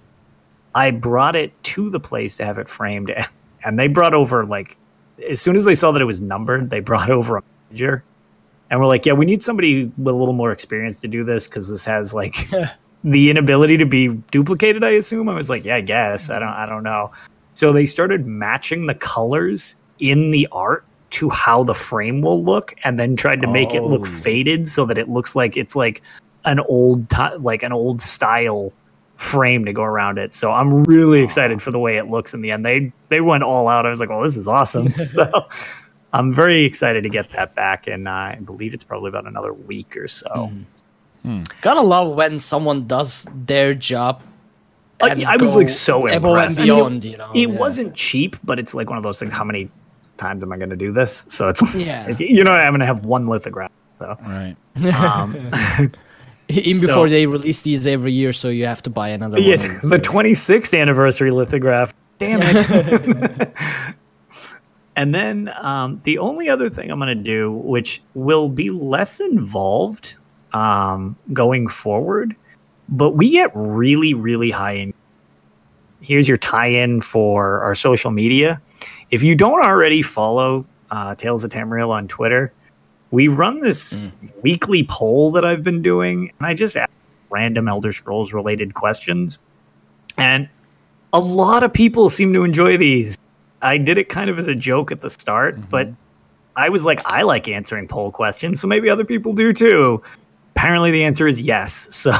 I 0.76 0.91
brought 0.91 1.35
it 1.35 1.52
to 1.64 1.89
the 1.89 1.99
place 1.99 2.35
to 2.35 2.45
have 2.45 2.60
it 2.60 2.69
framed, 2.69 3.11
and 3.65 3.80
they 3.80 3.88
brought 3.88 4.14
over 4.14 4.45
like 4.45 4.77
as 5.27 5.41
soon 5.41 5.56
as 5.56 5.65
they 5.65 5.73
saw 5.73 5.91
that 5.91 6.03
it 6.03 6.06
was 6.06 6.22
numbered, 6.22 6.69
they 6.69 6.81
brought 6.81 7.10
over 7.18 7.38
a 7.38 7.43
manager, 7.68 8.03
and 8.69 8.80
we're 8.80 8.85
like, 8.85 9.07
yeah, 9.07 9.14
we 9.14 9.26
need 9.26 9.41
somebody 9.41 9.85
with 9.98 10.14
a 10.14 10.18
little 10.18 10.35
more 10.35 10.52
experience 10.52 10.99
to 10.99 11.07
do 11.07 11.23
this 11.23 11.48
because 11.48 11.68
this 11.68 11.84
has 11.85 12.14
like 12.14 12.48
the 13.03 13.31
inability 13.31 13.76
to 13.77 13.88
be 13.88 14.10
duplicated. 14.30 14.84
I 14.84 14.91
assume. 14.91 15.27
I 15.27 15.34
was 15.34 15.49
like, 15.49 15.65
yeah, 15.65 15.77
I 15.77 15.81
guess. 15.81 16.30
I 16.30 16.38
don't. 16.38 16.49
I 16.49 16.68
don't 16.68 16.84
know. 16.84 17.11
So 17.56 17.73
they 17.73 17.88
started 17.88 18.27
matching 18.27 18.85
the 18.85 18.93
colors 18.93 19.76
in 19.98 20.30
the 20.30 20.48
art 20.52 20.85
to 21.10 21.31
how 21.31 21.64
the 21.64 21.73
frame 21.73 22.22
will 22.22 22.43
look, 22.43 22.76
and 22.84 22.99
then 22.99 23.15
tried 23.15 23.41
to 23.41 23.48
make 23.48 23.69
oh. 23.69 23.77
it 23.77 23.84
look 23.85 24.06
oh. 24.06 24.19
faded 24.22 24.68
so 24.68 24.85
that 24.85 24.99
it 24.99 25.10
looks 25.10 25.35
like 25.35 25.57
it's 25.57 25.76
like 25.76 26.03
an 26.45 26.59
old 26.59 27.09
t- 27.09 27.35
like 27.39 27.63
an 27.63 27.72
old 27.72 28.01
style 28.01 28.73
frame 29.22 29.65
to 29.65 29.73
go 29.73 29.84
around 29.84 30.18
it. 30.18 30.34
So 30.34 30.51
I'm 30.51 30.84
really 30.84 31.22
excited 31.22 31.61
for 31.61 31.72
the 31.72 31.80
way 31.80 31.97
it 31.97 32.09
looks 32.09 32.34
in 32.34 32.41
the 32.41 32.51
end. 32.51 32.65
They 32.65 32.91
they 33.09 33.22
went 33.22 33.43
all 33.43 33.68
out. 33.68 33.85
I 33.85 33.89
was 33.89 33.99
like, 33.99 34.09
"Well, 34.09 34.22
this 34.22 34.35
is 34.35 34.47
awesome." 34.47 34.89
so 35.05 35.30
I'm 36.13 36.34
very 36.34 36.65
excited 36.65 37.03
to 37.03 37.09
get 37.09 37.31
that 37.34 37.55
back, 37.55 37.88
and 37.88 38.07
uh, 38.07 38.11
I 38.11 38.39
believe 38.43 38.73
it's 38.73 38.84
probably 38.84 39.09
about 39.09 39.27
another 39.27 39.53
week 39.53 39.95
or 39.95 40.07
so. 40.07 40.30
Mm. 40.30 40.65
Hmm. 41.23 41.41
Gotta 41.61 41.81
love 41.81 42.15
when 42.15 42.39
someone 42.39 42.88
does 42.88 43.27
their 43.45 43.76
job. 43.76 44.23
Uh, 44.99 45.15
I 45.27 45.38
was 45.38 45.55
like 45.55 45.69
so 45.69 46.07
impressed. 46.07 46.57
and 46.57 46.65
beyond, 46.65 47.05
you 47.05 47.18
know. 47.18 47.31
It 47.34 47.49
yeah. 47.49 47.57
wasn't 47.57 47.95
cheap, 47.95 48.35
but 48.43 48.59
it's 48.59 48.73
like 48.73 48.89
one 48.89 48.97
of 48.97 49.03
those 49.03 49.19
things. 49.19 49.31
How 49.31 49.43
many 49.43 49.69
times 50.18 50.43
am 50.43 50.51
I 50.51 50.57
going 50.57 50.69
to 50.69 50.76
do 50.76 50.91
this? 50.91 51.26
So 51.27 51.49
it's 51.49 51.61
yeah, 51.76 52.07
you 52.19 52.43
know, 52.43 52.51
I'm 52.51 52.72
going 52.72 52.80
to 52.80 52.85
have 52.85 53.05
one 53.05 53.26
lithograph. 53.26 53.72
So 53.99 54.18
right. 54.22 54.55
Um, 54.95 55.91
even 56.57 56.82
so, 56.82 56.88
before 56.88 57.10
they 57.10 57.26
release 57.26 57.61
these 57.61 57.88
every 57.88 58.14
year, 58.14 58.34
so 58.34 58.49
you 58.49 58.65
have 58.65 58.82
to 58.84 58.90
buy 58.90 59.10
another 59.10 59.40
yeah, 59.40 59.57
one. 59.57 59.90
The 59.90 59.99
26th 59.99 60.80
anniversary 60.80 61.32
lithograph. 61.32 61.94
Damn 62.19 62.40
it. 62.44 63.53
and 64.95 65.14
then 65.14 65.52
um, 65.60 66.02
the 66.03 66.18
only 66.18 66.49
other 66.49 66.69
thing 66.69 66.91
I'm 66.91 66.99
going 66.99 67.18
to 67.18 67.23
do, 67.23 67.52
which 67.52 68.02
will 68.14 68.49
be 68.49 68.69
less 68.69 69.19
involved 69.19 70.15
um, 70.53 71.18
going 71.34 71.68
forward, 71.68 72.36
but 72.90 73.11
we 73.11 73.32
get 73.32 73.52
really, 73.56 74.14
really 74.14 74.52
high 74.52 74.73
in. 74.73 74.94
Here's 76.02 76.28
your 76.28 76.38
tie 76.38 76.68
in 76.68 77.02
for 77.02 77.61
our 77.61 77.76
social 77.76 78.11
media. 78.11 78.61
If 79.11 79.23
you 79.23 79.36
don't 79.36 79.64
already 79.64 80.02
follow 80.02 80.65
uh, 80.90 81.15
Tales 81.15 81.44
of 81.44 81.52
Tamriel 81.52 81.90
on 81.90 82.07
Twitter, 82.07 82.52
we 83.11 83.27
run 83.27 83.59
this 83.59 84.05
mm. 84.05 84.11
weekly 84.41 84.83
poll 84.83 85.31
that 85.31 85.45
I've 85.45 85.63
been 85.63 85.81
doing, 85.81 86.31
and 86.39 86.47
I 86.47 86.53
just 86.53 86.75
ask 86.75 86.89
random 87.29 87.67
Elder 87.67 87.91
Scrolls 87.91 88.33
related 88.33 88.73
questions. 88.73 89.38
And 90.17 90.49
a 91.13 91.19
lot 91.19 91.63
of 91.63 91.71
people 91.71 92.09
seem 92.09 92.33
to 92.33 92.43
enjoy 92.43 92.77
these. 92.77 93.17
I 93.61 93.77
did 93.77 93.97
it 93.97 94.09
kind 94.09 94.29
of 94.29 94.39
as 94.39 94.47
a 94.47 94.55
joke 94.55 94.91
at 94.91 95.01
the 95.01 95.09
start, 95.09 95.55
mm-hmm. 95.55 95.69
but 95.69 95.89
I 96.55 96.69
was 96.69 96.83
like, 96.83 97.01
I 97.05 97.21
like 97.21 97.47
answering 97.47 97.88
poll 97.88 98.11
questions, 98.11 98.59
so 98.59 98.67
maybe 98.67 98.89
other 98.89 99.05
people 99.05 99.33
do 99.33 99.53
too. 99.53 100.01
Apparently, 100.55 100.91
the 100.91 101.03
answer 101.03 101.27
is 101.27 101.41
yes. 101.41 101.88
So, 101.91 102.15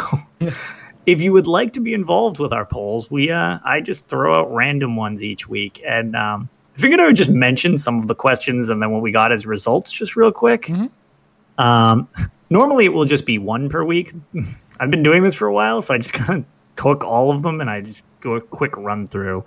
if 1.06 1.20
you 1.20 1.34
would 1.34 1.48
like 1.48 1.74
to 1.74 1.80
be 1.80 1.94
involved 1.94 2.40
with 2.40 2.54
our 2.54 2.66
polls, 2.66 3.10
we 3.10 3.32
uh, 3.32 3.60
I 3.64 3.82
just 3.82 4.08
throw 4.08 4.36
out 4.36 4.54
random 4.54 4.96
ones 4.96 5.24
each 5.24 5.48
week, 5.48 5.82
and 5.86 6.16
um, 6.16 6.50
I 6.76 6.80
figured 6.80 7.02
I 7.02 7.06
would 7.06 7.16
just 7.16 7.30
mention 7.30 7.78
some 7.78 8.00
of 8.00 8.08
the 8.08 8.16
questions 8.16 8.70
and 8.70 8.82
then 8.82 8.92
what 8.92 9.02
we 9.02 9.12
got 9.12 9.32
as 9.32 9.46
results, 9.46 9.92
just 9.92 10.16
real 10.16 10.32
quick. 10.32 10.64
Mm-hmm. 10.64 11.64
Um, 11.64 12.08
normally, 12.50 12.86
it 12.86 12.94
will 12.94 13.06
just 13.06 13.26
be 13.26 13.38
one 13.38 13.70
per 13.70 13.84
week. 13.84 14.14
I've 14.80 14.90
been 14.90 15.04
doing 15.04 15.24
this 15.24 15.36
for 15.36 15.48
a 15.48 15.54
while, 15.54 15.82
so 15.82 15.94
I 15.94 15.98
just 15.98 16.14
kind 16.14 16.40
of 16.40 16.46
took 16.76 17.04
all 17.04 17.32
of 17.32 17.44
them 17.44 17.62
and 17.62 17.70
I 17.70 17.82
just 17.82 18.04
go 18.22 18.36
a 18.36 18.42
quick 18.42 18.76
run 18.78 19.08
through. 19.08 19.44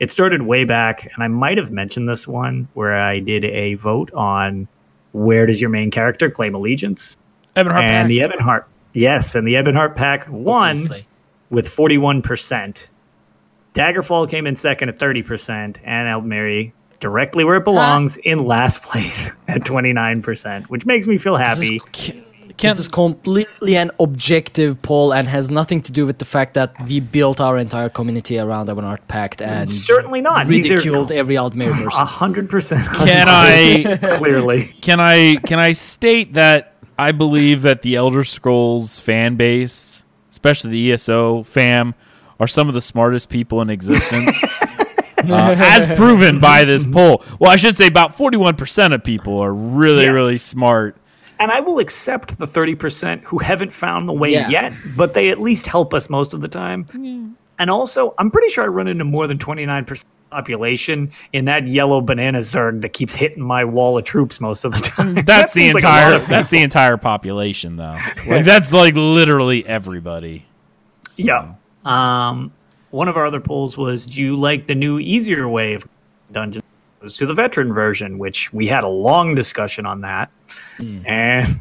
It 0.00 0.10
started 0.10 0.42
way 0.42 0.64
back, 0.64 1.04
and 1.04 1.22
I 1.22 1.28
might 1.28 1.58
have 1.58 1.70
mentioned 1.70 2.08
this 2.08 2.26
one 2.26 2.66
where 2.74 3.00
I 3.00 3.20
did 3.20 3.44
a 3.44 3.74
vote 3.74 4.12
on 4.14 4.66
where 5.12 5.46
does 5.46 5.60
your 5.60 5.70
main 5.70 5.90
character 5.90 6.28
claim 6.28 6.54
allegiance. 6.54 7.16
Ebonheart 7.54 7.82
and 7.82 8.08
Pact. 8.08 8.08
the 8.08 8.18
Ebonheart, 8.18 8.64
yes, 8.94 9.34
and 9.34 9.46
the 9.46 9.54
Ebonheart 9.54 9.94
Pact 9.94 10.28
won 10.28 10.70
Obviously. 10.70 11.06
with 11.50 11.68
forty-one 11.68 12.22
percent. 12.22 12.88
Daggerfall 13.74 14.28
came 14.28 14.46
in 14.46 14.56
second 14.56 14.88
at 14.88 14.98
30%, 14.98 15.78
and 15.84 16.08
Aldmeri 16.08 16.72
directly 17.00 17.42
where 17.44 17.56
it 17.56 17.64
belongs 17.64 18.14
huh? 18.14 18.20
in 18.24 18.44
last 18.44 18.82
place 18.88 19.30
at 19.48 19.62
29%, 19.62 20.66
which 20.66 20.86
makes 20.86 21.06
me 21.06 21.18
feel 21.18 21.36
happy. 21.36 21.80
This 21.92 22.08
is, 22.08 22.22
this 22.58 22.78
is 22.78 22.88
completely 22.88 23.76
an 23.76 23.90
objective 23.98 24.80
poll 24.82 25.12
and 25.12 25.26
has 25.26 25.50
nothing 25.50 25.82
to 25.82 25.92
do 25.92 26.06
with 26.06 26.18
the 26.18 26.24
fact 26.24 26.54
that 26.54 26.74
we 26.86 27.00
built 27.00 27.40
our 27.40 27.58
entire 27.58 27.88
community 27.88 28.38
around 28.38 28.68
Ebonheart 28.68 29.08
Pact 29.08 29.40
mm, 29.40 29.46
and 29.46 29.70
certainly 29.70 30.20
not 30.20 30.46
ridiculed 30.46 31.10
are, 31.10 31.14
every 31.14 31.34
Aldmeri 31.34 31.84
person. 31.84 32.00
A 32.00 32.04
hundred 32.04 32.48
percent. 32.48 32.86
Can 32.88 33.26
I 33.28 33.98
clearly? 34.18 34.66
Can 34.80 35.00
I 35.00 35.36
can 35.36 35.58
I 35.58 35.72
state 35.72 36.34
that 36.34 36.74
I 36.98 37.12
believe 37.12 37.62
that 37.62 37.82
the 37.82 37.96
Elder 37.96 38.22
Scrolls 38.22 38.98
fan 38.98 39.36
base, 39.36 40.04
especially 40.30 40.70
the 40.70 40.92
ESO 40.92 41.42
fam, 41.44 41.94
are 42.42 42.48
some 42.48 42.66
of 42.66 42.74
the 42.74 42.80
smartest 42.80 43.28
people 43.28 43.62
in 43.62 43.70
existence. 43.70 44.60
uh, 45.30 45.54
as 45.56 45.86
proven 45.96 46.40
by 46.40 46.64
this 46.64 46.88
poll. 46.88 47.22
Well, 47.38 47.52
I 47.52 47.56
should 47.56 47.76
say 47.76 47.86
about 47.86 48.16
41% 48.16 48.92
of 48.92 49.04
people 49.04 49.38
are 49.38 49.54
really, 49.54 50.02
yes. 50.02 50.12
really 50.12 50.38
smart. 50.38 50.96
And 51.38 51.52
I 51.52 51.60
will 51.60 51.78
accept 51.78 52.38
the 52.38 52.46
30% 52.48 53.22
who 53.22 53.38
haven't 53.38 53.72
found 53.72 54.08
the 54.08 54.12
way 54.12 54.32
yeah. 54.32 54.48
yet, 54.48 54.72
but 54.96 55.14
they 55.14 55.30
at 55.30 55.40
least 55.40 55.68
help 55.68 55.94
us 55.94 56.10
most 56.10 56.34
of 56.34 56.40
the 56.40 56.48
time. 56.48 56.84
Yeah. 56.98 57.26
And 57.60 57.70
also, 57.70 58.12
I'm 58.18 58.28
pretty 58.28 58.48
sure 58.48 58.64
I 58.64 58.66
run 58.66 58.88
into 58.88 59.04
more 59.04 59.28
than 59.28 59.38
29% 59.38 60.04
population 60.32 61.12
in 61.32 61.44
that 61.44 61.68
yellow 61.68 62.00
banana 62.00 62.38
zerg 62.38 62.80
that 62.80 62.88
keeps 62.88 63.14
hitting 63.14 63.42
my 63.44 63.64
wall 63.64 63.98
of 63.98 64.04
troops 64.04 64.40
most 64.40 64.64
of 64.64 64.72
the 64.72 64.78
time. 64.80 65.14
That's 65.14 65.26
that 65.26 65.52
the 65.52 65.68
entire 65.68 66.18
like 66.18 66.28
that's 66.28 66.50
the 66.50 66.62
entire 66.62 66.96
population 66.96 67.76
though. 67.76 67.96
Like 68.26 68.44
that's 68.44 68.72
like 68.72 68.94
literally 68.96 69.64
everybody. 69.64 70.46
So. 71.08 71.14
Yeah. 71.18 71.54
Um, 71.84 72.52
one 72.90 73.08
of 73.08 73.16
our 73.16 73.26
other 73.26 73.40
polls 73.40 73.76
was, 73.76 74.06
do 74.06 74.20
you 74.20 74.36
like 74.36 74.66
the 74.66 74.74
new 74.74 74.98
easier 74.98 75.48
way 75.48 75.74
of 75.74 75.86
dungeons 76.30 76.64
to 77.14 77.26
the 77.26 77.34
veteran 77.34 77.72
version? 77.72 78.18
Which 78.18 78.52
we 78.52 78.66
had 78.66 78.84
a 78.84 78.88
long 78.88 79.34
discussion 79.34 79.86
on 79.86 80.02
that, 80.02 80.30
mm. 80.78 81.04
and 81.06 81.58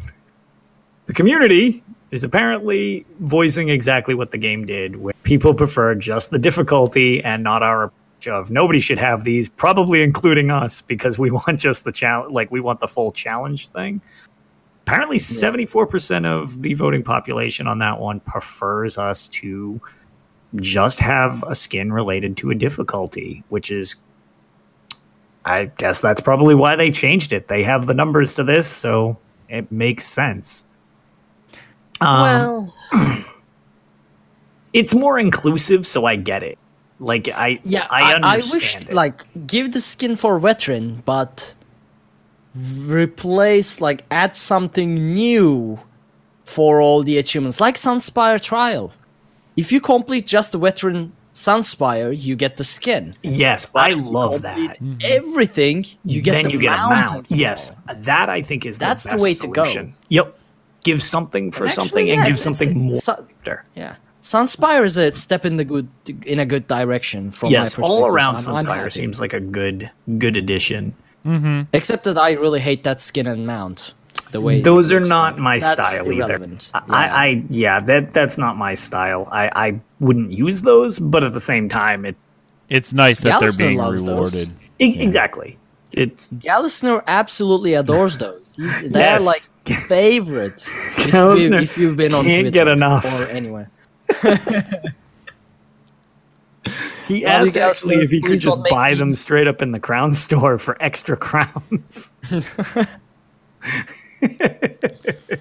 the 1.05 1.13
community 1.13 1.83
is 2.11 2.25
apparently 2.25 3.05
voicing 3.19 3.69
exactly 3.69 4.13
what 4.13 4.31
the 4.31 4.37
game 4.37 4.65
did. 4.65 4.97
Where 4.97 5.13
people 5.23 5.53
prefer 5.53 5.95
just 5.95 6.31
the 6.31 6.39
difficulty 6.39 7.23
and 7.23 7.43
not 7.43 7.63
our 7.63 7.85
approach 7.85 8.27
of 8.27 8.51
nobody 8.51 8.81
should 8.81 8.99
have 8.99 9.23
these, 9.23 9.47
probably 9.47 10.03
including 10.03 10.51
us, 10.51 10.81
because 10.81 11.17
we 11.17 11.31
want 11.31 11.59
just 11.59 11.85
the 11.85 11.93
challenge, 11.93 12.33
like 12.33 12.51
we 12.51 12.59
want 12.59 12.81
the 12.81 12.87
full 12.87 13.11
challenge 13.11 13.69
thing. 13.69 14.01
Apparently, 14.85 15.17
seventy 15.17 15.65
four 15.65 15.87
percent 15.87 16.25
of 16.25 16.61
the 16.61 16.73
voting 16.73 17.03
population 17.03 17.67
on 17.67 17.79
that 17.79 17.99
one 18.01 18.19
prefers 18.19 18.97
us 18.97 19.29
to 19.29 19.79
just 20.55 20.99
have 20.99 21.43
a 21.47 21.55
skin 21.55 21.93
related 21.93 22.37
to 22.37 22.51
a 22.51 22.55
difficulty, 22.55 23.43
which 23.49 23.71
is, 23.71 23.95
I 25.45 25.65
guess 25.77 26.01
that's 26.01 26.21
probably 26.21 26.55
why 26.55 26.75
they 26.75 26.91
changed 26.91 27.31
it. 27.33 27.47
They 27.47 27.63
have 27.63 27.87
the 27.87 27.93
numbers 27.93 28.35
to 28.35 28.43
this, 28.43 28.67
so 28.67 29.17
it 29.49 29.71
makes 29.71 30.05
sense. 30.05 30.63
Um, 32.01 32.21
well, 32.21 32.75
it's 34.73 34.93
more 34.93 35.19
inclusive, 35.19 35.87
so 35.87 36.05
I 36.05 36.15
get 36.15 36.43
it. 36.43 36.57
Like 36.99 37.29
I 37.29 37.59
Yeah, 37.63 37.87
I 37.89 38.13
I, 38.13 38.19
I, 38.21 38.35
wish 38.37 38.75
it. 38.75 38.93
like 38.93 39.25
give 39.47 39.73
the 39.73 39.81
skin 39.81 40.15
for 40.15 40.37
veteran, 40.39 41.01
but 41.05 41.53
replace 42.85 43.81
like 43.81 44.03
add 44.11 44.37
something 44.37 44.93
new 45.13 45.79
for 46.45 46.79
all 46.81 47.01
the 47.01 47.17
achievements, 47.17 47.59
like 47.59 47.75
Sunspire 47.75 48.39
Trial. 48.39 48.91
If 49.57 49.71
you 49.71 49.81
complete 49.81 50.25
just 50.27 50.51
the 50.53 50.57
veteran 50.57 51.11
Sunspire, 51.33 52.11
you 52.19 52.35
get 52.35 52.57
the 52.57 52.63
skin. 52.63 53.11
yes, 53.23 53.65
But 53.65 53.79
I 53.83 53.89
if 53.91 53.97
you 53.99 54.09
love 54.09 54.41
that. 54.41 54.57
Mm-hmm. 54.57 54.95
Everything 55.01 55.85
you 56.03 56.21
get 56.21 56.33
then 56.33 56.43
the 56.45 56.51
you 56.51 56.59
get 56.59 56.73
a 56.73 56.77
mount. 56.89 57.11
mount. 57.11 57.31
Yes, 57.31 57.71
that 57.87 58.29
I 58.29 58.41
think 58.41 58.65
is 58.65 58.77
That's 58.77 59.03
the, 59.03 59.09
the 59.09 59.13
best 59.15 59.23
way 59.23 59.33
to 59.35 59.47
go. 59.47 59.63
solution. 59.63 59.95
Yep, 60.09 60.37
give 60.83 61.01
something 61.01 61.51
for 61.51 61.63
And 61.63 61.69
actually, 61.71 61.83
something 61.87 62.07
yeah, 62.07 62.13
and 62.15 62.23
give 62.25 62.33
it's- 62.33 62.45
it's- 62.45 62.57
something 62.59 62.79
more. 62.79 62.97
so- 62.99 63.25
after. 63.39 63.65
Yeah. 63.75 63.95
Sunspire 64.21 64.85
is 64.85 64.97
a 64.97 65.09
step 65.11 65.45
in 65.45 65.55
the 65.57 65.63
good 65.63 65.87
in 66.25 66.37
a 66.39 66.45
good 66.45 66.67
direction 66.67 67.31
from 67.31 67.47
my 67.47 67.53
yes, 67.53 67.69
perspective. 67.69 67.89
all 67.89 68.01
so 68.01 68.05
around 68.07 68.35
I'm- 68.45 68.55
I'm 68.55 68.65
Sunspire 68.65 68.91
seems 68.91 69.19
like 69.19 69.33
a 69.33 69.39
good 69.39 69.89
good 70.19 70.37
addition. 70.37 70.93
Mm-hmm. 71.25 71.61
Except 71.73 72.03
that 72.03 72.17
I 72.17 72.31
really 72.33 72.59
hate 72.59 72.83
that 72.83 72.99
skin 73.01 73.25
and 73.25 73.47
mount. 73.47 73.93
The 74.31 74.41
way 74.41 74.61
Those 74.61 74.91
are 74.91 74.99
not 75.01 75.33
like. 75.33 75.41
my 75.41 75.59
That's 75.59 75.73
style 75.87 76.05
irrelevant. 76.09 76.71
either. 76.73 76.85
I, 76.93 77.07
I 77.27 77.43
yeah, 77.49 77.79
that 77.81 78.13
that's 78.13 78.37
not 78.37 78.55
my 78.57 78.73
style. 78.75 79.27
I 79.31 79.49
I 79.67 79.79
wouldn't 79.99 80.31
use 80.31 80.61
those, 80.61 80.99
but 80.99 81.23
at 81.23 81.33
the 81.33 81.39
same 81.41 81.67
time, 81.69 82.05
it 82.05 82.15
It's 82.69 82.93
nice 82.93 83.21
that 83.21 83.39
they're 83.39 83.51
being 83.57 83.77
loves 83.77 84.03
those. 84.03 84.33
rewarded. 84.33 84.49
e- 84.79 84.99
exactly. 84.99 85.57
It's 85.93 86.29
Gallesner 86.29 87.03
absolutely 87.07 87.73
adores 87.73 88.17
those. 88.17 88.53
He's, 88.55 88.81
they're 88.91 89.19
Yes. 89.19 89.23
like 89.23 89.41
favorite. 89.87 90.65
if, 90.97 91.13
you, 91.13 91.53
if 91.53 91.77
you've 91.77 91.97
been 91.97 92.13
on 92.13 92.23
can't 92.23 92.43
Twitter 92.45 92.51
get 92.65 92.67
enough. 92.69 93.03
or 93.05 93.23
anywhere. 93.25 93.69
he 97.07 97.23
Well, 97.25 97.41
asked 97.41 97.53
we 97.55 97.59
actually 97.59 97.95
if 97.97 98.09
he 98.09 98.21
could 98.21 98.39
just 98.39 98.57
buy 98.69 98.93
them 98.95 99.11
straight 99.11 99.47
up 99.49 99.61
in 99.61 99.71
the 99.73 99.79
crown 99.79 100.13
store 100.13 100.57
for 100.57 100.77
extra 100.81 101.17
crowns. 101.17 102.11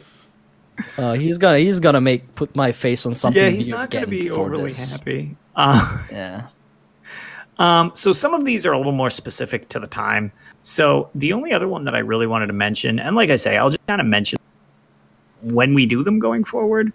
Uh, 0.97 1.13
he's 1.13 1.37
gonna 1.39 1.59
he's 1.59 1.79
gonna 1.79 2.01
make 2.01 2.35
put 2.35 2.55
my 2.57 2.73
face 2.73 3.05
on 3.05 3.15
something. 3.15 3.43
yeah, 3.43 3.51
he's 3.51 3.69
not 3.69 3.91
to 3.91 4.07
be 4.07 4.31
overly 4.31 4.65
this. 4.65 4.93
happy. 4.93 5.37
Uh, 5.57 5.99
Yeah. 6.11 6.47
Um, 7.59 7.93
so 7.95 8.13
some 8.13 8.33
of 8.33 8.45
these 8.47 8.65
are 8.65 8.73
a 8.73 8.79
little 8.79 8.93
more 8.93 9.11
specific 9.11 9.69
to 9.69 9.79
the 9.79 9.87
time. 9.87 10.33
So 10.63 11.11
the 11.15 11.35
only 11.35 11.53
other 11.53 11.69
one 11.69 11.85
that 11.85 11.95
I 11.95 11.99
really 11.99 12.27
wanted 12.27 12.47
to 12.47 12.55
mention, 12.55 12.99
and 12.99 13.15
like 13.15 13.29
I 13.29 13.37
say, 13.37 13.59
I'll 13.59 13.69
just 13.69 13.87
kind 13.87 14.01
of 14.01 14.07
mention 14.07 14.39
when 15.43 15.75
we 15.75 15.85
do 15.85 16.03
them 16.03 16.19
going 16.19 16.45
forward, 16.45 16.95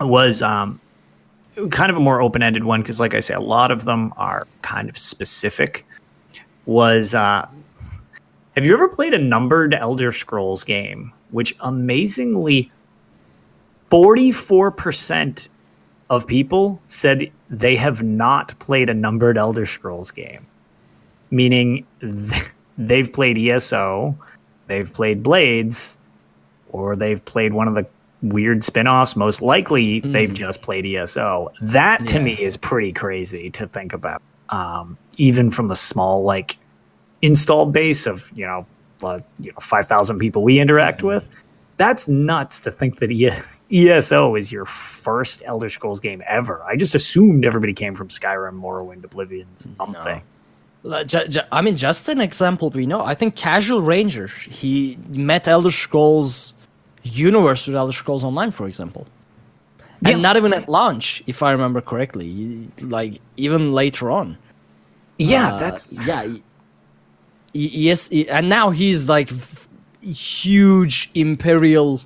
was 0.00 0.40
um, 0.40 0.80
kind 1.70 1.90
of 1.90 1.96
a 1.98 2.00
more 2.00 2.22
open 2.22 2.42
ended 2.42 2.64
one 2.64 2.80
because, 2.80 2.98
like 3.00 3.12
I 3.14 3.20
say, 3.20 3.34
a 3.34 3.40
lot 3.40 3.70
of 3.70 3.84
them 3.84 4.14
are 4.16 4.46
kind 4.62 4.88
of 4.88 4.96
specific. 4.96 5.84
Was 6.64 7.14
uh, 7.14 7.46
have 8.56 8.64
you 8.64 8.72
ever 8.72 8.88
played 8.88 9.12
a 9.12 9.18
numbered 9.18 9.74
Elder 9.74 10.10
Scrolls 10.10 10.64
game, 10.64 11.12
which 11.30 11.54
amazingly, 11.60 12.72
forty 13.90 14.32
four 14.32 14.70
percent 14.70 15.50
of 16.08 16.26
people 16.26 16.80
said 16.86 17.30
they 17.50 17.76
have 17.76 18.02
not 18.02 18.58
played 18.58 18.88
a 18.88 18.94
numbered 18.94 19.36
Elder 19.36 19.66
Scrolls 19.66 20.10
game, 20.10 20.46
meaning 21.30 21.86
they've 22.78 23.12
played 23.12 23.36
ESO, 23.36 24.16
they've 24.68 24.90
played 24.90 25.22
Blades, 25.22 25.98
or 26.70 26.96
they've 26.96 27.22
played 27.26 27.52
one 27.52 27.68
of 27.68 27.74
the 27.74 27.86
weird 28.22 28.64
spin-offs. 28.64 29.16
Most 29.16 29.42
likely, 29.42 30.00
they've 30.00 30.32
just 30.32 30.62
played 30.62 30.86
ESO. 30.86 31.52
That 31.60 32.06
to 32.08 32.20
me 32.20 32.32
is 32.32 32.56
pretty 32.56 32.92
crazy 32.92 33.50
to 33.50 33.66
think 33.66 33.92
about, 33.92 34.22
um, 34.48 34.96
even 35.18 35.50
from 35.50 35.68
the 35.68 35.76
small 35.76 36.22
like 36.22 36.56
install 37.22 37.66
base 37.66 38.06
of 38.06 38.30
you 38.34 38.46
know, 38.46 38.66
uh, 39.02 39.20
you 39.38 39.52
know, 39.52 39.58
five 39.60 39.86
thousand 39.88 40.18
people 40.18 40.42
we 40.42 40.58
interact 40.60 41.02
with. 41.02 41.28
That's 41.78 42.08
nuts 42.08 42.60
to 42.60 42.70
think 42.70 43.00
that 43.00 43.12
E- 43.12 43.30
ESO 43.70 44.34
is 44.34 44.50
your 44.50 44.64
first 44.64 45.42
Elder 45.44 45.68
Scrolls 45.68 46.00
game 46.00 46.22
ever. 46.26 46.62
I 46.62 46.76
just 46.76 46.94
assumed 46.94 47.44
everybody 47.44 47.74
came 47.74 47.94
from 47.94 48.08
Skyrim, 48.08 48.58
Morrowind, 48.60 49.04
Oblivion, 49.04 49.46
something. 49.56 50.22
Ju- 51.06 51.40
I 51.52 51.60
mean, 51.62 51.76
just 51.76 52.08
an 52.08 52.20
example 52.20 52.70
we 52.70 52.86
know. 52.86 53.00
I 53.02 53.14
think 53.14 53.34
Casual 53.34 53.82
Ranger 53.82 54.28
he 54.28 54.96
met 55.08 55.48
Elder 55.48 55.70
Scrolls 55.72 56.54
universe 57.02 57.66
with 57.66 57.76
Elder 57.76 57.92
Scrolls 57.92 58.22
Online, 58.24 58.50
for 58.52 58.66
example, 58.66 59.06
and 60.04 60.16
Yeah. 60.18 60.22
not 60.22 60.36
even 60.36 60.54
at 60.54 60.68
launch, 60.68 61.22
if 61.26 61.42
I 61.42 61.50
remember 61.52 61.80
correctly. 61.80 62.68
Like 62.80 63.20
even 63.36 63.72
later 63.72 64.10
on. 64.10 64.38
Yeah, 65.18 65.54
Uh, 65.54 65.58
that's 65.58 65.88
yeah. 65.90 66.26
Yes, 67.56 68.10
and 68.28 68.48
now 68.48 68.70
he's 68.70 69.08
like 69.08 69.30
huge 70.02 71.10
imperial 71.14 72.00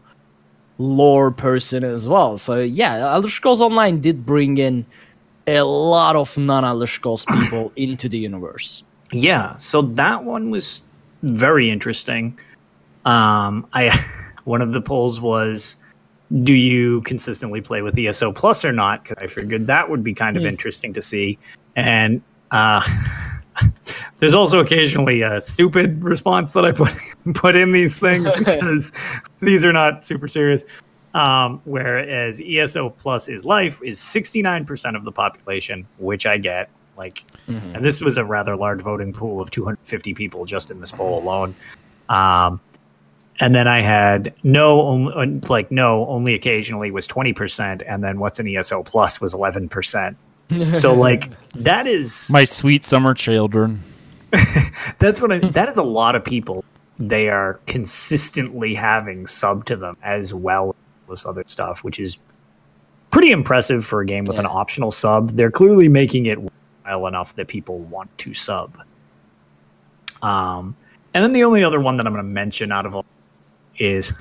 lore 0.78 1.31
person 1.31 1.85
as 1.85 2.09
well. 2.09 2.39
So 2.39 2.60
yeah, 2.60 3.12
Elder 3.12 3.28
Scrolls 3.28 3.60
Online 3.60 4.01
did 4.01 4.24
bring 4.24 4.59
in 4.59 4.86
a 5.47 5.62
lot 5.62 6.16
of 6.16 6.36
non-Elder 6.39 6.86
Scrolls 6.86 7.24
people 7.40 7.72
into 7.77 8.09
the 8.09 8.18
universe. 8.18 8.85
Yeah, 9.12 9.56
so 9.56 9.82
that 9.82 10.24
one 10.24 10.51
was 10.51 10.82
very 11.22 11.68
interesting. 11.68 12.39
Um, 13.05 13.66
I 13.72 13.90
one 14.44 14.62
of 14.62 14.72
the 14.72 14.81
polls 14.81 15.20
was, 15.20 15.77
do 16.44 16.52
you 16.52 17.01
consistently 17.02 17.60
play 17.60 17.82
with 17.82 17.98
ESO 17.98 18.32
Plus 18.32 18.64
or 18.64 18.72
not? 18.72 19.02
Because 19.02 19.18
I 19.20 19.27
figured 19.27 19.66
that 19.66 19.90
would 19.90 20.05
be 20.05 20.14
kind 20.14 20.36
of 20.36 20.47
interesting 20.47 20.93
to 20.93 21.02
see. 21.02 21.39
And 21.77 22.22
uh, 22.52 22.81
there's 24.19 24.35
also 24.35 24.61
occasionally 24.61 25.23
a 25.23 25.41
stupid 25.41 26.03
response 26.03 26.53
that 26.53 26.65
I 26.65 26.73
put 26.73 26.93
put 27.35 27.57
in 27.57 27.73
these 27.73 27.97
things 27.97 28.32
because 28.39 28.93
these 29.41 29.65
are 29.65 29.73
not 29.73 30.05
super 30.05 30.28
serious. 30.28 30.65
Um, 31.12 31.61
whereas 31.65 32.41
ESO 32.41 32.91
Plus 32.91 33.28
is 33.28 33.45
life 33.45 33.81
is 33.82 33.99
69% 33.99 34.95
of 34.95 35.05
the 35.05 35.11
population, 35.11 35.87
which 35.99 36.24
I 36.24 36.39
get. 36.39 36.70
Like, 36.97 37.24
and 37.74 37.85
this 37.85 38.01
was 38.01 38.19
a 38.19 38.24
rather 38.24 38.55
large 38.57 38.82
voting 38.82 39.12
pool 39.12 39.41
of 39.41 39.51
250 39.51 40.15
people 40.15 40.45
just 40.45 40.70
in 40.70 40.81
this 40.81 40.93
poll 40.93 41.19
alone. 41.20 41.57
Um, 42.11 42.61
and 43.41 43.55
then 43.55 43.66
I 43.66 43.81
had 43.81 44.35
no, 44.43 44.82
only, 44.82 45.41
like 45.49 45.70
no, 45.70 46.07
only 46.09 46.35
occasionally 46.35 46.91
was 46.91 47.09
20%, 47.09 47.82
and 47.89 48.05
then 48.05 48.20
what's 48.20 48.39
an 48.39 48.47
ESO 48.47 48.82
Plus 48.82 49.20
was 49.20 49.35
11%. 49.35 50.15
So 50.74 50.94
like 51.06 51.31
that 51.55 51.86
is 51.86 52.28
My 52.31 52.44
sweet 52.44 52.85
summer 52.85 53.14
children. 53.14 53.82
that's 54.98 55.20
what 55.20 55.32
I. 55.32 55.39
That 55.39 55.68
is 55.68 55.77
a 55.77 55.82
lot 55.82 56.14
of 56.14 56.24
people. 56.24 56.64
They 56.98 57.28
are 57.28 57.60
consistently 57.66 58.74
having 58.74 59.27
sub 59.27 59.64
to 59.66 59.77
them 59.77 59.97
as 60.02 60.35
well 60.35 60.77
as 61.10 61.24
other 61.24 61.44
stuff, 61.47 61.82
which 61.82 61.98
is 61.98 62.18
pretty 63.10 63.32
impressive 63.32 63.85
for 63.85 64.01
a 64.01 64.06
game 64.06 64.24
with 64.24 64.39
an 64.39 64.47
optional 64.47 64.90
sub. 64.90 65.31
They're 65.32 65.51
clearly 65.51 65.89
making 65.89 66.27
it 66.27 66.39
well 66.85 67.06
enough 67.06 67.35
that 67.36 67.48
people 67.48 67.78
want 67.78 68.16
to 68.18 68.35
sub. 68.35 68.77
Um, 70.22 70.77
and 71.14 71.24
then 71.24 71.32
the 71.32 71.44
only 71.44 71.64
other 71.64 71.81
one 71.81 71.97
that 71.97 72.06
I'm 72.06 72.12
going 72.12 72.24
to 72.24 72.32
mention 72.32 72.70
out 72.70 72.86
of 72.86 72.94
all 72.94 73.05
is 73.78 74.12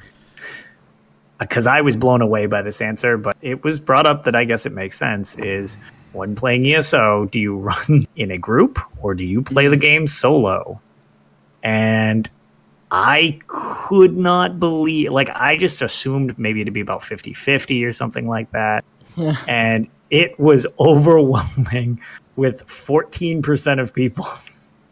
because 1.39 1.67
I 1.67 1.81
was 1.81 1.95
blown 1.95 2.21
away 2.21 2.45
by 2.47 2.61
this 2.61 2.81
answer, 2.81 3.17
but 3.17 3.37
it 3.41 3.63
was 3.63 3.79
brought 3.79 4.05
up 4.05 4.23
that 4.23 4.35
I 4.35 4.43
guess 4.43 4.65
it 4.65 4.73
makes 4.73 4.97
sense. 4.97 5.37
Is 5.37 5.77
when 6.13 6.35
playing 6.35 6.65
ESO, 6.65 7.25
do 7.25 7.39
you 7.39 7.57
run 7.57 8.05
in 8.15 8.31
a 8.31 8.37
group 8.37 8.79
or 9.01 9.13
do 9.13 9.25
you 9.25 9.41
play 9.41 9.67
the 9.67 9.77
game 9.77 10.07
solo? 10.07 10.81
And 11.63 12.29
I 12.91 13.39
could 13.47 14.17
not 14.17 14.59
believe, 14.59 15.11
like, 15.11 15.29
I 15.35 15.57
just 15.57 15.81
assumed 15.81 16.37
maybe 16.39 16.61
it'd 16.61 16.73
be 16.73 16.79
about 16.79 17.03
50 17.03 17.33
50 17.33 17.85
or 17.85 17.91
something 17.91 18.27
like 18.27 18.51
that. 18.51 18.83
and 19.47 19.87
it 20.09 20.39
was 20.39 20.65
overwhelming 20.79 22.01
with 22.35 22.65
14% 22.65 23.81
of 23.81 23.93
people 23.93 24.27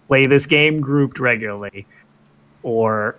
play 0.07 0.26
this 0.26 0.45
game 0.45 0.80
grouped 0.80 1.19
regularly, 1.19 1.85
or 2.64 3.15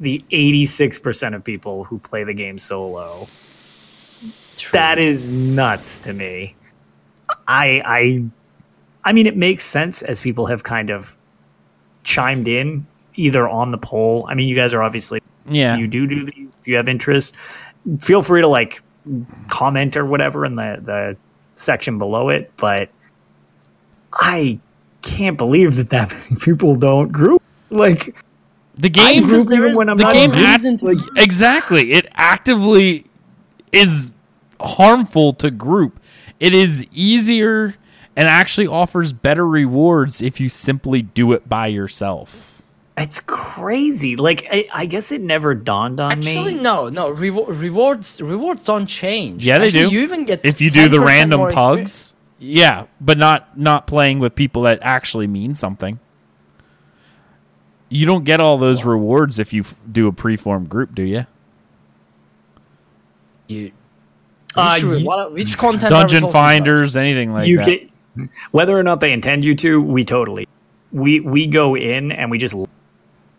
the 0.00 0.24
86% 0.30 1.34
of 1.34 1.44
people 1.44 1.84
who 1.84 1.98
play 1.98 2.24
the 2.24 2.34
game 2.34 2.58
solo. 2.58 3.28
That 4.72 4.98
is 4.98 5.28
nuts 5.28 6.00
to 6.00 6.12
me. 6.12 6.54
I 7.48 7.82
I 7.84 8.24
I 9.04 9.12
mean 9.12 9.26
it 9.26 9.36
makes 9.36 9.64
sense 9.64 10.02
as 10.02 10.20
people 10.20 10.46
have 10.46 10.62
kind 10.62 10.90
of 10.90 11.16
chimed 12.04 12.48
in 12.48 12.86
either 13.14 13.48
on 13.48 13.70
the 13.70 13.78
poll. 13.78 14.26
I 14.28 14.34
mean 14.34 14.48
you 14.48 14.54
guys 14.56 14.72
are 14.74 14.82
obviously 14.82 15.20
Yeah. 15.48 15.76
you 15.76 15.86
do 15.86 16.06
do 16.06 16.24
these 16.24 16.48
if 16.60 16.68
you 16.68 16.76
have 16.76 16.88
interest. 16.88 17.34
Feel 18.00 18.22
free 18.22 18.42
to 18.42 18.48
like 18.48 18.80
comment 19.48 19.96
or 19.96 20.06
whatever 20.06 20.44
in 20.44 20.54
the 20.56 20.80
the 20.84 21.16
section 21.54 21.98
below 21.98 22.28
it, 22.28 22.50
but 22.56 22.88
I 24.12 24.58
can't 25.02 25.36
believe 25.36 25.76
that 25.76 25.90
that 25.90 26.12
many 26.12 26.36
people 26.40 26.76
don't 26.76 27.10
group 27.10 27.42
like 27.70 28.14
the 28.76 28.86
I 28.86 29.14
game 29.14 29.24
group 29.24 29.50
even 29.52 29.70
is- 29.72 29.76
when 29.76 29.88
I'm 29.88 29.96
the 29.96 30.04
not 30.04 30.14
game 30.14 30.30
act- 30.32 30.82
like, 30.82 30.98
exactly 31.16 31.92
it 31.92 32.06
actively 32.14 33.06
is 33.72 34.12
harmful 34.60 35.32
to 35.34 35.50
group 35.50 35.98
it 36.42 36.54
is 36.54 36.84
easier 36.92 37.76
and 38.16 38.26
actually 38.28 38.66
offers 38.66 39.12
better 39.12 39.46
rewards 39.46 40.20
if 40.20 40.40
you 40.40 40.48
simply 40.48 41.00
do 41.00 41.30
it 41.32 41.48
by 41.48 41.68
yourself. 41.68 42.62
It's 42.98 43.20
crazy. 43.20 44.16
Like 44.16 44.48
I, 44.50 44.68
I 44.74 44.86
guess 44.86 45.12
it 45.12 45.20
never 45.20 45.54
dawned 45.54 46.00
on 46.00 46.10
Actually, 46.10 46.34
me. 46.34 46.38
Actually, 46.40 46.54
no, 46.56 46.88
no. 46.88 47.10
Rewa- 47.10 47.46
rewards, 47.46 48.20
rewards 48.20 48.64
don't 48.64 48.86
change. 48.86 49.46
Yeah, 49.46 49.58
they 49.58 49.66
Actually, 49.66 49.90
do. 49.90 49.94
You 49.94 50.00
even 50.02 50.24
get 50.24 50.44
if 50.44 50.60
you 50.60 50.68
do 50.68 50.88
the 50.88 51.00
random 51.00 51.38
more 51.38 51.52
pugs. 51.52 52.16
Yeah, 52.40 52.86
but 53.00 53.18
not 53.18 53.56
not 53.56 53.86
playing 53.86 54.18
with 54.18 54.34
people 54.34 54.62
that 54.62 54.80
actually 54.82 55.28
mean 55.28 55.54
something. 55.54 56.00
You 57.88 58.04
don't 58.04 58.24
get 58.24 58.40
all 58.40 58.58
those 58.58 58.84
rewards 58.84 59.38
if 59.38 59.52
you 59.52 59.62
f- 59.62 59.76
do 59.90 60.08
a 60.08 60.12
preformed 60.12 60.68
group, 60.68 60.92
do 60.94 61.04
you? 61.04 61.26
You, 63.46 63.70
Uh, 64.56 64.80
which, 64.82 65.00
you- 65.00 65.06
what, 65.06 65.32
which 65.32 65.58
content? 65.58 65.90
Dungeon 65.90 66.22
talking 66.22 66.30
about? 66.30 66.32
finders, 66.32 66.96
anything 66.96 67.32
like 67.32 67.48
you 67.48 67.58
that. 67.58 67.66
get 67.66 67.88
whether 68.50 68.78
or 68.78 68.82
not 68.82 69.00
they 69.00 69.12
intend 69.12 69.44
you 69.44 69.54
to. 69.56 69.80
We 69.80 70.04
totally 70.04 70.46
we 70.92 71.20
we 71.20 71.46
go 71.46 71.74
in 71.74 72.12
and 72.12 72.30
we 72.30 72.38
just 72.38 72.54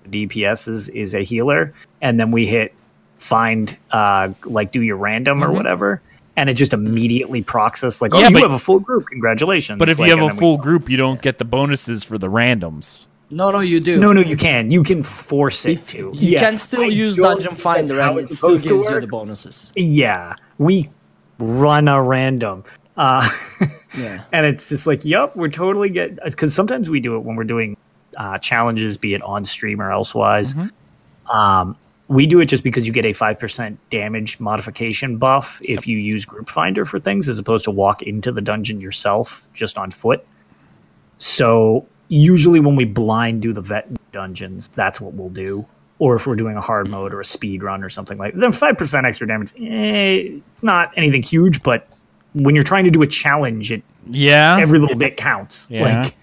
DPS 0.10 0.68
is 0.68 0.90
is 0.90 1.14
a 1.16 1.22
healer, 1.22 1.74
and 2.02 2.20
then 2.20 2.32
we 2.32 2.46
hit 2.46 2.74
find 3.20 3.78
uh 3.92 4.30
like 4.46 4.72
do 4.72 4.82
your 4.82 4.98
random 4.98 5.44
or 5.44 5.48
Mhm. 5.48 5.54
whatever. 5.56 6.02
And 6.36 6.50
it 6.50 6.56
just 6.56 6.74
immediately 6.74 7.44
procs 7.44 7.84
us 7.84 8.02
like, 8.02 8.12
oh, 8.16 8.18
Yeah, 8.20 8.30
you 8.30 8.34
but- 8.34 8.42
have 8.42 8.54
a 8.54 8.60
full 8.60 8.80
group. 8.80 9.06
Congratulations! 9.06 9.78
but 9.78 9.88
if 9.88 10.00
Like, 10.00 10.10
you 10.10 10.18
have 10.18 10.32
a 10.32 10.36
full 10.36 10.58
group, 10.58 10.90
you 10.90 10.98
don't 10.98 11.22
get 11.22 11.38
the 11.38 11.46
bonuses 11.46 12.04
for 12.04 12.18
the 12.18 12.28
randoms. 12.28 13.06
No, 13.30 13.50
no, 13.52 13.60
you 13.62 13.80
do. 13.80 13.98
no, 13.98 14.14
no, 14.14 14.22
you 14.22 14.36
can. 14.36 14.70
You 14.72 14.84
can 14.84 15.02
force 15.04 15.66
it 15.66 15.74
If- 15.74 15.88
to. 15.90 15.98
you 16.14 16.32
Yeah, 16.32 16.40
can 16.40 16.58
still 16.58 16.82
I 16.82 16.86
use 16.88 17.18
Dungeon 17.18 17.56
Finder 17.56 18.00
and 18.02 18.20
it 18.20 18.26
still 18.28 18.36
supposed 18.58 18.64
to 18.64 18.70
gives 18.78 18.90
you 18.90 19.00
the 19.00 19.08
bonuses. 19.08 19.72
Yeah, 19.76 20.34
we 20.58 20.90
run 21.44 21.88
a 21.88 22.02
random. 22.02 22.64
Uh, 22.98 23.30
Yeah. 23.96 24.24
and 24.32 24.44
it's 24.48 24.70
just 24.70 24.88
like, 24.88 25.06
yep, 25.06 25.36
we're 25.36 25.50
totally 25.50 25.88
get 25.90 26.20
because 26.24 26.52
sometimes 26.56 26.90
we 26.90 27.00
do 27.00 27.16
it 27.16 27.20
when 27.20 27.36
we're 27.36 27.44
doing 27.44 27.78
uh, 28.18 28.40
challenges, 28.40 28.98
be 28.98 29.14
it 29.14 29.22
on 29.22 29.46
stream 29.46 29.80
or 29.80 29.92
elsewise. 29.92 30.56
Um, 31.32 31.78
we 32.08 32.26
do 32.26 32.40
it 32.40 32.48
just 32.48 32.64
because 32.64 32.88
you 32.88 32.92
get 32.92 33.06
a 33.06 33.14
five 33.14 33.38
percent 33.38 33.80
damage 33.92 34.40
modification 34.40 35.18
buff 35.18 35.60
if 35.64 35.86
you 35.86 36.00
use 36.00 36.26
Group 36.26 36.50
Finder 36.50 36.86
for 36.86 37.00
things, 37.00 37.30
as 37.30 37.38
opposed 37.38 37.66
to 37.66 37.72
walk 37.72 38.02
into 38.02 38.32
the 38.32 38.42
dungeon 38.42 38.82
yourself 38.82 39.48
just 39.54 39.78
on 39.78 39.92
foot. 39.92 40.26
So 41.20 41.86
usually 42.08 42.60
when 42.60 42.76
we 42.76 42.86
blind 42.86 43.44
do 43.44 43.54
the 43.54 43.62
vet 43.62 43.88
dungeons, 44.12 44.70
that's 44.76 45.00
what 45.00 45.14
we'll 45.14 45.30
do. 45.30 45.66
Or 46.00 46.16
if 46.16 46.26
we're 46.28 46.36
doing 46.36 46.58
a 46.58 46.62
hard 46.62 46.90
mode 46.90 47.14
or 47.14 47.22
a 47.22 47.26
speed 47.26 47.64
run 47.64 47.84
or 47.84 47.90
something 47.90 48.18
like 48.18 48.34
that, 48.34 48.40
then 48.42 48.52
five 48.52 48.78
percent 48.78 49.06
extra 49.06 49.28
damage 49.28 49.54
eh, 49.60 50.40
not 50.62 50.92
anything 50.98 51.22
huge, 51.24 51.62
but 51.64 51.88
when 52.34 52.56
you're 52.56 52.64
trying 52.64 52.84
to 52.86 52.90
do 52.92 53.02
a 53.04 53.08
challenge, 53.08 53.72
it 53.72 53.84
Yeah. 54.08 54.58
every 54.60 54.80
little 54.80 54.98
bit 54.98 55.18
counts. 55.18 55.68
Yeah. 55.70 56.02
Like, 56.04 56.16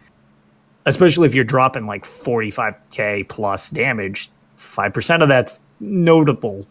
especially 0.86 1.26
if 1.28 1.34
you're 1.34 1.44
dropping 1.44 1.86
like 1.86 2.04
45k 2.04 3.28
plus 3.28 3.70
damage, 3.70 4.28
five 4.56 4.92
percent 4.92 5.22
of 5.22 5.28
that's 5.28 5.62
notable. 5.78 6.66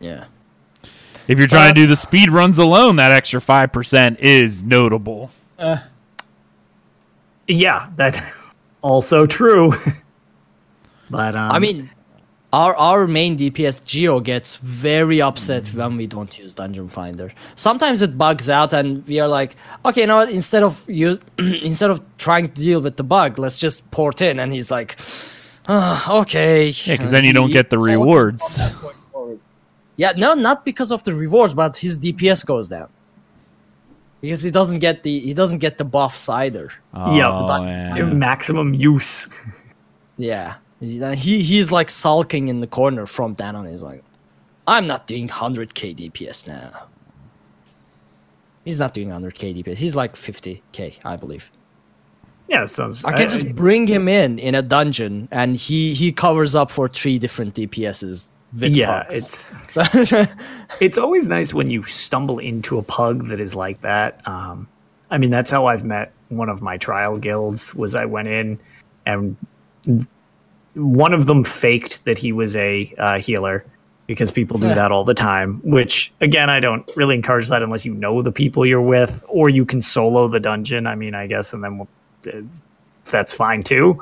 Yeah. 0.00 0.24
if 1.26 1.38
you're 1.38 1.46
trying 1.48 1.74
to 1.74 1.80
do 1.80 1.86
the 1.86 1.96
speed 1.96 2.30
runs 2.30 2.58
alone, 2.58 2.96
that 2.96 3.10
extra 3.12 3.40
5% 3.40 4.18
is 4.18 4.62
notable. 4.62 5.30
uh, 5.58 5.78
Yeah, 7.48 7.88
that 7.96 8.22
also 8.82 9.24
true. 9.26 9.74
But 11.14 11.36
um, 11.36 11.52
I 11.52 11.58
mean, 11.58 11.90
our 12.52 12.74
our 12.76 13.06
main 13.06 13.36
DPS 13.36 13.84
Geo 13.84 14.20
gets 14.20 14.56
very 14.56 15.22
upset 15.22 15.68
when 15.68 15.96
we 15.96 16.06
don't 16.06 16.36
use 16.38 16.54
Dungeon 16.54 16.88
Finder. 16.88 17.32
Sometimes 17.54 18.02
it 18.02 18.18
bugs 18.18 18.50
out, 18.50 18.72
and 18.72 19.06
we 19.06 19.20
are 19.20 19.28
like, 19.28 19.56
okay, 19.84 20.02
you 20.02 20.06
know 20.06 20.16
what? 20.16 20.30
Instead 20.30 20.62
of 20.62 20.84
you, 20.88 21.20
instead 21.38 21.90
of 21.90 22.00
trying 22.18 22.48
to 22.48 22.54
deal 22.54 22.80
with 22.80 22.96
the 22.96 23.04
bug, 23.04 23.38
let's 23.38 23.58
just 23.58 23.88
port 23.90 24.20
in. 24.20 24.40
And 24.40 24.52
he's 24.52 24.70
like, 24.70 24.98
"Ah, 25.68 26.20
okay. 26.20 26.70
Yeah, 26.70 26.94
because 26.94 27.10
then 27.12 27.24
you 27.24 27.32
don't 27.32 27.52
get 27.52 27.70
the 27.70 27.78
rewards. 27.78 28.60
Yeah, 29.96 30.12
no, 30.16 30.34
not 30.34 30.64
because 30.64 30.90
of 30.90 31.04
the 31.04 31.14
rewards, 31.14 31.54
but 31.54 31.76
his 31.76 32.00
DPS 32.00 32.44
goes 32.44 32.66
down 32.66 32.88
because 34.20 34.42
he 34.42 34.50
doesn't 34.50 34.80
get 34.80 35.02
the 35.02 35.20
he 35.20 35.34
doesn't 35.34 35.58
get 35.58 35.78
the 35.78 35.84
buffs 35.84 36.28
either. 36.28 36.70
Oh, 36.94 37.14
yeah. 37.14 38.02
maximum 38.06 38.74
use. 38.74 39.28
Yeah, 40.16 40.54
he 40.88 41.42
he's 41.42 41.70
like 41.72 41.90
sulking 41.90 42.48
in 42.48 42.60
the 42.60 42.66
corner 42.66 43.06
from 43.06 43.34
then 43.34 43.56
on. 43.56 43.66
He's 43.66 43.82
like, 43.82 44.02
I'm 44.66 44.86
not 44.86 45.06
doing 45.06 45.28
100k 45.28 46.10
DPS 46.10 46.46
now. 46.46 46.86
He's 48.64 48.78
not 48.78 48.94
doing 48.94 49.08
100k 49.08 49.62
DPS. 49.62 49.76
He's 49.76 49.94
like 49.94 50.14
50k, 50.14 50.98
I 51.04 51.16
believe. 51.16 51.50
Yeah, 52.48 52.66
sounds. 52.66 53.04
I 53.04 53.12
can 53.12 53.28
just 53.28 53.54
bring 53.54 53.86
him 53.86 54.06
in 54.06 54.38
in 54.38 54.54
a 54.54 54.62
dungeon, 54.62 55.28
and 55.30 55.56
he 55.56 55.94
he 55.94 56.12
covers 56.12 56.54
up 56.54 56.70
for 56.70 56.88
three 56.88 57.18
different 57.18 57.54
DPSs. 57.54 58.30
Yeah, 58.56 59.02
pugs. 59.04 59.50
it's 59.76 60.32
it's 60.80 60.98
always 60.98 61.28
nice 61.28 61.54
when 61.54 61.70
you 61.70 61.82
stumble 61.84 62.38
into 62.38 62.78
a 62.78 62.82
pug 62.82 63.28
that 63.28 63.40
is 63.40 63.54
like 63.54 63.80
that. 63.80 64.26
Um, 64.28 64.68
I 65.10 65.18
mean, 65.18 65.30
that's 65.30 65.50
how 65.50 65.66
I've 65.66 65.84
met 65.84 66.12
one 66.28 66.50
of 66.50 66.60
my 66.60 66.76
trial 66.76 67.16
guilds. 67.16 67.74
Was 67.74 67.94
I 67.94 68.04
went 68.04 68.28
in 68.28 68.58
and 69.06 69.36
one 70.74 71.12
of 71.12 71.26
them 71.26 71.44
faked 71.44 72.04
that 72.04 72.18
he 72.18 72.32
was 72.32 72.56
a 72.56 72.92
uh, 72.98 73.18
healer 73.18 73.64
because 74.06 74.30
people 74.30 74.58
do 74.58 74.68
Yeah. 74.68 74.74
that 74.74 74.92
all 74.92 75.04
the 75.04 75.14
time. 75.14 75.60
Which 75.64 76.12
again, 76.20 76.50
I 76.50 76.60
don't 76.60 76.88
really 76.96 77.14
encourage 77.14 77.48
that 77.48 77.62
unless 77.62 77.84
you 77.84 77.94
know 77.94 78.22
the 78.22 78.32
people 78.32 78.66
you're 78.66 78.82
with, 78.82 79.24
or 79.28 79.48
you 79.48 79.64
can 79.64 79.80
solo 79.80 80.28
the 80.28 80.40
dungeon. 80.40 80.86
I 80.86 80.94
mean, 80.94 81.14
I 81.14 81.26
guess, 81.26 81.52
and 81.52 81.64
then 81.64 81.86
uh, 82.26 82.40
that's 83.06 83.32
fine 83.34 83.62
too. 83.62 83.94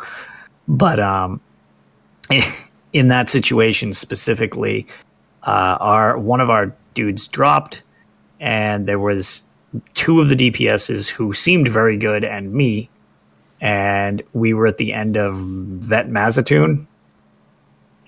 But 0.69 0.99
um, 1.01 1.40
in 2.93 3.09
that 3.09 3.31
situation 3.31 3.93
specifically, 3.93 4.86
uh, 5.44 5.77
our 5.81 6.19
one 6.19 6.40
of 6.40 6.51
our 6.51 6.74
dudes 6.94 7.28
dropped, 7.28 7.82
and 8.40 8.86
there 8.86 8.99
was 8.99 9.43
two 9.94 10.20
of 10.20 10.28
the 10.28 10.36
DPSs 10.36 11.09
who 11.09 11.32
seemed 11.32 11.69
very 11.69 11.97
good, 11.97 12.24
and 12.24 12.53
me, 12.53 12.89
and 13.62 14.22
we 14.34 14.52
were 14.52 14.66
at 14.66 14.76
the 14.76 14.93
end 14.93 15.16
of 15.16 15.36
Vet 15.36 16.10
Mazzatun, 16.10 16.86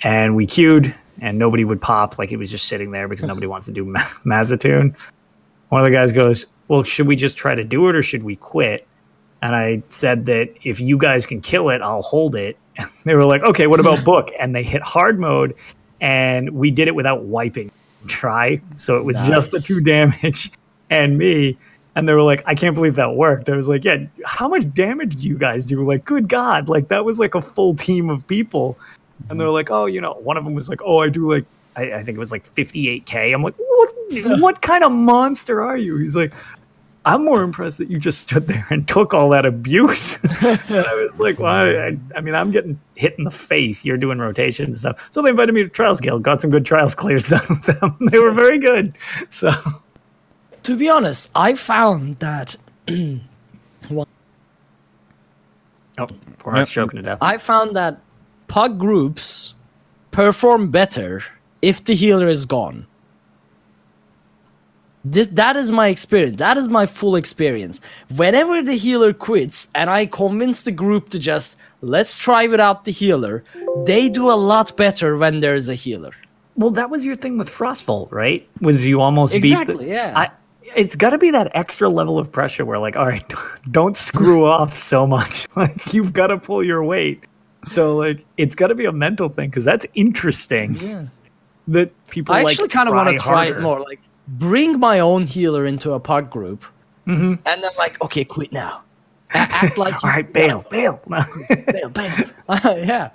and 0.02 0.36
we 0.36 0.47
queued, 0.47 0.94
and 1.22 1.39
nobody 1.39 1.64
would 1.64 1.81
pop, 1.81 2.18
like 2.18 2.32
it 2.32 2.36
was 2.36 2.51
just 2.51 2.66
sitting 2.66 2.90
there 2.90 3.09
because 3.09 3.24
nobody 3.24 3.47
wants 3.47 3.64
to 3.66 3.72
do 3.72 3.85
Ma- 3.85 4.01
Mazzatun. 4.26 4.98
One 5.70 5.81
of 5.81 5.86
the 5.86 5.97
guys 5.97 6.12
goes, 6.12 6.44
"Well, 6.68 6.82
should 6.82 7.06
we 7.06 7.16
just 7.16 7.36
try 7.36 7.55
to 7.55 7.64
do 7.64 7.89
it, 7.89 7.94
or 7.94 8.02
should 8.02 8.24
we 8.24 8.36
quit?" 8.36 8.86
And 9.40 9.55
I 9.55 9.82
said 9.90 10.24
that 10.24 10.51
if 10.64 10.81
you 10.81 10.97
guys 10.97 11.26
can 11.26 11.40
kill 11.40 11.68
it, 11.68 11.82
I'll 11.82 12.02
hold 12.02 12.35
it. 12.35 12.56
And 12.76 12.89
they 13.05 13.14
were 13.14 13.26
like, 13.26 13.43
okay, 13.43 13.66
what 13.66 13.78
about 13.78 14.02
book? 14.12 14.31
And 14.40 14.55
they 14.55 14.62
hit 14.62 14.82
hard 14.82 15.20
mode, 15.20 15.55
and 16.01 16.51
we 16.51 16.70
did 16.70 16.89
it 16.89 16.94
without 16.94 17.24
wiping 17.24 17.70
try. 18.09 18.60
So 18.74 18.97
it 18.97 19.05
was 19.05 19.16
just 19.26 19.51
the 19.51 19.60
two 19.60 19.81
damage 19.81 20.51
and 20.90 21.16
me. 21.16 21.56
And 21.96 22.08
they 22.08 22.12
were 22.14 22.22
like, 22.22 22.42
I 22.46 22.54
can't 22.54 22.74
believe 22.74 22.96
that 22.96 23.14
worked. 23.14 23.48
I 23.48 23.56
was 23.56 23.68
like, 23.68 23.84
yeah, 23.84 24.04
how 24.24 24.48
much 24.48 24.72
damage 24.74 25.16
do 25.16 25.28
you 25.28 25.38
guys 25.38 25.64
do? 25.64 25.82
Like, 25.84 26.04
good 26.04 26.28
God. 26.28 26.68
Like, 26.68 26.88
that 26.88 27.04
was 27.04 27.18
like 27.18 27.34
a 27.34 27.42
full 27.42 27.74
team 27.74 28.10
of 28.10 28.26
people. 28.26 28.76
And 29.28 29.40
they 29.40 29.44
were 29.44 29.48
mm-hmm. 29.48 29.54
like, 29.54 29.70
oh, 29.70 29.86
you 29.86 30.00
know, 30.00 30.14
one 30.14 30.36
of 30.36 30.44
them 30.44 30.54
was 30.54 30.68
like, 30.68 30.80
oh, 30.82 30.98
I 30.98 31.08
do 31.08 31.30
like, 31.30 31.44
I, 31.76 31.92
I 31.92 32.04
think 32.04 32.16
it 32.16 32.18
was 32.18 32.32
like 32.32 32.44
58K. 32.44 33.32
I'm 33.32 33.42
like, 33.42 33.54
what, 33.56 34.40
what 34.40 34.62
kind 34.62 34.82
of 34.82 34.92
monster 34.92 35.62
are 35.62 35.76
you? 35.76 35.96
He's 35.96 36.16
like, 36.16 36.32
I'm 37.06 37.24
more 37.24 37.42
impressed 37.42 37.78
that 37.78 37.90
you 37.90 37.98
just 37.98 38.20
stood 38.20 38.46
there 38.46 38.66
and 38.70 38.88
took 38.88 39.12
all 39.12 39.28
that 39.30 39.44
abuse. 39.44 40.18
and 40.24 40.60
I 40.70 40.94
was 40.94 41.18
like, 41.18 41.38
well, 41.38 41.52
I, 41.52 41.96
I 42.16 42.20
mean, 42.20 42.34
I'm 42.34 42.50
getting 42.50 42.80
hit 42.94 43.14
in 43.18 43.24
the 43.24 43.30
face. 43.30 43.84
You're 43.84 43.98
doing 43.98 44.18
rotations 44.18 44.84
and 44.84 44.96
stuff. 44.96 45.08
So 45.12 45.20
they 45.20 45.30
invited 45.30 45.54
me 45.54 45.62
to 45.62 45.68
Trials 45.68 46.00
Guild, 46.00 46.22
got 46.22 46.40
some 46.40 46.50
good 46.50 46.64
Trials 46.64 46.94
clears 46.94 47.28
done 47.28 47.44
with 47.48 47.80
them. 47.80 47.96
they 48.10 48.18
were 48.18 48.32
very 48.32 48.58
good. 48.58 48.96
So, 49.28 49.50
to 50.65 50.77
be 50.77 50.89
honest, 50.89 51.31
I 51.35 51.55
found 51.55 52.16
that 52.19 52.57
oh, 52.89 54.07
poor 56.39 56.53
heart's 56.53 56.70
choking 56.70 56.99
to 56.99 57.03
death. 57.03 57.19
I 57.20 57.36
found 57.39 57.77
that 57.77 58.01
pug 58.49 58.78
groups 58.78 59.55
perform 60.11 60.70
better 60.70 61.23
if 61.62 61.85
the 61.85 61.95
healer 61.95 62.28
is 62.28 62.45
gone. 62.45 62.86
This, 65.07 65.27
that 65.32 65.55
is 65.57 65.70
my 65.70 65.89
experience. 65.89 66.39
That 66.39 66.57
is 66.57 66.66
my 66.69 66.86
full 66.86 67.15
experience. 67.15 67.82
Whenever 68.16 68.62
the 68.62 68.73
healer 68.73 69.12
quits 69.12 69.69
and 69.74 69.91
I 69.91 70.07
convince 70.07 70.62
the 70.62 70.73
group 70.73 71.11
to 71.11 71.19
just 71.19 71.57
let's 71.82 72.16
try 72.16 72.47
without 72.47 72.86
the 72.86 72.91
healer, 72.91 73.45
they 73.85 74.09
do 74.09 74.31
a 74.31 74.32
lot 74.32 74.74
better 74.78 75.19
when 75.19 75.41
there 75.41 75.55
is 75.55 75.69
a 75.69 75.74
healer. 75.74 76.12
Well, 76.57 76.70
that 76.70 76.89
was 76.89 77.05
your 77.05 77.16
thing 77.16 77.36
with 77.36 77.51
Frostvault, 77.51 78.12
right? 78.12 78.49
Was 78.62 78.86
you 78.86 79.03
almost 79.03 79.35
Exactly, 79.35 79.77
beat 79.77 79.85
the, 79.85 79.91
yeah. 79.91 80.12
I, 80.16 80.31
it's 80.76 80.96
got 80.96 81.10
to 81.10 81.18
be 81.18 81.30
that 81.30 81.51
extra 81.55 81.88
level 81.88 82.18
of 82.18 82.30
pressure 82.30 82.64
where, 82.64 82.78
like, 82.78 82.96
all 82.96 83.06
right, 83.06 83.24
don't 83.70 83.96
screw 83.96 84.46
off 84.51 84.78
so 84.78 85.06
much. 85.06 85.48
Like, 85.56 85.92
you've 85.94 86.12
got 86.12 86.28
to 86.28 86.38
pull 86.38 86.64
your 86.64 86.82
weight. 86.82 87.24
So, 87.66 87.96
like, 87.96 88.24
it's 88.36 88.55
got 88.55 88.66
to 88.68 88.74
be 88.74 88.84
a 88.84 88.92
mental 88.92 89.28
thing 89.28 89.51
because 89.51 89.64
that's 89.64 89.86
interesting. 89.94 90.74
Yeah. 90.74 91.06
That 91.68 91.92
people 92.09 92.34
I 92.34 92.42
like, 92.42 92.52
actually 92.52 92.68
kind 92.68 92.88
of 92.88 92.94
want 92.94 93.09
to 93.09 93.16
try 93.16 93.46
it 93.46 93.60
more. 93.60 93.80
Like, 93.80 94.01
bring 94.28 94.78
my 94.78 95.01
own 95.01 95.24
healer 95.24 95.64
into 95.64 95.92
a 95.92 96.01
pug 96.01 96.28
group 96.28 96.64
mm-hmm. 97.06 97.34
and 97.46 97.62
then 97.62 97.70
like, 97.78 98.01
okay, 98.02 98.24
quit 98.24 98.52
now. 98.52 98.82
Act 99.30 99.78
like 99.78 99.94
All 100.05 100.10
you- 100.10 100.16
right, 100.16 100.32
bail, 100.32 100.64
bail. 100.70 101.01
bail, 101.09 101.88
bail. 101.88 102.30
yeah, 102.84 103.10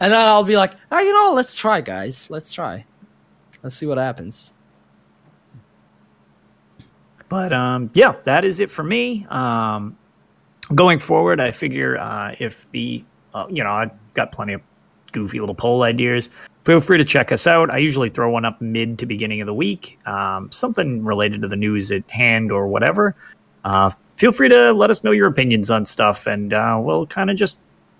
and 0.00 0.12
then 0.12 0.20
I'll 0.20 0.44
be 0.44 0.56
like, 0.56 0.72
oh, 0.92 0.98
you 0.98 1.12
know, 1.14 1.32
let's 1.32 1.54
try, 1.54 1.80
guys. 1.80 2.28
Let's 2.28 2.52
try. 2.52 2.84
Let's 3.62 3.76
see 3.76 3.86
what 3.86 3.98
happens. 3.98 4.52
But 7.28 7.52
um, 7.52 7.90
yeah, 7.94 8.14
that 8.24 8.44
is 8.44 8.60
it 8.60 8.70
for 8.70 8.84
me. 8.84 9.26
Um, 9.30 9.96
going 10.74 10.98
forward, 10.98 11.40
I 11.40 11.50
figure 11.50 11.98
uh, 11.98 12.34
if 12.38 12.70
the 12.72 13.04
uh, 13.34 13.46
you 13.48 13.62
know 13.62 13.70
I've 13.70 13.90
got 14.14 14.32
plenty 14.32 14.54
of 14.54 14.62
goofy 15.12 15.40
little 15.40 15.54
poll 15.54 15.82
ideas. 15.82 16.30
Feel 16.64 16.80
free 16.80 16.98
to 16.98 17.04
check 17.04 17.30
us 17.30 17.46
out. 17.46 17.70
I 17.70 17.78
usually 17.78 18.08
throw 18.08 18.30
one 18.30 18.44
up 18.44 18.60
mid 18.60 18.98
to 18.98 19.06
beginning 19.06 19.40
of 19.40 19.46
the 19.46 19.54
week, 19.54 19.98
um, 20.06 20.50
something 20.50 21.04
related 21.04 21.42
to 21.42 21.48
the 21.48 21.56
news 21.56 21.92
at 21.92 22.08
hand 22.08 22.50
or 22.50 22.66
whatever. 22.68 23.14
Uh, 23.64 23.90
feel 24.16 24.32
free 24.32 24.48
to 24.48 24.72
let 24.72 24.90
us 24.90 25.04
know 25.04 25.10
your 25.10 25.28
opinions 25.28 25.70
on 25.70 25.84
stuff, 25.84 26.26
and 26.26 26.54
uh, 26.54 26.78
we'll 26.80 27.06
kind 27.06 27.30
of 27.30 27.36
just 27.36 27.56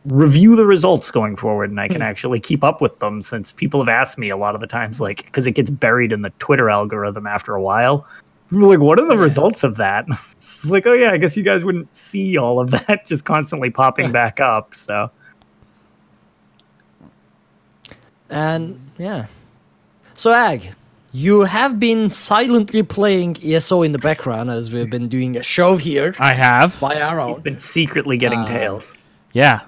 review 0.07 0.55
the 0.55 0.67
results 0.67 1.11
going 1.11 1.35
forward 1.35 1.71
and 1.71 1.81
I 1.81 1.89
can 1.89 2.03
actually 2.03 2.39
keep 2.39 2.63
up 2.63 2.83
with 2.83 2.99
them 2.99 3.23
since 3.23 3.51
people 3.51 3.81
have 3.81 3.89
asked 3.89 4.19
me 4.19 4.29
a 4.29 4.37
lot 4.37 4.55
of 4.55 4.61
the 4.61 4.67
times 4.67 5.01
like 5.01 5.25
because 5.25 5.47
it 5.47 5.53
gets 5.53 5.71
buried 5.71 6.13
in 6.13 6.21
the 6.21 6.29
Twitter 6.39 6.69
algorithm 6.69 7.27
after 7.27 7.55
a 7.55 7.63
while. 7.63 8.07
Like, 8.55 8.79
what 8.79 9.01
are 9.01 9.07
the 9.09 9.19
results 9.19 9.65
of 9.65 9.77
that? 9.77 10.07
It's 10.39 10.71
like, 10.71 10.87
oh 10.87 10.93
yeah, 10.95 11.11
I 11.11 11.19
guess 11.19 11.37
you 11.37 11.43
guys 11.43 11.63
wouldn't 11.65 11.95
see 11.95 12.39
all 12.39 12.59
of 12.61 12.71
that 12.71 13.07
just 13.07 13.25
constantly 13.27 13.69
popping 13.71 14.11
back 14.13 14.41
up. 14.41 14.75
So 14.75 15.11
And 18.31 18.91
yeah. 18.99 19.27
So 20.15 20.33
Ag, 20.33 20.75
you 21.13 21.43
have 21.43 21.79
been 21.79 22.09
silently 22.11 22.83
playing 22.83 23.37
ESO 23.45 23.83
in 23.83 23.93
the 23.93 23.99
background 23.99 24.51
as 24.51 24.73
we've 24.73 24.91
been 24.91 25.09
doing 25.09 25.37
a 25.37 25.43
show 25.43 25.77
here 25.77 26.15
I 26.19 26.33
have. 26.33 26.79
by 26.81 27.01
our 27.01 27.21
own. 27.21 27.41
been 27.43 27.59
secretly 27.59 28.17
getting 28.17 28.41
Uh, 28.41 28.47
tails. 28.47 28.97
Yeah. 29.33 29.61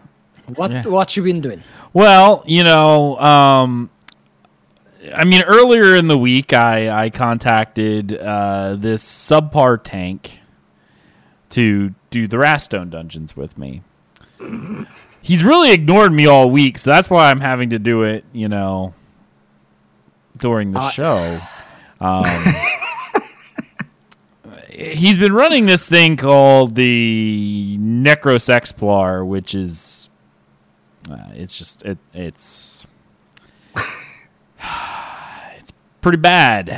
What 0.54 0.70
yeah. 0.70 0.82
what 0.86 1.16
you 1.16 1.22
been 1.24 1.40
doing? 1.40 1.62
Well, 1.92 2.44
you 2.46 2.62
know, 2.62 3.18
um, 3.18 3.90
I 5.14 5.24
mean, 5.24 5.42
earlier 5.42 5.94
in 5.96 6.08
the 6.08 6.18
week, 6.18 6.52
I 6.52 7.04
I 7.04 7.10
contacted 7.10 8.16
uh, 8.16 8.76
this 8.76 9.04
subpar 9.04 9.80
tank 9.82 10.40
to 11.50 11.94
do 12.10 12.26
the 12.26 12.38
Wrathstone 12.38 12.90
dungeons 12.90 13.36
with 13.36 13.56
me. 13.58 13.82
He's 15.22 15.42
really 15.44 15.72
ignored 15.72 16.12
me 16.12 16.26
all 16.26 16.50
week, 16.50 16.78
so 16.78 16.90
that's 16.90 17.10
why 17.10 17.30
I'm 17.30 17.40
having 17.40 17.70
to 17.70 17.78
do 17.78 18.02
it. 18.02 18.24
You 18.32 18.48
know, 18.48 18.94
during 20.38 20.72
the 20.72 20.80
Uh, 20.80 20.90
show. 20.90 21.40
Um, 22.00 22.24
he's 24.70 25.18
been 25.18 25.32
running 25.32 25.66
this 25.66 25.88
thing 25.88 26.16
called 26.16 26.74
the 26.74 27.78
Necros 27.80 28.48
Explar, 28.48 29.26
which 29.26 29.54
is 29.54 30.08
uh, 31.10 31.16
it's 31.34 31.56
just 31.56 31.82
it 31.84 31.98
it's 32.12 32.86
it's 35.58 35.72
pretty 36.00 36.18
bad. 36.18 36.68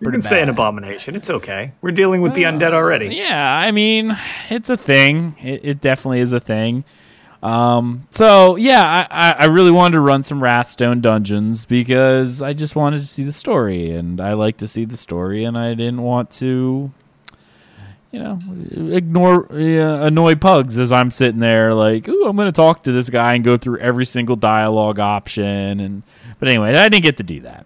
You 0.00 0.06
Pretty 0.06 0.16
can 0.16 0.22
say 0.22 0.42
an 0.42 0.48
abomination. 0.48 1.14
It's 1.14 1.30
okay. 1.30 1.72
We're 1.80 1.92
dealing 1.92 2.22
with 2.22 2.34
the 2.34 2.42
undead 2.42 2.72
already. 2.72 3.14
Yeah, 3.14 3.56
I 3.56 3.70
mean, 3.70 4.18
it's 4.50 4.68
a 4.68 4.76
thing. 4.76 5.36
It, 5.40 5.60
it 5.64 5.80
definitely 5.80 6.18
is 6.18 6.32
a 6.32 6.40
thing. 6.40 6.82
Um, 7.42 8.06
so 8.10 8.56
yeah, 8.56 9.06
I, 9.10 9.30
I, 9.30 9.32
I 9.32 9.44
really 9.46 9.70
wanted 9.72 9.94
to 9.94 10.00
run 10.00 10.22
some 10.22 10.42
Wrathstone 10.42 11.00
dungeons 11.00 11.66
because 11.66 12.40
I 12.40 12.52
just 12.52 12.76
wanted 12.76 13.00
to 13.00 13.06
see 13.06 13.24
the 13.24 13.32
story, 13.32 13.90
and 13.90 14.20
I 14.20 14.32
like 14.34 14.56
to 14.58 14.68
see 14.68 14.84
the 14.84 14.96
story, 14.96 15.44
and 15.44 15.58
I 15.58 15.74
didn't 15.74 16.02
want 16.02 16.30
to, 16.32 16.92
you 18.12 18.18
know, 18.18 18.40
ignore 18.92 19.52
uh, 19.52 20.06
annoy 20.06 20.36
pugs 20.36 20.78
as 20.78 20.92
I'm 20.92 21.10
sitting 21.10 21.40
there 21.40 21.74
like, 21.74 22.08
ooh, 22.08 22.26
I'm 22.26 22.36
going 22.36 22.46
to 22.46 22.52
talk 22.52 22.84
to 22.84 22.92
this 22.92 23.10
guy 23.10 23.34
and 23.34 23.44
go 23.44 23.56
through 23.56 23.78
every 23.78 24.06
single 24.06 24.36
dialogue 24.36 25.00
option, 25.00 25.80
and 25.80 26.02
but 26.42 26.48
anyway, 26.48 26.74
I 26.74 26.88
didn't 26.88 27.04
get 27.04 27.18
to 27.18 27.22
do 27.22 27.38
that. 27.42 27.64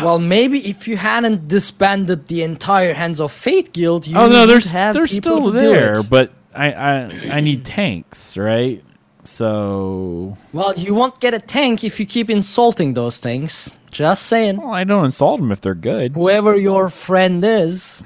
Well, 0.00 0.20
maybe 0.20 0.70
if 0.70 0.86
you 0.86 0.96
hadn't 0.96 1.48
disbanded 1.48 2.28
the 2.28 2.44
entire 2.44 2.94
Hands 2.94 3.20
of 3.20 3.32
Fate 3.32 3.72
guild, 3.72 4.06
you 4.06 4.16
Oh 4.16 4.28
no, 4.28 4.46
there's 4.46 4.70
they're 4.70 4.80
have 4.80 4.94
they're 4.94 5.08
still 5.08 5.50
there, 5.50 6.04
but 6.04 6.30
I, 6.54 6.70
I 6.70 6.94
I 7.32 7.40
need 7.40 7.64
tanks, 7.64 8.36
right? 8.36 8.84
So 9.24 10.38
Well, 10.52 10.74
you 10.76 10.94
won't 10.94 11.18
get 11.18 11.34
a 11.34 11.40
tank 11.40 11.82
if 11.82 11.98
you 11.98 12.06
keep 12.06 12.30
insulting 12.30 12.94
those 12.94 13.18
things. 13.18 13.76
Just 13.90 14.26
saying. 14.26 14.58
well, 14.58 14.72
I 14.72 14.84
don't 14.84 15.04
insult 15.04 15.40
them 15.40 15.50
if 15.50 15.60
they're 15.60 15.74
good. 15.74 16.12
Whoever 16.12 16.56
your 16.56 16.88
friend 16.88 17.44
is, 17.44 18.04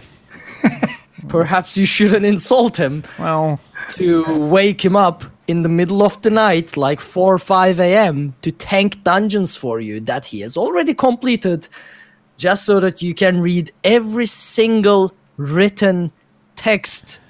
perhaps 1.28 1.76
you 1.76 1.84
shouldn't 1.84 2.24
insult 2.24 2.78
him 2.78 3.04
Well, 3.18 3.60
to 3.90 4.38
wake 4.38 4.82
him 4.82 4.96
up 4.96 5.24
in 5.48 5.62
the 5.62 5.68
middle 5.68 6.02
of 6.02 6.20
the 6.22 6.30
night, 6.30 6.76
like 6.76 7.00
4 7.00 7.34
or 7.34 7.38
5 7.38 7.80
a.m., 7.80 8.34
to 8.42 8.52
tank 8.52 9.02
dungeons 9.02 9.56
for 9.56 9.80
you 9.80 9.98
that 10.00 10.26
he 10.26 10.40
has 10.40 10.56
already 10.56 10.94
completed, 10.94 11.68
just 12.36 12.64
so 12.66 12.78
that 12.80 13.02
you 13.02 13.14
can 13.14 13.40
read 13.40 13.72
every 13.82 14.26
single 14.26 15.12
written 15.38 16.12
text 16.56 17.20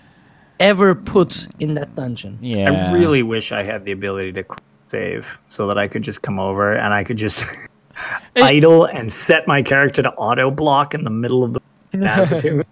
ever 0.61 0.95
put 0.95 1.47
in 1.61 1.75
that 1.75 1.95
dungeon. 1.95 2.37
yeah. 2.43 2.91
I 2.91 2.93
really 2.93 3.23
wish 3.23 3.53
I 3.53 3.63
had 3.63 3.85
the 3.85 3.93
ability 3.93 4.33
to 4.33 4.45
save 4.89 5.39
so 5.47 5.69
that 5.69 5.79
I 5.79 5.87
could 5.87 6.03
just 6.03 6.23
come 6.23 6.41
over 6.41 6.75
and 6.75 6.93
I 6.93 7.05
could 7.05 7.17
just 7.17 7.45
idle 8.37 8.85
and 8.85 9.13
set 9.13 9.47
my 9.47 9.63
character 9.63 10.03
to 10.03 10.13
auto 10.15 10.51
block 10.51 10.95
in 10.95 11.05
the 11.05 11.11
middle 11.11 11.45
of 11.45 11.53
the 11.53 11.61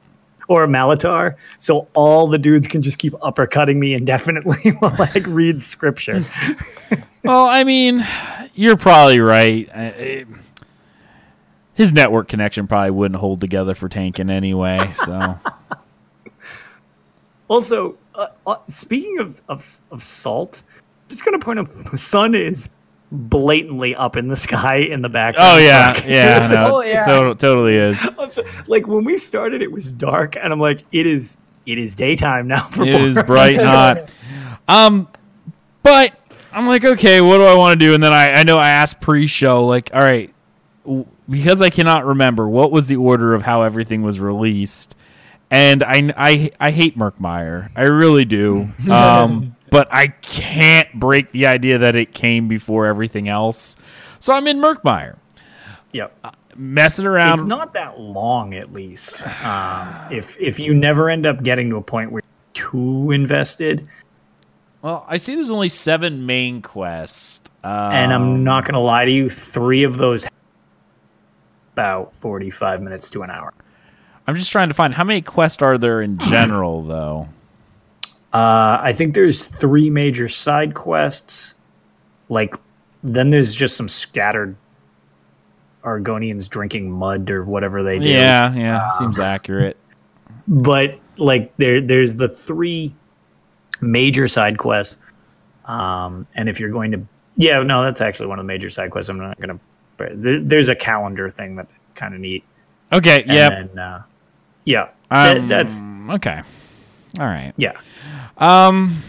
Or 0.48 0.66
Malatar, 0.68 1.34
so 1.58 1.88
all 1.94 2.28
the 2.28 2.38
dudes 2.38 2.68
can 2.68 2.80
just 2.80 2.98
keep 2.98 3.12
uppercutting 3.14 3.76
me 3.76 3.94
indefinitely 3.94 4.70
while 4.78 4.94
I 5.00 5.18
read 5.26 5.62
scripture. 5.62 6.24
Well, 7.24 7.46
I 7.46 7.64
mean, 7.64 8.06
you're 8.54 8.76
probably 8.76 9.18
right. 9.18 9.68
I- 9.74 9.82
it- 9.86 10.28
his 11.74 11.92
network 11.92 12.28
connection 12.28 12.68
probably 12.68 12.92
wouldn't 12.92 13.18
hold 13.18 13.40
together 13.40 13.74
for 13.74 13.88
tanking 13.88 14.30
anyway. 14.30 14.92
So 14.94 15.36
Also, 17.48 17.96
uh, 18.14 18.28
uh, 18.46 18.56
speaking 18.68 19.18
of, 19.18 19.40
of 19.48 19.80
of 19.90 20.02
salt, 20.02 20.62
just 21.08 21.24
gonna 21.24 21.38
point 21.38 21.58
out 21.60 21.68
the 21.90 21.98
sun 21.98 22.34
is 22.34 22.68
blatantly 23.12 23.94
up 23.94 24.16
in 24.16 24.28
the 24.28 24.36
sky 24.48 24.76
in 24.76 25.02
the 25.02 25.08
background. 25.08 25.52
Oh 25.54 25.58
yeah, 25.58 25.92
Like, 25.94 26.04
yeah, 26.06 26.46
no, 26.52 26.76
Oh, 26.76 26.80
yeah. 26.82 27.04
to- 27.06 27.34
totally 27.34 27.74
is. 27.76 28.08
I'm 28.18 28.30
so- 28.30 28.44
like 28.66 28.86
when 28.86 29.04
we 29.04 29.16
started, 29.18 29.62
it 29.62 29.70
was 29.70 29.92
dark, 29.92 30.36
and 30.36 30.52
I'm 30.52 30.60
like, 30.60 30.84
it 30.92 31.06
is 31.06 31.36
it 31.66 31.78
is 31.78 31.94
daytime 31.94 32.46
now. 32.46 32.68
For 32.68 32.84
It 32.84 32.94
is 33.02 33.16
Borat. 33.16 33.26
bright 33.26 33.56
and 33.58 33.66
hot. 33.68 34.12
Um, 34.68 35.08
but 35.82 36.12
I'm 36.52 36.66
like, 36.68 36.84
okay, 36.84 37.20
what 37.20 37.38
do 37.38 37.44
I 37.44 37.54
want 37.54 37.78
to 37.78 37.84
do? 37.86 37.92
And 37.94 38.02
then 38.02 38.12
I, 38.12 38.34
I 38.34 38.42
know 38.44 38.56
I 38.58 38.68
asked 38.70 39.00
pre-show, 39.00 39.66
like, 39.66 39.90
all 39.92 40.00
right, 40.00 40.32
w- 40.84 41.04
because 41.28 41.60
I 41.60 41.70
cannot 41.70 42.06
remember 42.06 42.48
what 42.48 42.70
was 42.70 42.86
the 42.86 42.96
order 42.96 43.34
of 43.34 43.42
how 43.42 43.62
everything 43.62 44.02
was 44.02 44.20
released, 44.20 44.94
and 45.50 45.82
I, 45.82 46.12
I, 46.16 46.50
I 46.60 46.70
hate 46.70 46.96
Murkmire, 46.96 47.70
I 47.74 47.82
really 47.82 48.24
do. 48.24 48.68
Um, 48.88 49.55
but 49.70 49.88
I 49.90 50.08
can't 50.08 50.92
break 50.94 51.32
the 51.32 51.46
idea 51.46 51.78
that 51.78 51.96
it 51.96 52.12
came 52.14 52.48
before 52.48 52.86
everything 52.86 53.28
else, 53.28 53.76
so 54.20 54.32
I'm 54.32 54.46
in 54.46 54.60
Murkmire, 54.60 55.16
Yep. 55.92 56.26
messing 56.56 57.06
around. 57.06 57.40
It's 57.40 57.48
not 57.48 57.72
that 57.74 57.98
long, 58.00 58.54
at 58.54 58.72
least. 58.72 59.22
Um, 59.44 59.88
if 60.10 60.36
if 60.40 60.58
you 60.58 60.74
never 60.74 61.08
end 61.10 61.26
up 61.26 61.42
getting 61.42 61.70
to 61.70 61.76
a 61.76 61.82
point 61.82 62.12
where 62.12 62.22
you're 62.54 62.70
too 62.70 63.10
invested, 63.10 63.86
well, 64.82 65.04
I 65.08 65.16
see 65.16 65.34
there's 65.34 65.50
only 65.50 65.68
seven 65.68 66.26
main 66.26 66.62
quests, 66.62 67.40
um, 67.64 67.92
and 67.92 68.12
I'm 68.12 68.44
not 68.44 68.64
gonna 68.64 68.80
lie 68.80 69.04
to 69.04 69.10
you, 69.10 69.28
three 69.28 69.82
of 69.82 69.96
those 69.96 70.26
about 71.72 72.14
45 72.16 72.80
minutes 72.82 73.10
to 73.10 73.22
an 73.22 73.30
hour. 73.30 73.52
I'm 74.26 74.34
just 74.36 74.50
trying 74.50 74.68
to 74.68 74.74
find 74.74 74.94
how 74.94 75.04
many 75.04 75.20
quests 75.22 75.62
are 75.62 75.76
there 75.78 76.00
in 76.00 76.18
general, 76.18 76.82
though. 76.82 77.28
Uh, 78.36 78.78
I 78.82 78.92
think 78.92 79.14
there's 79.14 79.46
three 79.48 79.88
major 79.88 80.28
side 80.28 80.74
quests. 80.74 81.54
Like, 82.28 82.54
then 83.02 83.30
there's 83.30 83.54
just 83.54 83.76
some 83.76 83.88
scattered 83.88 84.56
Argonians 85.84 86.48
drinking 86.48 86.90
mud 86.90 87.30
or 87.30 87.44
whatever 87.44 87.82
they 87.82 87.98
do. 87.98 88.08
Yeah, 88.08 88.52
yeah, 88.54 88.90
seems 88.98 89.18
accurate. 89.18 89.76
But 90.48 90.98
like, 91.16 91.56
there 91.56 91.80
there's 91.80 92.14
the 92.14 92.28
three 92.28 92.94
major 93.80 94.26
side 94.28 94.58
quests. 94.58 94.98
Um, 95.64 96.26
and 96.34 96.48
if 96.48 96.60
you're 96.60 96.70
going 96.70 96.92
to, 96.92 97.00
yeah, 97.36 97.62
no, 97.62 97.82
that's 97.84 98.00
actually 98.00 98.26
one 98.26 98.38
of 98.38 98.44
the 98.44 98.48
major 98.48 98.68
side 98.70 98.90
quests. 98.90 99.08
I'm 99.08 99.18
not 99.18 99.40
gonna. 99.40 99.58
But 99.96 100.20
there- 100.22 100.40
there's 100.40 100.68
a 100.68 100.74
calendar 100.76 101.30
thing 101.30 101.56
that 101.56 101.68
kind 101.94 102.14
of 102.14 102.20
neat. 102.20 102.44
Okay, 102.92 103.22
And 103.22 103.32
yep. 103.32 103.52
then, 103.52 103.78
uh, 103.78 104.02
yeah, 104.64 104.88
that- 105.10 105.38
Um, 105.38 105.46
that's 105.48 105.80
okay. 106.16 106.42
All 107.18 107.26
right. 107.26 107.52
yeah. 107.56 107.72
Um, 108.38 109.02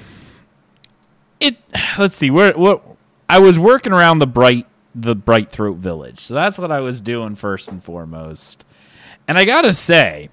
it. 1.39 1.57
Let's 1.97 2.15
see. 2.15 2.29
Where 2.29 2.53
what 2.53 2.83
I 3.29 3.39
was 3.39 3.59
working 3.59 3.93
around 3.93 4.19
the 4.19 4.27
bright 4.27 4.67
the 4.95 5.15
bright 5.15 5.51
throat 5.51 5.77
village, 5.77 6.19
so 6.19 6.33
that's 6.33 6.57
what 6.57 6.71
I 6.71 6.79
was 6.79 7.01
doing 7.01 7.35
first 7.35 7.67
and 7.69 7.83
foremost. 7.83 8.63
And 9.27 9.37
I 9.37 9.45
gotta 9.45 9.73
say, 9.73 10.29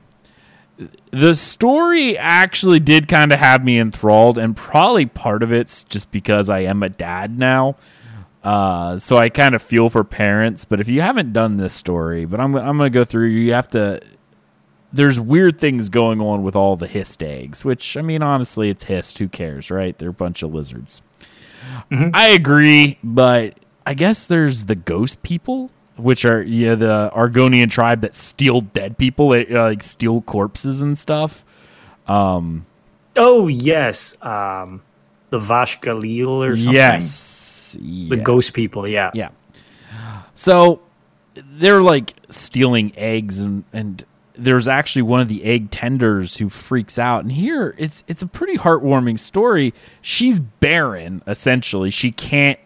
the 1.10 1.34
story 1.34 2.16
actually 2.16 2.80
did 2.80 3.08
kind 3.08 3.32
of 3.32 3.38
have 3.38 3.64
me 3.64 3.78
enthralled, 3.78 4.38
and 4.38 4.56
probably 4.56 5.06
part 5.06 5.42
of 5.42 5.52
it's 5.52 5.84
just 5.84 6.10
because 6.10 6.48
I 6.48 6.60
am 6.60 6.82
a 6.82 6.88
dad 6.88 7.38
now. 7.38 7.76
Uh, 8.42 8.98
so 8.98 9.16
I 9.16 9.30
kind 9.30 9.54
of 9.54 9.62
feel 9.62 9.88
for 9.88 10.04
parents. 10.04 10.64
But 10.64 10.80
if 10.80 10.88
you 10.88 11.00
haven't 11.00 11.32
done 11.32 11.56
this 11.56 11.72
story, 11.74 12.26
but 12.26 12.40
I'm 12.40 12.54
I'm 12.54 12.76
gonna 12.76 12.90
go 12.90 13.04
through. 13.04 13.28
You 13.28 13.52
have 13.54 13.70
to. 13.70 14.00
There's 14.94 15.18
weird 15.18 15.58
things 15.58 15.88
going 15.88 16.20
on 16.20 16.42
with 16.42 16.54
all 16.54 16.76
the 16.76 16.86
hist 16.86 17.22
eggs, 17.22 17.64
which 17.64 17.96
I 17.96 18.02
mean, 18.02 18.22
honestly, 18.22 18.70
it's 18.70 18.84
hist. 18.84 19.18
Who 19.18 19.28
cares, 19.28 19.70
right? 19.70 19.96
They're 19.98 20.10
a 20.10 20.12
bunch 20.12 20.42
of 20.42 20.54
lizards. 20.54 21.02
I 21.90 22.28
agree, 22.28 22.98
but 23.02 23.58
I 23.86 23.94
guess 23.94 24.26
there's 24.26 24.66
the 24.66 24.74
ghost 24.74 25.22
people, 25.22 25.70
which 25.96 26.24
are 26.24 26.42
yeah 26.42 26.74
the 26.74 27.10
Argonian 27.14 27.70
tribe 27.70 28.02
that 28.02 28.14
steal 28.14 28.60
dead 28.60 28.98
people, 28.98 29.32
uh, 29.32 29.44
like 29.48 29.82
steal 29.82 30.20
corpses 30.20 30.80
and 30.80 30.96
stuff. 30.96 31.44
Um, 32.06 32.66
Oh 33.16 33.46
yes, 33.46 34.16
um, 34.22 34.82
the 35.30 35.38
Vashgalil 35.38 36.26
or 36.28 36.56
something. 36.56 36.74
yes, 36.74 37.76
the 37.80 38.16
yeah. 38.16 38.22
ghost 38.22 38.52
people. 38.52 38.88
Yeah, 38.88 39.10
Yeah. 39.14 39.30
So 40.34 40.80
they're 41.34 41.82
like 41.82 42.14
stealing 42.28 42.92
eggs 42.96 43.40
and 43.40 43.64
and 43.72 44.04
there's 44.34 44.66
actually 44.66 45.02
one 45.02 45.20
of 45.20 45.28
the 45.28 45.44
egg 45.44 45.70
tenders 45.70 46.36
who 46.36 46.48
freaks 46.48 46.98
out. 46.98 47.22
And 47.22 47.32
here 47.32 47.74
it's 47.78 48.04
it's 48.08 48.22
a 48.22 48.26
pretty 48.26 48.56
heartwarming 48.56 49.18
story. 49.18 49.72
She's 50.00 50.40
barren 50.40 51.22
essentially. 51.26 51.90
She 51.90 52.10
can't 52.10 52.58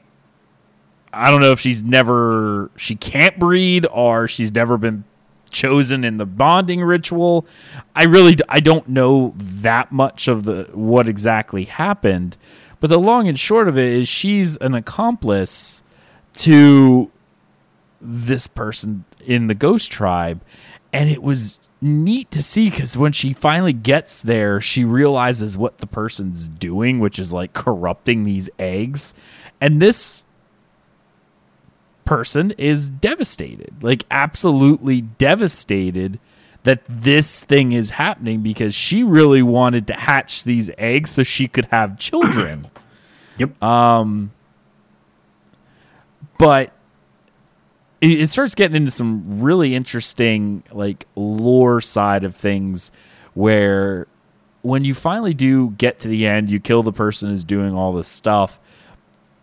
I 1.12 1.30
don't 1.30 1.40
know 1.40 1.52
if 1.52 1.60
she's 1.60 1.82
never 1.82 2.70
she 2.76 2.96
can't 2.96 3.38
breed 3.38 3.86
or 3.90 4.28
she's 4.28 4.52
never 4.52 4.78
been 4.78 5.04
chosen 5.50 6.04
in 6.04 6.16
the 6.16 6.26
bonding 6.26 6.82
ritual. 6.82 7.46
I 7.94 8.04
really 8.04 8.36
i 8.48 8.60
don't 8.60 8.88
know 8.88 9.34
that 9.38 9.92
much 9.92 10.28
of 10.28 10.44
the 10.44 10.70
what 10.72 11.08
exactly 11.08 11.64
happened. 11.64 12.36
But 12.80 12.88
the 12.88 12.98
long 12.98 13.28
and 13.28 13.38
short 13.38 13.68
of 13.68 13.76
it 13.76 13.92
is 13.92 14.08
she's 14.08 14.56
an 14.58 14.74
accomplice 14.74 15.82
to 16.34 17.10
this 18.00 18.46
person 18.46 19.04
in 19.26 19.48
the 19.48 19.54
ghost 19.54 19.90
tribe 19.90 20.40
and 20.92 21.10
it 21.10 21.22
was 21.22 21.60
neat 21.80 22.30
to 22.32 22.42
see 22.42 22.70
because 22.70 22.96
when 22.96 23.12
she 23.12 23.32
finally 23.32 23.72
gets 23.72 24.20
there 24.22 24.60
she 24.60 24.84
realizes 24.84 25.56
what 25.56 25.78
the 25.78 25.86
person's 25.86 26.48
doing 26.48 26.98
which 26.98 27.18
is 27.18 27.32
like 27.32 27.52
corrupting 27.52 28.24
these 28.24 28.50
eggs 28.58 29.14
and 29.60 29.80
this 29.80 30.24
person 32.04 32.50
is 32.58 32.90
devastated 32.90 33.72
like 33.80 34.04
absolutely 34.10 35.02
devastated 35.02 36.18
that 36.64 36.82
this 36.88 37.44
thing 37.44 37.70
is 37.70 37.90
happening 37.90 38.40
because 38.40 38.74
she 38.74 39.04
really 39.04 39.42
wanted 39.42 39.86
to 39.86 39.92
hatch 39.92 40.42
these 40.42 40.70
eggs 40.78 41.10
so 41.10 41.22
she 41.22 41.46
could 41.46 41.66
have 41.66 41.98
children 41.98 42.68
Yep. 43.38 43.62
um 43.62 44.32
but 46.38 46.72
it, 48.00 48.20
it 48.22 48.30
starts 48.30 48.54
getting 48.54 48.76
into 48.76 48.90
some 48.90 49.40
really 49.42 49.74
interesting 49.74 50.62
like 50.72 51.06
lore 51.16 51.80
side 51.80 52.24
of 52.24 52.34
things 52.36 52.90
where 53.34 54.06
when 54.62 54.84
you 54.84 54.94
finally 54.94 55.34
do 55.34 55.70
get 55.70 56.00
to 56.00 56.08
the 56.08 56.26
end 56.26 56.50
you 56.50 56.60
kill 56.60 56.82
the 56.82 56.92
person 56.92 57.30
who's 57.30 57.44
doing 57.44 57.74
all 57.74 57.92
this 57.92 58.08
stuff 58.08 58.58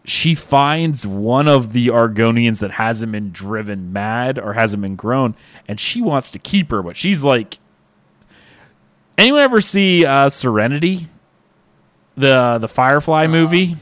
she 0.07 0.36
finds 0.36 1.07
one 1.07 1.48
of 1.48 1.73
the 1.73 1.88
argonians 1.88 2.60
that 2.60 2.72
hasn't 2.72 3.11
been 3.11 3.32
driven 3.32 3.91
mad 3.91 4.38
or 4.38 4.53
hasn't 4.53 4.82
been 4.82 4.95
grown 4.95 5.34
and 5.68 5.80
she 5.80 6.02
wants 6.02 6.30
to 6.32 6.38
keep 6.40 6.69
her 6.72 6.84
but 6.84 6.95
she's 6.95 7.23
like 7.23 7.57
anyone 9.18 9.41
ever 9.41 9.61
see 9.61 10.06
uh 10.06 10.30
serenity? 10.30 11.07
The 12.18 12.57
the 12.60 12.68
firefly 12.68 13.27
movie? 13.27 13.76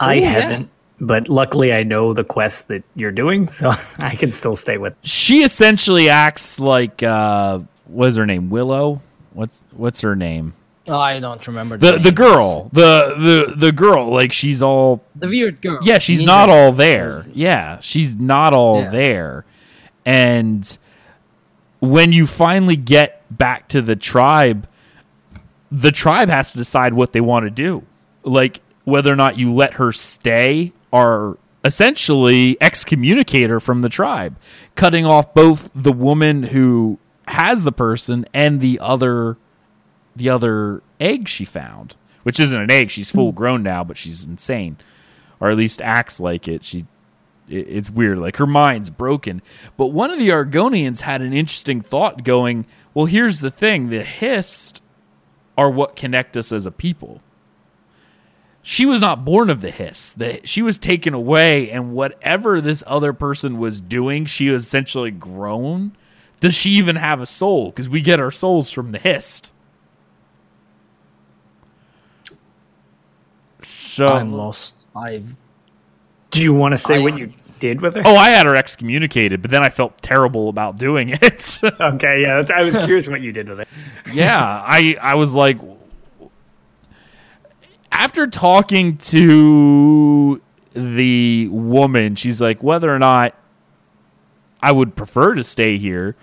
I 0.00 0.16
Oh, 0.16 0.20
yeah. 0.20 0.28
haven't, 0.30 0.70
but 1.02 1.28
luckily 1.28 1.72
I 1.74 1.82
know 1.82 2.14
the 2.14 2.24
quest 2.24 2.68
that 2.68 2.82
you're 2.94 3.10
doing, 3.12 3.48
so 3.48 3.72
I 3.98 4.14
can 4.14 4.32
still 4.32 4.56
stay 4.56 4.78
with. 4.78 4.94
she 5.02 5.42
essentially 5.42 6.08
acts 6.08 6.58
like 6.60 7.02
uh 7.02 7.60
what's 7.86 8.16
her 8.16 8.24
name 8.24 8.48
willow 8.48 9.02
what's 9.34 9.60
what's 9.72 10.00
her 10.00 10.16
name 10.16 10.54
Oh, 10.88 10.98
I 10.98 11.20
don't 11.20 11.46
remember 11.46 11.76
the 11.76 11.92
the 11.92 11.98
names. 11.98 12.10
girl 12.12 12.70
the 12.72 13.46
the 13.48 13.54
the 13.56 13.72
girl 13.72 14.06
like 14.06 14.32
she's 14.32 14.62
all 14.62 15.02
the 15.14 15.28
weird 15.28 15.60
girl. 15.60 15.78
yeah 15.82 15.98
she's 15.98 16.22
Ninja. 16.22 16.26
not 16.26 16.48
all 16.48 16.72
there 16.72 17.26
yeah 17.34 17.78
she's 17.80 18.16
not 18.16 18.52
all 18.54 18.80
Yeah. 18.82 18.90
there 18.90 19.44
and 20.06 20.78
when 21.80 22.12
you 22.12 22.26
finally 22.26 22.76
get 22.76 23.22
back 23.30 23.68
to 23.68 23.82
the 23.82 23.96
tribe 23.96 24.66
the 25.70 25.92
tribe 25.92 26.28
has 26.28 26.52
to 26.52 26.58
decide 26.58 26.94
what 26.94 27.12
they 27.12 27.20
want 27.20 27.44
to 27.46 27.50
do 27.50 27.82
like 28.24 28.60
whether 28.84 29.12
or 29.12 29.16
not 29.16 29.38
you 29.38 29.52
let 29.52 29.74
her 29.74 29.92
stay 29.92 30.72
or 30.92 31.38
essentially 31.64 32.56
excommunicate 32.60 33.48
her 33.50 33.60
from 33.60 33.82
the 33.82 33.88
tribe 33.88 34.36
cutting 34.74 35.06
off 35.06 35.32
both 35.32 35.70
the 35.74 35.92
woman 35.92 36.42
who 36.44 36.98
has 37.28 37.62
the 37.64 37.72
person 37.72 38.24
and 38.34 38.60
the 38.60 38.78
other 38.80 39.36
the 40.16 40.28
other 40.28 40.82
egg 41.00 41.28
she 41.28 41.44
found 41.44 41.96
which 42.24 42.38
isn't 42.38 42.60
an 42.60 42.70
egg. 42.70 42.88
She's 42.90 43.10
full 43.10 43.32
grown 43.32 43.62
now 43.62 43.82
but 43.84 43.96
she's 43.96 44.24
insane 44.26 44.76
or 45.40 45.50
at 45.50 45.56
least 45.56 45.80
acts 45.82 46.20
like 46.20 46.46
it. 46.46 46.64
She 46.64 46.86
it- 47.48 47.66
it's 47.68 47.90
weird. 47.90 48.18
Like 48.18 48.36
her 48.36 48.46
mind's 48.46 48.90
broken. 48.90 49.42
But 49.76 49.88
one 49.88 50.10
of 50.12 50.18
the 50.20 50.28
argonians 50.28 51.00
had 51.00 51.20
an 51.22 51.32
interesting 51.32 51.80
thought 51.80 52.24
going 52.24 52.66
well 52.92 53.06
here's 53.06 53.40
the 53.40 53.50
thing. 53.50 53.88
The 53.90 54.02
hist 54.02 54.82
are 55.56 55.70
what 55.70 55.94
connect 55.96 56.36
us 56.36 56.50
as 56.50 56.66
a 56.66 56.70
people 56.72 57.20
she 58.62 58.86
was 58.86 59.00
not 59.00 59.24
born 59.24 59.50
of 59.50 59.60
the 59.60 59.70
Hist 59.72 60.18
That 60.18 60.48
she 60.48 60.62
was 60.62 60.78
taken 60.78 61.14
away 61.14 61.70
and 61.70 61.92
whatever 61.92 62.60
this 62.60 62.84
other 62.86 63.12
person 63.12 63.58
was 63.58 63.80
doing 63.80 64.24
she 64.24 64.48
was 64.48 64.64
essentially 64.64 65.10
grown 65.10 65.96
does 66.40 66.54
she 66.54 66.70
even 66.70 66.96
have 66.96 67.20
a 67.20 67.26
soul 67.26 67.70
because 67.70 67.88
we 67.88 68.00
get 68.00 68.20
our 68.20 68.30
souls 68.30 68.70
from 68.70 68.92
the 68.92 68.98
hist 68.98 69.52
so 73.64 74.08
I'm 74.08 74.32
lost. 74.32 74.86
I've 74.96 75.36
Do 76.30 76.40
you 76.40 76.52
want 76.54 76.72
to 76.72 76.78
say 76.78 76.96
I- 76.96 77.02
what 77.02 77.18
you 77.18 77.32
did 77.60 77.80
with 77.80 77.94
her? 77.94 78.02
Oh, 78.04 78.16
I 78.16 78.30
had 78.30 78.46
her 78.46 78.56
excommunicated, 78.56 79.40
but 79.42 79.50
then 79.50 79.62
I 79.62 79.70
felt 79.70 79.96
terrible 80.02 80.48
about 80.48 80.76
doing 80.78 81.10
it. 81.10 81.60
okay, 81.80 82.22
yeah. 82.22 82.42
I 82.54 82.64
was 82.64 82.76
curious 82.78 83.06
what 83.06 83.22
you 83.22 83.32
did 83.32 83.48
with 83.48 83.60
it. 83.60 83.68
yeah, 84.12 84.36
I 84.66 84.96
I 85.00 85.14
was 85.14 85.34
like 85.34 85.58
after 87.92 88.26
talking 88.26 88.96
to 88.98 90.40
the 90.72 91.48
woman, 91.48 92.16
she's 92.16 92.40
like 92.40 92.62
whether 92.62 92.92
or 92.92 92.98
not 92.98 93.34
I 94.62 94.72
would 94.72 94.96
prefer 94.96 95.34
to 95.34 95.44
stay 95.44 95.78
here. 95.78 96.16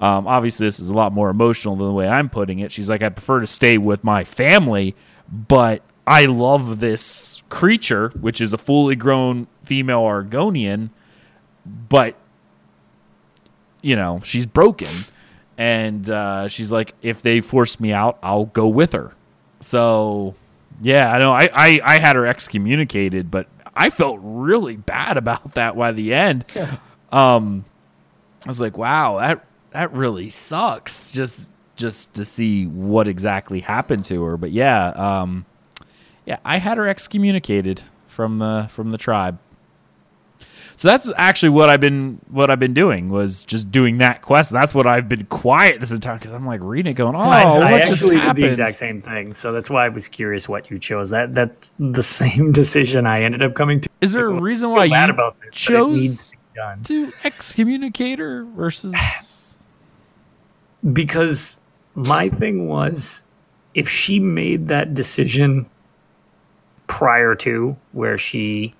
Um, 0.00 0.26
obviously, 0.26 0.66
this 0.66 0.80
is 0.80 0.90
a 0.90 0.94
lot 0.94 1.12
more 1.12 1.30
emotional 1.30 1.76
than 1.76 1.86
the 1.86 1.92
way 1.92 2.08
I'm 2.08 2.28
putting 2.28 2.58
it. 2.58 2.70
She's 2.70 2.90
like, 2.90 3.02
I 3.02 3.08
prefer 3.08 3.40
to 3.40 3.46
stay 3.46 3.78
with 3.78 4.04
my 4.04 4.24
family, 4.24 4.94
but 5.28 5.82
I 6.06 6.26
love 6.26 6.80
this 6.80 7.42
creature, 7.48 8.10
which 8.20 8.40
is 8.40 8.52
a 8.52 8.58
fully 8.58 8.96
grown 8.96 9.46
female 9.62 10.02
Argonian, 10.02 10.90
but 11.64 12.16
you 13.80 13.96
know, 13.96 14.20
she's 14.24 14.46
broken. 14.46 15.04
And 15.56 16.08
uh, 16.10 16.48
she's 16.48 16.72
like, 16.72 16.94
if 17.02 17.22
they 17.22 17.40
force 17.40 17.78
me 17.78 17.92
out, 17.92 18.18
I'll 18.22 18.46
go 18.46 18.66
with 18.66 18.92
her. 18.92 19.12
So, 19.60 20.34
yeah, 20.80 21.12
I 21.12 21.18
know. 21.18 21.32
I, 21.32 21.48
I, 21.52 21.80
I 21.84 21.98
had 21.98 22.16
her 22.16 22.26
excommunicated, 22.26 23.30
but 23.30 23.48
I 23.74 23.90
felt 23.90 24.18
really 24.22 24.76
bad 24.76 25.16
about 25.16 25.54
that 25.54 25.76
by 25.76 25.92
the 25.92 26.14
end. 26.14 26.44
Um, 27.12 27.64
I 28.44 28.48
was 28.48 28.60
like, 28.60 28.76
wow, 28.76 29.18
that 29.18 29.44
that 29.70 29.92
really 29.92 30.30
sucks. 30.30 31.10
Just 31.10 31.50
just 31.76 32.14
to 32.14 32.24
see 32.24 32.66
what 32.66 33.08
exactly 33.08 33.60
happened 33.60 34.04
to 34.06 34.22
her. 34.24 34.36
But 34.36 34.50
yeah, 34.52 34.88
um, 34.88 35.46
yeah, 36.26 36.38
I 36.44 36.58
had 36.58 36.78
her 36.78 36.88
excommunicated 36.88 37.82
from 38.08 38.38
the 38.38 38.66
from 38.70 38.90
the 38.90 38.98
tribe. 38.98 39.38
So 40.76 40.88
that's 40.88 41.10
actually 41.16 41.50
what 41.50 41.70
I've 41.70 41.80
been 41.80 42.20
what 42.28 42.50
I've 42.50 42.58
been 42.58 42.74
doing 42.74 43.08
was 43.08 43.42
just 43.42 43.70
doing 43.70 43.98
that 43.98 44.22
quest. 44.22 44.50
That's 44.50 44.74
what 44.74 44.86
I've 44.86 45.08
been 45.08 45.26
quiet 45.26 45.80
this 45.80 45.92
entire 45.92 46.18
because 46.18 46.32
I'm 46.32 46.46
like 46.46 46.60
reading 46.62 46.92
it, 46.92 46.94
going, 46.94 47.14
"Oh, 47.16 47.20
I, 47.20 47.44
what 47.44 47.64
I 47.64 47.78
just 47.80 47.92
actually 47.92 48.16
happened?" 48.16 48.36
did 48.36 48.44
the 48.44 48.50
exact 48.50 48.76
same 48.76 49.00
thing, 49.00 49.34
so 49.34 49.52
that's 49.52 49.70
why 49.70 49.86
I 49.86 49.88
was 49.88 50.08
curious 50.08 50.48
what 50.48 50.70
you 50.70 50.78
chose. 50.78 51.10
That 51.10 51.34
that's 51.34 51.72
the 51.78 52.02
same 52.20 52.52
decision 52.52 53.06
I 53.06 53.20
ended 53.20 53.42
up 53.42 53.54
coming 53.54 53.80
to. 53.80 53.88
Is 54.00 54.12
there 54.12 54.26
a 54.26 54.40
reason 54.40 54.70
why 54.70 54.84
you 54.84 54.94
about 54.94 55.40
this, 55.40 55.66
but 55.66 55.74
it 55.74 55.88
needs 55.88 56.30
chose 56.30 56.32
to 56.56 56.78
to 56.84 57.12
excommunicate 57.24 58.18
her 58.18 58.44
versus? 58.44 58.94
because 60.92 61.58
my 61.94 62.28
thing 62.28 62.68
was 62.68 63.22
if 63.74 63.88
she 63.88 64.20
made 64.20 64.68
that 64.68 64.94
decision 64.94 65.66
prior 66.86 67.34
to 67.34 67.76
where 67.92 68.18
she 68.18 68.74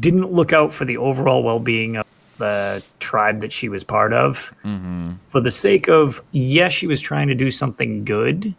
didn't 0.00 0.32
look 0.32 0.52
out 0.52 0.72
for 0.72 0.84
the 0.84 0.96
overall 0.96 1.42
well-being 1.42 1.96
of 1.96 2.06
the 2.38 2.82
tribe 3.00 3.40
that 3.40 3.52
she 3.52 3.68
was 3.68 3.82
part 3.82 4.12
of 4.12 4.52
mm-hmm. 4.64 5.12
for 5.28 5.40
the 5.40 5.50
sake 5.50 5.88
of 5.88 6.20
yes 6.32 6.72
she 6.72 6.86
was 6.86 7.00
trying 7.00 7.28
to 7.28 7.34
do 7.34 7.50
something 7.50 8.04
good 8.04 8.54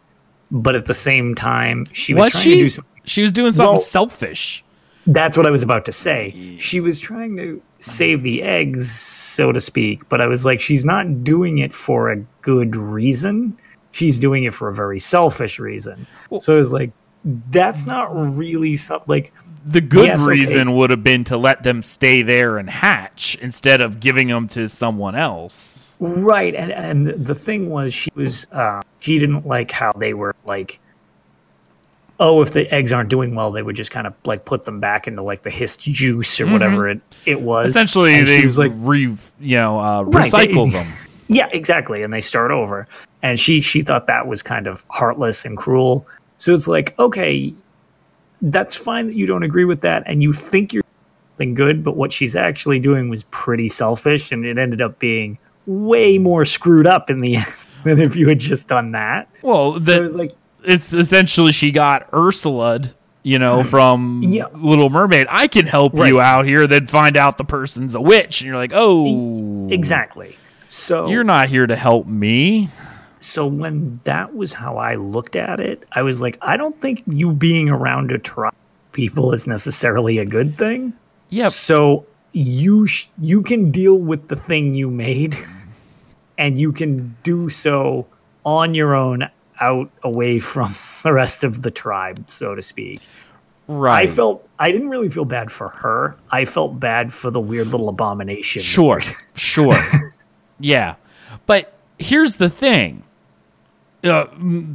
but 0.50 0.76
at 0.76 0.86
the 0.88 0.94
same 0.94 1.36
time 1.36 1.86
she 1.92 2.14
was 2.14 2.26
Was 2.26 2.34
trying 2.34 2.44
to 2.46 2.56
do 2.56 2.70
something 2.70 3.02
She 3.06 3.22
was 3.22 3.32
doing 3.32 3.52
something 3.52 3.74
Well- 3.74 3.78
selfish. 3.78 4.64
that's 5.06 5.38
what 5.38 5.46
I 5.46 5.52
was 5.52 5.64
about 5.64 5.86
to 5.86 5.92
say. 5.92 6.56
She 6.60 6.80
was 6.82 7.00
trying 7.00 7.38
to 7.38 7.62
save 7.80 8.24
the 8.24 8.44
eggs, 8.44 8.92
so 8.92 9.52
to 9.54 9.62
speak, 9.62 10.08
but 10.10 10.20
I 10.20 10.28
was 10.28 10.44
like, 10.44 10.60
she's 10.60 10.84
not 10.84 11.24
doing 11.24 11.60
it 11.60 11.74
for 11.74 12.12
a 12.12 12.18
good 12.42 12.76
reason. 12.76 13.56
She's 13.92 14.20
doing 14.20 14.44
it 14.44 14.54
for 14.54 14.68
a 14.68 14.74
very 14.74 15.00
selfish 15.00 15.60
reason. 15.60 16.06
so 16.40 16.56
I 16.56 16.58
was 16.58 16.74
like, 16.74 16.92
that's 17.52 17.86
not 17.86 18.10
really 18.36 18.76
something 18.76 19.06
like 19.08 19.32
The 19.70 19.82
good 19.82 20.06
Yes, 20.08 20.22
okay. 20.22 20.32
reason 20.32 20.76
would 20.76 20.90
have 20.92 21.04
been 21.04 21.24
to 21.26 21.36
let 21.38 21.64
them 21.64 21.82
stay 21.82 22.22
there 22.22 22.58
and 22.58 22.70
hatch 22.70 23.38
instead 23.42 23.82
of 23.82 24.00
giving 24.00 24.28
them 24.28 24.48
to 24.50 24.70
someone 24.70 25.16
else. 25.16 25.96
right. 26.00 26.56
And 26.56 26.72
and 26.72 27.08
the 27.26 27.36
thing 27.36 27.70
was, 27.70 27.94
she 27.94 28.10
was 28.16 28.48
uh, 28.52 28.82
she 29.00 29.20
didn't 29.20 29.46
like 29.46 29.72
how 29.72 29.92
they 29.94 30.14
were 30.14 30.36
like. 30.46 30.80
Oh, 32.20 32.42
if 32.42 32.50
the 32.52 32.74
eggs 32.74 32.92
aren't 32.92 33.10
doing 33.10 33.36
well, 33.36 33.52
they 33.52 33.62
would 33.62 33.76
just 33.76 33.92
kind 33.92 34.08
of 34.08 34.14
like 34.26 34.44
put 34.44 34.66
them 34.66 34.80
back 34.80 35.08
into 35.08 35.22
like 35.22 35.44
the 35.44 35.52
hist 35.52 35.82
juice 35.82 36.42
or 36.42 36.48
whatever 36.48 36.90
it, 36.90 37.00
it 37.28 37.42
was. 37.42 37.70
Essentially, 37.70 38.16
And 38.16 38.28
they 38.28 38.44
was 38.44 38.58
like, 38.58 38.72
re, 38.78 39.16
you 39.40 39.56
know, 39.58 39.80
uh, 39.80 40.02
Right, 40.02 40.26
recycle 40.26 40.72
them. 40.72 40.88
Yeah, 41.28 41.48
exactly. 41.52 42.02
And 42.02 42.12
they 42.12 42.22
start 42.22 42.50
over. 42.50 42.88
And 43.22 43.40
she 43.40 43.62
she 43.62 43.84
thought 43.84 44.08
that 44.08 44.26
was 44.26 44.42
kind 44.42 44.66
of 44.66 44.84
heartless 44.90 45.46
and 45.46 45.56
cruel. 45.56 46.08
So 46.38 46.56
it's 46.56 46.68
like, 46.68 46.98
okay, 46.98 47.54
that's 48.42 48.76
fine 48.76 49.08
that 49.08 49.16
you 49.16 49.26
don't 49.26 49.44
agree 49.44 49.66
with 49.66 49.82
that 49.82 50.04
and 50.06 50.22
you 50.22 50.34
think 50.34 50.74
you're 50.74 50.84
something 51.34 51.54
good, 51.54 51.84
but 51.84 51.96
what 51.96 52.12
she's 52.14 52.36
actually 52.36 52.80
doing 52.80 53.10
was 53.10 53.24
pretty 53.32 53.70
selfish 53.70 54.32
and 54.32 54.46
it 54.46 54.58
ended 54.58 54.82
up 54.82 55.00
being 55.00 55.38
way 55.66 56.18
more 56.18 56.46
screwed 56.46 56.88
up 56.88 57.10
in 57.10 57.22
the 57.22 57.36
end 57.38 57.46
than 57.84 58.00
if 58.02 58.16
you 58.16 58.28
had 58.28 58.40
just 58.40 58.68
done 58.68 58.92
that. 58.92 59.30
Well, 59.42 59.82
So 59.84 59.92
it 59.94 60.02
was 60.02 60.16
like 60.16 60.32
it's 60.64 60.92
essentially 60.92 61.52
she 61.52 61.72
got 61.72 62.10
Ursula, 62.14 62.82
you 63.24 63.40
know, 63.40 63.64
from 63.70 64.24
Yeah. 64.24 64.48
Little 64.54 64.90
Mermaid. 64.90 65.28
I 65.30 65.48
can 65.48 65.66
help 65.66 65.96
you 65.96 66.20
out 66.20 66.46
here. 66.46 66.68
Then 66.68 66.88
find 66.88 67.16
out 67.18 67.38
the 67.38 67.46
person's 67.46 67.96
a 67.96 68.02
witch, 68.02 68.42
and 68.42 68.48
you're 68.48 68.58
like, 68.58 68.72
oh, 68.74 69.68
exactly. 69.70 70.36
So 70.68 71.08
You're 71.08 71.24
not 71.24 71.48
here 71.50 71.66
to 71.66 71.76
help 71.76 72.08
me. 72.08 72.70
So 73.20 73.48
when 73.48 74.00
that 74.04 74.36
was 74.36 74.54
how 74.54 74.78
I 74.78 74.96
looked 74.96 75.36
at 75.36 75.60
it, 75.60 75.84
I 75.92 76.02
was 76.04 76.22
like, 76.22 76.38
I 76.42 76.58
don't 76.58 76.80
think 76.82 77.04
you 77.08 77.32
being 77.32 77.70
around 77.70 78.12
a 78.12 78.18
tribe 78.18 78.54
people 78.98 79.32
is 79.32 79.46
necessarily 79.46 80.18
a 80.18 80.26
good 80.26 80.58
thing. 80.58 80.92
Yep. 81.30 81.52
So 81.52 82.06
you 82.34 82.88
sh- 82.88 83.06
you 83.20 83.44
can 83.44 83.72
deal 83.72 83.98
with 83.98 84.28
the 84.28 84.36
thing 84.36 84.74
you 84.74 84.90
made, 84.90 85.38
and 86.38 86.60
you 86.60 86.72
can 86.72 87.16
do 87.24 87.50
so 87.50 88.08
on 88.44 88.74
your 88.74 88.96
own, 88.96 89.30
out 89.60 89.90
away 90.04 90.40
from 90.40 90.76
the 91.04 91.14
rest 91.14 91.44
of 91.44 91.62
the 91.62 91.72
tribe, 91.72 92.30
so 92.30 92.56
to 92.56 92.64
speak. 92.64 93.02
Right. 93.68 94.10
I 94.10 94.12
felt 94.12 94.48
I 94.60 94.72
didn't 94.72 94.90
really 94.90 95.10
feel 95.10 95.26
bad 95.26 95.52
for 95.52 95.70
her. 95.70 96.16
I 96.32 96.46
felt 96.46 96.80
bad 96.80 97.14
for 97.14 97.30
the 97.30 97.40
weird 97.40 97.68
little 97.68 97.90
abomination. 97.90 98.62
Sure, 98.62 99.02
sure. 99.36 100.14
yeah. 100.60 100.96
But 101.46 101.74
here's 102.00 102.38
the 102.38 102.50
thing. 102.50 103.04
Uh, 104.04 104.26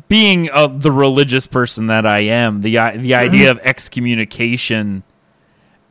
being 0.09 0.51
uh, 0.51 0.67
the 0.67 0.91
religious 0.91 1.47
person 1.47 1.87
that 1.87 2.05
I 2.07 2.21
am, 2.21 2.61
the 2.61 2.79
i- 2.79 2.97
the 2.97 3.15
idea 3.15 3.51
of 3.53 3.59
excommunication 3.63 5.05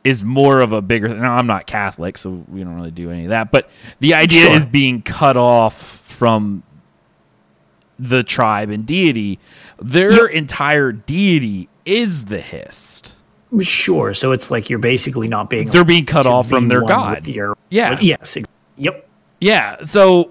is 0.04 0.22
more 0.22 0.60
of 0.60 0.72
a 0.72 0.82
bigger. 0.82 1.08
Now 1.08 1.36
I'm 1.36 1.46
not 1.46 1.66
Catholic, 1.66 2.18
so 2.18 2.44
we 2.48 2.62
don't 2.62 2.74
really 2.74 2.90
do 2.90 3.10
any 3.10 3.24
of 3.24 3.30
that. 3.30 3.50
But 3.50 3.70
the 4.00 4.14
idea 4.14 4.42
Sure. 4.46 4.52
is 4.56 4.66
being 4.66 5.00
cut 5.00 5.36
off 5.38 5.74
from 6.04 6.62
the 7.98 8.22
tribe 8.22 8.68
and 8.70 8.84
deity. 8.84 9.38
Their 9.80 10.26
entire 10.26 10.92
deity 10.92 11.68
is 11.84 12.26
the 12.26 12.40
Hist. 12.40 13.14
Sure. 13.60 14.12
So 14.14 14.32
it's 14.32 14.50
like 14.50 14.68
you're 14.70 14.78
basically 14.78 15.28
not 15.28 15.48
being 15.50 15.68
They're 15.68 15.84
being 15.84 16.06
cut 16.06 16.26
off 16.26 16.48
from 16.48 16.68
their 16.68 16.82
god. 16.82 17.26
Your, 17.28 17.56
Yeah. 17.70 17.98
Yes. 18.00 18.36
Yep. 18.76 19.08
Yeah. 19.40 19.82
So 19.84 20.30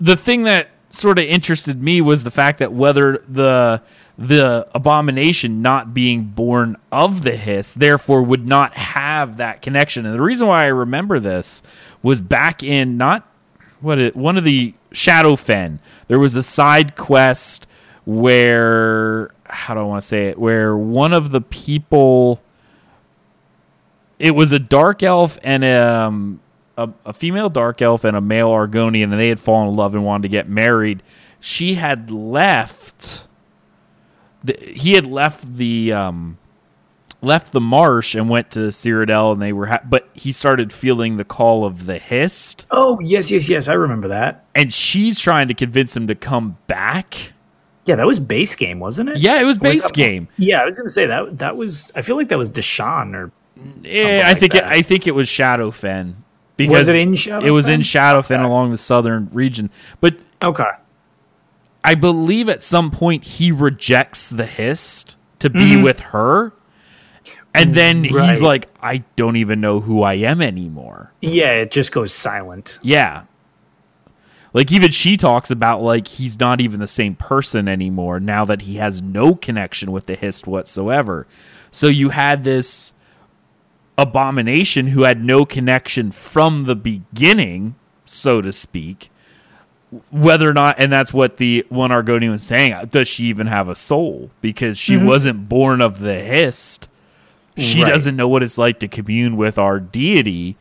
the 0.00 0.16
thing 0.16 0.42
that 0.44 0.68
sort 0.90 1.18
of 1.18 1.24
interested 1.24 1.82
me 1.82 2.00
was 2.00 2.24
the 2.24 2.30
fact 2.30 2.58
that 2.58 2.72
whether 2.72 3.24
the 3.28 3.82
the 4.16 4.66
abomination 4.74 5.62
not 5.62 5.94
being 5.94 6.24
born 6.24 6.76
of 6.90 7.22
the 7.22 7.36
Hist 7.36 7.78
therefore 7.78 8.20
would 8.22 8.46
not 8.48 8.74
have 8.74 9.36
that 9.36 9.62
connection. 9.62 10.04
And 10.04 10.14
the 10.14 10.20
reason 10.20 10.48
why 10.48 10.64
I 10.64 10.68
remember 10.68 11.20
this 11.20 11.62
was 12.02 12.20
back 12.20 12.64
in 12.64 12.96
not 12.96 13.28
what 13.80 13.98
it 13.98 14.16
one 14.16 14.36
of 14.36 14.44
the 14.44 14.74
Shadowfen. 14.90 15.78
There 16.08 16.18
was 16.18 16.34
a 16.34 16.42
side 16.42 16.96
quest 16.96 17.66
where 18.04 19.30
how 19.44 19.74
do 19.74 19.80
I 19.80 19.84
want 19.84 20.02
to 20.02 20.08
say 20.08 20.26
it? 20.28 20.38
Where 20.38 20.76
one 20.76 21.12
of 21.12 21.30
the 21.30 21.40
people 21.40 22.42
it 24.18 24.32
was 24.32 24.50
a 24.50 24.58
dark 24.58 25.04
elf 25.04 25.38
and 25.44 25.64
um, 25.64 26.40
a, 26.78 26.92
a 27.06 27.12
female 27.12 27.50
dark 27.50 27.82
elf 27.82 28.04
and 28.04 28.16
a 28.16 28.20
male 28.20 28.50
Argonian, 28.50 29.04
and 29.04 29.14
they 29.14 29.28
had 29.28 29.40
fallen 29.40 29.68
in 29.68 29.74
love 29.74 29.94
and 29.94 30.04
wanted 30.04 30.22
to 30.22 30.28
get 30.28 30.48
married. 30.48 31.02
She 31.40 31.74
had 31.74 32.10
left. 32.10 33.24
The, 34.44 34.56
he 34.60 34.94
had 34.94 35.06
left 35.06 35.56
the 35.56 35.92
um, 35.92 36.38
left 37.20 37.52
the 37.52 37.60
marsh 37.60 38.14
and 38.14 38.28
went 38.30 38.50
to 38.52 38.60
Cyrodiil, 38.68 39.32
and 39.32 39.42
they 39.42 39.52
were. 39.52 39.66
Ha- 39.66 39.80
but 39.84 40.08
he 40.14 40.30
started 40.32 40.72
feeling 40.72 41.16
the 41.16 41.24
call 41.24 41.64
of 41.64 41.86
the 41.86 41.98
Hist, 41.98 42.66
Oh 42.70 42.98
yes, 43.00 43.30
yes, 43.30 43.48
yes. 43.48 43.68
I 43.68 43.74
remember 43.74 44.08
that. 44.08 44.44
and 44.54 44.72
she's 44.72 45.18
trying 45.20 45.48
to 45.48 45.54
convince 45.54 45.96
him 45.96 46.06
to 46.06 46.14
come 46.14 46.56
back. 46.68 47.32
Yeah, 47.86 47.96
that 47.96 48.06
was 48.06 48.20
base 48.20 48.54
game, 48.54 48.80
wasn't 48.80 49.08
it? 49.08 49.18
Yeah, 49.18 49.40
it 49.40 49.44
was 49.44 49.58
was 49.58 49.72
base 49.72 49.82
that- 49.84 49.94
game. 49.94 50.28
Yeah, 50.36 50.60
I 50.62 50.66
was 50.66 50.76
gonna 50.78 50.90
say 50.90 51.06
that. 51.06 51.38
That 51.38 51.56
was. 51.56 51.90
I 51.94 52.02
feel 52.02 52.16
like 52.16 52.28
that 52.28 52.38
was 52.38 52.50
Deshaan 52.50 53.14
or 53.14 53.32
Yeah, 53.82 54.22
I 54.26 54.30
like 54.30 54.38
think 54.40 54.54
it. 54.54 54.62
I 54.64 54.82
think 54.82 55.06
it 55.06 55.14
was 55.14 55.26
Shadowfen 55.28 56.14
because 56.58 56.86
Was 56.86 56.88
it 56.88 56.96
in 56.96 57.14
It 57.46 57.50
was 57.50 57.66
in 57.68 57.80
Shadowfen? 57.80 58.22
Shadowfen 58.38 58.44
along 58.44 58.70
the 58.72 58.78
southern 58.78 59.30
region, 59.32 59.70
but 60.02 60.18
okay. 60.42 60.68
I 61.82 61.94
believe 61.94 62.50
at 62.50 62.62
some 62.62 62.90
point 62.90 63.24
he 63.24 63.50
rejects 63.50 64.28
the 64.28 64.44
hist 64.44 65.16
to 65.38 65.48
be 65.48 65.60
Mm-hmm. 65.60 65.82
with 65.82 66.00
her. 66.00 66.52
And 67.54 67.74
then 67.74 68.02
Right. 68.02 68.28
he's 68.28 68.42
like, 68.42 68.68
I 68.82 69.04
don't 69.16 69.36
even 69.36 69.60
know 69.62 69.80
who 69.80 70.02
I 70.02 70.14
am 70.14 70.42
anymore. 70.42 71.12
Yeah, 71.22 71.52
it 71.52 71.70
just 71.70 71.92
goes 71.92 72.12
silent. 72.12 72.78
Yeah. 72.82 73.22
Like 74.52 74.70
even 74.72 74.90
she 74.90 75.16
talks 75.16 75.50
about 75.50 75.82
like 75.82 76.08
he's 76.08 76.38
not 76.40 76.60
even 76.60 76.80
the 76.80 76.88
same 76.88 77.14
person 77.14 77.68
anymore 77.68 78.18
now 78.20 78.44
that 78.44 78.62
he 78.62 78.76
has 78.76 79.00
no 79.02 79.34
connection 79.34 79.92
with 79.92 80.06
the 80.06 80.14
hist 80.14 80.46
whatsoever. 80.46 81.26
So 81.70 81.86
you 81.86 82.10
had 82.10 82.44
this 82.44 82.92
abomination 83.98 84.88
who 84.88 85.02
had 85.02 85.22
no 85.22 85.44
connection 85.44 86.10
from 86.12 86.64
the 86.64 86.76
beginning, 86.76 87.74
so 88.04 88.40
to 88.40 88.52
speak. 88.52 89.10
Whether 90.10 90.48
or 90.48 90.52
not, 90.52 90.76
and 90.78 90.92
that's 90.92 91.12
what 91.12 91.38
the 91.38 91.66
one 91.68 91.90
Argonian 91.90 92.30
was 92.30 92.42
saying. 92.42 92.72
Uh, 92.74 92.84
does 92.84 93.08
she 93.08 93.24
even 93.24 93.46
have 93.46 93.68
a 93.68 93.74
soul? 93.74 94.30
Because 94.40 94.78
she 94.78 94.94
mm-hmm. 94.94 95.06
wasn't 95.06 95.48
born 95.48 95.80
of 95.80 96.00
the 96.00 96.20
hist. 96.20 96.88
She 97.56 97.82
Right. 97.82 97.90
doesn't 97.90 98.14
know 98.14 98.28
what 98.28 98.42
it's 98.42 98.58
like 98.58 98.78
to 98.80 98.88
commune 98.88 99.36
with 99.36 99.58
our 99.58 99.80
deity 99.80 100.56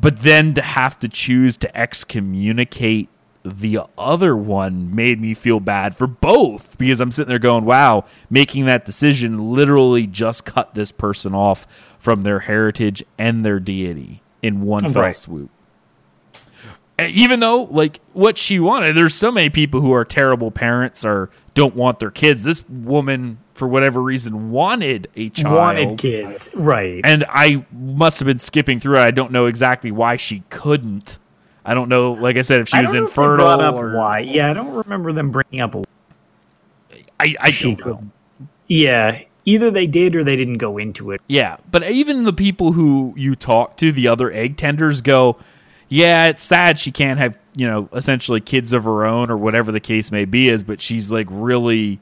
but 0.00 0.22
then 0.22 0.54
to 0.54 0.62
have 0.62 0.98
to 1.00 1.08
choose 1.08 1.56
to 1.56 1.76
excommunicate 1.76 3.08
the 3.42 3.80
other 3.96 4.36
one 4.36 4.94
made 4.94 5.20
me 5.20 5.34
feel 5.34 5.58
bad 5.58 5.96
for 5.96 6.06
both 6.06 6.76
because 6.78 7.00
I'm 7.00 7.10
sitting 7.10 7.28
there 7.28 7.38
going, 7.38 7.64
wow, 7.64 8.04
making 8.28 8.66
that 8.66 8.84
decision 8.84 9.52
literally 9.52 10.06
just 10.06 10.44
cut 10.44 10.74
this 10.74 10.92
person 10.92 11.34
off 11.34 11.66
from 11.98 12.22
their 12.22 12.40
heritage 12.40 13.04
and 13.18 13.44
their 13.44 13.60
deity 13.60 14.22
in 14.42 14.62
one 14.62 14.92
fell 14.92 15.12
swoop. 15.12 15.50
Even 17.00 17.38
though, 17.38 17.62
like, 17.64 18.00
what 18.12 18.36
she 18.36 18.58
wanted, 18.58 18.94
there's 18.94 19.14
so 19.14 19.30
many 19.30 19.50
people 19.50 19.80
who 19.80 19.92
are 19.92 20.04
terrible 20.04 20.50
parents 20.50 21.04
or 21.04 21.30
don't 21.54 21.76
want 21.76 22.00
their 22.00 22.10
kids. 22.10 22.42
This 22.42 22.68
woman, 22.68 23.38
for 23.54 23.68
whatever 23.68 24.02
reason, 24.02 24.50
wanted 24.50 25.06
a 25.14 25.28
child. 25.28 25.54
Wanted 25.54 25.98
kids, 25.98 26.48
right? 26.54 27.00
And 27.04 27.24
I 27.28 27.64
must 27.70 28.18
have 28.18 28.26
been 28.26 28.38
skipping 28.38 28.80
through 28.80 28.96
it. 28.96 29.02
I 29.02 29.12
don't 29.12 29.30
know 29.30 29.46
exactly 29.46 29.92
why 29.92 30.16
she 30.16 30.42
couldn't. 30.50 31.18
I 31.64 31.74
don't 31.74 31.88
know, 31.88 32.14
like 32.14 32.36
I 32.36 32.42
said, 32.42 32.60
if 32.60 32.68
she 32.68 32.80
was 32.80 32.90
don't 32.90 33.02
know 33.02 33.06
if 33.06 33.14
they 33.14 33.22
infertile 33.22 33.78
or 33.78 33.96
why. 33.96 34.20
Yeah, 34.20 34.50
I 34.50 34.54
don't 34.54 34.72
remember 34.72 35.12
them 35.12 35.30
bringing 35.30 35.60
up. 35.60 35.76
I, 37.20 37.36
I 37.38 37.50
she 37.50 37.76
don't 37.76 37.86
know. 37.86 38.10
Yeah, 38.66 39.22
either 39.48 39.70
they 39.70 39.86
did 39.86 40.14
or 40.14 40.22
they 40.22 40.36
didn't 40.36 40.58
go 40.58 40.76
into 40.76 41.10
it. 41.10 41.22
Yeah, 41.26 41.56
but 41.70 41.88
even 41.90 42.24
the 42.24 42.32
people 42.34 42.72
who 42.72 43.14
you 43.16 43.34
talk 43.34 43.78
to, 43.78 43.90
the 43.90 44.06
other 44.06 44.30
egg 44.30 44.58
tenders, 44.58 45.00
go, 45.00 45.38
"Yeah, 45.88 46.26
it's 46.26 46.42
sad 46.42 46.78
she 46.78 46.92
can't 46.92 47.18
have 47.18 47.36
you 47.56 47.66
know 47.66 47.88
essentially 47.92 48.40
kids 48.40 48.72
of 48.74 48.84
her 48.84 49.06
own 49.06 49.30
or 49.30 49.36
whatever 49.38 49.72
the 49.72 49.80
case 49.80 50.12
may 50.12 50.26
be 50.26 50.48
is, 50.48 50.62
but 50.62 50.82
she's 50.82 51.10
like 51.10 51.26
really 51.30 51.98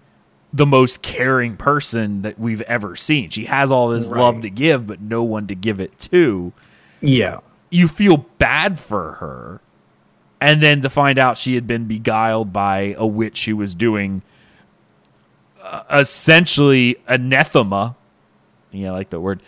the 0.53 0.67
most 0.67 1.03
caring 1.03 1.57
person 1.57 2.23
that 2.23 2.39
we've 2.39 2.63
ever 2.63 2.97
seen. 2.97 3.31
She 3.31 3.45
has 3.45 3.71
all 3.71 3.89
this 3.89 4.11
love 4.11 4.43
to 4.43 4.51
give, 4.51 4.87
but 4.87 5.01
no 5.01 5.23
one 5.23 5.47
to 5.47 5.55
give 5.55 5.79
it 5.79 5.99
to." 6.11 6.53
Yeah, 7.01 7.39
you 7.71 7.87
feel 7.87 8.27
bad 8.39 8.79
for 8.81 9.13
her, 9.21 9.61
and 10.41 10.61
then 10.61 10.83
to 10.83 10.91
find 10.91 11.17
out 11.17 11.39
she 11.39 11.55
had 11.55 11.69
been 11.69 11.85
beguiled 11.85 12.53
by 12.53 12.97
a 12.99 13.07
witch 13.07 13.45
who 13.45 13.57
was 13.57 13.77
doing 13.77 14.23
Uh, 15.67 15.83
essentially 15.99 16.97
anathema. 17.09 17.97
Yeah, 18.71 18.89
I 18.89 18.93
like 18.93 19.11
the 19.11 19.19
word 19.21 19.43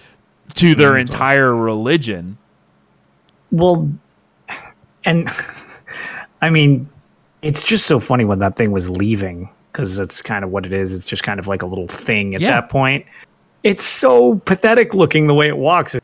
to 0.54 0.74
their 0.74 0.96
entire 0.96 1.54
religion. 1.54 2.38
Well, 3.52 3.88
and 5.04 5.28
I 6.42 6.50
mean, 6.50 6.88
it's 7.42 7.62
just 7.62 7.86
so 7.86 8.00
funny 8.00 8.24
when 8.24 8.40
that 8.40 8.56
thing 8.56 8.72
was 8.72 8.90
leaving 8.90 9.48
because 9.72 9.96
that's 9.96 10.20
kind 10.22 10.44
of 10.44 10.50
what 10.50 10.66
it 10.66 10.72
is. 10.72 10.92
It's 10.92 11.06
just 11.06 11.22
kind 11.22 11.38
of 11.38 11.46
like 11.46 11.62
a 11.62 11.66
little 11.66 11.86
thing 11.88 12.34
at 12.34 12.40
Yeah. 12.40 12.50
that 12.52 12.68
point. 12.68 13.06
It's 13.62 13.84
so 13.84 14.36
pathetic 14.44 14.94
looking 14.94 15.26
the 15.28 15.34
way 15.34 15.46
it 15.48 15.56
walks. 15.56 15.94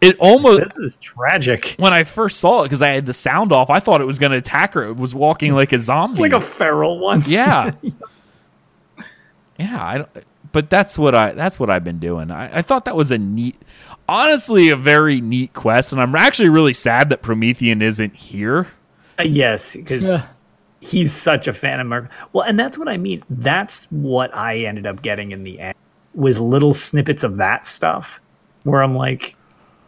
It 0.00 0.16
almost 0.18 0.60
This 0.62 0.76
is 0.78 0.96
tragic. 0.96 1.74
when 1.78 1.92
I 1.92 2.04
first 2.04 2.38
saw 2.38 2.60
it 2.62 2.64
because 2.66 2.80
I 2.82 2.88
had 2.90 3.06
the 3.06 3.12
sound 3.14 3.52
off, 3.52 3.70
I 3.70 3.80
thought 3.80 4.00
it 4.00 4.06
was 4.06 4.18
going 4.18 4.32
to 4.32 4.38
attack 4.38 4.74
her. 4.74 4.84
It 4.84 4.96
was 4.96 5.14
walking 5.14 5.52
like 5.54 5.72
a 5.72 5.78
zombie. 5.78 6.20
Like 6.26 6.32
a 6.32 6.40
feral 6.40 6.98
one. 7.00 7.22
yeah, 7.26 7.72
yeah. 9.58 9.84
I 9.84 9.98
don't, 9.98 10.10
but 10.52 10.70
that's 10.70 10.98
what 10.98 11.14
I 11.14 11.32
that's 11.32 11.58
what 11.58 11.70
I've 11.70 11.84
been 11.84 11.98
doing. 11.98 12.30
I, 12.30 12.58
I 12.58 12.62
thought 12.62 12.84
that 12.86 12.96
was 12.96 13.10
a 13.10 13.18
neat, 13.18 13.56
honestly, 14.08 14.68
a 14.68 14.76
very 14.76 15.20
neat 15.20 15.52
quest, 15.52 15.92
and 15.92 16.00
I'm 16.00 16.14
actually 16.14 16.48
really 16.48 16.72
sad 16.72 17.10
that 17.10 17.22
Promethean 17.22 17.82
isn't 17.82 18.14
here. 18.14 18.68
Uh, 19.18 19.24
yes, 19.24 19.74
because 19.74 20.22
he's 20.80 21.12
such 21.12 21.48
a 21.48 21.52
fan 21.52 21.80
of 21.80 21.86
Mark. 21.86 22.12
Well, 22.32 22.44
and 22.44 22.58
that's 22.58 22.78
what 22.78 22.88
I 22.88 22.96
mean. 22.96 23.22
That's 23.30 23.84
what 23.90 24.34
I 24.34 24.58
ended 24.60 24.86
up 24.86 25.02
getting 25.02 25.32
in 25.32 25.42
the 25.42 25.60
end 25.60 25.74
was 26.14 26.40
little 26.40 26.74
snippets 26.74 27.22
of 27.22 27.36
that 27.36 27.66
stuff 27.66 28.20
where 28.64 28.82
I'm 28.82 28.96
like, 28.96 29.36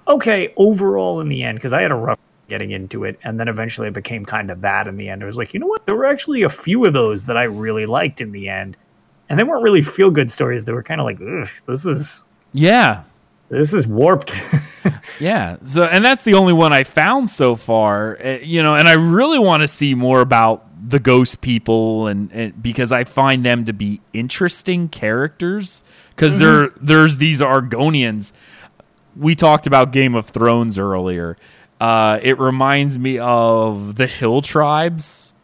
okay, 0.06 0.52
overall 0.56 1.20
in 1.20 1.28
the 1.28 1.42
end, 1.42 1.58
because 1.58 1.72
I 1.72 1.82
had 1.82 1.90
a 1.90 1.96
rough 1.96 2.18
getting 2.48 2.70
into 2.70 3.04
it, 3.04 3.18
and 3.24 3.38
then 3.38 3.48
eventually 3.48 3.88
it 3.88 3.94
became 3.94 4.24
kind 4.24 4.50
of 4.50 4.60
that 4.60 4.86
in 4.86 4.96
the 4.96 5.08
end. 5.08 5.22
I 5.22 5.26
was 5.26 5.36
like, 5.36 5.52
you 5.52 5.60
know 5.60 5.66
what? 5.66 5.84
There 5.84 5.96
were 5.96 6.06
actually 6.06 6.42
a 6.42 6.48
few 6.48 6.84
of 6.84 6.92
those 6.92 7.24
that 7.24 7.36
I 7.36 7.44
really 7.44 7.86
liked 7.86 8.20
in 8.20 8.32
the 8.32 8.48
end, 8.48 8.76
and 9.28 9.38
they 9.38 9.44
weren't 9.44 9.62
really 9.62 9.82
feel 9.82 10.10
good 10.10 10.30
stories. 10.30 10.64
They 10.64 10.72
were 10.72 10.82
kind 10.82 11.00
of 11.00 11.04
like, 11.04 11.18
Ugh, 11.20 11.48
this 11.66 11.84
is 11.84 12.24
Yeah, 12.52 13.02
this 13.48 13.72
is 13.72 13.86
warped. 13.86 14.34
Yeah. 15.20 15.56
So, 15.64 15.84
and 15.84 16.04
that's 16.04 16.24
the 16.24 16.34
only 16.34 16.52
one 16.52 16.72
I 16.72 16.84
found 16.84 17.28
so 17.28 17.56
far. 17.56 18.16
uh, 18.24 18.38
You 18.42 18.62
know, 18.62 18.74
and 18.76 18.88
I 18.88 18.92
really 18.94 19.38
want 19.38 19.62
to 19.62 19.68
see 19.68 19.94
more 19.94 20.20
about 20.20 20.64
the 20.88 20.98
ghost 21.00 21.40
people, 21.40 22.06
and, 22.06 22.30
and 22.32 22.62
because 22.62 22.92
I 22.92 23.04
find 23.04 23.44
them 23.44 23.64
to 23.66 23.72
be 23.72 24.00
interesting 24.12 24.88
characters. 24.88 25.82
Because 26.10 26.38
there, 26.38 26.68
there's 26.80 27.18
these 27.18 27.40
Argonians. 27.40 28.32
We 29.16 29.34
talked 29.34 29.66
about 29.66 29.92
Game 29.92 30.14
of 30.14 30.28
Thrones 30.28 30.78
earlier. 30.78 31.36
Uh, 31.80 32.18
it 32.22 32.38
reminds 32.38 32.98
me 32.98 33.18
of 33.18 33.96
the 33.96 34.06
Hill 34.06 34.40
Tribes 34.40 35.34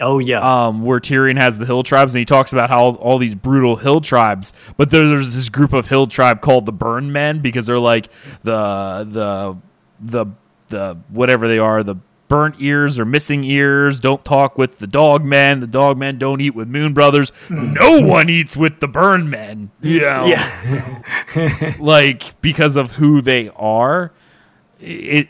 oh 0.00 0.18
yeah, 0.18 0.38
um, 0.66 0.82
where 0.82 1.00
Tyrion 1.00 1.38
has 1.40 1.58
the 1.58 1.66
hill 1.66 1.82
tribes, 1.82 2.14
and 2.14 2.20
he 2.20 2.24
talks 2.24 2.52
about 2.52 2.70
how 2.70 2.94
all 2.96 3.18
these 3.18 3.34
brutal 3.34 3.76
hill 3.76 4.00
tribes. 4.00 4.52
But 4.76 4.90
there, 4.90 5.08
there's 5.08 5.34
this 5.34 5.48
group 5.48 5.72
of 5.72 5.88
hill 5.88 6.06
tribe 6.06 6.40
called 6.40 6.66
the 6.66 6.72
Burn 6.72 7.12
Men 7.12 7.40
because 7.40 7.66
they're 7.66 7.78
like 7.78 8.08
the 8.42 9.06
the 9.10 9.56
the 10.00 10.26
the 10.68 10.98
whatever 11.08 11.48
they 11.48 11.58
are 11.58 11.82
the 11.82 11.96
burnt 12.26 12.56
ears 12.58 12.98
or 12.98 13.04
missing 13.04 13.44
ears 13.44 14.00
don't 14.00 14.24
talk 14.24 14.56
with 14.56 14.78
the 14.78 14.86
dog 14.86 15.24
men 15.24 15.60
the 15.60 15.66
dog 15.66 15.98
men 15.98 16.18
don't 16.18 16.40
eat 16.40 16.54
with 16.54 16.66
moon 16.66 16.94
brothers 16.94 17.30
no 17.50 18.00
one 18.00 18.30
eats 18.30 18.56
with 18.56 18.80
the 18.80 18.88
burn 18.88 19.28
men 19.28 19.70
yeah 19.82 20.24
yeah. 20.24 21.74
like 21.78 22.40
because 22.40 22.76
of 22.76 22.92
who 22.92 23.20
they 23.20 23.50
are 23.50 24.10
it 24.80 25.28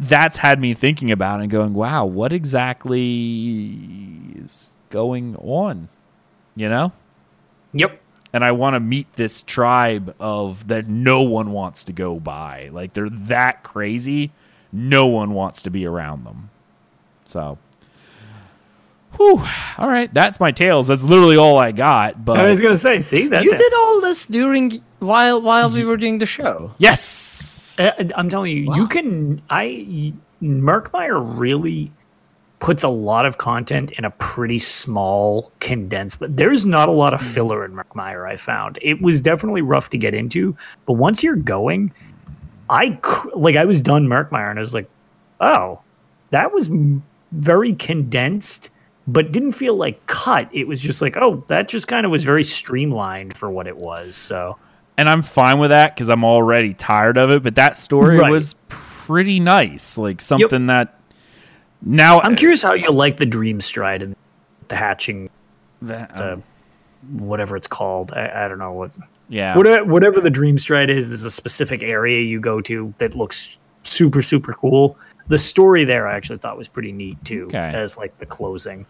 that's 0.00 0.38
had 0.38 0.60
me 0.60 0.74
thinking 0.74 1.10
about 1.10 1.40
it 1.40 1.44
and 1.44 1.50
going 1.52 1.74
wow 1.74 2.04
what 2.04 2.32
exactly 2.32 3.78
is 4.44 4.70
going 4.90 5.36
on? 5.36 5.88
You 6.56 6.68
know? 6.68 6.92
Yep. 7.74 8.00
and 8.32 8.42
i 8.44 8.50
want 8.52 8.74
to 8.74 8.80
meet 8.80 9.12
this 9.16 9.42
tribe 9.42 10.14
of 10.18 10.68
that 10.68 10.86
no 10.88 11.22
one 11.22 11.52
wants 11.52 11.84
to 11.84 11.92
go 11.92 12.18
by. 12.18 12.70
Like 12.72 12.94
they're 12.94 13.10
that 13.10 13.62
crazy 13.62 14.32
no 14.72 15.06
one 15.06 15.32
wants 15.32 15.62
to 15.62 15.70
be 15.70 15.86
around 15.86 16.24
them. 16.24 16.50
So 17.24 17.58
whew, 19.16 19.44
all 19.78 19.88
right 19.88 20.12
that's 20.14 20.38
my 20.40 20.50
tales. 20.52 20.86
That's 20.88 21.02
literally 21.02 21.36
all 21.36 21.58
i 21.58 21.72
got 21.72 22.24
but 22.24 22.38
I 22.40 22.50
was 22.50 22.60
gonna 22.62 22.76
say, 22.76 23.00
see 23.00 23.28
that 23.28 23.44
You 23.44 23.54
did 23.56 23.72
all 23.74 24.00
this 24.00 24.26
during 24.26 24.82
while 25.00 25.40
while 25.42 25.70
we 25.70 25.84
were 25.84 25.96
doing 25.96 26.18
the 26.18 26.26
show. 26.26 26.72
yes 26.78 27.57
Uh, 27.78 27.92
I'm 28.16 28.28
telling 28.28 28.56
you, 28.56 28.74
you 28.74 28.86
can. 28.88 29.40
I 29.50 30.12
Murkmire 30.42 31.38
really 31.38 31.90
puts 32.60 32.82
a 32.82 32.88
lot 32.88 33.24
of 33.24 33.38
content 33.38 33.92
in 33.92 34.04
a 34.04 34.10
pretty 34.10 34.58
small, 34.58 35.52
condensed. 35.60 36.18
There's 36.20 36.64
not 36.66 36.88
a 36.88 36.92
lot 36.92 37.14
of 37.14 37.20
hmm. 37.20 37.28
filler 37.28 37.64
in 37.64 37.72
Murkmire. 37.72 38.28
I 38.28 38.36
found 38.36 38.78
it 38.82 39.00
was 39.00 39.20
definitely 39.20 39.62
rough 39.62 39.90
to 39.90 39.98
get 39.98 40.14
into, 40.14 40.54
but 40.86 40.94
once 40.94 41.22
you're 41.22 41.36
going, 41.36 41.92
I 42.70 42.98
like 43.34 43.56
I 43.56 43.64
was 43.64 43.80
done 43.80 44.06
Murkmire, 44.06 44.50
and 44.50 44.58
I 44.58 44.62
was 44.62 44.74
like, 44.74 44.88
oh, 45.40 45.80
that 46.30 46.52
was 46.52 46.70
very 47.32 47.74
condensed. 47.74 48.70
But 49.10 49.32
didn't 49.32 49.52
feel 49.52 49.74
like 49.74 50.06
cut. 50.06 50.50
It 50.52 50.68
was 50.68 50.82
just 50.82 51.00
like, 51.00 51.16
oh, 51.16 51.42
that 51.48 51.66
just 51.66 51.88
kind 51.88 52.04
of 52.04 52.12
was 52.12 52.24
very 52.24 52.44
streamlined 52.44 53.38
for 53.38 53.50
what 53.50 53.66
it 53.66 53.78
was. 53.78 54.16
So 54.16 54.58
and 54.98 55.08
I'm 55.08 55.22
fine 55.22 55.58
with 55.58 55.70
that 55.70 55.94
because 55.94 56.10
I'm 56.10 56.24
already 56.24 56.74
tired 56.74 57.16
of 57.16 57.30
it. 57.30 57.42
But 57.42 57.54
that 57.54 57.78
story 57.78 58.18
Right. 58.18 58.30
was 58.30 58.54
pretty 58.68 59.40
nice, 59.40 59.96
like 59.96 60.20
something 60.20 60.66
that 60.66 60.94
now 61.82 62.20
I'm 62.20 62.34
uh, 62.34 62.36
curious 62.36 62.60
how 62.60 62.74
you 62.74 62.90
like 62.90 63.16
the 63.16 63.26
Dream 63.26 63.60
Stride 63.60 64.02
and 64.02 64.14
the 64.68 64.76
hatching 64.76 65.30
that- 65.82 66.16
the 66.16 66.32
um, 66.34 66.42
whatever 67.12 67.56
it's 67.56 67.68
called. 67.68 68.12
I, 68.12 68.44
I 68.44 68.48
don't 68.48 68.58
know 68.58 68.72
what 68.72 68.96
yeah, 69.28 69.56
whatever 69.56 69.80
uh, 69.82 69.84
whatever 69.84 70.20
the 70.20 70.30
Dream 70.30 70.58
Stride 70.58 70.90
is. 70.90 71.08
There's 71.10 71.24
a 71.24 71.30
specific 71.30 71.82
area 71.82 72.20
you 72.22 72.40
go 72.40 72.60
to 72.62 72.92
that 72.98 73.14
looks 73.14 73.56
super 73.84 74.20
super 74.22 74.52
cool. 74.52 74.96
The 75.28 75.38
story 75.38 75.84
there 75.84 76.08
I 76.08 76.16
actually 76.16 76.38
thought 76.38 76.56
was 76.56 76.68
pretty 76.68 76.90
neat 76.90 77.22
too, 77.24 77.44
Okay. 77.46 77.58
as 77.74 77.96
like 77.98 78.16
the 78.18 78.26
closing. 78.26 78.86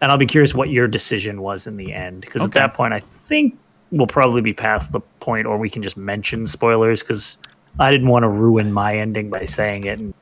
And 0.00 0.10
I'll 0.12 0.18
be 0.18 0.26
curious 0.26 0.54
what 0.54 0.68
your 0.70 0.86
decision 0.86 1.40
was 1.42 1.66
in 1.66 1.76
the 1.76 1.92
end, 1.92 2.20
because 2.22 2.42
Okay. 2.42 2.60
at 2.60 2.68
that 2.68 2.74
point 2.74 2.94
I 2.94 3.00
think 3.00 3.58
we'll 3.90 4.06
probably 4.06 4.40
be 4.40 4.52
past 4.52 4.92
the 4.92 5.00
point, 5.24 5.46
or 5.46 5.56
we 5.58 5.70
can 5.70 5.82
just 5.82 5.96
mention 5.96 6.46
spoilers 6.46 7.02
because 7.02 7.38
I 7.78 7.90
didn't 7.90 8.08
want 8.08 8.22
to 8.24 8.28
ruin 8.28 8.72
my 8.72 8.96
ending 8.98 9.30
by 9.30 9.44
saying 9.44 9.84
it. 9.84 9.98
And 9.98 10.14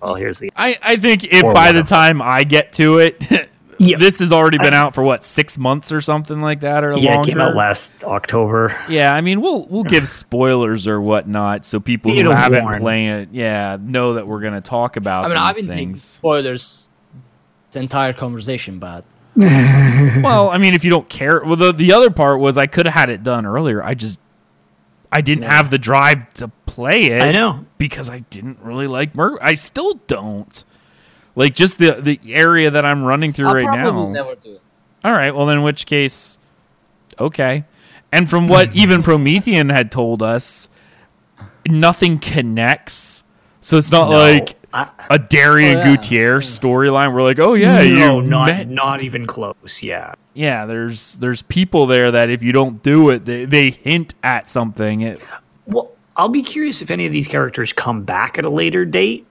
well, 0.00 0.14
here's 0.14 0.38
the 0.38 0.50
I 0.56 0.78
I 0.82 0.96
think 0.96 1.24
if 1.24 1.42
by 1.42 1.66
one 1.66 1.74
the 1.74 1.82
time 1.82 2.22
I 2.22 2.44
get 2.44 2.72
to 2.74 2.98
it, 2.98 3.22
Yeah. 3.80 3.96
this 3.96 4.18
has 4.18 4.32
already 4.32 4.58
been 4.58 4.74
I- 4.74 4.78
out 4.78 4.92
for 4.94 5.04
what 5.04 5.22
six 5.24 5.56
months 5.56 5.92
or 5.92 6.00
something 6.00 6.40
like 6.40 6.60
that, 6.60 6.82
or 6.82 6.96
yeah. 6.96 7.12
It 7.12 7.14
longer. 7.16 7.28
came 7.30 7.40
out 7.40 7.54
last 7.54 7.90
October. 8.02 8.76
Yeah, 8.88 9.14
I 9.14 9.20
mean 9.20 9.40
we'll 9.40 9.66
we'll 9.68 9.84
give 9.84 10.08
spoilers 10.22 10.86
or 10.88 11.00
whatnot 11.00 11.64
so 11.66 11.78
people 11.80 12.12
who 12.12 12.18
It'll 12.18 12.34
haven't 12.34 12.64
warn. 12.64 12.80
played 12.80 13.08
it, 13.22 13.28
yeah, 13.32 13.76
know 13.80 14.14
that 14.14 14.26
we're 14.26 14.40
gonna 14.40 14.60
talk 14.60 14.96
about 14.96 15.24
I 15.26 15.28
mean, 15.28 15.36
I've 15.38 15.54
been 15.56 15.66
taking 15.66 15.76
things. 15.90 16.02
spoilers 16.02 16.88
the 17.72 17.80
entire 17.80 18.12
conversation, 18.14 18.78
but 18.78 19.04
well, 19.36 20.48
I 20.50 20.58
mean, 20.58 20.74
if 20.74 20.82
you 20.82 20.90
don't 20.90 21.08
care, 21.08 21.42
well, 21.44 21.54
the 21.56 21.72
the 21.72 21.92
other 21.92 22.10
part 22.10 22.40
was 22.40 22.56
I 22.56 22.66
could 22.66 22.86
have 22.86 22.94
had 22.94 23.10
it 23.10 23.22
done 23.22 23.46
earlier. 23.46 23.82
I 23.82 23.94
just 23.94 24.18
I 25.10 25.20
didn't 25.20 25.44
have 25.44 25.70
the 25.70 25.78
drive 25.78 26.32
to 26.34 26.48
play 26.66 27.04
it. 27.06 27.22
I 27.22 27.32
know. 27.32 27.64
because 27.78 28.10
I 28.10 28.20
didn't 28.30 28.58
really 28.60 28.86
like 28.86 29.14
Mer. 29.16 29.38
I 29.40 29.54
still 29.54 29.94
don't 30.06 30.64
like 31.34 31.54
just 31.54 31.78
the 31.78 31.92
the 32.00 32.20
area 32.26 32.70
that 32.70 32.84
I'm 32.84 33.02
running 33.02 33.32
through 33.32 33.48
I'll 33.48 33.54
right 33.54 33.64
now. 33.64 34.08
never 34.10 34.34
do 34.34 34.54
it. 34.54 34.62
All 35.04 35.12
right, 35.12 35.30
well, 35.34 35.48
in 35.48 35.62
which 35.62 35.86
case, 35.86 36.38
okay. 37.18 37.64
And 38.12 38.28
from 38.28 38.48
what 38.48 38.70
even 38.74 39.02
Promethean 39.02 39.68
had 39.70 39.90
told 39.92 40.22
us, 40.22 40.68
nothing 41.66 42.18
connects. 42.18 43.24
So 43.60 43.76
it's 43.78 43.90
not 43.92 44.10
No, 44.10 44.18
like 44.18 44.57
I- 44.72 44.88
a 45.10 45.18
Darian 45.18 45.76
Oh, 45.78 45.80
yeah. 45.80 45.96
Gutierrez 45.96 46.46
storyline. 46.58 47.12
We're 47.14 47.22
like, 47.22 47.38
oh 47.38 47.54
yeah, 47.54 47.78
no, 47.78 48.20
you 48.20 48.26
not 48.28 48.46
met- 48.46 48.68
not 48.68 49.02
even 49.02 49.26
close. 49.26 49.82
Yeah. 49.82 50.14
yeah. 50.34 50.66
There's 50.66 51.14
there's 51.16 51.42
people 51.42 51.86
there 51.86 52.10
that 52.10 52.28
if 52.30 52.42
you 52.42 52.52
don't 52.52 52.82
do 52.82 53.10
it, 53.10 53.24
they 53.24 53.44
they 53.46 53.70
hint 53.70 54.14
at 54.22 54.48
something. 54.48 55.00
It, 55.02 55.20
Well, 55.66 55.90
I'll 56.16 56.28
be 56.28 56.42
curious 56.42 56.82
if 56.82 56.90
any 56.90 57.06
of 57.06 57.12
these 57.12 57.28
characters 57.28 57.72
come 57.72 58.02
back 58.02 58.38
at 58.38 58.44
a 58.44 58.50
later 58.50 58.84
date, 58.84 59.24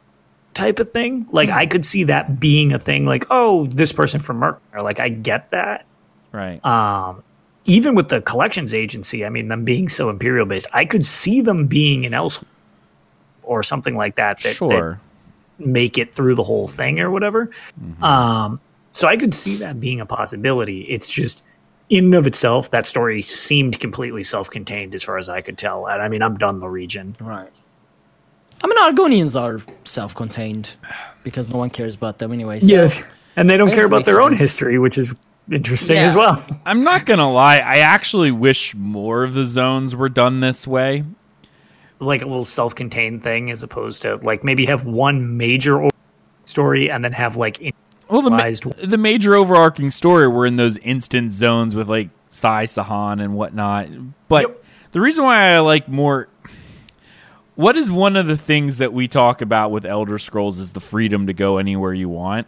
type 0.54 0.80
of 0.80 0.92
thing. 0.92 1.28
Like 1.32 1.50
I 1.50 1.66
could 1.68 1.86
see 1.86 2.04
that 2.06 2.40
being 2.40 2.74
a 2.74 2.80
thing. 2.80 3.06
Like, 3.06 3.26
oh, 3.30 3.68
this 3.68 3.92
person 3.92 4.20
from 4.20 4.38
Merc. 4.38 4.60
Like 4.82 5.00
I 5.00 5.10
get 5.10 5.52
that. 5.52 5.86
right. 6.32 6.64
Um, 6.66 7.22
even 7.66 7.94
with 7.96 8.08
the 8.08 8.22
collections 8.22 8.74
agency, 8.74 9.26
I 9.26 9.30
mean, 9.30 9.50
them 9.50 9.66
being 9.66 9.90
so 9.90 10.10
imperial 10.10 10.46
based, 10.46 10.68
I 10.72 10.86
could 10.86 11.04
see 11.04 11.42
them 11.42 11.68
being 11.68 12.06
an 12.06 12.14
else 12.14 12.42
or 13.44 13.62
something 13.62 13.96
like 13.96 14.16
that. 14.16 14.38
that 14.40 14.44
that 14.44 14.56
sure. 14.56 15.02
Make 15.60 15.98
it 15.98 16.14
through 16.14 16.36
the 16.36 16.44
whole 16.44 16.68
thing 16.68 17.00
or 17.00 17.12
whatever. 17.12 17.48
Mm-hmm. 17.82 18.04
Um, 18.04 18.60
so 18.94 19.08
I 19.08 19.18
could 19.18 19.34
see 19.34 19.56
that 19.58 19.80
being 19.80 20.02
a 20.02 20.06
possibility. 20.06 20.82
It's 20.82 21.08
just 21.08 21.42
in 21.90 22.06
and 22.06 22.16
of 22.16 22.28
itself, 22.28 22.72
that 22.72 22.86
story 22.86 23.22
seemed 23.22 23.80
completely 23.80 24.24
self-contained 24.24 24.94
as 24.94 25.04
far 25.04 25.18
as 25.18 25.30
I 25.30 25.42
could 25.42 25.58
tell. 25.58 25.88
And 25.88 26.02
I 26.02 26.10
mean, 26.10 26.22
I'm 26.22 26.38
done 26.38 26.60
the 26.60 26.68
region. 26.70 27.16
Right. 27.20 27.50
I 28.64 28.68
mean, 28.68 28.78
Argonians 28.78 29.40
are 29.40 29.60
self-contained 29.84 30.76
because 31.24 31.48
no 31.48 31.58
one 31.58 31.70
cares 31.70 31.96
about 31.96 32.18
them 32.18 32.32
anyway. 32.32 32.60
So. 32.60 32.68
Yeah, 32.68 32.90
and 33.36 33.50
they 33.50 33.56
don't 33.56 33.72
care 33.72 33.86
about 33.86 33.98
makes 33.98 34.08
their 34.08 34.22
own 34.22 34.36
history, 34.36 34.80
which 34.80 34.98
is 34.98 35.14
interesting 35.52 35.98
Yeah. 35.98 36.06
as 36.06 36.16
well. 36.16 36.44
I'm 36.66 36.84
not 36.84 37.06
gonna 37.06 37.32
lie. 37.32 37.58
I 37.58 37.78
actually 37.78 38.32
wish 38.32 38.74
more 38.76 39.24
of 39.24 39.34
the 39.34 39.46
zones 39.46 39.96
were 39.96 40.10
done 40.10 40.40
this 40.40 40.66
way. 40.66 41.04
Like 42.00 42.22
a 42.22 42.26
little 42.26 42.46
self-contained 42.46 43.24
thing, 43.24 43.50
as 43.52 43.64
opposed 43.64 44.04
to 44.04 44.18
like 44.18 44.44
maybe 44.44 44.66
have 44.66 44.86
one 44.86 45.38
major 45.38 45.88
story 46.46 46.90
and 46.92 47.04
then 47.04 47.12
have 47.12 47.38
like 47.38 47.74
Well, 48.10 48.22
the, 48.22 48.30
ma- 48.30 48.86
the 48.86 48.98
major 48.98 49.36
overarching 49.36 49.92
story 49.92 50.28
were 50.28 50.46
in 50.46 50.56
those 50.56 50.78
instant 50.78 51.32
zones 51.32 51.76
with 51.76 51.90
like 51.90 52.10
Sai 52.30 52.66
Sahan 52.66 53.22
and 53.22 53.36
whatnot. 53.36 53.88
But 54.28 54.48
Yep. 54.48 54.64
the 54.92 55.02
reason 55.02 55.24
why 55.24 55.54
I 55.54 55.60
like 55.60 55.88
more. 55.90 56.28
What 57.56 57.76
is 57.76 57.90
one 57.90 58.16
of 58.16 58.28
the 58.28 58.38
things 58.38 58.78
that 58.78 58.94
we 58.94 59.08
talk 59.08 59.42
about 59.42 59.72
with 59.72 59.84
Elder 59.84 60.20
Scrolls 60.20 60.60
is 60.60 60.74
the 60.74 60.80
freedom 60.80 61.26
to 61.26 61.34
go 61.34 61.58
anywhere 61.58 61.94
you 61.94 62.08
want. 62.08 62.46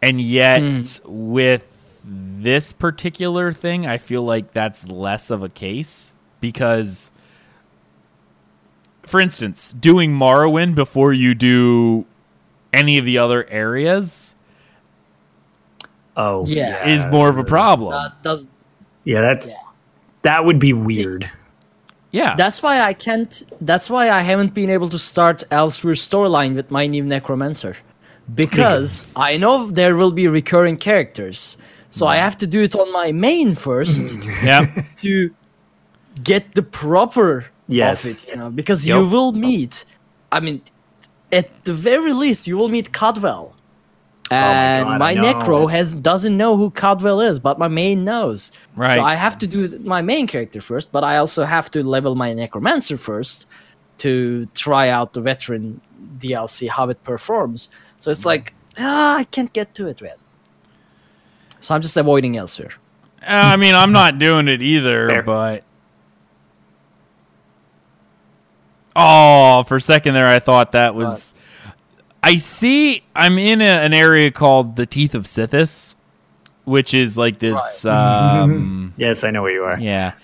And 0.00 0.20
yet, 0.20 0.60
hmm. 0.60 0.82
with 1.04 1.64
this 2.02 2.72
particular 2.72 3.52
thing, 3.52 3.86
I 3.86 3.98
feel 3.98 4.22
like 4.22 4.52
that's 4.52 4.86
less 4.88 5.30
of 5.30 5.42
a 5.42 5.48
case 5.48 6.14
because, 6.40 7.10
for 9.06 9.20
instance, 9.20 9.72
doing 9.72 10.12
Morrowind 10.12 10.74
before 10.74 11.12
you 11.12 11.34
do 11.34 12.04
any 12.72 12.98
of 12.98 13.04
the 13.04 13.16
other 13.18 13.48
areas 13.48 14.34
oh 16.16 16.44
Yeah. 16.46 16.86
is 16.86 17.06
more 17.06 17.28
of 17.28 17.38
a 17.38 17.44
problem. 17.44 17.92
That 17.92 18.22
does 18.22 18.46
yeah 19.04 19.20
that's 19.20 19.48
Yeah. 19.48 19.54
that 20.22 20.44
would 20.44 20.58
be 20.58 20.72
weird. 20.72 21.30
yeah. 22.12 22.34
That's 22.36 22.62
why 22.62 22.80
I 22.80 22.92
can't. 22.94 23.42
That's 23.60 23.88
why 23.90 24.10
I 24.10 24.20
haven't 24.20 24.54
been 24.54 24.70
able 24.70 24.88
to 24.90 24.98
start 24.98 25.44
Elsweyr 25.50 25.94
storyline 25.96 26.54
with 26.54 26.70
my 26.70 26.86
new 26.86 27.04
Necromancer, 27.04 27.76
because 28.34 29.06
I 29.16 29.36
know 29.36 29.70
there 29.70 29.96
will 29.96 30.12
be 30.12 30.26
recurring 30.28 30.76
characters. 30.76 31.58
So 31.88 32.06
I 32.06 32.16
have 32.16 32.36
to 32.38 32.46
do 32.46 32.62
it 32.62 32.74
on 32.74 32.92
my 32.92 33.12
main 33.12 33.54
first 33.54 34.16
yeah. 34.44 34.66
to 35.02 35.30
get 36.24 36.54
the 36.54 36.62
proper 36.62 37.46
Yes. 37.68 38.04
of 38.04 38.10
it. 38.10 38.28
You 38.30 38.36
know, 38.36 38.50
because 38.50 38.86
you 38.86 39.04
will 39.06 39.32
meet. 39.32 39.84
I 40.32 40.40
mean, 40.40 40.62
at 41.32 41.64
the 41.64 41.72
very 41.72 42.12
least, 42.12 42.46
you 42.46 42.56
will 42.56 42.68
meet 42.68 42.92
Cadwell. 42.92 43.54
And 44.30 44.86
Oh 44.86 44.90
God, 44.90 44.98
my 44.98 45.14
necro 45.14 45.70
has 45.70 45.94
doesn't 45.94 46.36
know 46.36 46.56
who 46.56 46.70
Cadwell 46.70 47.20
is, 47.20 47.38
but 47.38 47.58
my 47.58 47.68
main 47.68 48.04
knows. 48.04 48.50
Right. 48.74 48.94
So 48.94 49.02
I 49.02 49.14
have 49.14 49.38
to 49.38 49.46
do 49.46 49.78
my 49.80 50.02
main 50.02 50.26
character 50.26 50.60
first, 50.60 50.90
but 50.90 51.04
I 51.04 51.18
also 51.18 51.44
have 51.44 51.70
to 51.72 51.84
level 51.84 52.16
my 52.16 52.32
necromancer 52.32 52.96
first 52.96 53.46
to 53.98 54.46
try 54.54 54.88
out 54.88 55.12
the 55.12 55.20
veteran 55.20 55.80
DLC 56.18 56.68
how 56.68 56.88
it 56.88 57.02
performs. 57.04 57.70
So 57.98 58.10
it's 58.10 58.26
like 58.26 58.52
ah, 58.78 59.16
I 59.16 59.24
can't 59.24 59.52
get 59.52 59.74
to 59.74 59.86
it 59.86 60.00
yet. 60.00 60.18
So 61.60 61.74
I'm 61.74 61.80
just 61.80 61.96
avoiding 61.96 62.34
Elsweyr. 62.34 62.72
Uh, 63.22 63.26
I 63.26 63.56
mean, 63.56 63.74
I'm 63.74 63.92
not 63.92 64.18
doing 64.18 64.48
it 64.48 64.62
either, 64.62 65.08
Fair. 65.08 65.22
but. 65.22 65.64
Oh, 68.98 69.62
for 69.64 69.76
a 69.76 69.80
second 69.80 70.14
there, 70.14 70.26
I 70.26 70.38
thought 70.38 70.72
that 70.72 70.94
was. 70.94 71.34
I 72.22 72.36
see. 72.36 73.02
I'm 73.14 73.38
in 73.38 73.60
a, 73.60 73.64
an 73.64 73.92
area 73.94 74.30
called 74.30 74.76
the 74.76 74.86
Teeth 74.86 75.14
of 75.14 75.24
Sithis, 75.24 75.94
which 76.64 76.94
is 76.94 77.16
like 77.18 77.38
this. 77.38 77.84
Um, 77.84 78.94
Yes, 78.96 79.22
I 79.22 79.30
know 79.30 79.42
where 79.42 79.52
you 79.52 79.64
are. 79.64 79.78
yeah, 79.78 80.14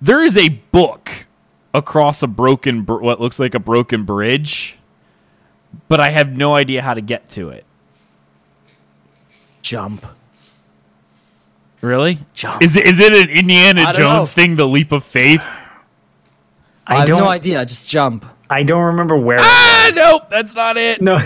there 0.00 0.22
is 0.22 0.36
a 0.36 0.48
book 0.50 1.26
across 1.74 2.22
a 2.22 2.26
broken, 2.26 2.82
br- 2.82 3.00
what 3.00 3.20
looks 3.20 3.38
like 3.38 3.54
a 3.54 3.58
broken 3.60 4.04
bridge, 4.04 4.76
but 5.88 6.00
I 6.00 6.10
have 6.10 6.30
no 6.36 6.54
idea 6.54 6.82
how 6.82 6.94
to 6.94 7.00
get 7.00 7.28
to 7.30 7.48
it. 7.48 7.64
Jump. 9.62 10.06
Really? 11.80 12.20
Jump. 12.34 12.62
Is 12.62 12.76
it, 12.76 12.86
is 12.86 12.98
it 13.00 13.12
an 13.12 13.30
Indiana 13.30 13.92
Jones 13.92 13.96
know. 13.96 14.24
thing, 14.24 14.56
the 14.56 14.66
leap 14.66 14.92
of 14.92 15.04
faith? 15.04 15.42
I, 16.88 16.94
I 16.94 16.98
have 17.00 17.08
don't. 17.08 17.20
no 17.20 17.28
idea. 17.28 17.64
Just 17.64 17.88
jump. 17.88 18.24
I 18.50 18.62
don't 18.64 18.82
remember 18.82 19.16
where. 19.16 19.36
it 19.36 19.42
Ah, 19.44 19.84
was. 19.88 19.96
nope, 19.96 20.30
that's 20.30 20.54
not 20.54 20.76
it. 20.76 21.00
No, 21.02 21.18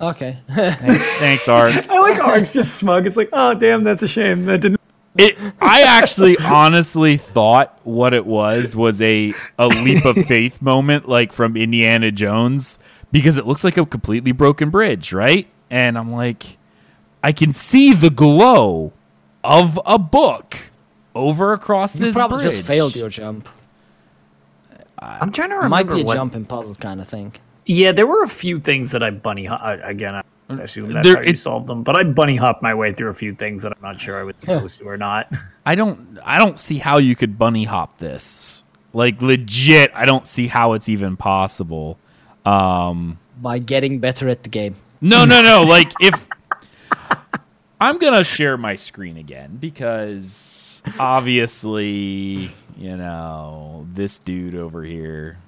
Okay. 0.00 0.38
Thanks, 0.50 1.48
Art. 1.48 1.74
I 1.90 2.00
like 2.00 2.18
Ark's 2.22 2.52
just 2.52 2.76
smug. 2.76 3.06
It's 3.06 3.16
like, 3.16 3.28
oh 3.32 3.54
damn, 3.54 3.84
that's 3.84 4.02
a 4.02 4.08
shame. 4.08 4.46
That 4.46 4.58
didn't. 4.60 4.80
It, 5.18 5.36
I 5.60 5.82
actually 5.82 6.36
honestly 6.38 7.18
thought 7.18 7.78
what 7.84 8.14
it 8.14 8.24
was 8.26 8.74
was 8.74 9.00
a 9.02 9.34
a 9.58 9.68
leap 9.68 10.04
of 10.04 10.16
faith 10.26 10.60
moment, 10.62 11.08
like 11.08 11.32
from 11.32 11.56
Indiana 11.56 12.10
Jones, 12.10 12.78
because 13.12 13.36
it 13.36 13.46
looks 13.46 13.62
like 13.62 13.76
a 13.76 13.84
completely 13.86 14.32
broken 14.32 14.70
bridge, 14.70 15.12
right? 15.12 15.46
And 15.70 15.96
I'm 15.98 16.10
like, 16.12 16.56
I 17.22 17.32
can 17.32 17.52
see 17.52 17.92
the 17.92 18.10
glow 18.10 18.92
of 19.44 19.78
a 19.86 19.98
book 19.98 20.56
over 21.14 21.52
across 21.52 21.94
you 21.98 22.06
this 22.06 22.14
probably 22.16 22.42
bridge. 22.42 22.56
just 22.56 22.66
failed 22.66 22.96
your 22.96 23.08
jump. 23.10 23.48
I'm 25.20 25.32
trying 25.32 25.50
to 25.50 25.56
remember. 25.56 25.68
might 25.70 25.88
be 25.94 26.00
a 26.02 26.04
what- 26.04 26.14
jumping 26.14 26.44
puzzle 26.44 26.74
kind 26.76 27.00
of 27.00 27.08
thing. 27.08 27.34
Yeah, 27.66 27.92
there 27.92 28.06
were 28.06 28.22
a 28.22 28.28
few 28.28 28.58
things 28.58 28.90
that 28.90 29.02
I 29.02 29.10
bunny 29.10 29.44
hop. 29.44 29.60
I- 29.62 29.74
Again, 29.74 30.16
I 30.16 30.22
assume 30.54 30.92
that's 30.92 31.06
There- 31.06 31.16
how 31.16 31.22
you 31.22 31.30
it- 31.30 31.38
solved 31.38 31.66
them. 31.68 31.82
But 31.84 31.96
I 31.98 32.02
bunny 32.02 32.36
hop 32.36 32.60
my 32.62 32.74
way 32.74 32.92
through 32.92 33.10
a 33.10 33.14
few 33.14 33.34
things 33.34 33.62
that 33.62 33.72
I'm 33.72 33.82
not 33.82 34.00
sure 34.00 34.18
I 34.18 34.24
was 34.24 34.34
supposed 34.40 34.78
to 34.78 34.84
or 34.84 34.96
not. 34.96 35.30
I 35.66 35.74
don't 35.76 36.18
I 36.24 36.38
don't 36.38 36.58
see 36.58 36.78
how 36.78 36.98
you 36.98 37.14
could 37.14 37.38
bunny 37.38 37.64
hop 37.64 37.98
this. 37.98 38.62
Like 38.92 39.22
legit, 39.22 39.90
I 39.94 40.04
don't 40.06 40.26
see 40.26 40.48
how 40.48 40.72
it's 40.72 40.88
even 40.88 41.16
possible. 41.16 41.98
Um 42.44 43.18
By 43.40 43.58
getting 43.60 43.98
better 44.00 44.28
at 44.28 44.42
the 44.42 44.48
game. 44.48 44.74
No, 45.00 45.24
no, 45.24 45.40
no. 45.42 45.62
Like 45.68 45.92
if 46.00 46.14
I'm 47.80 47.98
gonna 47.98 48.24
share 48.24 48.56
my 48.56 48.76
screen 48.76 49.16
again 49.16 49.56
because 49.60 50.82
obviously, 50.98 52.50
you 52.76 52.96
know, 52.96 53.86
this 53.92 54.18
dude 54.18 54.54
over 54.54 54.82
here. 54.82 55.38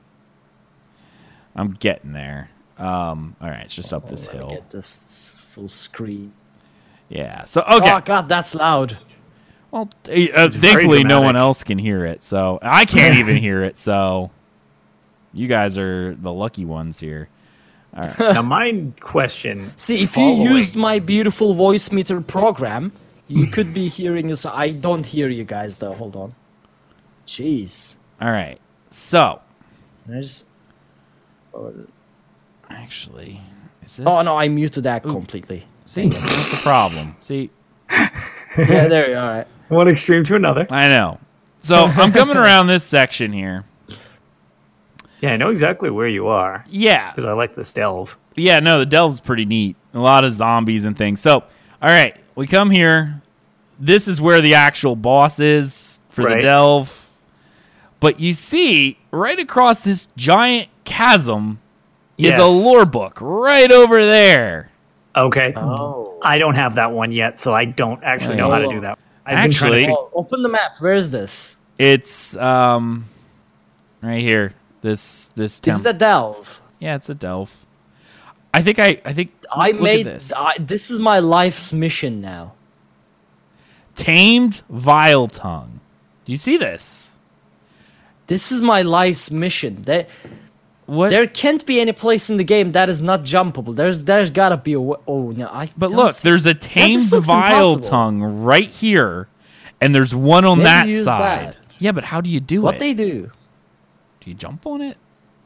I'm 1.57 1.73
getting 1.73 2.13
there. 2.13 2.51
Um, 2.79 3.37
all 3.41 3.49
right, 3.49 3.65
it's 3.65 3.75
just 3.75 3.93
up 3.93 4.09
this 4.09 4.27
Let 4.27 4.35
me 4.35 4.39
hill. 4.41 4.49
Get 4.51 4.71
this 4.71 5.37
full 5.39 5.69
screen. 5.69 6.33
Yeah. 7.09 7.45
So 7.45 7.63
okay. 7.63 7.93
Oh 7.93 8.01
god, 8.01 8.29
that's 8.29 8.55
loud. 8.55 8.99
Well, 9.71 9.91
uh, 10.09 10.51
thankfully, 10.51 11.03
no 11.05 11.21
one 11.21 11.37
else 11.37 11.65
can 11.65 11.79
hear 11.79 12.05
it. 12.05 12.23
So 12.23 12.59
I 12.63 12.85
can't 12.85 13.17
even 13.17 13.37
hear 13.37 13.63
it. 13.63 13.79
So 13.79 14.31
you 15.33 15.49
guys 15.49 15.77
are 15.79 16.15
the 16.15 16.33
lucky 16.33 16.65
ones 16.65 17.01
here. 17.01 17.29
All 17.97 18.05
right. 18.05 18.19
now, 18.19 18.43
my 18.43 18.87
question. 19.01 19.73
See, 19.77 20.03
if 20.03 20.11
following- 20.11 20.43
you 20.43 20.55
used 20.57 20.77
my 20.77 20.99
beautiful 20.99 21.55
voice 21.55 21.91
meter 21.93 22.21
program, 22.21 22.93
you 23.29 23.47
could 23.47 23.73
be 23.75 23.89
hearing 23.89 24.31
us. 24.33 24.47
I 24.47 24.71
don't 24.71 25.05
hear 25.05 25.29
you 25.29 25.45
guys 25.45 25.79
though. 25.79 25.93
Hold 25.95 26.17
on. 26.17 26.35
Jeez. 27.27 27.97
All 28.21 28.31
right. 28.31 28.59
So 28.91 29.41
I 30.07 30.11
There's. 30.11 30.45
Uh, 31.55 31.71
actually, 32.71 33.41
is 33.85 33.97
this? 33.97 34.07
Oh 34.07 34.23
no, 34.23 34.37
I 34.37 34.49
muted 34.49 34.85
that 34.85 35.03
completely. 35.03 35.65
See, 35.85 36.09
that's 36.09 36.51
the 36.51 36.61
problem. 36.63 37.15
See, 37.21 37.51
yeah, 37.91 38.09
there 38.89 39.11
you 39.11 39.17
are. 39.17 39.21
All 39.31 39.37
right. 39.39 39.47
one 39.69 39.89
extreme 39.89 40.25
to 40.25 40.37
another. 40.37 40.67
I 40.71 40.89
know. 40.89 41.19
So 41.61 41.77
I'm 41.87 42.13
coming 42.13 42.37
around 42.37 42.67
this 42.67 42.85
section 42.85 43.33
here. 43.33 43.65
Yeah, 45.21 45.33
I 45.33 45.37
know 45.37 45.51
exactly 45.51 45.89
where 45.91 46.09
you 46.09 46.27
are 46.27 46.65
Yeah. 46.69 47.11
because 47.11 47.25
I 47.25 47.33
like 47.33 47.55
this 47.55 47.73
delve. 47.73 48.19
Yeah, 48.37 48.61
no, 48.61 48.79
the 48.79 48.85
delve's 48.87 49.21
pretty 49.21 49.47
neat. 49.47 49.77
A 49.95 49.99
lot 49.99 50.25
of 50.25 50.33
zombies 50.35 50.85
and 50.85 50.97
things. 50.99 51.21
So, 51.21 51.37
all 51.37 51.89
right, 51.89 52.15
we 52.35 52.47
come 52.47 52.71
here. 52.71 53.23
This 53.79 54.07
is 54.09 54.21
where 54.21 54.41
the 54.43 54.55
actual 54.55 54.97
boss 54.97 55.41
is 55.41 56.01
for 56.11 56.25
the 56.25 56.37
delve. 56.41 57.04
But 58.05 58.21
you 58.21 58.35
see, 58.35 58.99
right 59.13 59.39
across 59.39 59.83
this 59.83 60.09
giant 60.15 60.69
chasm 60.85 61.59
Yes. 62.19 62.35
is 62.39 62.45
a 62.45 62.47
lore 62.69 62.85
book 62.85 63.17
right 63.23 63.73
over 63.73 64.05
there. 64.05 64.69
Okay. 65.17 65.55
Oh. 65.57 66.19
I 66.23 66.37
don't 66.37 66.55
have 66.55 66.75
that 66.75 66.93
one 66.93 67.13
yet, 67.13 67.41
so 67.41 67.55
I 67.55 67.65
don't 67.65 68.05
actually 68.05 68.37
know 68.37 68.51
how 68.51 68.59
to 68.59 68.69
do 68.69 68.81
that. 68.83 68.99
I've 69.25 69.43
been 69.45 69.53
trying 69.53 69.73
Actually- 69.73 69.87
to 69.87 69.93
Oh, 69.99 70.11
open 70.13 70.43
the 70.43 70.51
map. 70.51 70.73
Where 70.81 70.93
is 70.93 71.13
this? 71.13 71.57
It's 71.79 72.37
um 72.37 73.07
right 74.03 74.21
here. 74.21 74.53
This 74.83 75.31
this 75.35 75.55
Is 75.55 75.61
temple. 75.61 75.85
the 75.85 75.95
delve? 75.95 76.61
yeah, 76.81 76.97
it's 76.97 77.09
a 77.09 77.15
delve. 77.15 77.53
I 78.53 78.61
think 78.61 78.79
I 78.79 79.01
I 79.07 79.15
think 79.15 79.33
I 79.51 79.69
look 79.69 79.77
at 79.77 79.83
made 79.83 80.05
this. 80.07 80.31
I, 80.37 80.57
this 80.61 80.91
is 80.91 80.99
my 80.99 81.21
life's 81.21 81.73
mission 81.73 82.21
now. 82.21 82.53
tamed 83.95 84.61
vile 84.69 85.27
tongue. 85.27 85.81
Do 86.27 86.33
you 86.33 86.37
see 86.39 86.59
this? 86.59 87.13
This 88.27 88.51
is 88.53 88.63
my 88.63 88.83
life's 88.83 89.31
mission. 89.31 89.83
There, 89.83 90.07
What 90.87 91.11
there 91.11 91.27
can't 91.27 91.65
be 91.67 91.81
any 91.81 91.93
place 91.93 92.31
in 92.31 92.37
the 92.37 92.45
game 92.45 92.73
that 92.73 92.89
is 92.89 93.03
not 93.03 93.21
jumpable. 93.23 93.75
There's, 93.77 94.05
there's 94.05 94.31
gotta 94.31 94.57
be 94.57 94.73
a. 94.75 94.79
Oh 94.81 95.33
no, 95.37 95.47
I. 95.49 95.71
But 95.77 95.91
look, 95.93 96.15
see- 96.15 96.29
there's 96.29 96.47
a 96.47 96.55
tamed 96.55 97.11
vile 97.11 97.73
impossible. 97.73 97.81
tongue 97.89 98.23
right 98.23 98.67
here, 98.67 99.29
and 99.81 99.95
there's 99.95 100.15
one 100.15 100.45
on 100.45 100.59
Maybe 100.59 100.97
that 100.97 101.05
side. 101.05 101.49
that. 101.55 101.57
Yeah, 101.79 101.93
but 101.93 102.05
how 102.05 102.21
do 102.21 102.31
you 102.31 102.41
do 102.41 102.61
it? 102.61 102.63
what 102.63 102.79
they 102.79 102.95
do. 102.95 103.31
Do 104.21 104.31
you 104.31 104.35
jump 104.35 104.67
on 104.67 104.81
it? 104.81 104.97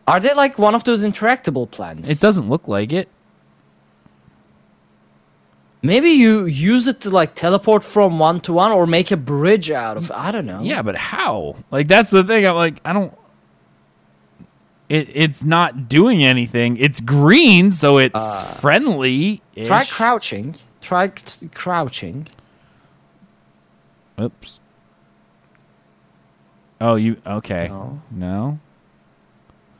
Are 0.07 0.21
they 0.21 0.33
like 0.35 0.59
one 0.59 0.75
of 0.75 0.85
those 0.85 1.05
interactable 1.05 1.71
plants? 1.71 2.09
It 2.09 2.21
doesn't 2.21 2.49
look 2.49 2.69
like 2.69 2.93
it. 2.93 3.09
Maybe 5.83 6.11
you 6.11 6.47
use 6.47 6.89
it 6.89 7.01
to 7.03 7.11
like 7.11 7.35
teleport 7.35 7.85
from 7.85 8.19
one 8.19 8.41
to 8.41 8.53
one 8.53 8.73
or 8.73 8.87
make 8.87 9.11
a 9.13 9.17
bridge 9.17 9.71
out 9.71 9.97
of. 9.97 10.11
I 10.11 10.31
don't 10.33 10.47
know. 10.47 10.61
Yeah, 10.63 10.83
but 10.83 10.97
how? 10.97 11.57
Like 11.71 11.87
that's 11.87 12.11
the 12.11 12.25
thing. 12.25 12.47
I'm 12.47 12.57
like, 12.57 12.81
I 12.85 12.93
don't. 12.93 13.17
It 14.89 15.09
it's 15.15 15.45
not 15.45 15.89
doing 15.89 16.25
anything. 16.25 16.77
It's 16.79 17.01
green, 17.01 17.71
so 17.71 17.99
it's 17.99 18.15
uh, 18.17 18.43
friendly. 18.61 19.41
Try 19.55 19.85
crouching. 19.85 20.57
Try 20.81 21.13
c- 21.25 21.49
crouching. 21.55 22.27
Oops. 24.21 24.59
Oh, 26.81 26.95
you 26.97 27.17
okay? 27.27 27.69
No. 27.69 28.03
No. 28.11 28.59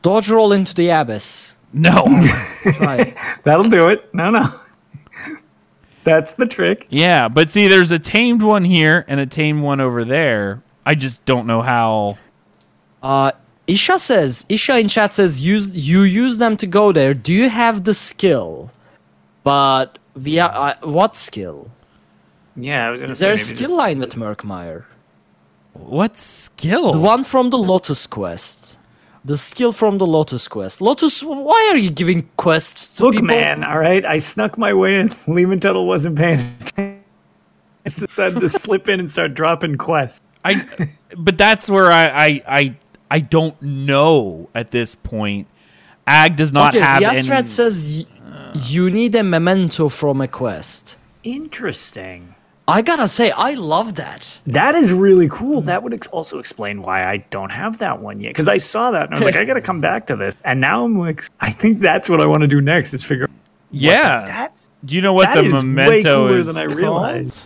Dodge 0.01 0.29
roll 0.29 0.53
into 0.53 0.73
the 0.73 0.89
abyss. 0.89 1.53
No. 1.73 2.03
That'll 3.43 3.69
do 3.69 3.89
it. 3.89 4.13
No, 4.13 4.29
no. 4.29 4.49
That's 6.03 6.33
the 6.33 6.45
trick. 6.45 6.87
yeah, 6.89 7.27
but 7.27 7.49
see, 7.49 7.67
there's 7.67 7.91
a 7.91 7.99
tamed 7.99 8.41
one 8.41 8.63
here 8.63 9.05
and 9.07 9.19
a 9.19 9.25
tamed 9.25 9.61
one 9.63 9.79
over 9.79 10.03
there. 10.05 10.61
I 10.85 10.95
just 10.95 11.23
don't 11.25 11.45
know 11.45 11.61
how. 11.61 12.17
Uh, 13.03 13.31
Isha 13.67 13.99
says, 13.99 14.45
Isha 14.49 14.79
in 14.79 14.87
chat 14.87 15.13
says, 15.13 15.41
use 15.41 15.69
you 15.71 16.01
use 16.01 16.37
them 16.37 16.57
to 16.57 16.67
go 16.67 16.91
there. 16.91 17.13
Do 17.13 17.33
you 17.33 17.49
have 17.49 17.83
the 17.83 17.93
skill? 17.93 18.71
But 19.43 19.99
via 20.15 20.45
uh, 20.45 20.75
what 20.81 21.15
skill? 21.15 21.69
Yeah, 22.55 22.87
I 22.87 22.89
was 22.91 23.01
gonna 23.01 23.11
Is 23.11 23.19
there 23.19 23.33
a 23.33 23.37
say 23.37 23.53
maybe 23.53 23.57
skill 23.57 23.77
line 23.77 23.99
with 23.99 24.13
Murkmire? 24.13 24.85
What 25.73 26.17
skill? 26.17 26.93
The 26.93 26.99
one 26.99 27.23
from 27.23 27.49
the 27.51 27.57
Lotus 27.57 28.05
Quest. 28.07 28.68
The 29.29 29.37
skill 29.37 29.71
from 29.71 29.99
the 29.99 30.07
Lotus 30.07 30.47
Quest. 30.47 30.81
Lotus, 30.81 31.21
why 31.21 31.69
are 31.71 31.77
you 31.77 31.91
giving 31.91 32.27
quests 32.37 32.87
to 32.97 33.03
Look, 33.03 33.11
people? 33.13 33.27
man, 33.27 33.63
all 33.63 33.77
right, 33.77 34.03
I 34.03 34.17
snuck 34.17 34.57
my 34.57 34.73
way 34.73 34.99
in. 34.99 35.13
Lehman 35.27 35.59
Tuttle 35.59 35.85
wasn't 35.85 36.17
paying 36.17 36.39
attention. 36.39 37.03
I 37.85 37.89
decided 37.89 38.39
to 38.39 38.49
slip 38.65 38.89
in 38.89 38.99
and 38.99 39.11
start 39.11 39.35
dropping 39.35 39.75
quests. 39.77 40.21
I, 40.43 40.65
but 41.15 41.37
that's 41.37 41.69
where 41.69 41.91
I, 41.91 42.07
I, 42.07 42.43
I, 42.47 42.75
I 43.11 43.19
don't 43.19 43.61
know 43.61 44.49
at 44.55 44.71
this 44.71 44.95
point. 44.95 45.45
Ag 46.07 46.35
does 46.35 46.51
not 46.51 46.73
Okay, 46.73 46.83
have 46.83 47.03
Yasrad 47.03 47.31
any. 47.31 47.47
says 47.49 48.03
y- 48.09 48.51
you 48.55 48.89
need 48.89 49.13
a 49.13 49.21
memento 49.21 49.89
from 49.89 50.21
a 50.21 50.27
quest. 50.27 50.97
Interesting. 51.23 52.33
I 52.69 52.81
gotta 52.81 53.07
say, 53.07 53.31
I 53.31 53.53
love 53.55 53.95
that. 53.95 54.39
That 54.47 54.75
is 54.75 54.91
really 54.93 55.27
cool. 55.29 55.61
That 55.61 55.83
would 55.83 55.93
ex- 55.93 56.07
also 56.07 56.39
explain 56.39 56.81
why 56.81 57.03
I 57.09 57.17
don't 57.31 57.49
have 57.51 57.77
that 57.79 57.99
one 58.01 58.19
yet. 58.21 58.29
Because 58.29 58.47
I 58.47 58.57
saw 58.57 58.91
that 58.91 59.03
and 59.05 59.13
I 59.13 59.17
was 59.17 59.25
like, 59.25 59.35
I 59.35 59.43
got 59.45 59.55
to 59.55 59.61
come 59.61 59.81
back 59.81 60.07
to 60.07 60.15
this. 60.15 60.35
And 60.45 60.61
now 60.61 60.83
I'm 60.85 60.97
like, 60.97 61.23
I 61.41 61.51
think 61.51 61.79
that's 61.79 62.09
what 62.09 62.21
I 62.21 62.25
want 62.25 62.41
to 62.41 62.47
do 62.47 62.61
next 62.61 62.93
is 62.93 63.03
figure. 63.03 63.25
out 63.25 63.29
yeah. 63.71 64.25
That's 64.25 64.69
Do 64.85 64.95
you 64.95 65.01
know 65.01 65.13
what 65.13 65.33
that 65.33 65.41
the 65.41 65.47
is 65.47 65.53
way 65.53 65.61
memento 65.63 66.27
cooler 66.27 66.37
is 66.37 66.47
than 66.53 66.57
I 66.57 66.65
called? 66.67 66.77
realized. 66.77 67.41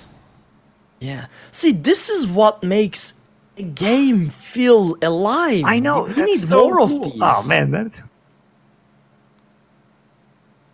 Yeah. 1.00 1.26
See, 1.52 1.72
this 1.74 2.10
is 2.10 2.28
what 2.28 2.64
makes 2.64 3.14
a 3.58 3.64
game 3.64 4.30
feel 4.30 4.95
alive. 5.02 5.64
I 5.66 5.80
know. 5.80 6.04
We 6.04 6.14
that's 6.14 6.20
need 6.28 6.36
so 6.38 6.70
more 6.70 6.88
cool. 6.88 6.98
of 7.06 7.12
these. 7.12 7.22
Oh 7.22 7.48
man, 7.48 7.72
that's 7.72 8.02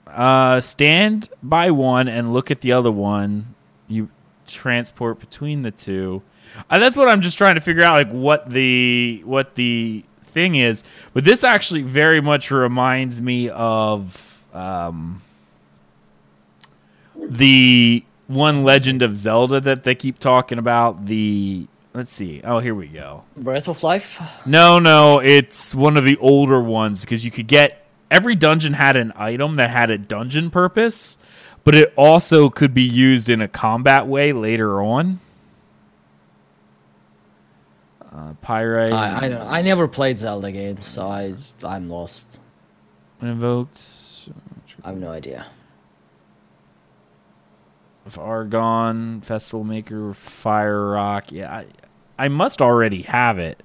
Uh, 0.07 0.59
stand 0.59 1.29
by 1.43 1.69
one 1.71 2.07
and 2.07 2.33
look 2.33 2.49
at 2.49 2.61
the 2.61 2.71
other 2.71 2.91
one. 2.91 3.53
You 3.87 4.09
transport 4.51 5.19
between 5.19 5.61
the 5.61 5.71
two. 5.71 6.21
Uh, 6.69 6.79
that's 6.79 6.97
what 6.97 7.09
I'm 7.09 7.21
just 7.21 7.37
trying 7.37 7.55
to 7.55 7.61
figure 7.61 7.83
out, 7.83 7.93
like 7.93 8.11
what 8.11 8.49
the 8.49 9.21
what 9.25 9.55
the 9.55 10.03
thing 10.25 10.55
is. 10.55 10.83
But 11.13 11.23
this 11.23 11.43
actually 11.43 11.81
very 11.81 12.21
much 12.21 12.51
reminds 12.51 13.21
me 13.21 13.49
of 13.49 14.41
um, 14.53 15.21
the 17.15 18.03
one 18.27 18.63
Legend 18.63 19.01
of 19.01 19.15
Zelda 19.15 19.59
that 19.61 19.83
they 19.83 19.95
keep 19.95 20.19
talking 20.19 20.57
about. 20.57 21.05
The 21.05 21.67
let's 21.93 22.13
see. 22.13 22.41
Oh, 22.43 22.59
here 22.59 22.75
we 22.75 22.87
go. 22.87 23.23
Breath 23.35 23.67
of 23.67 23.83
Life. 23.83 24.21
No, 24.45 24.79
no, 24.79 25.19
it's 25.19 25.75
one 25.75 25.97
of 25.97 26.05
the 26.05 26.17
older 26.17 26.61
ones 26.61 27.01
because 27.01 27.25
you 27.25 27.31
could 27.31 27.47
get 27.47 27.85
every 28.11 28.35
dungeon 28.35 28.73
had 28.73 28.95
an 28.95 29.13
item 29.15 29.55
that 29.55 29.69
had 29.69 29.89
a 29.89 29.97
dungeon 29.97 30.49
purpose, 30.49 31.17
but 31.69 31.75
it 31.75 31.93
also 31.95 32.49
could 32.49 32.73
be 32.73 32.81
used 32.81 33.29
in 33.29 33.41
a 33.41 33.47
combat 33.47 34.07
way 34.07 34.33
later 34.33 34.81
on. 34.81 35.19
Uh, 38.11 38.33
Pyrite 38.41 38.91
I, 38.91 39.25
I 39.25 39.29
don't. 39.29 39.47
I 39.47 39.61
never 39.61 39.87
played 39.87 40.17
Zelda 40.17 40.51
games, 40.51 40.87
so 40.87 41.05
I 41.05 41.35
I'm 41.61 41.87
lost. 41.87 42.39
invoked 43.21 43.79
I 44.83 44.87
have 44.87 44.97
no 44.97 45.11
idea. 45.11 45.45
of 48.07 48.17
Argon 48.17 49.21
Festival 49.21 49.63
Maker 49.63 50.15
Fire 50.15 50.89
Rock. 50.89 51.31
Yeah, 51.31 51.53
I, 51.55 51.67
I 52.17 52.29
must 52.29 52.63
already 52.63 53.03
have 53.03 53.37
it. 53.37 53.61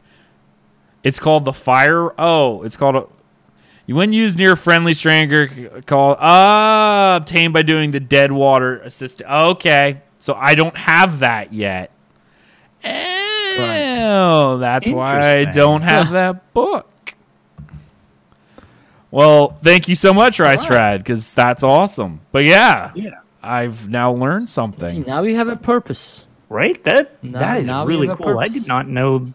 It's 1.02 1.18
called 1.18 1.46
the 1.46 1.54
Fire. 1.54 2.10
Oh, 2.20 2.64
it's 2.64 2.76
called 2.76 2.96
a. 2.96 3.06
You 3.86 3.96
when 3.96 4.12
used 4.12 4.38
near 4.38 4.56
friendly 4.56 4.94
stranger 4.94 5.82
call 5.86 6.16
ah 6.18 7.16
obtained 7.16 7.52
by 7.52 7.62
doing 7.62 7.90
the 7.90 8.00
dead 8.00 8.32
water 8.32 8.78
assist. 8.78 9.20
Okay, 9.22 10.00
so 10.18 10.34
I 10.34 10.54
don't 10.54 10.76
have 10.76 11.20
that 11.20 11.52
yet. 11.52 11.90
Oh, 12.86 14.58
that's 14.58 14.88
why 14.88 15.38
I 15.40 15.44
don't 15.44 15.82
have 15.82 16.10
that 16.12 16.52
book. 16.54 17.14
Well, 19.10 19.56
thank 19.62 19.86
you 19.88 19.94
so 19.94 20.12
much, 20.12 20.40
Rice 20.40 20.68
Rad, 20.68 21.00
because 21.00 21.34
that's 21.34 21.62
awesome. 21.62 22.20
But 22.32 22.44
yeah, 22.44 22.90
yeah. 22.94 23.10
I've 23.42 23.88
now 23.88 24.12
learned 24.12 24.48
See, 24.48 24.54
something. 24.54 25.02
now 25.02 25.22
you 25.22 25.36
have 25.36 25.48
a 25.48 25.56
purpose. 25.56 26.26
Right? 26.48 26.82
That 26.84 27.22
Now- 27.22 27.38
that 27.38 27.60
is 27.60 27.66
now 27.66 27.86
really 27.86 28.08
cool. 28.08 28.38
I 28.38 28.48
did 28.48 28.66
not 28.66 28.88
know 28.88 29.32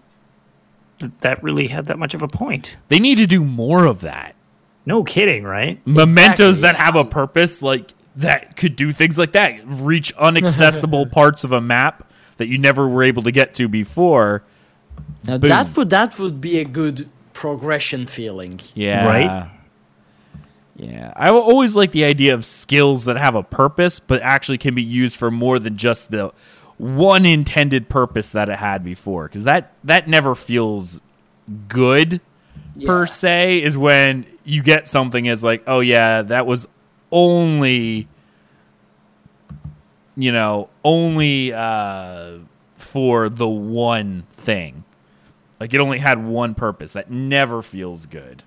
that 0.99 1.21
that 1.21 1.41
really 1.43 1.67
had 1.67 1.85
that 1.85 1.97
much 1.97 2.13
of 2.13 2.21
a 2.21 2.27
point. 2.27 2.75
They 2.89 2.99
need 2.99 3.15
to 3.15 3.25
do 3.27 3.43
more 3.43 3.85
of 3.85 4.01
that. 4.01 4.35
No 4.85 5.03
kidding, 5.03 5.43
right? 5.43 5.85
Mementos 5.85 6.61
that 6.61 6.75
have 6.75 6.95
a 6.95 7.05
purpose, 7.05 7.61
like 7.61 7.93
that 8.15 8.55
could 8.55 8.75
do 8.75 8.91
things 8.91 9.17
like 9.17 9.33
that, 9.33 9.61
reach 9.65 10.15
unaccessible 10.15 11.11
parts 11.11 11.43
of 11.43 11.51
a 11.51 11.61
map 11.61 12.11
that 12.37 12.47
you 12.47 12.57
never 12.57 12.87
were 12.87 13.03
able 13.03 13.23
to 13.23 13.31
get 13.31 13.53
to 13.55 13.67
before. 13.67 14.43
Now, 15.25 15.37
Boom. 15.37 15.49
that 15.49 15.77
would 15.77 15.89
that 15.89 16.17
would 16.19 16.41
be 16.41 16.59
a 16.59 16.65
good 16.65 17.09
progression 17.33 18.05
feeling. 18.05 18.59
Yeah. 18.73 19.05
Right? 19.05 19.51
Yeah. 20.75 21.13
I 21.15 21.29
always 21.29 21.75
like 21.75 21.91
the 21.91 22.05
idea 22.05 22.33
of 22.33 22.45
skills 22.45 23.05
that 23.05 23.17
have 23.17 23.35
a 23.35 23.43
purpose, 23.43 23.99
but 23.99 24.21
actually 24.21 24.57
can 24.57 24.75
be 24.75 24.83
used 24.83 25.17
for 25.17 25.29
more 25.29 25.59
than 25.59 25.77
just 25.77 26.09
the 26.09 26.33
one 26.77 27.25
intended 27.25 27.89
purpose 27.89 28.31
that 28.31 28.49
it 28.49 28.57
had 28.57 28.83
before. 28.83 29.27
Because 29.27 29.43
that, 29.43 29.73
that 29.83 30.07
never 30.07 30.35
feels 30.35 31.01
good, 31.67 32.21
per 32.85 33.05
se, 33.05 33.61
is 33.63 33.77
when 33.77 34.25
you 34.43 34.61
get 34.63 34.87
something 34.87 35.27
as 35.27 35.43
like, 35.43 35.63
oh, 35.67 35.79
yeah, 35.79 36.21
that 36.23 36.45
was 36.47 36.67
only, 37.11 38.07
you 40.15 40.31
know, 40.31 40.69
only 40.83 41.53
uh, 41.53 42.37
for 42.75 43.29
the 43.29 43.47
one 43.47 44.23
thing. 44.29 44.83
Like 45.59 45.73
it 45.73 45.79
only 45.81 45.97
had 45.99 46.23
one 46.25 46.55
purpose. 46.55 46.93
That 46.93 47.11
never 47.11 47.61
feels 47.61 48.05
good. 48.05 48.43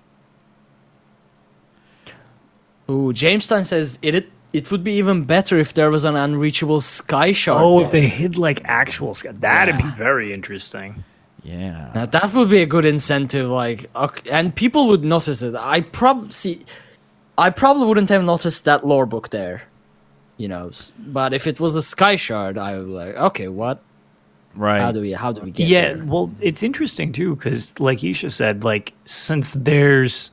Ooh, 2.89 3.13
Jamestown 3.13 3.63
says 3.63 3.97
it, 4.01 4.15
it 4.15 4.29
it 4.51 4.69
would 4.71 4.83
be 4.83 4.93
even 4.93 5.23
better 5.23 5.57
if 5.57 5.73
there 5.73 5.89
was 5.89 6.05
an 6.05 6.15
unreachable 6.15 6.81
sky 6.81 7.31
shard. 7.31 7.61
Oh, 7.63 7.77
there. 7.77 7.85
if 7.85 7.91
they 7.91 8.07
hid 8.07 8.37
like 8.37 8.61
actual 8.65 9.13
sky, 9.13 9.31
that'd 9.31 9.75
Yeah. 9.79 9.81
be 9.89 9.95
very 9.95 10.33
interesting. 10.33 11.03
Yeah. 11.43 11.91
Now 11.93 12.05
that 12.05 12.33
would 12.33 12.49
be 12.49 12.61
a 12.61 12.65
good 12.65 12.85
incentive, 12.85 13.49
like, 13.49 13.89
ok- 13.95 14.29
and 14.29 14.55
people 14.55 14.87
would 14.87 15.03
notice 15.03 15.41
it. 15.43 15.55
I 15.55 15.81
prob 15.81 16.31
see, 16.31 16.61
I 17.37 17.49
probably 17.49 17.85
wouldn't 17.87 18.09
have 18.09 18.23
noticed 18.23 18.65
that 18.65 18.85
lore 18.87 19.05
book 19.05 19.29
there, 19.29 19.63
you 20.37 20.47
know. 20.47 20.71
But 21.07 21.33
if 21.33 21.45
it 21.47 21.59
was 21.59 21.75
a 21.75 21.81
sky 21.81 22.15
shard, 22.15 22.57
I 22.57 22.77
would 22.77 22.85
be 22.87 22.91
like, 22.93 23.15
okay, 23.15 23.47
what? 23.49 23.81
right. 24.55 24.79
How 24.79 24.91
do 24.91 25.01
we? 25.01 25.11
How 25.11 25.31
do 25.33 25.41
we 25.41 25.51
get 25.51 25.67
Yeah, 25.67 25.93
there? 25.95 26.05
well, 26.05 26.31
it's 26.39 26.63
interesting 26.63 27.11
too 27.11 27.35
because, 27.35 27.77
like 27.79 28.03
Isha 28.03 28.29
said, 28.31 28.63
like 28.63 28.93
since 29.05 29.53
there's 29.53 30.31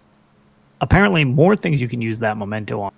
apparently 0.81 1.24
more 1.24 1.57
things 1.57 1.81
you 1.81 1.89
can 1.89 2.01
use 2.03 2.19
that 2.20 2.37
memento 2.37 2.81
on. 2.81 2.93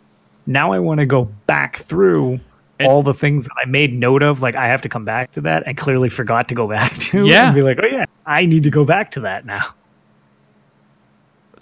Now 0.47 0.72
I 0.72 0.78
want 0.80 0.98
to 1.01 1.06
go 1.06 1.24
back 1.47 1.76
through 1.76 2.40
And- 2.82 2.88
all 2.90 3.02
the 3.02 3.14
things 3.14 3.44
that 3.46 3.54
I 3.62 3.66
made 3.66 3.92
note 3.94 4.22
of. 4.22 4.42
Like 4.42 4.54
I 4.54 4.66
have 4.68 4.82
to 4.82 4.88
come 4.88 5.04
back 5.04 5.32
to 5.32 5.40
that 5.42 5.62
and 5.66 5.76
clearly 5.76 6.09
forgot 6.09 6.48
to 6.48 6.54
go 6.54 6.68
back 6.68 6.94
to. 6.94 7.26
Yeah. 7.26 7.46
and 7.46 7.54
be 7.54 7.62
like, 7.62 7.78
oh 7.82 7.86
yeah, 7.86 8.04
I 8.26 8.46
need 8.46 8.62
to 8.64 8.70
go 8.70 8.84
back 8.84 9.10
to 9.12 9.20
that 9.20 9.44
now. 9.46 9.74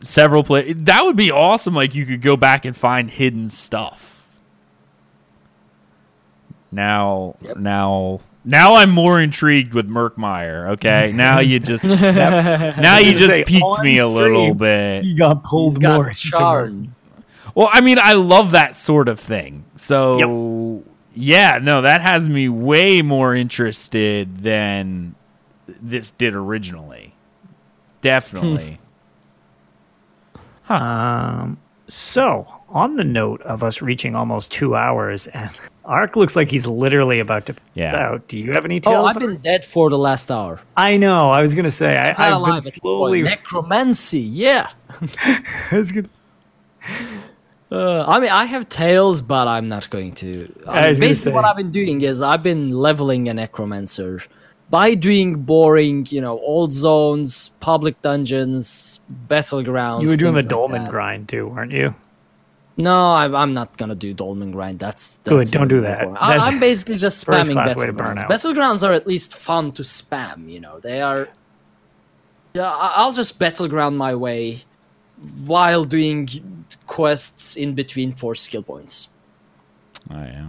several 0.03 0.43
play 0.43 0.73
that 0.73 1.03
would 1.05 1.17
be 1.17 1.31
awesome 1.31 1.75
like 1.75 1.95
you 1.95 2.07
could 2.07 2.23
go 2.23 2.35
back 2.37 2.65
and 2.65 2.75
find 2.75 3.11
hidden 3.11 3.49
stuff 3.51 4.25
now 6.73 7.35
Yep. 7.43 7.57
now 7.59 8.21
Now 8.45 8.77
I'm 8.77 8.91
more 8.91 9.21
intrigued 9.21 9.75
with 9.75 9.89
Murkmire. 9.91 10.71
Okay, 10.71 11.13
now 11.15 11.41
you 11.41 11.59
just 11.61 11.85
now 12.03 12.99
you 12.99 13.13
just 13.13 13.31
Say, 13.31 13.45
piqued 13.45 13.83
me 13.83 13.99
a 13.99 14.07
little 14.09 14.55
bit. 14.55 15.05
He 15.05 15.15
got 15.15 15.45
pulled 15.45 15.75
He's 15.75 15.79
got 15.83 15.95
more. 15.97 16.11
charm. 16.13 16.95
Well, 17.55 17.69
I 17.71 17.81
mean, 17.83 17.99
I 18.01 18.13
love 18.15 18.53
that 18.53 18.77
sort 18.77 19.09
of 19.09 19.19
thing. 19.21 19.65
So 19.77 20.83
yeah, 21.15 21.59
no, 21.63 21.83
that 21.83 22.01
has 22.01 22.29
me 22.29 22.49
way 22.49 23.03
more 23.03 23.35
interested 23.35 24.39
than 24.39 25.15
this 25.81 26.11
did 26.13 26.35
originally. 26.35 27.15
Definitely. 28.03 28.79
Um, 30.69 31.59
so, 31.89 32.47
on 32.69 32.97
the 32.97 33.05
note 33.05 33.43
of 33.43 33.65
us 33.65 33.83
reaching 33.83 34.15
almost 34.15 34.53
two 34.53 34.77
hours, 34.77 35.27
and 35.29 35.51
Ark 35.85 36.15
looks 36.15 36.37
like 36.37 36.49
he's 36.51 36.67
literally 36.67 37.19
about 37.19 37.47
to 37.47 37.55
pass 37.55 37.63
Yeah. 37.75 37.97
out. 37.97 38.29
Do 38.29 38.39
you 38.39 38.53
have 38.53 38.65
any 38.65 38.81
Oh. 38.87 39.05
I've 39.05 39.19
been 39.19 39.39
dead 39.39 39.65
for 39.65 39.91
the 39.91 39.99
last 39.99 40.31
hour. 40.31 40.61
I 40.77 40.97
know. 40.97 41.31
I 41.31 41.43
was 41.43 41.55
gonna 41.55 41.71
say 41.71 41.97
I, 41.97 42.13
Not 42.31 42.49
I've 42.51 42.65
been 42.65 42.73
slowly. 42.75 43.23
Necromancy, 43.23 44.21
yeah. 44.21 44.71
I 45.25 45.43
was 45.73 45.91
gonna- 45.93 46.09
Uh, 47.71 48.05
I 48.07 48.19
mean, 48.19 48.31
I 48.31 48.47
have 48.47 48.69
tails, 48.69 49.23
but 49.23 49.47
I'm 49.47 49.69
not 49.69 49.89
going 49.91 50.13
to. 50.17 50.53
I 50.67 50.91
mean, 50.91 51.01
basically, 51.01 51.33
what 51.33 51.45
I've 51.45 51.57
been 51.57 51.71
doing 51.71 52.01
is 52.01 52.21
I've 52.21 52.43
been 52.43 52.73
leveling 52.73 53.29
a 53.29 53.35
necromancer 53.35 54.21
by 54.71 54.95
doing 54.95 55.37
boring, 55.43 56.07
you 56.11 56.21
know, 56.21 56.41
old 56.41 56.73
zones, 56.73 57.51
public 57.61 58.01
dungeons, 58.03 59.01
battlegrounds. 59.29 60.03
you 60.03 60.09
were 60.09 60.17
doing 60.17 60.35
the 60.35 60.41
like 60.41 60.49
dolmen 60.49 60.91
grind 60.91 61.29
too, 61.29 61.47
weren't 61.47 61.73
you? 61.73 61.95
No, 62.77 63.13
I'm, 63.13 63.37
I'm 63.37 63.53
not 63.53 63.77
gonna 63.77 63.95
do 63.95 64.15
dolmen 64.15 64.51
grind. 64.51 64.81
That's, 64.81 65.19
Good, 65.25 65.49
don't 65.51 65.69
do 65.69 65.81
that. 65.83 66.09
I, 66.21 66.39
I'm 66.39 66.59
basically 66.59 66.97
just 66.97 67.25
spamming 67.27 67.53
class 67.53 67.77
way 67.77 67.87
to 67.87 67.93
burn 67.93 68.17
battlegrounds. 68.17 68.29
Battlegrounds 68.29 68.89
are 68.89 68.93
at 68.93 69.07
least 69.07 69.37
fun 69.37 69.71
to 69.73 69.83
spam. 69.83 70.51
You 70.51 70.61
know, 70.61 70.81
they 70.81 71.03
are. 71.03 71.29
Yeah, 72.55 72.69
I'll 72.71 73.13
just 73.13 73.39
battleground 73.39 73.97
my 73.97 74.15
way 74.17 74.65
while 75.47 75.85
doing 75.85 76.29
quests 76.87 77.57
in 77.57 77.75
between 77.75 78.13
for 78.13 78.35
skill 78.35 78.63
points. 78.63 79.09
Oh 80.11 80.17
yeah. 80.17 80.49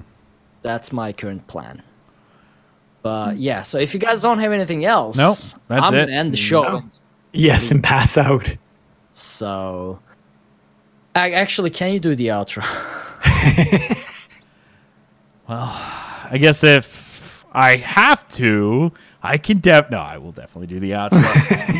That's 0.61 0.91
my 0.91 1.11
current 1.13 1.45
plan. 1.47 1.81
But 3.01 3.37
yeah, 3.37 3.63
so 3.63 3.79
if 3.79 3.93
you 3.93 3.99
guys 3.99 4.21
don't 4.21 4.37
have 4.39 4.51
anything 4.51 4.85
else, 4.85 5.17
Nope, 5.17 5.37
that's 5.67 5.87
I'm 5.87 5.93
it. 5.95 6.05
gonna 6.05 6.11
end 6.17 6.33
the 6.33 6.37
show. 6.37 6.61
No. 6.61 6.83
Yes, 7.33 7.71
and 7.71 7.83
pass 7.83 8.17
out. 8.17 8.53
So, 9.11 9.99
ac- 11.15 11.33
actually, 11.33 11.69
can 11.71 11.93
you 11.93 11.99
do 11.99 12.15
the 12.15 12.27
outro? 12.27 12.63
Well, 15.47 15.67
I 15.69 16.37
guess 16.39 16.63
if 16.63 17.43
I 17.51 17.75
have 17.77 18.25
to, 18.29 18.93
I 19.21 19.37
can 19.37 19.59
def. 19.59 19.89
No, 19.89 19.97
I 19.97 20.17
will 20.17 20.31
definitely 20.31 20.67
do 20.67 20.79
the 20.79 20.91
outro. 20.91 21.21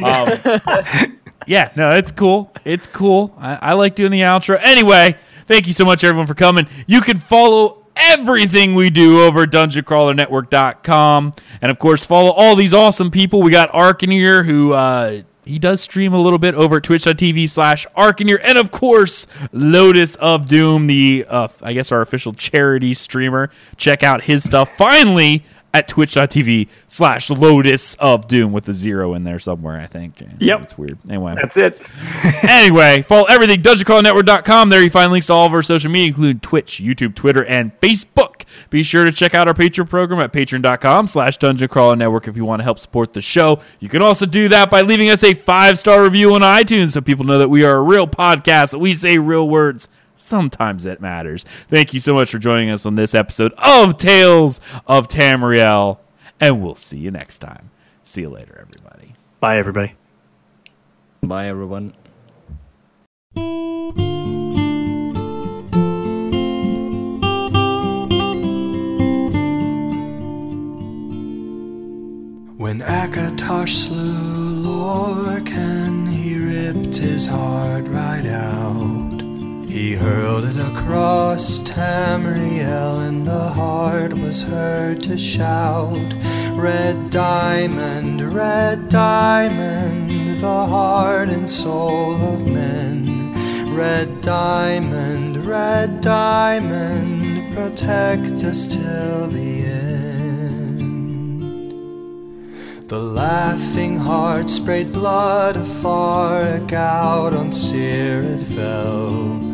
um, 1.06 1.18
yeah, 1.48 1.72
no, 1.76 1.92
it's 1.92 2.12
cool. 2.12 2.52
It's 2.66 2.88
cool. 2.88 3.34
I, 3.38 3.56
I 3.62 3.74
like 3.74 3.96
doing 3.96 4.12
the 4.12 4.22
outro. 4.22 4.60
Anyway, 4.62 5.18
thank 5.48 5.68
you 5.68 5.74
so 5.74 5.86
much, 5.86 6.04
everyone, 6.04 6.28
for 6.28 6.36
coming. 6.36 6.68
You 6.88 7.02
can 7.02 7.20
follow 7.20 7.86
everything 7.96 8.76
we 8.76 8.90
do 8.90 9.22
over 9.24 9.46
dungeoncrawlernetwork.com. 9.46 11.34
And 11.62 11.72
of 11.72 11.80
course, 11.80 12.06
follow 12.06 12.32
all 12.32 12.56
these 12.56 12.74
awesome 12.74 13.12
people. 13.12 13.42
We 13.42 13.52
got 13.52 13.70
Arcaneer, 13.72 14.46
who 14.46 14.74
uh, 14.74 15.22
he 15.46 15.60
does 15.60 15.82
stream 15.82 16.14
a 16.14 16.22
little 16.22 16.40
bit 16.40 16.56
over 16.56 16.78
at 16.78 16.84
twitch.tv 16.84 17.50
slash 17.50 17.86
Arcaneer. 17.98 18.40
And 18.44 18.58
of 18.58 18.72
course, 18.72 19.28
Lotus 19.52 20.16
of 20.16 20.48
Doom, 20.48 20.88
the, 20.88 21.26
uh, 21.28 21.48
I 21.62 21.74
guess, 21.74 21.92
our 21.92 22.02
official 22.02 22.34
charity 22.34 22.94
streamer. 22.94 23.50
Check 23.78 24.04
out 24.04 24.24
his 24.24 24.44
stuff. 24.44 24.76
Finally, 24.78 25.44
at 25.74 25.88
twitch.tv 25.88 26.68
slash 26.88 27.30
Lotus 27.30 27.96
of 27.96 28.28
Doom 28.28 28.52
with 28.52 28.68
a 28.68 28.74
zero 28.74 29.14
in 29.14 29.24
there 29.24 29.40
somewhere, 29.40 29.80
I 29.80 29.86
think. 29.86 30.22
Yep. 30.40 30.62
It's 30.64 30.78
weird. 30.78 30.98
Anyway 31.10 31.36
That's 31.36 31.58
it. 31.58 31.82
anyway, 32.44 33.02
follow 33.02 33.26
everything 33.26 33.62
DungeonCrawlerNetwork.com. 33.62 34.70
There 34.70 34.84
you 34.84 34.90
find 34.90 35.12
links 35.12 35.28
to 35.28 35.34
all 35.34 35.46
of 35.46 35.54
our 35.54 35.64
social 35.64 35.90
media, 35.90 36.10
including 36.10 36.40
Twitch, 36.42 36.82
YouTube, 36.84 37.16
Twitter, 37.16 37.46
and 37.46 37.78
Facebook. 37.80 38.44
Be 38.70 38.84
sure 38.84 39.06
to 39.06 39.12
check 39.12 39.34
out 39.34 39.48
our 39.48 39.54
Patreon 39.54 39.90
program 39.90 40.20
at 40.20 40.34
patreon.com 40.34 41.08
slash 41.08 41.38
Dungeon 41.38 41.70
Crawler 41.70 41.96
Network 41.96 42.28
if 42.28 42.36
you 42.36 42.46
want 42.46 42.60
to 42.60 42.64
help 42.64 42.80
support 42.80 43.14
the 43.14 43.22
show. 43.22 43.62
You 43.80 43.90
can 43.90 44.02
also 44.02 44.26
do 44.26 44.50
that 44.50 44.70
by 44.70 44.82
leaving 44.82 45.10
us 45.10 45.24
a 45.24 45.34
five-star 45.34 46.04
review 46.04 46.34
on 46.34 46.42
iTunes 46.42 46.92
so 46.92 47.02
people 47.02 47.26
know 47.26 47.40
that 47.40 47.50
we 47.50 47.64
are 47.64 47.78
a 47.78 47.82
real 47.82 48.08
podcast, 48.08 48.72
that 48.72 48.80
we 48.80 48.94
say 48.94 49.18
real 49.18 49.48
words. 49.48 49.88
Sometimes 50.22 50.86
it 50.86 51.02
matters. 51.02 51.44
Thank 51.68 51.94
you 51.94 52.00
so 52.00 52.14
much 52.14 52.30
for 52.30 52.38
joining 52.38 52.70
us 52.70 52.86
on 52.86 52.94
this 52.96 53.16
episode 53.16 53.54
of 53.58 53.98
Tales 53.98 54.62
of 54.86 55.08
Tamriel, 55.08 55.98
and 56.40 56.62
we'll 56.62 56.76
see 56.76 57.00
you 57.00 57.10
next 57.10 57.40
time. 57.40 57.72
See 58.04 58.22
you 58.22 58.30
later, 58.30 58.56
everybody. 58.62 59.16
Bye, 59.40 59.58
everybody. 59.58 59.96
Bye, 61.24 61.48
everyone. 61.48 61.94
When 72.58 72.82
Akatosh 72.82 73.88
slew 73.88 74.64
Lorkhan, 74.64 76.08
he 76.14 76.38
ripped 76.38 76.98
his 76.98 77.26
heart 77.26 77.86
right 77.88 78.26
out. 78.28 79.01
He 79.72 79.96
hurled 79.96 80.44
it 80.44 80.58
across 80.58 81.62
Tamriel, 81.62 83.08
and 83.08 83.26
the 83.26 83.48
heart 83.52 84.12
was 84.12 84.42
heard 84.42 85.02
to 85.04 85.18
shout, 85.18 86.14
Red 86.56 87.10
diamond, 87.10 88.34
red 88.34 88.90
diamond, 88.90 90.12
the 90.42 90.66
heart 90.68 91.30
and 91.30 91.50
soul 91.50 92.16
of 92.16 92.46
men. 92.46 93.34
Red 93.74 94.20
diamond, 94.20 95.46
red 95.46 96.02
diamond, 96.02 97.56
protect 97.56 98.44
us 98.44 98.68
till 98.68 99.28
the 99.28 99.64
end. 99.68 100.52
The 102.90 103.00
laughing 103.00 104.00
heart 104.00 104.50
sprayed 104.50 104.92
blood 104.92 105.56
afar, 105.56 106.42
a 106.42 106.60
gout 106.60 107.32
on 107.34 107.54
Seer 107.54 108.22
it 108.22 108.44
fell, 108.44 109.51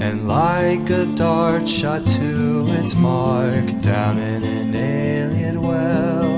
and 0.00 0.26
like 0.26 0.88
a 0.88 1.04
dart 1.14 1.68
shot 1.68 2.06
to 2.06 2.66
its 2.70 2.94
mark 2.94 3.66
down 3.82 4.16
in 4.18 4.42
an 4.42 4.72
Ayleid 4.72 5.60
well. 5.60 6.30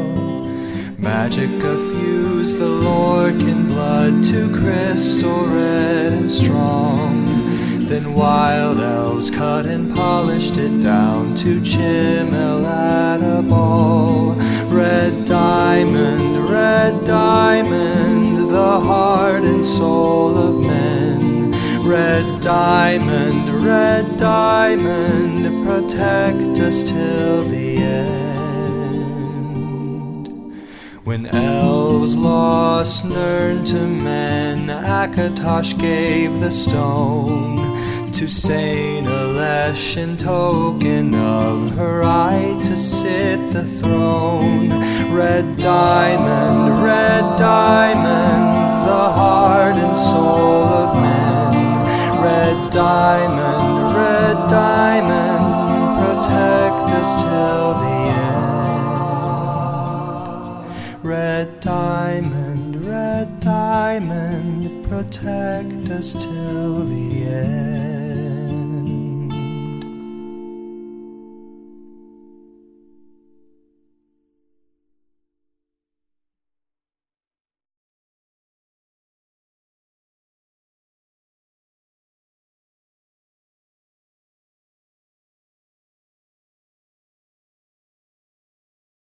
Magicka 0.98 1.74
fused 1.90 2.58
the 2.58 2.66
Lorkhan 2.66 3.68
blood 3.68 4.22
to 4.24 4.48
crystal 4.58 5.46
red 5.46 6.12
and 6.12 6.30
strong. 6.30 7.86
Then 7.86 8.14
wild 8.14 8.80
elves 8.80 9.30
cut 9.30 9.66
and 9.66 9.94
polished 9.94 10.56
it 10.56 10.80
down 10.80 11.34
to 11.36 11.60
chimel 11.60 12.66
at 12.66 13.20
a 13.20 13.42
ball. 13.42 14.32
Red 14.66 15.24
diamond, 15.24 16.50
red 16.50 17.04
diamond, 17.04 18.50
the 18.50 18.80
heart 18.80 19.44
and 19.44 19.64
soul 19.64 20.36
of 20.36 20.60
men. 20.60 21.11
Red 21.84 22.40
diamond, 22.40 23.64
red 23.64 24.16
diamond, 24.16 25.66
protect 25.66 26.60
us 26.60 26.84
till 26.84 27.42
the 27.48 27.76
end. 27.76 28.22
When 31.02 31.26
elves 31.26 32.16
lost 32.16 33.04
Nirn 33.04 33.64
to 33.64 33.86
men, 33.88 34.68
Akatosh 34.68 35.76
gave 35.78 36.38
the 36.38 36.52
stone 36.52 38.12
to 38.12 38.28
Saint 38.28 39.08
Alesh 39.08 39.96
in 39.96 40.16
token 40.16 41.14
of 41.16 41.72
her 41.76 41.98
right 42.00 42.60
to 42.62 42.76
sit 42.76 43.50
the 43.50 43.64
throne. 43.64 44.70
Red 45.12 45.56
diamond, 45.56 46.84
red 46.84 47.36
diamond, 47.36 48.86
the 48.86 49.10
heart 49.18 49.74
and 49.74 49.96
soul 49.96 50.62
of 50.62 50.94
men. 51.02 51.21
Red 52.22 52.70
diamond, 52.70 53.96
red 53.96 54.36
diamond, 54.48 55.44
protect 55.98 56.86
us 57.00 57.10
till 57.22 57.68
the 57.82 57.98
end. 60.94 61.02
Red 61.02 61.48
diamond, 61.58 62.86
red 62.86 63.40
diamond, 63.40 64.84
protect 64.88 65.90
us 65.90 66.12
till 66.12 66.84
the 66.86 67.24
end. 67.24 67.71